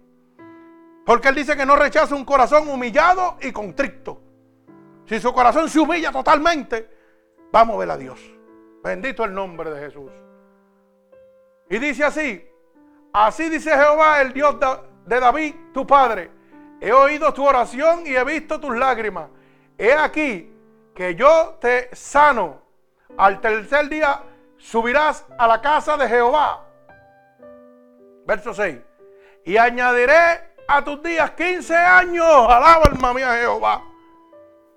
Porque 1.07 1.29
Él 1.29 1.35
dice 1.35 1.57
que 1.57 1.65
no 1.65 1.77
rechaza 1.77 2.15
un 2.15 2.25
corazón 2.25 2.69
humillado 2.69 3.39
y 3.41 3.53
contrito. 3.53 4.21
Si 5.07 5.19
su 5.19 5.33
corazón 5.33 5.69
se 5.69 5.81
humilla 5.81 6.13
totalmente, 6.13 6.89
va 7.55 7.61
a 7.61 7.65
mover 7.65 7.91
a 7.91 7.97
Dios. 7.97 8.21
Bendito 8.83 9.25
el 9.25 9.33
nombre 9.33 9.71
de 9.71 9.81
Jesús. 9.81 10.13
Y 11.71 11.79
dice 11.79 12.05
así, 12.05 12.47
así 13.13 13.49
dice 13.49 13.71
Jehová, 13.71 14.21
el 14.21 14.33
Dios 14.33 14.57
de 15.07 15.21
David, 15.21 15.55
tu 15.73 15.87
padre 15.87 16.41
he 16.81 16.93
oído 16.93 17.33
tu 17.35 17.47
oración 17.47 18.07
y 18.07 18.17
he 18.17 18.25
visto 18.25 18.59
tus 18.59 18.77
lágrimas. 18.77 19.29
He 19.81 19.95
aquí 19.95 20.55
que 20.95 21.15
yo 21.15 21.57
te 21.59 21.89
sano. 21.97 22.61
Al 23.17 23.41
tercer 23.41 23.89
día 23.89 24.21
subirás 24.59 25.25
a 25.39 25.47
la 25.47 25.63
casa 25.63 25.97
de 25.97 26.07
Jehová. 26.07 26.67
Verso 28.27 28.53
6. 28.53 28.77
Y 29.47 29.57
añadiré 29.57 30.53
a 30.69 30.85
tus 30.85 31.03
días 31.03 31.31
15 31.31 31.75
años. 31.75 32.27
Alaba 32.27 32.83
alma 32.93 33.15
mía 33.15 33.35
Jehová. 33.37 33.83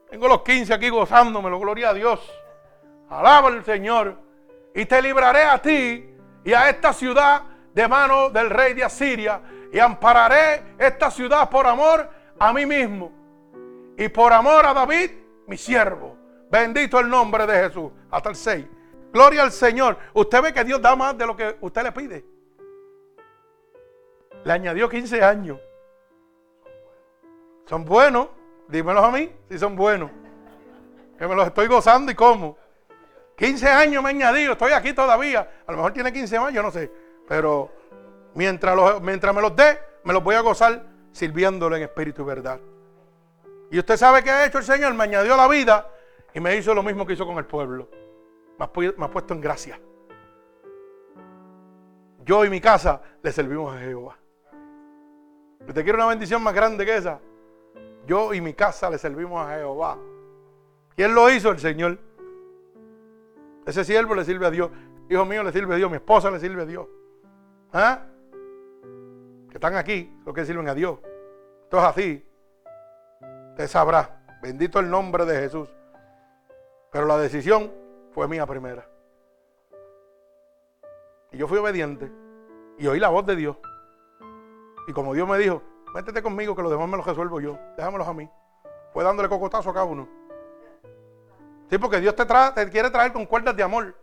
Tengo 0.10 0.30
los 0.30 0.42
15 0.42 0.74
aquí 0.74 0.88
gozándomelo, 0.88 1.60
gloria 1.60 1.90
a 1.90 1.94
Dios. 1.94 2.22
Alaba 3.10 3.50
al 3.50 3.66
Señor. 3.66 4.18
Y 4.74 4.86
te 4.86 5.02
libraré 5.02 5.44
a 5.44 5.62
ti 5.62 6.16
y 6.46 6.54
a 6.54 6.70
esta 6.70 6.94
ciudad 6.94 7.42
de 7.74 7.88
mano 7.90 8.30
del 8.30 8.50
rey 8.50 8.74
de 8.74 8.86
Asiria 8.86 9.42
y 9.70 9.80
ampararé 9.80 10.76
esta 10.78 11.12
ciudad 11.12 11.50
por 11.50 11.68
amor 11.68 12.10
a 12.40 12.54
mí 12.54 12.66
mismo 12.66 13.23
y 13.98 14.10
por 14.10 14.34
amor 14.34 14.66
a 14.66 14.74
David, 14.74 15.12
mi 15.48 15.58
siervo. 15.58 16.18
Bendito 16.50 17.00
el 17.00 17.10
nombre 17.10 17.46
de 17.46 17.68
Jesús. 17.68 17.92
Hasta 18.12 18.30
el 18.30 18.36
6. 18.36 18.66
Gloria 19.12 19.44
al 19.44 19.52
Señor. 19.52 19.98
Usted 20.14 20.42
ve 20.42 20.54
que 20.54 20.64
Dios 20.64 20.82
da 20.82 20.96
más 20.96 21.18
de 21.18 21.26
lo 21.26 21.36
que 21.36 21.58
usted 21.62 21.84
le 21.84 21.92
pide. 21.92 22.26
Le 24.44 24.54
añadió 24.54 24.90
15 24.90 25.24
años. 25.24 25.60
Son 27.66 27.86
buenos. 27.86 28.28
Dímelos 28.68 29.04
a 29.04 29.12
mí 29.12 29.32
si 29.50 29.58
son 29.58 29.76
buenos. 29.76 30.12
Que 31.18 31.28
me 31.28 31.36
los 31.36 31.48
estoy 31.48 31.68
gozando 31.68 32.12
y 32.12 32.16
cómo. 32.16 32.58
15 33.38 33.68
años 33.68 34.04
me 34.04 34.10
añadido. 34.10 34.54
Estoy 34.54 34.74
aquí 34.74 34.94
todavía. 34.94 35.50
A 35.66 35.72
lo 35.72 35.78
mejor 35.78 35.94
tiene 35.94 36.12
15 36.12 36.38
años, 36.38 36.54
yo 36.54 36.64
no 36.64 36.72
sé. 36.72 36.92
Pero 37.28 37.72
Mientras, 38.36 39.02
mientras 39.02 39.36
me 39.36 39.42
los 39.42 39.56
dé, 39.56 39.80
me 40.04 40.14
los 40.14 40.24
voy 40.24 40.36
a 40.36 40.42
gozar 40.42 40.84
sirviéndole 41.12 41.78
en 41.78 41.84
espíritu 41.84 42.24
y 42.24 42.26
verdad. 42.26 42.60
Y 43.74 43.80
usted 43.80 43.98
sabe 43.98 44.22
qué 44.24 44.30
ha 44.30 44.46
hecho 44.46 44.60
el 44.60 44.64
Señor, 44.64 44.94
me 44.94 45.06
añadió 45.06 45.36
la 45.36 45.48
vida 45.48 45.90
y 46.32 46.40
me 46.40 46.56
hizo 46.56 46.76
lo 46.76 46.84
mismo 46.84 47.08
que 47.08 47.14
hizo 47.14 47.26
con 47.26 47.40
el 47.40 47.46
pueblo. 47.46 47.90
Me 48.60 48.66
ha, 48.66 49.10
puesto 49.10 49.34
en 49.34 49.42
gracia. 49.42 49.80
Yo 52.24 52.46
y 52.46 52.52
mi 52.52 52.62
casa 52.62 53.02
le 53.24 53.32
servimos 53.32 53.76
a 53.76 53.80
Jehová. 53.80 54.16
¿Usted 55.68 55.82
quiere 55.82 55.94
una 55.94 56.06
bendición 56.06 56.44
más 56.44 56.54
grande 56.54 56.86
que 56.86 56.98
esa? 56.98 57.20
Yo 58.06 58.36
y 58.36 58.42
mi 58.42 58.54
casa 58.54 58.92
le 58.92 59.00
servimos 59.00 59.44
a 59.44 59.56
Jehová. 59.56 59.98
¿Quién 60.96 61.16
lo 61.16 61.32
hizo? 61.32 61.50
El 61.50 61.58
Señor. 61.58 61.98
Ese 63.66 63.84
siervo 63.84 64.14
le 64.14 64.24
sirve 64.24 64.46
a 64.46 64.52
Dios. 64.52 64.70
Hijo 65.10 65.26
mío 65.26 65.42
le 65.42 65.52
sirve 65.52 65.74
a 65.74 65.78
Dios. 65.78 65.90
Mi 65.90 65.98
esposa 65.98 66.30
le 66.30 66.40
sirve 66.40 66.62
a 66.62 66.66
Dios. 66.68 66.88
¿Ah? 67.74 68.06
que 69.50 69.58
están 69.58 69.76
aquí, 69.76 70.16
los 70.28 70.36
que 70.36 70.46
sirven 70.46 70.70
a 70.70 70.76
Dios. 70.76 71.00
Esto 71.64 71.80
es 71.80 71.84
así. 71.84 72.33
Usted 73.54 73.68
sabrá. 73.68 74.10
Bendito 74.42 74.80
el 74.80 74.90
nombre 74.90 75.26
de 75.26 75.40
Jesús. 75.40 75.70
Pero 76.92 77.06
la 77.06 77.20
decisión 77.20 77.72
fue 78.12 78.28
mía 78.28 78.48
primera. 78.48 78.84
Y 81.32 81.38
yo 81.38 81.48
fui 81.48 81.60
obediente. 81.60 82.12
Y 82.80 82.88
oí 82.88 83.00
la 83.00 83.10
voz 83.10 83.28
de 83.28 83.36
Dios. 83.36 83.56
Y 84.88 84.94
como 84.94 85.14
Dios 85.14 85.30
me 85.30 85.38
dijo, 85.38 85.62
métete 85.94 86.24
conmigo 86.24 86.56
que 86.56 86.64
los 86.64 86.72
demás 86.72 86.90
me 86.90 86.98
los 86.98 87.06
resuelvo 87.06 87.40
yo. 87.40 87.60
Déjamelos 87.78 88.08
a 88.08 88.14
mí. 88.14 88.28
Fue 88.92 89.04
dándole 89.04 89.30
cocotazo 89.30 89.70
a 89.70 89.74
cada 89.74 89.86
uno. 89.86 90.10
Sí, 91.70 91.78
porque 91.78 92.00
Dios 92.00 92.16
te, 92.16 92.26
te 92.26 92.70
quiere 92.72 92.90
traer 92.90 93.14
con 93.14 93.28
cuerdas 93.28 93.56
de 93.56 93.62
amor. 93.62 93.96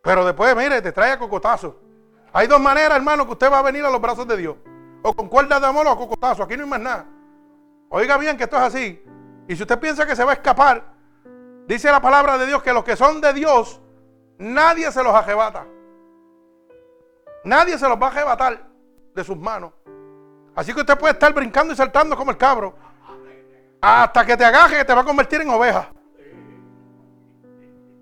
Pero 0.00 0.24
después, 0.24 0.56
mire, 0.56 0.80
te 0.80 0.90
trae 0.90 1.12
a 1.12 1.18
cocotazo. 1.18 1.76
Hay 2.32 2.46
dos 2.46 2.60
maneras, 2.60 2.96
hermano, 2.96 3.26
que 3.26 3.32
usted 3.32 3.52
va 3.52 3.58
a 3.58 3.62
venir 3.62 3.84
a 3.84 3.90
los 3.90 4.00
brazos 4.00 4.26
de 4.26 4.38
Dios. 4.38 4.56
O 5.02 5.12
con 5.12 5.28
cuerdas 5.28 5.60
de 5.60 5.66
amor 5.66 5.86
o 5.86 5.90
a 5.90 5.98
cocotazo. 5.98 6.42
Aquí 6.42 6.56
no 6.56 6.64
hay 6.64 6.70
más 6.70 6.80
nada. 6.80 7.06
Oiga 7.94 8.16
bien 8.16 8.38
que 8.38 8.44
esto 8.44 8.56
es 8.56 8.62
así. 8.62 9.04
Y 9.46 9.54
si 9.54 9.62
usted 9.62 9.78
piensa 9.78 10.06
que 10.06 10.16
se 10.16 10.24
va 10.24 10.30
a 10.30 10.34
escapar, 10.34 10.82
dice 11.66 11.90
la 11.90 12.00
palabra 12.00 12.38
de 12.38 12.46
Dios 12.46 12.62
que 12.62 12.72
los 12.72 12.84
que 12.84 12.96
son 12.96 13.20
de 13.20 13.34
Dios, 13.34 13.82
nadie 14.38 14.90
se 14.90 15.02
los 15.02 15.14
arrebata. 15.14 15.66
Nadie 17.44 17.76
se 17.76 17.86
los 17.86 18.00
va 18.00 18.06
a 18.06 18.10
arrebatar 18.10 18.66
de 19.14 19.24
sus 19.24 19.36
manos. 19.36 19.74
Así 20.54 20.72
que 20.72 20.80
usted 20.80 20.98
puede 20.98 21.12
estar 21.12 21.34
brincando 21.34 21.74
y 21.74 21.76
saltando 21.76 22.16
como 22.16 22.30
el 22.30 22.38
cabro. 22.38 22.74
Hasta 23.82 24.24
que 24.24 24.38
te 24.38 24.44
agaje 24.46 24.78
que 24.78 24.84
te 24.86 24.94
va 24.94 25.02
a 25.02 25.04
convertir 25.04 25.42
en 25.42 25.50
oveja. 25.50 25.92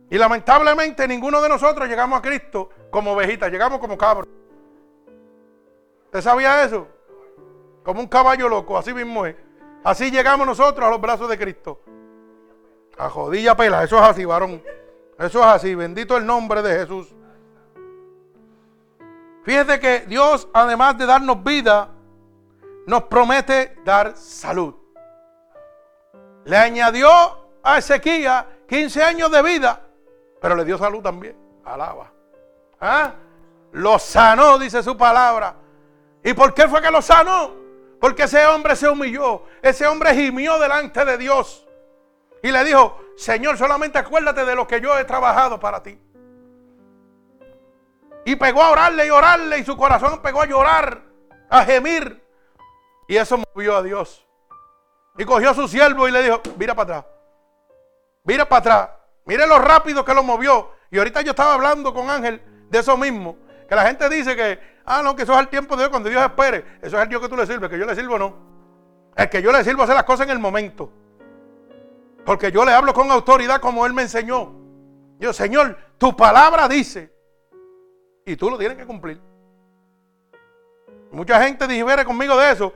Y 0.08 0.18
lamentablemente 0.18 1.08
ninguno 1.08 1.42
de 1.42 1.48
nosotros 1.48 1.88
llegamos 1.88 2.16
a 2.16 2.22
Cristo 2.22 2.70
como 2.90 3.14
ovejitas, 3.14 3.50
llegamos 3.50 3.80
como 3.80 3.98
cabros. 3.98 4.28
¿Usted 6.04 6.20
sabía 6.20 6.62
eso? 6.62 6.86
Como 7.82 8.00
un 8.00 8.06
caballo 8.06 8.48
loco, 8.48 8.78
así 8.78 8.94
mismo 8.94 9.26
es. 9.26 9.49
Así 9.84 10.10
llegamos 10.10 10.46
nosotros 10.46 10.86
a 10.86 10.90
los 10.90 11.00
brazos 11.00 11.28
de 11.28 11.38
Cristo. 11.38 11.80
A 12.98 13.08
jodilla 13.08 13.56
pela, 13.56 13.82
eso 13.84 13.96
es 13.96 14.02
así, 14.02 14.24
varón. 14.24 14.62
Eso 15.18 15.40
es 15.40 15.46
así, 15.46 15.74
bendito 15.74 16.16
el 16.16 16.26
nombre 16.26 16.62
de 16.62 16.78
Jesús. 16.80 17.14
Fíjese 19.44 19.80
que 19.80 20.00
Dios, 20.00 20.48
además 20.52 20.98
de 20.98 21.06
darnos 21.06 21.42
vida, 21.42 21.88
nos 22.86 23.04
promete 23.04 23.78
dar 23.84 24.16
salud. 24.16 24.74
Le 26.44 26.56
añadió 26.56 27.10
a 27.62 27.78
Ezequiel 27.78 28.44
15 28.68 29.02
años 29.02 29.30
de 29.30 29.42
vida 29.42 29.80
pero 30.40 30.56
le 30.56 30.64
dio 30.64 30.78
salud 30.78 31.02
también. 31.02 31.36
Alaba. 31.64 32.10
¿Ah? 32.80 33.12
Lo 33.72 33.98
sanó, 33.98 34.58
dice 34.58 34.82
su 34.82 34.96
palabra. 34.96 35.54
¿Y 36.24 36.32
por 36.32 36.54
qué 36.54 36.66
fue 36.66 36.80
que 36.80 36.90
lo 36.90 37.02
sanó? 37.02 37.59
Porque 38.00 38.22
ese 38.24 38.46
hombre 38.46 38.74
se 38.74 38.88
humilló. 38.88 39.44
Ese 39.62 39.86
hombre 39.86 40.14
gimió 40.14 40.58
delante 40.58 41.04
de 41.04 41.18
Dios. 41.18 41.66
Y 42.42 42.50
le 42.50 42.64
dijo, 42.64 42.98
Señor, 43.16 43.58
solamente 43.58 43.98
acuérdate 43.98 44.44
de 44.44 44.54
lo 44.54 44.66
que 44.66 44.80
yo 44.80 44.98
he 44.98 45.04
trabajado 45.04 45.60
para 45.60 45.82
ti. 45.82 46.00
Y 48.24 48.36
pegó 48.36 48.62
a 48.62 48.70
orarle 48.70 49.06
y 49.06 49.10
orarle 49.10 49.58
y 49.58 49.64
su 49.64 49.76
corazón 49.76 50.20
pegó 50.22 50.42
a 50.42 50.46
llorar, 50.46 51.02
a 51.50 51.64
gemir. 51.64 52.24
Y 53.06 53.16
eso 53.16 53.38
movió 53.38 53.76
a 53.76 53.82
Dios. 53.82 54.26
Y 55.18 55.24
cogió 55.24 55.50
a 55.50 55.54
su 55.54 55.68
siervo 55.68 56.08
y 56.08 56.12
le 56.12 56.22
dijo, 56.22 56.40
mira 56.56 56.74
para 56.74 56.98
atrás. 56.98 57.12
Mira 58.24 58.48
para 58.48 58.60
atrás. 58.60 58.90
Mire 59.26 59.46
lo 59.46 59.58
rápido 59.58 60.04
que 60.04 60.14
lo 60.14 60.22
movió. 60.22 60.72
Y 60.90 60.98
ahorita 60.98 61.20
yo 61.20 61.30
estaba 61.30 61.54
hablando 61.54 61.92
con 61.92 62.08
Ángel 62.08 62.40
de 62.70 62.78
eso 62.78 62.96
mismo. 62.96 63.36
Que 63.68 63.74
la 63.74 63.86
gente 63.86 64.08
dice 64.08 64.34
que, 64.34 64.58
ah, 64.84 65.02
no, 65.02 65.14
que 65.14 65.22
eso 65.22 65.32
es 65.34 65.40
el 65.40 65.48
tiempo 65.48 65.76
de 65.76 65.82
Dios, 65.82 65.90
cuando 65.90 66.08
Dios 66.08 66.22
espere. 66.22 66.64
Eso 66.82 66.96
es 66.96 67.02
el 67.02 67.08
Dios 67.08 67.20
que 67.20 67.28
tú 67.28 67.36
le 67.36 67.46
sirves, 67.46 67.68
que 67.68 67.78
yo 67.78 67.86
le 67.86 67.94
sirvo 67.94 68.18
no. 68.18 68.34
Es 69.16 69.28
que 69.28 69.42
yo 69.42 69.52
le 69.52 69.62
sirvo 69.64 69.82
a 69.82 69.84
hacer 69.84 69.96
las 69.96 70.04
cosas 70.04 70.26
en 70.26 70.32
el 70.32 70.38
momento. 70.38 70.92
Porque 72.24 72.52
yo 72.52 72.64
le 72.64 72.72
hablo 72.72 72.92
con 72.92 73.10
autoridad 73.10 73.60
como 73.60 73.86
Él 73.86 73.92
me 73.92 74.02
enseñó. 74.02 74.52
Yo, 75.18 75.32
Señor, 75.32 75.76
tu 75.98 76.16
palabra 76.16 76.68
dice. 76.68 77.12
Y 78.24 78.36
tú 78.36 78.50
lo 78.50 78.58
tienes 78.58 78.78
que 78.78 78.86
cumplir. 78.86 79.20
Mucha 81.10 81.42
gente 81.42 81.66
difiere 81.66 82.04
conmigo 82.04 82.36
de 82.36 82.52
eso. 82.52 82.72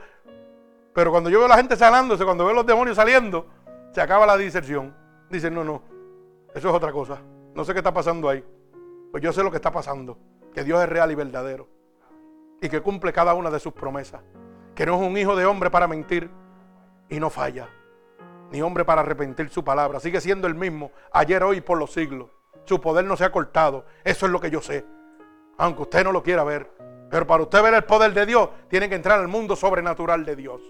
Pero 0.93 1.11
cuando 1.11 1.29
yo 1.29 1.39
veo 1.39 1.45
a 1.45 1.49
la 1.49 1.57
gente 1.57 1.75
sanándose, 1.75 2.23
cuando 2.25 2.45
veo 2.45 2.53
los 2.53 2.65
demonios 2.65 2.95
saliendo, 2.95 3.47
se 3.91 4.01
acaba 4.01 4.25
la 4.25 4.37
diserción. 4.37 4.95
Dicen, 5.29 5.53
no, 5.53 5.63
no, 5.63 5.81
eso 6.53 6.69
es 6.69 6.75
otra 6.75 6.91
cosa. 6.91 7.19
No 7.53 7.63
sé 7.63 7.73
qué 7.73 7.79
está 7.79 7.93
pasando 7.93 8.29
ahí. 8.29 8.43
Pues 9.11 9.23
yo 9.23 9.31
sé 9.31 9.43
lo 9.43 9.51
que 9.51 9.57
está 9.57 9.71
pasando. 9.71 10.17
Que 10.53 10.63
Dios 10.63 10.81
es 10.81 10.89
real 10.89 11.11
y 11.11 11.15
verdadero. 11.15 11.67
Y 12.61 12.69
que 12.69 12.81
cumple 12.81 13.13
cada 13.13 13.33
una 13.33 13.49
de 13.51 13.59
sus 13.59 13.73
promesas. 13.73 14.21
Que 14.73 14.85
no 14.85 14.95
es 14.95 15.07
un 15.07 15.17
hijo 15.17 15.35
de 15.35 15.45
hombre 15.45 15.69
para 15.69 15.87
mentir 15.87 16.29
y 17.09 17.19
no 17.19 17.29
falla. 17.29 17.69
Ni 18.51 18.61
hombre 18.61 18.85
para 18.85 19.01
arrepentir 19.01 19.49
su 19.49 19.63
palabra. 19.63 19.99
Sigue 19.99 20.21
siendo 20.21 20.47
el 20.47 20.55
mismo 20.55 20.91
ayer, 21.11 21.43
hoy 21.43 21.57
y 21.57 21.61
por 21.61 21.77
los 21.77 21.91
siglos. 21.93 22.29
Su 22.65 22.81
poder 22.81 23.05
no 23.05 23.15
se 23.17 23.25
ha 23.25 23.31
cortado. 23.31 23.85
Eso 24.03 24.25
es 24.25 24.31
lo 24.31 24.39
que 24.39 24.49
yo 24.49 24.61
sé. 24.61 24.85
Aunque 25.57 25.83
usted 25.83 26.03
no 26.03 26.11
lo 26.11 26.23
quiera 26.23 26.43
ver. 26.43 26.71
Pero 27.09 27.27
para 27.27 27.43
usted 27.43 27.61
ver 27.61 27.73
el 27.73 27.83
poder 27.83 28.13
de 28.13 28.25
Dios, 28.25 28.49
tiene 28.67 28.89
que 28.89 28.95
entrar 28.95 29.19
al 29.19 29.27
mundo 29.27 29.55
sobrenatural 29.55 30.25
de 30.25 30.35
Dios. 30.35 30.61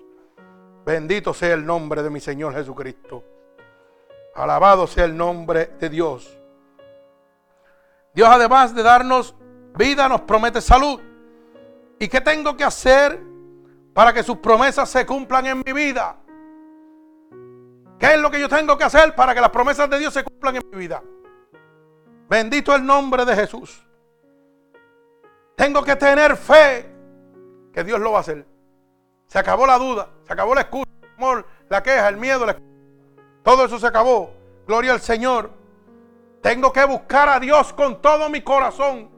Bendito 0.86 1.34
sea 1.34 1.54
el 1.54 1.66
nombre 1.66 2.04
de 2.04 2.10
mi 2.10 2.20
Señor 2.20 2.54
Jesucristo. 2.54 3.24
Alabado 4.36 4.86
sea 4.86 5.06
el 5.06 5.16
nombre 5.16 5.68
de 5.80 5.90
Dios. 5.90 6.38
Dios 8.14 8.30
además 8.30 8.76
de 8.76 8.84
darnos 8.84 9.36
vida 9.76 10.08
nos 10.08 10.22
promete 10.22 10.62
salud. 10.62 11.02
¿Y 12.06 12.08
qué 12.08 12.22
tengo 12.22 12.56
que 12.56 12.64
hacer 12.64 13.20
para 13.92 14.14
que 14.14 14.22
sus 14.22 14.38
promesas 14.38 14.88
se 14.88 15.08
cumplan 15.08 15.44
en 15.48 15.64
mi 15.66 15.74
vida? 15.74 16.16
¿Qué 17.98 18.14
es 18.14 18.20
lo 18.20 18.30
que 18.30 18.40
yo 18.40 18.48
tengo 18.48 18.78
que 18.78 18.84
hacer 18.84 19.16
para 19.16 19.34
que 19.34 19.42
las 19.42 19.50
promesas 19.50 19.90
de 19.90 19.98
Dios 19.98 20.14
se 20.14 20.24
cumplan 20.24 20.58
en 20.58 20.62
mi 20.72 20.78
vida? 20.78 21.02
Bendito 22.30 22.76
el 22.76 22.86
nombre 22.86 23.26
de 23.26 23.36
Jesús. 23.36 23.84
Tengo 25.56 25.84
que 25.84 25.96
tener 25.96 26.38
fe 26.38 26.94
que 27.74 27.84
Dios 27.84 28.00
lo 28.00 28.12
va 28.12 28.20
a 28.20 28.22
hacer. 28.22 28.46
Se 29.26 29.40
acabó 29.40 29.66
la 29.66 29.80
duda, 29.80 30.08
se 30.28 30.34
acabó 30.34 30.54
la 30.54 30.62
excusa, 30.62 30.92
el 31.02 31.10
amor, 31.18 31.48
la 31.70 31.82
queja, 31.82 32.08
el 32.08 32.18
miedo, 32.18 32.46
todo 33.42 33.66
eso 33.66 33.80
se 33.80 33.88
acabó. 33.88 34.32
Gloria 34.68 34.92
al 34.92 35.02
Señor. 35.02 35.50
Tengo 36.44 36.72
que 36.72 36.86
buscar 36.86 37.30
a 37.30 37.40
Dios 37.40 37.74
con 37.74 38.00
todo 38.00 38.30
mi 38.30 38.42
corazón, 38.44 39.10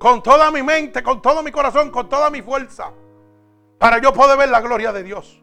con 0.00 0.22
toda 0.22 0.50
mi 0.50 0.62
mente, 0.62 1.02
con 1.02 1.20
todo 1.20 1.42
mi 1.42 1.52
corazón, 1.52 1.90
con 1.90 2.08
toda 2.08 2.30
mi 2.30 2.40
fuerza, 2.40 2.90
para 3.78 3.98
yo 3.98 4.14
poder 4.14 4.38
ver 4.38 4.48
la 4.48 4.62
gloria 4.62 4.92
de 4.92 5.02
Dios. 5.02 5.42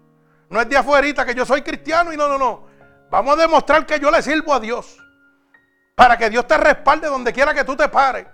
No 0.50 0.60
es 0.60 0.68
de 0.68 0.76
afuera 0.76 1.24
que 1.24 1.36
yo 1.36 1.46
soy 1.46 1.62
cristiano 1.62 2.12
y 2.12 2.18
no, 2.18 2.28
no, 2.28 2.40
no. 2.40 2.66
Vamos 3.12 3.38
a 3.38 3.42
demostrar 3.42 3.86
que 3.86 4.00
yo 4.00 4.10
le 4.10 4.20
sirvo 4.24 4.56
a 4.56 4.60
Dios. 4.60 4.98
Para 5.94 6.18
que 6.18 6.32
Dios 6.32 6.48
te 6.48 6.58
respalde 6.58 7.08
donde 7.08 7.32
quiera 7.34 7.54
que 7.54 7.64
tú 7.64 7.76
te 7.76 7.88
pares. 7.88 8.26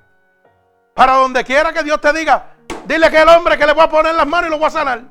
Para 0.94 1.16
donde 1.16 1.44
quiera 1.44 1.74
que 1.74 1.84
Dios 1.84 2.00
te 2.00 2.14
diga, 2.14 2.56
dile 2.86 3.12
que 3.12 3.22
el 3.22 3.28
hombre 3.28 3.58
que 3.58 3.66
le 3.66 3.74
voy 3.74 3.84
a 3.84 3.90
poner 3.90 4.16
las 4.16 4.26
manos 4.26 4.48
y 4.48 4.52
lo 4.52 4.58
voy 4.58 4.68
a 4.68 4.72
sanar. 4.72 5.02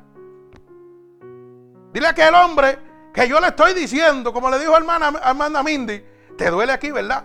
Dile 1.92 2.06
a 2.06 2.10
aquel 2.10 2.34
hombre 2.34 2.78
que 3.12 3.28
yo 3.28 3.38
le 3.38 3.48
estoy 3.48 3.74
diciendo, 3.74 4.32
como 4.32 4.48
le 4.48 4.58
dijo 4.58 4.74
hermana, 4.74 5.12
hermana 5.22 5.62
Mindy, 5.62 6.02
te 6.38 6.48
duele 6.48 6.72
aquí, 6.72 6.90
¿verdad? 6.90 7.24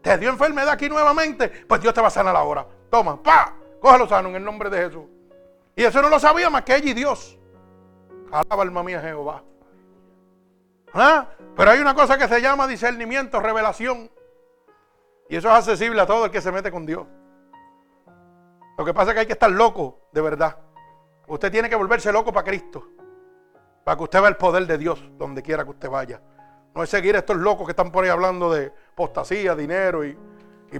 Te 0.00 0.16
dio 0.16 0.30
enfermedad 0.30 0.70
aquí 0.70 0.88
nuevamente, 0.88 1.50
pues 1.68 1.82
Dios 1.82 1.92
te 1.92 2.00
va 2.00 2.08
a 2.08 2.10
sanar 2.10 2.34
ahora. 2.34 2.77
Toma, 2.90 3.22
pa, 3.22 3.54
cógelo 3.80 4.08
sano 4.08 4.28
en 4.30 4.36
el 4.36 4.44
nombre 4.44 4.70
de 4.70 4.78
Jesús. 4.78 5.04
Y 5.76 5.84
eso 5.84 6.02
no 6.02 6.08
lo 6.08 6.18
sabía 6.18 6.50
más 6.50 6.62
que 6.62 6.76
ella 6.76 6.90
y 6.90 6.94
Dios. 6.94 7.38
Alaba 8.32 8.62
alma 8.62 8.82
mía 8.82 9.00
Jehová. 9.00 9.42
¿Ah? 10.92 11.28
Pero 11.56 11.70
hay 11.70 11.80
una 11.80 11.94
cosa 11.94 12.18
que 12.18 12.28
se 12.28 12.40
llama 12.40 12.66
discernimiento, 12.66 13.40
revelación. 13.40 14.10
Y 15.28 15.36
eso 15.36 15.48
es 15.48 15.54
accesible 15.54 16.00
a 16.00 16.06
todo 16.06 16.24
el 16.24 16.30
que 16.30 16.40
se 16.40 16.50
mete 16.50 16.70
con 16.70 16.86
Dios. 16.86 17.06
Lo 18.78 18.84
que 18.84 18.94
pasa 18.94 19.10
es 19.10 19.14
que 19.14 19.20
hay 19.20 19.26
que 19.26 19.32
estar 19.32 19.50
loco, 19.50 20.08
de 20.12 20.20
verdad. 20.20 20.56
Usted 21.26 21.50
tiene 21.50 21.68
que 21.68 21.76
volverse 21.76 22.12
loco 22.12 22.32
para 22.32 22.44
Cristo. 22.44 22.86
Para 23.84 23.96
que 23.96 24.04
usted 24.04 24.20
vea 24.20 24.28
el 24.28 24.36
poder 24.36 24.66
de 24.66 24.78
Dios 24.78 25.02
donde 25.18 25.42
quiera 25.42 25.64
que 25.64 25.70
usted 25.70 25.90
vaya. 25.90 26.22
No 26.74 26.82
es 26.82 26.90
seguir 26.90 27.16
a 27.16 27.18
estos 27.18 27.36
locos 27.36 27.66
que 27.66 27.72
están 27.72 27.90
por 27.90 28.04
ahí 28.04 28.10
hablando 28.10 28.52
de 28.52 28.72
postasía, 28.94 29.54
dinero 29.54 30.04
y, 30.04 30.16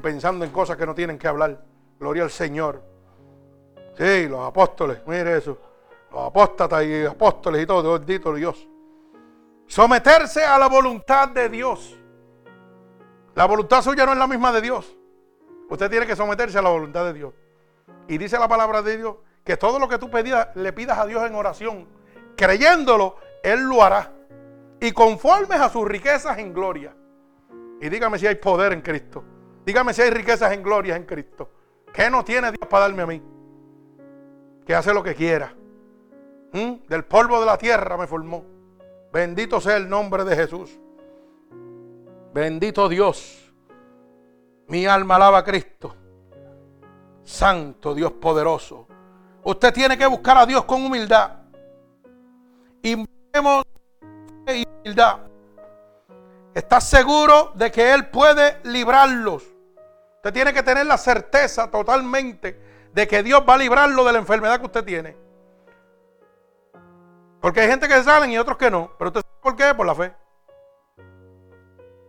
pensando 0.01 0.45
en 0.45 0.53
cosas 0.53 0.77
que 0.77 0.87
no 0.87 0.95
tienen 0.95 1.19
que 1.19 1.27
hablar. 1.27 1.61
Gloria 1.99 2.25
al 2.25 2.31
Señor. 2.31 2.83
Sí, 3.97 4.29
los 4.29 4.47
apóstoles, 4.47 5.01
mire 5.07 5.39
eso. 5.39 5.59
Los 6.11 6.27
apóstatas 6.27 6.85
y 6.85 7.05
apóstoles 7.05 7.63
y 7.63 7.67
todo, 7.67 7.99
bendito 7.99 8.33
Dios. 8.35 8.69
Someterse 9.67 10.45
a 10.45 10.59
la 10.59 10.69
voluntad 10.69 11.29
de 11.29 11.49
Dios. 11.49 11.97
La 13.35 13.45
voluntad 13.45 13.83
suya 13.83 14.07
no 14.07 14.13
es 14.13 14.19
la 14.19 14.27
misma 14.27 14.53
de 14.53 14.61
Dios. 14.61 14.97
Usted 15.69 15.91
tiene 15.91 16.07
que 16.07 16.17
someterse 16.17 16.59
a 16.59 16.63
la 16.63 16.71
voluntad 16.71 17.05
de 17.05 17.13
Dios. 17.13 17.35
Y 18.09 18.17
dice 18.17 18.39
la 18.39 18.49
palabra 18.49 18.81
de 18.83 18.97
Dios 18.97 19.17
que 19.45 19.57
todo 19.57 19.79
lo 19.79 19.89
que 19.89 19.99
tú 19.99 20.11
pedías, 20.11 20.49
le 20.55 20.73
pidas 20.73 20.99
a 20.99 21.07
Dios 21.07 21.25
en 21.27 21.35
oración 21.35 21.99
creyéndolo, 22.39 23.17
Él 23.43 23.61
lo 23.65 23.83
hará. 23.83 24.13
Y 24.81 24.93
conformes 24.93 25.61
a 25.61 25.69
sus 25.69 25.87
riquezas 25.87 26.39
en 26.39 26.55
gloria. 26.55 26.95
Y 27.81 27.89
dígame 27.89 28.19
si 28.19 28.27
hay 28.27 28.37
poder 28.37 28.73
en 28.73 28.81
Cristo. 28.81 29.25
Dígame 29.67 29.93
si 29.93 30.03
hay 30.03 30.11
riquezas 30.11 30.53
en 30.53 30.63
gloria 30.63 30.97
en 30.97 31.05
Cristo. 31.05 31.51
¿Qué 31.99 32.09
no 32.11 32.25
tiene 32.25 32.53
Dios 32.53 32.69
para 32.71 32.85
darme 32.87 33.03
a 33.03 33.07
mí? 33.07 33.21
Que 34.65 34.73
hace 34.73 34.95
lo 34.95 35.03
que 35.03 35.17
quiera. 35.17 35.53
¿Mm? 36.53 36.87
Del 36.87 37.05
polvo 37.05 37.41
de 37.41 37.47
la 37.47 37.59
tierra 37.59 37.97
me 37.97 38.07
formó. 38.07 38.45
Bendito 39.13 39.61
sea 39.61 39.77
el 39.79 39.89
nombre 39.89 40.25
de 40.25 40.37
Jesús. 40.37 40.79
Bendito 42.33 42.89
Dios. 42.89 43.53
Mi 44.69 44.87
alma 44.87 45.17
alaba 45.17 45.39
a 45.39 45.45
Cristo. 45.45 45.97
Santo 47.25 47.97
Dios 47.97 48.13
poderoso. 48.13 48.87
Usted 49.43 49.75
tiene 49.75 49.99
que 49.99 50.07
buscar 50.07 50.39
a 50.39 50.47
Dios 50.47 50.65
con 50.67 50.85
humildad 50.85 51.33
y 52.81 52.95
humildad. 54.85 55.19
Estás 56.55 56.89
seguro 56.89 57.51
de 57.57 57.73
que 57.73 57.93
Él 57.93 58.09
puede 58.09 58.61
librarlos. 58.63 59.58
Usted 60.19 60.33
tiene 60.33 60.53
que 60.53 60.65
tener 60.65 60.85
la 60.85 60.99
certeza 60.99 61.71
totalmente 61.71 62.61
de 62.93 63.07
que 63.07 63.23
Dios 63.23 63.43
va 63.49 63.55
a 63.55 63.59
librarlo 63.59 64.05
de 64.05 64.13
la 64.13 64.19
enfermedad 64.19 64.59
que 64.59 64.67
usted 64.67 64.85
tiene. 64.85 65.17
Porque 67.41 67.61
hay 67.61 67.69
gente 67.69 67.87
que 67.87 68.03
salen 68.03 68.31
y 68.33 68.39
otros 68.39 68.59
que 68.59 68.69
no. 68.69 68.91
Pero 68.99 69.11
usted 69.11 69.21
sabe 69.21 69.35
por 69.41 69.55
qué? 69.55 69.73
Por 69.77 69.87
la 69.87 69.95
fe. 69.95 70.13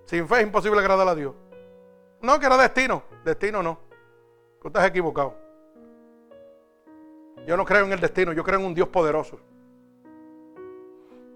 Sin 0.05 0.27
fe 0.27 0.37
es 0.37 0.43
imposible 0.43 0.79
agradar 0.79 1.07
a 1.07 1.13
Dios. 1.13 1.35
No, 2.21 2.39
que 2.39 2.47
era 2.47 2.57
destino. 2.57 3.03
Destino 3.23 3.61
no. 3.61 3.79
Usted 4.55 4.69
estás 4.69 4.87
equivocado. 4.87 5.35
Yo 7.45 7.55
no 7.55 7.63
creo 7.63 7.85
en 7.85 7.91
el 7.91 7.99
destino, 7.99 8.33
yo 8.33 8.43
creo 8.43 8.59
en 8.59 8.65
un 8.65 8.73
Dios 8.73 8.89
poderoso. 8.89 9.39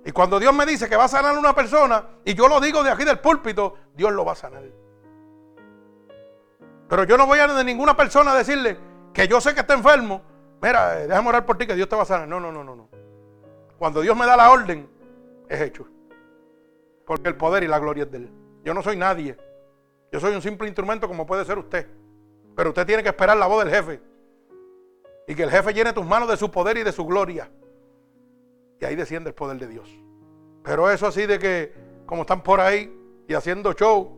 Y 0.06 0.12
cuando 0.12 0.40
Dios 0.40 0.54
me 0.56 0.66
dice 0.66 0.90
que 0.90 0.95
va 0.95 1.04
a 1.04 1.08
sanar 1.08 1.36
a 1.36 1.40
una 1.40 1.54
persona, 1.54 2.04
y 2.26 2.34
yo 2.34 2.48
lo 2.48 2.60
digo 2.60 2.84
de 2.84 2.90
aquí 2.90 3.06
del 3.06 3.20
púlpito, 3.20 3.76
Dios 3.94 4.12
lo 4.12 4.26
va 4.26 4.32
a 4.34 4.36
sanar. 4.36 4.64
Pero 6.94 7.06
yo 7.06 7.18
no 7.18 7.26
voy 7.26 7.40
a 7.40 7.48
de 7.48 7.64
ninguna 7.64 7.98
persona 7.98 8.34
a 8.34 8.38
decirle 8.38 8.78
que 9.15 9.28
yo 9.28 9.41
sé 9.41 9.56
que 9.56 9.61
está 9.61 9.74
enfermo. 9.74 10.22
Mira, 10.61 11.02
eh, 11.02 11.07
déjame 11.07 11.30
orar 11.30 11.44
por 11.44 11.57
ti 11.57 11.65
que 11.65 11.74
Dios 11.74 11.90
te 11.90 11.95
va 11.95 12.03
a 12.03 12.06
sanar. 12.06 12.28
No, 12.28 12.40
no, 12.40 12.52
no, 12.52 12.64
no, 12.64 12.76
no. 12.76 12.88
Cuando 13.80 13.99
Dios 14.02 14.15
me 14.15 14.28
da 14.28 14.38
la 14.38 14.52
orden, 14.52 14.88
es 15.49 15.60
hecho. 15.60 15.88
Porque 17.07 17.30
el 17.30 17.36
poder 17.36 17.64
y 17.64 17.68
la 17.68 17.80
gloria 17.80 18.03
es 18.03 18.11
de 18.11 18.20
Él. 18.20 18.32
Yo 18.64 18.76
no 18.76 18.84
soy 18.84 18.95
nadie. 18.95 19.36
Yo 20.11 20.20
soy 20.20 20.36
un 20.36 20.41
simple 20.44 20.68
instrumento 20.68 21.07
como 21.07 21.26
puede 21.26 21.44
ser 21.45 21.57
usted. 21.57 21.88
Pero 22.56 22.70
usted 22.70 22.86
tiene 22.86 23.02
que 23.02 23.10
esperar 23.10 23.38
la 23.38 23.48
voz 23.48 23.65
del 23.65 23.74
jefe. 23.74 23.99
Y 25.28 25.34
que 25.34 25.41
el 25.41 25.49
jefe 25.49 25.74
llene 25.74 25.94
tus 25.94 26.06
manos 26.06 26.30
de 26.30 26.38
su 26.38 26.52
poder 26.52 26.78
y 26.78 26.84
de 26.84 26.91
su 26.91 27.07
gloria. 27.07 27.49
Y 28.80 28.86
ahí 28.86 28.95
desciende 28.95 29.32
el 29.32 29.36
poder 29.36 29.57
de 29.57 29.65
Dios. 29.65 29.90
Pero 30.64 30.91
eso 30.91 31.07
así 31.07 31.26
de 31.26 31.40
que, 31.40 31.74
como 32.06 32.22
están 32.22 32.44
por 32.44 32.61
ahí 32.61 32.95
y 33.28 33.34
haciendo 33.34 33.74
show, 33.74 34.15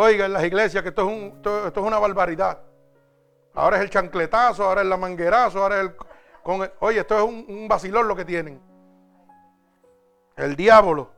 oiga, 0.00 0.26
en 0.26 0.32
las 0.32 0.44
iglesias 0.44 0.82
que 0.82 0.90
esto 0.90 1.08
es, 1.08 1.76
una 1.76 1.98
barbaridad. 1.98 2.60
Ahora 3.54 3.76
es 3.76 3.82
el 3.82 3.90
chancletazo, 3.90 4.64
ahora 4.64 4.82
es 4.82 4.86
la 4.86 4.96
manguerazo, 4.96 5.62
ahora 5.62 5.80
el... 5.80 5.94
Oye, 6.80 7.00
esto 7.00 7.18
es 7.18 7.24
un, 7.24 7.44
un 7.48 7.68
vacilón 7.68 8.08
lo 8.08 8.16
que 8.16 8.24
tienen. 8.24 8.60
El 10.36 10.56
diablo 10.56 11.12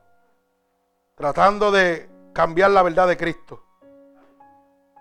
tratando 1.15 1.71
de 1.71 2.09
cambiar 2.33 2.71
la 2.71 2.83
verdad 2.83 3.07
de 3.07 3.17
Cristo. 3.17 3.63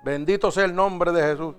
Bendito 0.04 0.50
sea 0.50 0.64
el 0.64 0.74
nombre 0.74 1.12
de 1.12 1.22
Jesús. 1.22 1.54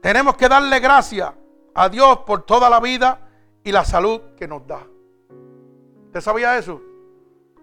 Tenemos 0.00 0.36
que 0.36 0.48
darle 0.48 0.80
gracias 0.80 1.32
a 1.74 1.88
Dios 1.88 2.18
por 2.20 2.42
toda 2.44 2.70
la 2.70 2.80
vida 2.80 3.20
y 3.64 3.72
la 3.72 3.84
salud 3.84 4.20
que 4.36 4.46
nos 4.46 4.66
da. 4.66 4.86
¿Usted 6.06 6.20
sabía 6.20 6.56
eso? 6.56 6.80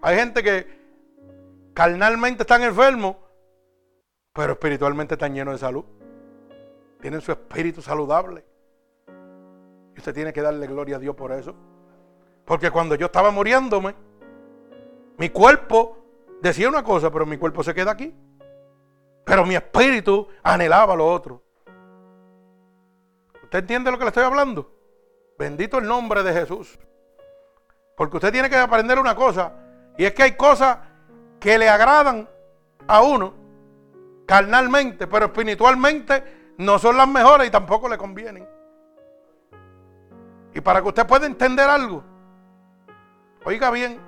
Hay 0.02 0.16
gente 0.16 0.42
que 0.42 0.84
carnalmente 1.72 2.42
están 2.42 2.62
enfermos, 2.62 3.16
pero 4.34 4.54
espiritualmente 4.54 5.14
están 5.14 5.32
llenos 5.32 5.54
de 5.54 5.58
salud. 5.58 5.84
Tienen 7.00 7.20
su 7.20 7.30
espíritu 7.30 7.80
saludable. 7.80 8.44
Y 9.94 9.98
usted 9.98 10.12
tiene 10.12 10.32
que 10.32 10.42
darle 10.42 10.66
gloria 10.66 10.96
a 10.96 10.98
Dios 10.98 11.14
por 11.14 11.30
eso. 11.30 11.54
Porque 12.44 12.70
cuando 12.70 12.96
yo 12.96 13.06
estaba 13.06 13.30
muriéndome, 13.30 13.94
mi 15.18 15.30
cuerpo 15.30 15.98
decía 16.42 16.68
una 16.68 16.82
cosa, 16.82 17.12
pero 17.12 17.24
mi 17.24 17.38
cuerpo 17.38 17.62
se 17.62 17.74
queda 17.74 17.92
aquí. 17.92 18.12
Pero 19.24 19.46
mi 19.46 19.54
espíritu 19.54 20.26
anhelaba 20.42 20.96
lo 20.96 21.06
otro. 21.06 21.40
¿Usted 23.44 23.60
entiende 23.60 23.92
lo 23.92 23.98
que 23.98 24.04
le 24.04 24.08
estoy 24.08 24.24
hablando? 24.24 24.68
Bendito 25.38 25.78
el 25.78 25.86
nombre 25.86 26.24
de 26.24 26.32
Jesús. 26.32 26.76
Porque 27.96 28.16
usted 28.16 28.32
tiene 28.32 28.50
que 28.50 28.56
aprender 28.56 28.98
una 28.98 29.14
cosa. 29.14 29.52
Y 29.96 30.04
es 30.04 30.12
que 30.12 30.24
hay 30.24 30.32
cosas 30.32 30.78
que 31.38 31.56
le 31.56 31.68
agradan 31.68 32.28
a 32.88 33.00
uno 33.00 33.43
carnalmente, 34.26 35.06
pero 35.06 35.26
espiritualmente 35.26 36.54
no 36.58 36.78
son 36.78 36.96
las 36.96 37.08
mejores 37.08 37.48
y 37.48 37.50
tampoco 37.50 37.88
le 37.88 37.98
convienen. 37.98 38.48
Y 40.54 40.60
para 40.60 40.80
que 40.80 40.88
usted 40.88 41.06
pueda 41.06 41.26
entender 41.26 41.68
algo, 41.68 42.04
oiga 43.44 43.70
bien, 43.70 44.00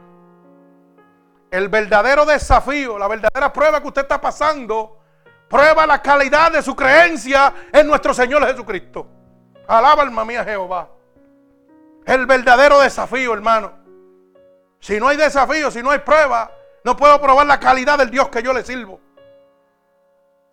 el 1.50 1.68
verdadero 1.68 2.24
desafío, 2.24 2.98
la 2.98 3.08
verdadera 3.08 3.52
prueba 3.52 3.80
que 3.80 3.88
usted 3.88 4.02
está 4.02 4.20
pasando, 4.20 5.00
prueba 5.48 5.86
la 5.86 6.02
calidad 6.02 6.52
de 6.52 6.62
su 6.62 6.74
creencia 6.74 7.52
en 7.72 7.86
nuestro 7.86 8.14
Señor 8.14 8.46
Jesucristo. 8.46 9.06
Alaba 9.66 10.02
alma 10.02 10.24
mía 10.24 10.44
Jehová. 10.44 10.88
El 12.04 12.26
verdadero 12.26 12.80
desafío, 12.80 13.32
hermano. 13.34 13.72
Si 14.78 15.00
no 15.00 15.08
hay 15.08 15.16
desafío, 15.16 15.70
si 15.70 15.82
no 15.82 15.90
hay 15.90 15.98
prueba, 15.98 16.50
no 16.84 16.96
puedo 16.96 17.20
probar 17.20 17.46
la 17.46 17.58
calidad 17.58 17.98
del 17.98 18.10
Dios 18.10 18.28
que 18.28 18.42
yo 18.42 18.52
le 18.52 18.62
sirvo. 18.62 19.00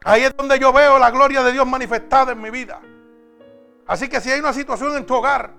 Ahí 0.03 0.23
es 0.23 0.35
donde 0.35 0.59
yo 0.59 0.73
veo 0.73 0.99
la 0.99 1.11
gloria 1.11 1.43
de 1.43 1.51
Dios 1.51 1.65
manifestada 1.65 2.33
en 2.33 2.41
mi 2.41 2.49
vida. 2.49 2.81
Así 3.87 4.09
que 4.09 4.19
si 4.21 4.31
hay 4.31 4.39
una 4.39 4.53
situación 4.53 4.95
en 4.97 5.05
tu 5.05 5.15
hogar, 5.15 5.51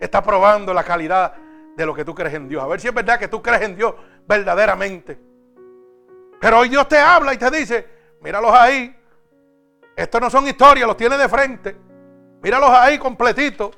está 0.00 0.22
probando 0.22 0.72
la 0.72 0.84
calidad 0.84 1.34
de 1.76 1.86
lo 1.86 1.94
que 1.94 2.04
tú 2.04 2.14
crees 2.14 2.34
en 2.34 2.48
Dios. 2.48 2.62
A 2.62 2.66
ver 2.66 2.80
si 2.80 2.88
es 2.88 2.94
verdad 2.94 3.18
que 3.18 3.28
tú 3.28 3.42
crees 3.42 3.62
en 3.62 3.76
Dios 3.76 3.94
verdaderamente. 4.26 5.18
Pero 6.40 6.58
hoy 6.58 6.68
Dios 6.68 6.86
te 6.88 6.98
habla 6.98 7.34
y 7.34 7.38
te 7.38 7.50
dice, 7.50 7.88
míralos 8.20 8.52
ahí. 8.52 8.94
Estos 9.96 10.20
no 10.20 10.30
son 10.30 10.46
historias, 10.46 10.86
los 10.86 10.96
tiene 10.96 11.16
de 11.16 11.28
frente. 11.28 11.76
Míralos 12.42 12.70
ahí 12.70 12.98
completitos. 12.98 13.74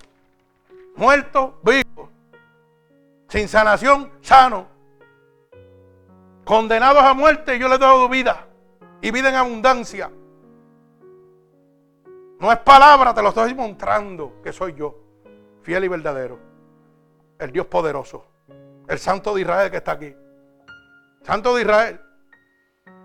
Muertos, 0.97 1.53
vivos. 1.63 2.11
Sin 3.29 3.47
sanación, 3.47 4.11
sano. 4.21 4.67
Condenados 6.45 7.03
a 7.03 7.15
muerte, 7.15 7.59
yo 7.59 7.69
les 7.69 7.79
doy 7.79 8.09
vida. 8.09 8.48
Y 9.01 9.11
vida 9.11 9.29
en 9.29 9.37
abundancia. 9.37 10.11
No 12.41 12.53
es 12.53 12.59
palabra, 12.59 13.15
te 13.15 13.23
lo 13.23 13.31
estoy 13.31 13.55
mostrando 13.55 14.41
que 14.43 14.53
soy 14.53 14.75
yo. 14.75 14.95
Fiel 15.63 15.85
y 15.85 15.89
verdadero. 15.89 16.39
El 17.39 17.53
Dios 17.53 17.67
poderoso. 17.67 18.27
El 18.89 18.99
Santo 18.99 19.35
de 19.35 19.43
Israel 19.43 19.71
que 19.71 19.77
está 19.79 19.93
aquí. 19.93 20.15
Santo 21.23 21.55
de 21.55 21.63
Israel. 21.63 22.01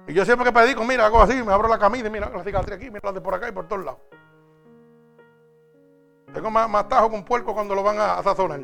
Y 0.08 0.14
yo 0.14 0.26
siempre 0.26 0.46
que 0.46 0.52
predico, 0.52 0.84
mira, 0.84 1.06
hago 1.06 1.22
así, 1.22 1.42
me 1.44 1.54
abro 1.54 1.68
la 1.68 1.80
camisa 1.80 2.08
y 2.08 2.10
mira 2.10 2.30
la 2.30 2.44
cicatriz 2.44 2.76
aquí, 2.76 2.90
mira 2.90 3.02
la 3.04 3.14
de 3.14 3.22
por 3.22 3.34
acá 3.34 3.48
y 3.48 3.52
por 3.52 3.68
todos 3.68 3.86
lados. 3.86 4.02
Tengo 6.34 6.50
más, 6.50 6.70
más 6.70 6.90
tajo 6.90 7.10
con 7.10 7.24
puerco 7.24 7.54
cuando 7.54 7.76
lo 7.76 7.84
van 7.84 8.00
a, 8.00 8.22
sazonar. 8.22 8.62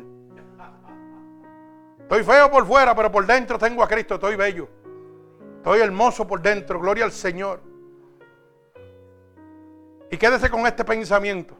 Estoy 2.00 2.24
feo 2.24 2.50
por 2.50 2.66
fuera, 2.66 2.94
pero 2.94 3.10
por 3.10 3.24
dentro 3.24 3.58
tengo 3.58 3.82
a 3.82 3.88
Cristo, 3.88 4.16
estoy 4.16 4.36
bello. 4.36 4.68
Estoy 5.60 5.80
hermoso 5.80 6.26
por 6.26 6.40
dentro, 6.40 6.80
gloria 6.80 7.04
al 7.04 7.12
Señor. 7.12 7.60
Y 10.10 10.16
quédese 10.16 10.48
con 10.48 10.66
este 10.66 10.86
pensamiento. 10.86 11.54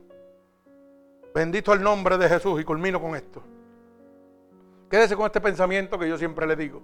Bendito 1.35 1.74
el 1.74 1.82
nombre 1.82 2.16
de 2.16 2.27
Jesús 2.27 2.59
y 2.62 2.64
culmino 2.64 2.98
con 2.98 3.14
esto. 3.14 3.43
Quédese 4.90 5.14
con 5.14 5.27
este 5.27 5.43
pensamiento 5.43 5.98
que 5.98 6.09
yo 6.09 6.16
siempre 6.16 6.47
le 6.47 6.56
digo. 6.56 6.81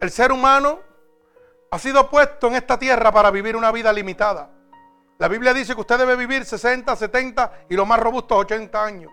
El 0.00 0.10
ser 0.10 0.32
humano 0.32 0.80
ha 1.70 1.78
sido 1.78 2.08
puesto 2.08 2.46
en 2.46 2.54
esta 2.54 2.78
tierra 2.78 3.12
para 3.12 3.30
vivir 3.30 3.54
una 3.54 3.70
vida 3.70 3.92
limitada. 3.92 4.48
La 5.18 5.28
Biblia 5.28 5.52
dice 5.52 5.74
que 5.74 5.82
usted 5.82 5.98
debe 5.98 6.16
vivir 6.16 6.46
60, 6.46 6.96
70 6.96 7.66
y 7.68 7.76
lo 7.76 7.84
más 7.84 8.00
robusto 8.00 8.34
80 8.34 8.82
años. 8.82 9.12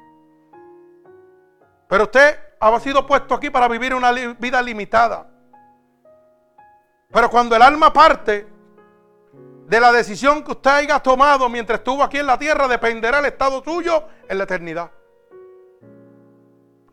Pero 1.90 2.06
usted 2.06 2.40
ha 2.58 2.80
sido 2.80 3.06
puesto 3.06 3.36
aquí 3.36 3.50
para 3.50 3.68
vivir 3.68 3.94
una 3.94 4.14
vida 4.14 4.62
limitada. 4.62 5.30
Pero 7.12 7.30
cuando 7.30 7.56
el 7.56 7.62
alma 7.62 7.92
parte 7.92 8.48
de 9.68 9.80
la 9.80 9.92
decisión 9.92 10.44
que 10.44 10.52
usted 10.52 10.72
haya 10.72 11.00
tomado 11.00 11.50
mientras 11.50 11.80
estuvo 11.80 12.04
aquí 12.04 12.18
en 12.18 12.28
la 12.28 12.38
tierra, 12.38 12.68
dependerá 12.68 13.20
el 13.20 13.26
estado 13.26 13.64
suyo 13.64 14.04
en 14.28 14.38
la 14.38 14.44
eternidad. 14.44 14.92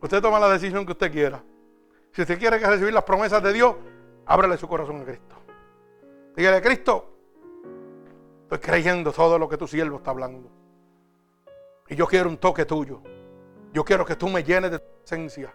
Usted 0.01 0.21
toma 0.21 0.39
la 0.39 0.49
decisión 0.49 0.85
que 0.85 0.91
usted 0.91 1.11
quiera. 1.11 1.43
Si 2.11 2.21
usted 2.21 2.39
quiere 2.39 2.59
recibir 2.59 2.93
las 2.93 3.03
promesas 3.03 3.41
de 3.41 3.53
Dios, 3.53 3.75
ábrele 4.25 4.57
su 4.57 4.67
corazón 4.67 5.01
a 5.01 5.05
Cristo. 5.05 5.35
Dígale, 6.35 6.61
Cristo, 6.61 7.15
Estoy 8.45 8.59
creyendo 8.59 9.11
todo 9.11 9.39
lo 9.39 9.49
que 9.49 9.57
tu 9.57 9.67
siervo 9.67 9.97
está 9.97 10.11
hablando. 10.11 10.51
Y 11.89 11.95
yo 11.95 12.05
quiero 12.05 12.29
un 12.29 12.37
toque 12.37 12.65
tuyo. 12.65 13.01
Yo 13.73 13.83
quiero 13.83 14.05
que 14.05 14.15
tú 14.15 14.29
me 14.29 14.43
llenes 14.43 14.69
de 14.69 14.77
tu 14.77 14.85
presencia. 14.99 15.51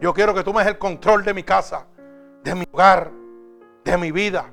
Yo 0.00 0.14
quiero 0.14 0.32
que 0.32 0.42
tú 0.42 0.54
me 0.54 0.60
des 0.60 0.72
el 0.72 0.78
control 0.78 1.22
de 1.22 1.34
mi 1.34 1.42
casa, 1.42 1.86
de 2.42 2.54
mi 2.54 2.64
hogar, 2.72 3.10
de 3.84 3.98
mi 3.98 4.12
vida. 4.12 4.52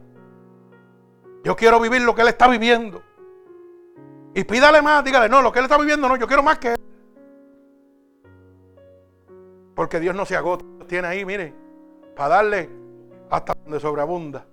Yo 1.44 1.56
quiero 1.56 1.80
vivir 1.80 2.02
lo 2.02 2.16
que 2.16 2.22
Él 2.22 2.30
está 2.30 2.48
viviendo. 2.48 3.02
Y 4.34 4.44
pídale 4.44 4.82
más, 4.82 5.04
dígale, 5.04 5.30
no, 5.30 5.42
lo 5.42 5.52
que 5.52 5.60
Él 5.60 5.66
está 5.66 5.78
viviendo 5.78 6.10
no, 6.10 6.16
yo 6.18 6.28
quiero 6.28 6.44
más 6.44 6.60
que 6.60 6.74
Él. 6.74 6.80
Porque 9.76 10.00
Dios 10.00 10.16
no 10.16 10.26
se 10.26 10.36
agota, 10.36 10.66
tiene 10.88 11.08
ahí, 11.08 11.26
mire, 11.26 11.54
para 12.16 12.36
darle 12.36 12.70
hasta 13.30 13.54
donde 13.54 13.80
sobreabunda. 13.80 14.46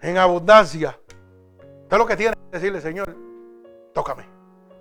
En 0.00 0.16
abundancia. 0.16 0.98
Usted 1.82 1.98
lo 1.98 2.06
que 2.06 2.16
tiene 2.16 2.34
que 2.34 2.58
decirle, 2.58 2.80
Señor, 2.80 3.16
tócame. 3.92 4.24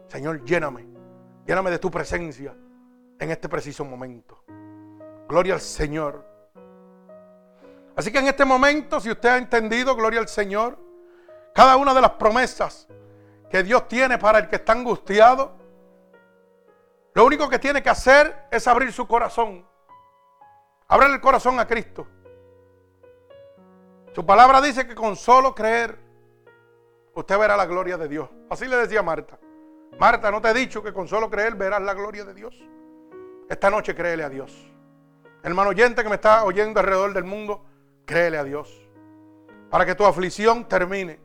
Señor, 0.08 0.44
lléname. 0.44 0.88
Lléname 1.46 1.72
de 1.72 1.80
tu 1.80 1.90
presencia 1.90 2.56
en 3.20 3.32
este 3.32 3.50
preciso 3.50 3.84
momento. 3.86 4.44
Gloria 5.28 5.56
al 5.56 5.62
Señor. 5.62 6.37
Así 7.98 8.12
que 8.12 8.20
en 8.20 8.28
este 8.28 8.46
momento, 8.46 9.00
si 9.00 9.10
usted 9.10 9.30
ha 9.30 9.38
entendido, 9.38 9.96
gloria 9.96 10.20
al 10.20 10.28
Señor, 10.28 10.78
cada 11.54 11.78
una 11.78 11.96
de 11.96 12.02
las 12.02 12.12
promesas 12.12 12.88
que 13.50 13.64
Dios 13.64 13.88
tiene 13.88 14.20
para 14.20 14.38
el 14.38 14.48
que 14.48 14.58
está 14.58 14.74
angustiado, 14.74 15.58
lo 17.16 17.26
único 17.26 17.50
que 17.50 17.58
tiene 17.58 17.82
que 17.82 17.90
hacer 17.90 18.48
es 18.52 18.68
abrir 18.68 18.94
su 18.94 19.08
corazón. 19.08 19.66
Abrir 20.88 21.10
el 21.10 21.20
corazón 21.20 21.60
a 21.60 21.66
Cristo. 21.66 22.06
Su 24.14 24.24
palabra 24.24 24.62
dice 24.62 24.88
que 24.88 24.94
con 24.94 25.16
solo 25.16 25.56
creer 25.56 25.98
usted 27.16 27.40
verá 27.40 27.58
la 27.58 27.66
gloria 27.66 27.98
de 27.98 28.08
Dios. 28.08 28.30
Así 28.52 28.68
le 28.68 28.78
decía 28.78 29.02
Marta. 29.02 29.40
Marta, 30.00 30.30
¿no 30.30 30.40
te 30.40 30.50
he 30.50 30.54
dicho 30.54 30.84
que 30.84 30.94
con 30.94 31.08
solo 31.08 31.32
creer 31.32 31.56
verás 31.56 31.82
la 31.82 31.96
gloria 31.96 32.24
de 32.24 32.36
Dios? 32.36 32.56
Esta 33.50 33.72
noche 33.72 33.96
créele 33.96 34.24
a 34.24 34.30
Dios. 34.30 34.72
Hermano 35.42 35.72
oyente 35.72 36.04
que 36.04 36.10
me 36.10 36.16
está 36.16 36.44
oyendo 36.44 36.80
alrededor 36.80 37.14
del 37.14 37.24
mundo, 37.24 37.66
créele 38.08 38.38
a 38.38 38.44
Dios. 38.44 38.82
Para 39.70 39.86
que 39.86 39.94
tu 39.94 40.04
aflicción 40.04 40.68
termine. 40.68 41.20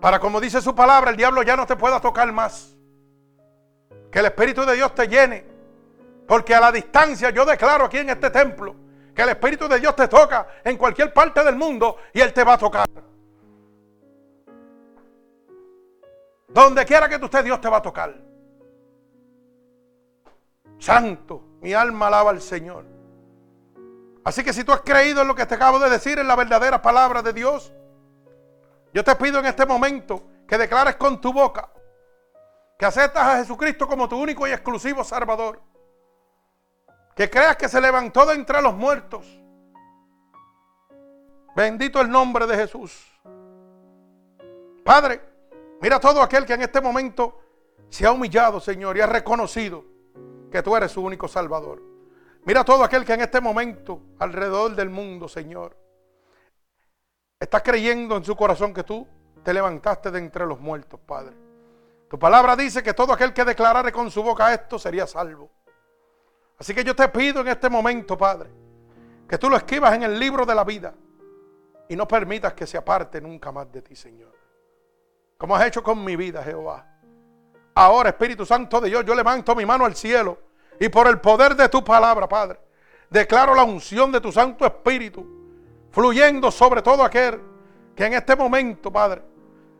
Para 0.00 0.18
como 0.18 0.38
dice 0.38 0.60
su 0.60 0.74
palabra, 0.74 1.10
el 1.10 1.16
diablo 1.16 1.42
ya 1.42 1.56
no 1.56 1.64
te 1.64 1.76
pueda 1.76 2.00
tocar 2.00 2.30
más. 2.32 2.76
Que 4.10 4.18
el 4.18 4.26
Espíritu 4.26 4.66
de 4.66 4.74
Dios 4.74 4.94
te 4.94 5.08
llene. 5.08 5.46
Porque 6.28 6.54
a 6.54 6.60
la 6.60 6.72
distancia 6.72 7.30
yo 7.30 7.46
declaro 7.46 7.86
aquí 7.86 7.98
en 7.98 8.10
este 8.10 8.28
templo 8.28 8.76
que 9.14 9.22
el 9.22 9.28
Espíritu 9.28 9.68
de 9.68 9.78
Dios 9.78 9.94
te 9.94 10.08
toca 10.08 10.46
en 10.64 10.76
cualquier 10.76 11.12
parte 11.12 11.44
del 11.44 11.56
mundo 11.56 11.98
y 12.12 12.20
Él 12.20 12.32
te 12.32 12.42
va 12.42 12.54
a 12.54 12.58
tocar. 12.58 12.88
Donde 16.48 16.84
quiera 16.84 17.08
que 17.08 17.18
tú 17.18 17.26
estés, 17.26 17.44
Dios 17.44 17.60
te 17.60 17.68
va 17.68 17.76
a 17.76 17.82
tocar. 17.82 18.14
Santo, 20.78 21.42
mi 21.60 21.72
alma 21.72 22.08
alaba 22.08 22.30
al 22.30 22.40
Señor. 22.40 22.93
Así 24.24 24.42
que 24.42 24.52
si 24.52 24.64
tú 24.64 24.72
has 24.72 24.80
creído 24.80 25.22
en 25.22 25.28
lo 25.28 25.34
que 25.34 25.46
te 25.46 25.54
acabo 25.54 25.78
de 25.78 25.90
decir, 25.90 26.18
en 26.18 26.26
la 26.26 26.36
verdadera 26.36 26.80
palabra 26.80 27.22
de 27.22 27.32
Dios, 27.32 27.72
yo 28.92 29.04
te 29.04 29.14
pido 29.16 29.38
en 29.38 29.46
este 29.46 29.66
momento 29.66 30.22
que 30.48 30.56
declares 30.56 30.96
con 30.96 31.20
tu 31.20 31.32
boca 31.32 31.70
que 32.78 32.86
aceptas 32.86 33.22
a 33.22 33.36
Jesucristo 33.38 33.86
como 33.86 34.08
tu 34.08 34.16
único 34.20 34.46
y 34.46 34.52
exclusivo 34.52 35.04
Salvador. 35.04 35.60
Que 37.14 37.30
creas 37.30 37.56
que 37.56 37.68
se 37.68 37.80
levantó 37.80 38.26
de 38.26 38.34
entre 38.34 38.60
los 38.60 38.74
muertos. 38.74 39.26
Bendito 41.54 42.00
el 42.00 42.10
nombre 42.10 42.46
de 42.46 42.56
Jesús. 42.56 43.06
Padre, 44.84 45.34
Mira 45.84 46.00
todo 46.00 46.22
aquel 46.22 46.46
que 46.46 46.54
en 46.54 46.62
este 46.62 46.80
momento 46.80 47.38
se 47.90 48.06
ha 48.06 48.12
humillado, 48.12 48.58
Señor, 48.58 48.96
y 48.96 49.02
ha 49.02 49.06
reconocido 49.06 49.84
que 50.50 50.62
tú 50.62 50.74
eres 50.74 50.92
su 50.92 51.02
único 51.02 51.28
Salvador. 51.28 51.82
Mira 52.46 52.64
todo 52.64 52.84
aquel 52.84 53.04
que 53.04 53.14
en 53.14 53.22
este 53.22 53.40
momento, 53.40 54.02
alrededor 54.18 54.74
del 54.74 54.90
mundo, 54.90 55.28
Señor, 55.28 55.76
está 57.40 57.62
creyendo 57.62 58.16
en 58.16 58.24
su 58.24 58.36
corazón 58.36 58.74
que 58.74 58.84
tú 58.84 59.06
te 59.42 59.54
levantaste 59.54 60.10
de 60.10 60.18
entre 60.18 60.46
los 60.46 60.60
muertos, 60.60 61.00
Padre. 61.00 61.34
Tu 62.08 62.18
palabra 62.18 62.54
dice 62.54 62.82
que 62.82 62.92
todo 62.92 63.12
aquel 63.12 63.32
que 63.32 63.44
declarare 63.44 63.92
con 63.92 64.10
su 64.10 64.22
boca 64.22 64.52
esto 64.52 64.78
sería 64.78 65.06
salvo. 65.06 65.50
Así 66.58 66.74
que 66.74 66.84
yo 66.84 66.94
te 66.94 67.08
pido 67.08 67.40
en 67.40 67.48
este 67.48 67.68
momento, 67.68 68.16
Padre, 68.16 68.50
Que 69.26 69.38
tú 69.38 69.48
lo 69.48 69.56
escribas 69.56 69.94
en 69.94 70.02
el 70.02 70.18
libro 70.18 70.44
de 70.44 70.54
la 70.54 70.64
vida 70.64 70.94
y 71.88 71.96
no 71.96 72.06
permitas 72.06 72.52
que 72.52 72.66
se 72.66 72.76
aparte 72.76 73.22
nunca 73.22 73.50
más 73.50 73.72
de 73.72 73.80
ti, 73.80 73.96
Señor. 73.96 74.32
Como 75.38 75.56
has 75.56 75.66
hecho 75.66 75.82
con 75.82 76.04
mi 76.04 76.14
vida, 76.14 76.42
Jehová. 76.42 76.86
Ahora, 77.74 78.10
Espíritu 78.10 78.44
Santo 78.44 78.80
de 78.82 78.90
Dios, 78.90 79.04
yo 79.04 79.14
levanto 79.14 79.56
mi 79.56 79.64
mano 79.64 79.86
al 79.86 79.96
cielo 79.96 80.38
y 80.80 80.88
por 80.88 81.06
el 81.08 81.20
poder 81.20 81.54
de 81.54 81.68
tu 81.68 81.82
palabra, 81.84 82.28
Padre, 82.28 82.60
declaro 83.10 83.54
la 83.54 83.64
unción 83.64 84.10
de 84.10 84.20
tu 84.20 84.32
Santo 84.32 84.66
Espíritu 84.66 85.26
fluyendo 85.90 86.50
sobre 86.50 86.82
todo 86.82 87.04
aquel 87.04 87.40
que 87.94 88.06
en 88.06 88.14
este 88.14 88.34
momento, 88.34 88.92
Padre, 88.92 89.22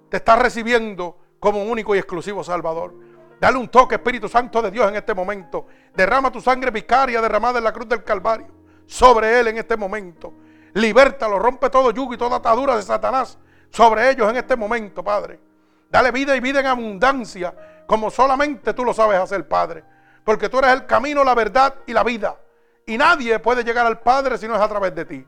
te 0.08 0.18
está 0.18 0.36
recibiendo 0.36 1.18
como 1.40 1.64
único 1.64 1.94
y 1.94 1.98
exclusivo 1.98 2.44
Salvador. 2.44 2.94
Dale 3.40 3.58
un 3.58 3.68
toque, 3.68 3.96
Espíritu 3.96 4.28
Santo 4.28 4.62
de 4.62 4.70
Dios, 4.70 4.88
en 4.88 4.96
este 4.96 5.12
momento. 5.12 5.66
Derrama 5.94 6.30
tu 6.30 6.40
sangre 6.40 6.70
vicaria 6.70 7.20
derramada 7.20 7.58
en 7.58 7.64
la 7.64 7.72
cruz 7.72 7.88
del 7.88 8.04
Calvario 8.04 8.46
sobre 8.86 9.40
él 9.40 9.48
en 9.48 9.58
este 9.58 9.76
momento. 9.76 10.32
Libértalo, 10.74 11.38
rompe 11.38 11.68
todo 11.70 11.90
yugo 11.90 12.14
y 12.14 12.16
toda 12.16 12.36
atadura 12.36 12.76
de 12.76 12.82
Satanás 12.82 13.38
sobre 13.70 14.10
ellos 14.10 14.30
en 14.30 14.36
este 14.36 14.56
momento, 14.56 15.02
Padre. 15.02 15.40
Dale 15.90 16.10
vida 16.10 16.34
y 16.36 16.40
vida 16.40 16.60
en 16.60 16.66
abundancia, 16.66 17.54
como 17.86 18.10
solamente 18.10 18.72
tú 18.72 18.84
lo 18.84 18.94
sabes 18.94 19.18
hacer, 19.18 19.46
Padre. 19.46 19.84
Porque 20.24 20.48
tú 20.48 20.58
eres 20.58 20.72
el 20.72 20.86
camino, 20.86 21.22
la 21.22 21.34
verdad 21.34 21.74
y 21.86 21.92
la 21.92 22.02
vida. 22.02 22.36
Y 22.86 22.96
nadie 22.98 23.38
puede 23.38 23.62
llegar 23.62 23.86
al 23.86 24.00
Padre 24.00 24.38
si 24.38 24.48
no 24.48 24.54
es 24.54 24.60
a 24.60 24.68
través 24.68 24.94
de 24.94 25.04
ti. 25.04 25.26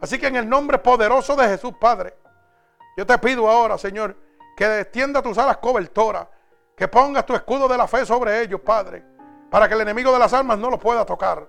Así 0.00 0.18
que 0.18 0.26
en 0.26 0.36
el 0.36 0.48
nombre 0.48 0.78
poderoso 0.78 1.36
de 1.36 1.46
Jesús, 1.48 1.74
Padre, 1.80 2.14
yo 2.96 3.06
te 3.06 3.16
pido 3.18 3.48
ahora, 3.48 3.78
Señor, 3.78 4.16
que 4.56 4.80
extienda 4.80 5.22
tus 5.22 5.38
alas 5.38 5.58
cobertoras, 5.58 6.26
que 6.76 6.88
pongas 6.88 7.24
tu 7.24 7.34
escudo 7.34 7.68
de 7.68 7.76
la 7.76 7.86
fe 7.86 8.04
sobre 8.04 8.42
ellos, 8.42 8.60
Padre, 8.60 9.04
para 9.50 9.68
que 9.68 9.74
el 9.74 9.82
enemigo 9.82 10.12
de 10.12 10.18
las 10.18 10.32
almas 10.32 10.58
no 10.58 10.70
los 10.70 10.80
pueda 10.80 11.04
tocar. 11.04 11.46